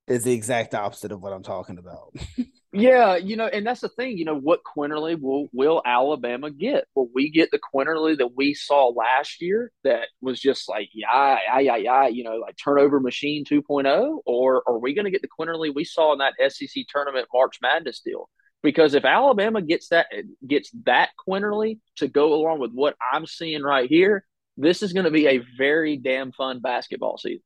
is 0.07 0.25
the 0.25 0.33
exact 0.33 0.75
opposite 0.75 1.13
of 1.13 1.21
what 1.21 1.33
I'm 1.33 1.43
talking 1.43 1.79
about. 1.79 2.15
Yeah, 2.73 3.17
you 3.17 3.37
know, 3.37 3.47
and 3.47 3.67
that's 3.67 3.81
the 3.81 3.89
thing. 3.89 4.19
You 4.19 4.27
know, 4.27 4.39
what 4.39 4.61
Quinerly 4.63 5.19
will 5.19 5.49
will 5.53 5.81
Alabama 5.87 6.51
get? 6.51 6.85
Will 6.95 7.09
we 7.15 7.31
get 7.31 7.51
the 7.51 7.59
Quinerly 7.59 8.19
that 8.19 8.37
we 8.37 8.53
saw 8.53 8.89
last 8.89 9.41
year 9.41 9.73
that 9.85 10.09
was 10.21 10.39
just 10.39 10.69
like 10.69 10.91
yeah, 10.93 11.39
yeah, 11.47 11.61
yeah, 11.61 11.77
yeah, 11.77 12.09
you 12.09 12.25
know, 12.25 12.37
like 12.37 12.57
turnover 12.63 13.01
machine 13.01 13.47
2.0, 13.47 14.19
or 14.27 14.63
are 14.67 14.79
we 14.79 14.93
going 14.93 15.07
to 15.07 15.11
get 15.11 15.23
the 15.23 15.29
Quinerly 15.29 15.75
we 15.75 15.85
saw 15.85 16.13
in 16.13 16.19
that 16.19 16.35
SEC 16.53 16.85
tournament 16.91 17.27
March 17.33 17.59
Madness 17.63 18.01
deal? 18.01 18.29
Because 18.63 18.93
if 18.93 19.07
Alabama 19.07 19.63
gets 19.63 19.89
that 19.89 20.09
gets 20.47 20.71
that 20.85 21.11
Quinerly 21.27 21.79
to 21.97 22.09
go 22.09 22.35
along 22.35 22.61
with 22.61 22.73
what 22.73 22.97
I'm 23.13 23.25
seeing 23.25 23.63
right 23.63 23.89
here, 23.89 24.27
this 24.59 24.83
is 24.83 24.93
going 24.93 25.05
to 25.05 25.11
be 25.11 25.27
a 25.27 25.43
very 25.57 25.97
damn 25.97 26.33
fun 26.33 26.61
basketball 26.61 27.17
season, 27.17 27.43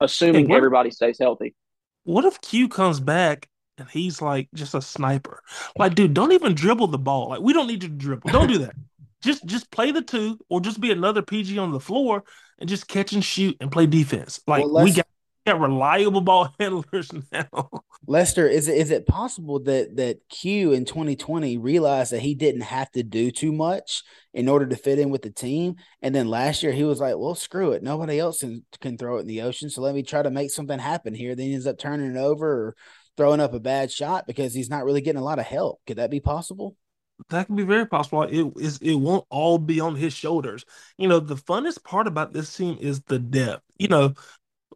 assuming 0.00 0.48
what, 0.48 0.56
everybody 0.56 0.90
stays 0.90 1.18
healthy. 1.20 1.54
What 2.02 2.24
if 2.24 2.40
Q 2.40 2.68
comes 2.68 2.98
back 2.98 3.48
and 3.78 3.88
he's 3.88 4.22
like 4.22 4.48
just 4.54 4.74
a 4.74 4.82
sniper. 4.82 5.42
Like, 5.76 5.94
dude, 5.94 6.14
don't 6.14 6.32
even 6.32 6.54
dribble 6.54 6.88
the 6.88 6.98
ball. 6.98 7.30
Like, 7.30 7.40
we 7.40 7.52
don't 7.52 7.66
need 7.66 7.80
to 7.82 7.88
dribble. 7.88 8.30
Don't 8.30 8.48
do 8.48 8.58
that. 8.58 8.74
just 9.22 9.44
just 9.46 9.70
play 9.70 9.90
the 9.90 10.02
two, 10.02 10.38
or 10.48 10.60
just 10.60 10.80
be 10.80 10.92
another 10.92 11.22
PG 11.22 11.58
on 11.58 11.72
the 11.72 11.80
floor 11.80 12.24
and 12.58 12.68
just 12.68 12.86
catch 12.86 13.12
and 13.12 13.24
shoot 13.24 13.56
and 13.60 13.72
play 13.72 13.86
defense. 13.86 14.40
Like 14.46 14.64
well, 14.64 14.84
we 14.84 14.92
got, 14.92 15.06
got 15.46 15.60
reliable 15.60 16.20
ball 16.20 16.54
handlers 16.60 17.10
now. 17.32 17.70
Lester, 18.06 18.46
is 18.46 18.68
it 18.68 18.76
is 18.76 18.90
it 18.90 19.06
possible 19.06 19.60
that 19.60 19.96
that 19.96 20.18
Q 20.28 20.72
in 20.72 20.84
2020 20.84 21.56
realized 21.56 22.12
that 22.12 22.20
he 22.20 22.34
didn't 22.34 22.62
have 22.62 22.90
to 22.92 23.02
do 23.02 23.30
too 23.30 23.50
much 23.50 24.02
in 24.34 24.48
order 24.48 24.66
to 24.66 24.76
fit 24.76 24.98
in 24.98 25.10
with 25.10 25.22
the 25.22 25.30
team, 25.30 25.76
and 26.02 26.14
then 26.14 26.28
last 26.28 26.62
year 26.62 26.72
he 26.72 26.84
was 26.84 27.00
like, 27.00 27.16
"Well, 27.16 27.34
screw 27.34 27.72
it, 27.72 27.82
nobody 27.82 28.18
else 28.18 28.40
can, 28.40 28.64
can 28.80 28.98
throw 28.98 29.16
it 29.16 29.22
in 29.22 29.26
the 29.26 29.42
ocean, 29.42 29.70
so 29.70 29.80
let 29.80 29.94
me 29.94 30.02
try 30.02 30.22
to 30.22 30.30
make 30.30 30.50
something 30.50 30.78
happen 30.78 31.14
here." 31.14 31.34
Then 31.34 31.46
he 31.46 31.54
ends 31.54 31.66
up 31.66 31.78
turning 31.78 32.14
it 32.14 32.18
over. 32.18 32.46
Or, 32.46 32.76
throwing 33.16 33.40
up 33.40 33.54
a 33.54 33.60
bad 33.60 33.90
shot 33.90 34.26
because 34.26 34.54
he's 34.54 34.70
not 34.70 34.84
really 34.84 35.00
getting 35.00 35.20
a 35.20 35.24
lot 35.24 35.38
of 35.38 35.46
help. 35.46 35.80
Could 35.86 35.98
that 35.98 36.10
be 36.10 36.20
possible? 36.20 36.76
That 37.28 37.46
can 37.46 37.56
be 37.56 37.62
very 37.62 37.86
possible. 37.86 38.22
It 38.22 38.52
is. 38.56 38.78
It 38.78 38.94
won't 38.94 39.24
all 39.30 39.58
be 39.58 39.80
on 39.80 39.94
his 39.94 40.12
shoulders. 40.12 40.64
You 40.98 41.08
know, 41.08 41.20
the 41.20 41.36
funnest 41.36 41.84
part 41.84 42.06
about 42.06 42.32
this 42.32 42.54
team 42.56 42.76
is 42.80 43.02
the 43.02 43.18
depth. 43.18 43.62
You 43.78 43.88
know, 43.88 44.14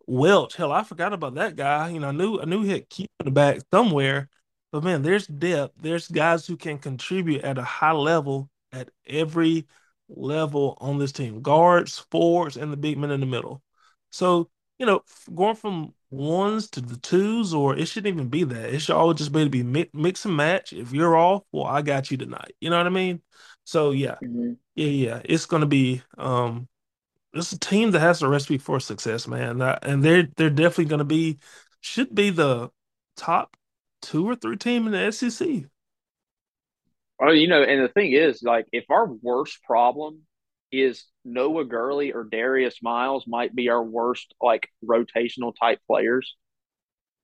Welch. 0.07 0.57
Hell, 0.57 0.73
I 0.73 0.85
forgot 0.85 1.13
about 1.13 1.35
that 1.35 1.57
guy. 1.57 1.91
You 1.91 2.01
know, 2.01 2.09
I 2.09 2.13
knew 2.13 2.41
I 2.41 2.45
knew 2.45 2.63
he 2.63 2.71
had 2.71 2.89
keep 2.89 3.11
in 3.21 3.27
the 3.27 3.31
back 3.33 3.61
somewhere, 3.73 4.29
but 4.71 4.85
man, 4.85 5.03
there's 5.03 5.27
depth. 5.27 5.75
There's 5.81 6.09
guys 6.09 6.47
who 6.47 6.57
can 6.57 6.79
contribute 6.79 7.43
at 7.43 7.59
a 7.59 7.65
high 7.65 7.93
level 7.93 8.49
at 8.73 8.91
every 9.07 9.67
level 10.09 10.79
on 10.81 10.99
this 10.99 11.13
team. 11.13 11.43
Guards, 11.43 11.99
forwards, 12.11 12.57
and 12.57 12.73
the 12.73 12.77
big 12.77 12.99
men 12.99 13.11
in 13.11 13.21
the 13.21 13.27
middle. 13.27 13.63
So 14.11 14.49
you 14.79 14.87
know, 14.87 15.03
going 15.35 15.57
from 15.57 15.93
ones 16.11 16.71
to 16.71 16.81
the 16.81 16.97
twos, 16.97 17.53
or 17.53 17.77
it 17.77 17.87
shouldn't 17.87 18.15
even 18.15 18.29
be 18.29 18.45
that. 18.45 18.73
It 18.73 18.81
should 18.81 18.97
all 18.97 19.13
just 19.15 19.33
be 19.33 19.45
to 19.45 19.51
be 19.51 19.63
mix, 19.63 19.91
mix 19.93 20.25
and 20.25 20.37
match. 20.37 20.73
If 20.73 20.93
you're 20.93 21.17
off, 21.17 21.43
well, 21.53 21.65
I 21.65 21.83
got 21.83 22.11
you 22.11 22.17
tonight. 22.17 22.55
You 22.61 22.71
know 22.71 22.79
what 22.79 22.87
I 22.87 22.91
mean? 22.91 23.23
So 23.65 23.91
yeah, 23.91 24.17
mm-hmm. 24.23 24.53
yeah, 24.75 24.87
yeah. 24.87 25.23
It's 25.25 25.47
gonna 25.47 25.67
be 25.67 26.03
um, 26.17 26.69
it's 27.35 27.53
a 27.53 27.59
team 27.59 27.91
that 27.91 28.01
has 28.01 28.23
a 28.23 28.29
recipe 28.29 28.59
for 28.59 28.81
success, 28.81 29.29
man. 29.29 29.61
and 29.61 30.03
they're 30.03 30.29
they're 30.37 30.51
definitely 30.51 30.87
gonna 30.87 31.05
be 31.05 31.39
should 31.81 32.15
be 32.15 32.31
the 32.31 32.71
top 33.17 33.57
two 34.01 34.29
or 34.29 34.35
three 34.35 34.57
team 34.57 34.87
in 34.87 34.93
the 34.93 35.13
SEC. 35.13 35.67
Oh, 37.21 37.33
you 37.33 37.49
know, 37.49 37.63
and 37.63 37.83
the 37.83 37.89
thing 37.89 38.13
is, 38.13 38.43
like, 38.45 38.67
if 38.73 38.85
our 38.91 39.07
worst 39.07 39.63
problem 39.65 40.21
is 40.73 41.05
Noah 41.25 41.65
Gurley 41.65 42.13
or 42.13 42.25
Darius 42.25 42.77
Miles 42.83 43.25
might 43.27 43.55
be 43.55 43.69
our 43.69 43.83
worst 43.83 44.35
like 44.41 44.69
rotational 44.85 45.53
type 45.59 45.81
players. 45.87 46.37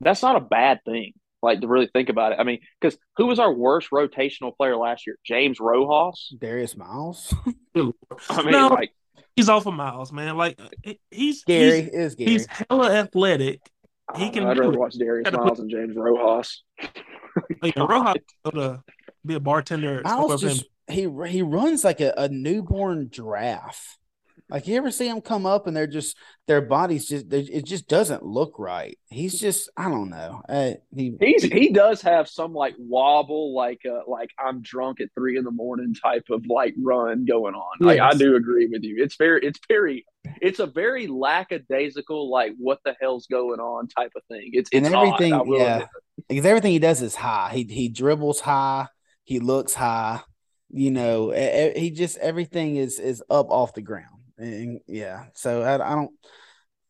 That's 0.01 0.23
not 0.23 0.37
a 0.37 0.41
bad 0.41 0.81
thing. 0.85 1.13
Like 1.43 1.61
to 1.61 1.69
really 1.69 1.89
think 1.93 2.09
about 2.09 2.33
it. 2.33 2.39
I 2.41 2.45
mean, 2.45 2.61
because 2.81 2.99
who 3.19 3.27
was 3.27 3.39
our 3.39 3.53
worst 3.53 3.91
rotational 3.91 4.57
player 4.57 4.77
last 4.77 5.07
year? 5.07 5.19
James 5.25 5.61
Rojas, 5.61 6.35
Darius 6.41 6.75
Miles. 6.75 7.35
I 7.77 8.43
mean, 8.43 8.51
no, 8.51 8.69
like 8.69 8.93
he's 9.37 9.51
off 9.51 9.67
of 9.67 9.75
Miles, 9.75 10.11
man. 10.11 10.39
Like 10.39 10.59
he's 11.11 11.45
Gary 11.45 11.83
he's, 11.83 11.91
is 11.91 12.15
Gary. 12.15 12.31
He's 12.31 12.47
hella 12.47 12.95
athletic. 12.95 13.61
He 14.17 14.31
can. 14.31 14.47
I'd 14.47 14.59
rather 14.59 14.79
watch 14.79 14.95
Darius 14.99 15.31
Miles 15.33 15.61
and 15.61 15.71
James 15.71 15.95
Rojas. 15.95 16.63
like, 17.63 17.77
Rojas 17.77 18.23
to 18.47 18.83
be 19.25 19.35
a 19.35 19.41
bartender. 19.41 20.01
Miles 20.03 20.41
just, 20.41 20.65
he 20.91 21.09
he 21.29 21.43
runs 21.43 21.85
like 21.85 22.01
a, 22.01 22.13
a 22.17 22.29
newborn 22.29 23.11
giraffe. 23.11 23.99
Like 24.51 24.69
you 24.69 24.77
ever 24.77 24.91
see 24.91 25.09
him 25.09 25.23
come 25.23 25.47
up 25.47 25.67
and 25.67 25.75
they're 25.75 25.87
just 25.87 26.19
their 26.47 26.61
bodies 26.61 27.09
just 27.09 27.33
it 27.33 27.65
just 27.65 27.89
doesn't 27.89 28.23
look 28.23 28.59
right. 28.59 28.99
He's 29.07 29.41
just 29.41 29.71
I 29.77 29.89
don't 29.89 30.11
know. 30.11 30.43
Uh, 30.47 30.73
he 30.95 31.17
He's, 31.19 31.45
he 31.45 31.71
does 31.71 32.03
have 32.03 32.29
some 32.29 32.53
like 32.53 32.75
wobble, 32.79 33.55
like 33.55 33.81
uh, 33.91 34.01
like 34.07 34.31
I'm 34.39 34.61
drunk 34.61 35.01
at 35.01 35.09
three 35.15 35.39
in 35.39 35.45
the 35.45 35.51
morning 35.51 35.95
type 35.95 36.27
of 36.31 36.45
like 36.47 36.75
run 36.79 37.25
going 37.25 37.55
on. 37.55 37.77
Yes. 37.81 37.87
Like 37.87 38.01
I 38.01 38.13
do 38.13 38.37
agree 38.37 38.67
with 38.67 38.83
you. 38.83 39.03
It's 39.03 39.17
very 39.17 39.41
it's 39.43 39.61
very 39.67 40.05
it's 40.43 40.59
a 40.59 40.67
very 40.67 41.07
lackadaisical 41.07 42.31
like 42.31 42.53
what 42.59 42.81
the 42.85 42.95
hell's 43.01 43.27
going 43.27 43.61
on 43.61 43.89
type 43.89 44.13
of 44.15 44.23
thing. 44.29 44.51
It's, 44.53 44.69
it's 44.73 44.87
and 44.87 44.95
everything 44.95 45.43
yeah 45.57 45.87
because 46.29 46.45
everything 46.45 46.73
he 46.73 46.79
does 46.79 47.01
is 47.01 47.15
high. 47.15 47.51
He 47.55 47.65
he 47.65 47.89
dribbles 47.89 48.41
high 48.41 48.89
He 49.25 49.41
looks 49.41 49.73
high. 49.73 50.21
You 50.77 50.91
know, 50.91 51.31
he 51.31 51.93
just 51.93 52.19
everything 52.19 52.75
is 52.77 52.99
is 52.99 53.23
up 53.31 53.49
off 53.51 53.75
the 53.75 53.81
ground. 53.81 54.19
And 54.37 54.81
yeah, 54.89 55.27
so 55.35 55.63
I, 55.63 55.75
I 55.75 55.95
don't. 55.95 56.11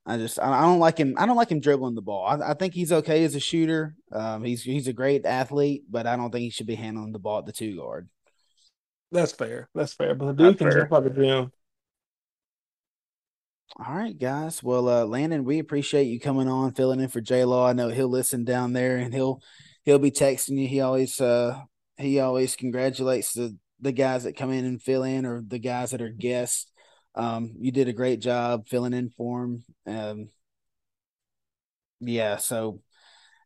I 0.07 0.17
just 0.17 0.39
I 0.39 0.63
don't 0.63 0.79
like 0.79 0.97
him. 0.97 1.15
I 1.19 1.27
don't 1.27 1.37
like 1.37 1.51
him 1.51 1.61
dribbling 1.61 1.95
the 1.95 2.01
ball. 2.01 2.25
I, 2.27 2.53
I 2.53 2.55
think 2.55 2.73
he's 2.73 2.93
okay 2.93 3.25
as 3.25 3.35
a 3.35 3.41
shooter. 3.41 3.95
Um, 4.11 4.43
he's 4.43 4.63
he's 4.63 4.89
a 4.89 4.95
great 4.95 5.27
athlete, 5.27 5.85
but 5.91 6.07
I 6.07 6.17
don't 6.17 6.31
think 6.31 6.45
he 6.45 6.51
should 6.51 6.67
be 6.67 6.77
handling 6.77 7.13
the 7.13 7.19
ball 7.19 7.41
at 7.41 7.47
the 7.47 7.53
two 7.53 7.77
guard. 7.77 8.09
That's 9.13 9.33
fair. 9.33 9.69
That's 9.75 9.93
fair. 9.93 10.15
But 10.15 10.29
the 10.29 10.33
dude 10.33 10.59
can 10.59 10.71
jump 10.71 10.93
out 10.93 11.05
the 11.05 11.11
gym. 11.11 11.53
All 13.79 13.95
right, 13.95 14.19
guys. 14.19 14.63
Well, 14.63 14.89
uh, 14.89 15.05
Landon, 15.05 15.45
we 15.45 15.59
appreciate 15.59 16.05
you 16.05 16.19
coming 16.19 16.49
on, 16.49 16.73
filling 16.73 17.01
in 17.01 17.09
for 17.09 17.21
J 17.21 17.45
Law. 17.45 17.67
I 17.67 17.75
know 17.75 17.89
he'll 17.89 18.09
listen 18.09 18.45
down 18.45 18.73
there, 18.73 18.97
and 18.97 19.13
he'll 19.13 19.43
he'll 19.85 19.99
be 19.99 20.11
texting 20.11 20.59
you. 20.59 20.69
He 20.69 20.81
always 20.81 21.21
uh 21.21 21.61
he 21.99 22.19
always 22.21 22.57
congratulates 22.57 23.35
the 23.35 23.57
the 23.81 23.93
guys 23.93 24.25
that 24.25 24.37
come 24.37 24.51
in 24.51 24.65
and 24.65 24.83
fill 24.83 25.03
in, 25.03 25.27
or 25.27 25.43
the 25.47 25.59
guys 25.59 25.91
that 25.91 26.03
are 26.03 26.09
guests. 26.11 26.71
Um, 27.15 27.55
you 27.59 27.71
did 27.71 27.89
a 27.89 27.93
great 27.93 28.21
job 28.21 28.67
filling 28.67 28.93
in 28.93 29.11
for 29.11 29.43
them. 29.43 29.65
Um, 29.87 30.29
yeah, 32.01 32.37
so 32.37 32.81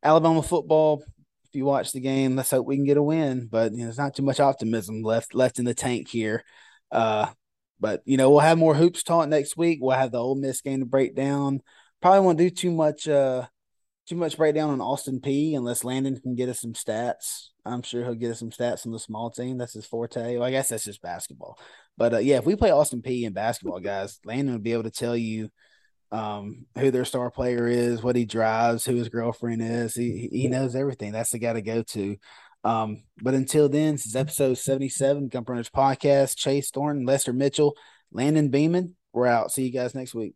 Alabama 0.02 0.42
football. 0.42 1.02
If 1.44 1.54
you 1.54 1.64
watch 1.64 1.92
the 1.92 2.00
game, 2.00 2.36
let's 2.36 2.50
hope 2.50 2.66
we 2.66 2.76
can 2.76 2.84
get 2.84 2.98
a 2.98 3.02
win. 3.02 3.48
But 3.50 3.72
you 3.72 3.78
know, 3.78 3.84
there's 3.84 3.98
not 3.98 4.14
too 4.14 4.22
much 4.22 4.40
optimism 4.40 5.02
left 5.02 5.34
left 5.34 5.58
in 5.58 5.64
the 5.64 5.74
tank 5.74 6.08
here. 6.08 6.44
Uh, 6.92 7.26
but 7.80 8.02
you 8.04 8.16
know, 8.16 8.30
we'll 8.30 8.40
have 8.40 8.58
more 8.58 8.74
hoops 8.74 9.02
talk 9.02 9.28
next 9.28 9.56
week. 9.56 9.78
We'll 9.80 9.96
have 9.96 10.12
the 10.12 10.18
Ole 10.18 10.34
Miss 10.34 10.60
game 10.60 10.80
to 10.80 10.86
break 10.86 11.14
down. 11.14 11.60
Probably 12.00 12.20
won't 12.20 12.38
do 12.38 12.50
too 12.50 12.70
much 12.70 13.08
uh 13.08 13.46
too 14.08 14.16
much 14.16 14.36
breakdown 14.36 14.70
on 14.70 14.80
Austin 14.80 15.20
Peay 15.20 15.56
unless 15.56 15.84
Landon 15.84 16.18
can 16.20 16.34
get 16.34 16.48
us 16.48 16.60
some 16.60 16.72
stats. 16.72 17.48
I'm 17.68 17.82
sure 17.82 18.02
he'll 18.02 18.14
get 18.14 18.30
us 18.30 18.38
some 18.38 18.50
stats 18.50 18.86
on 18.86 18.92
the 18.92 18.98
small 18.98 19.30
team. 19.30 19.58
That's 19.58 19.74
his 19.74 19.86
forte. 19.86 20.36
Well, 20.36 20.46
I 20.46 20.50
guess 20.50 20.68
that's 20.68 20.84
just 20.84 21.02
basketball. 21.02 21.58
But 21.96 22.14
uh, 22.14 22.18
yeah, 22.18 22.38
if 22.38 22.46
we 22.46 22.56
play 22.56 22.70
Austin 22.70 23.02
Peay 23.02 23.24
in 23.24 23.32
basketball, 23.32 23.80
guys, 23.80 24.18
Landon 24.24 24.54
would 24.54 24.62
be 24.62 24.72
able 24.72 24.84
to 24.84 24.90
tell 24.90 25.16
you 25.16 25.50
um, 26.10 26.66
who 26.76 26.90
their 26.90 27.04
star 27.04 27.30
player 27.30 27.66
is, 27.66 28.02
what 28.02 28.16
he 28.16 28.24
drives, 28.24 28.84
who 28.84 28.94
his 28.94 29.08
girlfriend 29.08 29.62
is. 29.62 29.94
He 29.94 30.28
he 30.32 30.48
knows 30.48 30.74
everything. 30.74 31.12
That's 31.12 31.30
the 31.30 31.38
guy 31.38 31.52
to 31.52 31.62
go 31.62 31.82
to. 31.82 32.16
Um, 32.64 33.04
but 33.22 33.34
until 33.34 33.68
then, 33.68 33.94
this 33.94 34.06
is 34.06 34.16
episode 34.16 34.58
77, 34.58 35.28
Gump 35.28 35.48
Runners 35.48 35.70
Podcast. 35.70 36.36
Chase 36.36 36.70
Thornton, 36.70 37.06
Lester 37.06 37.32
Mitchell, 37.32 37.76
Landon 38.10 38.48
Beeman. 38.48 38.96
We're 39.12 39.26
out. 39.26 39.52
See 39.52 39.64
you 39.64 39.72
guys 39.72 39.94
next 39.94 40.14
week. 40.14 40.34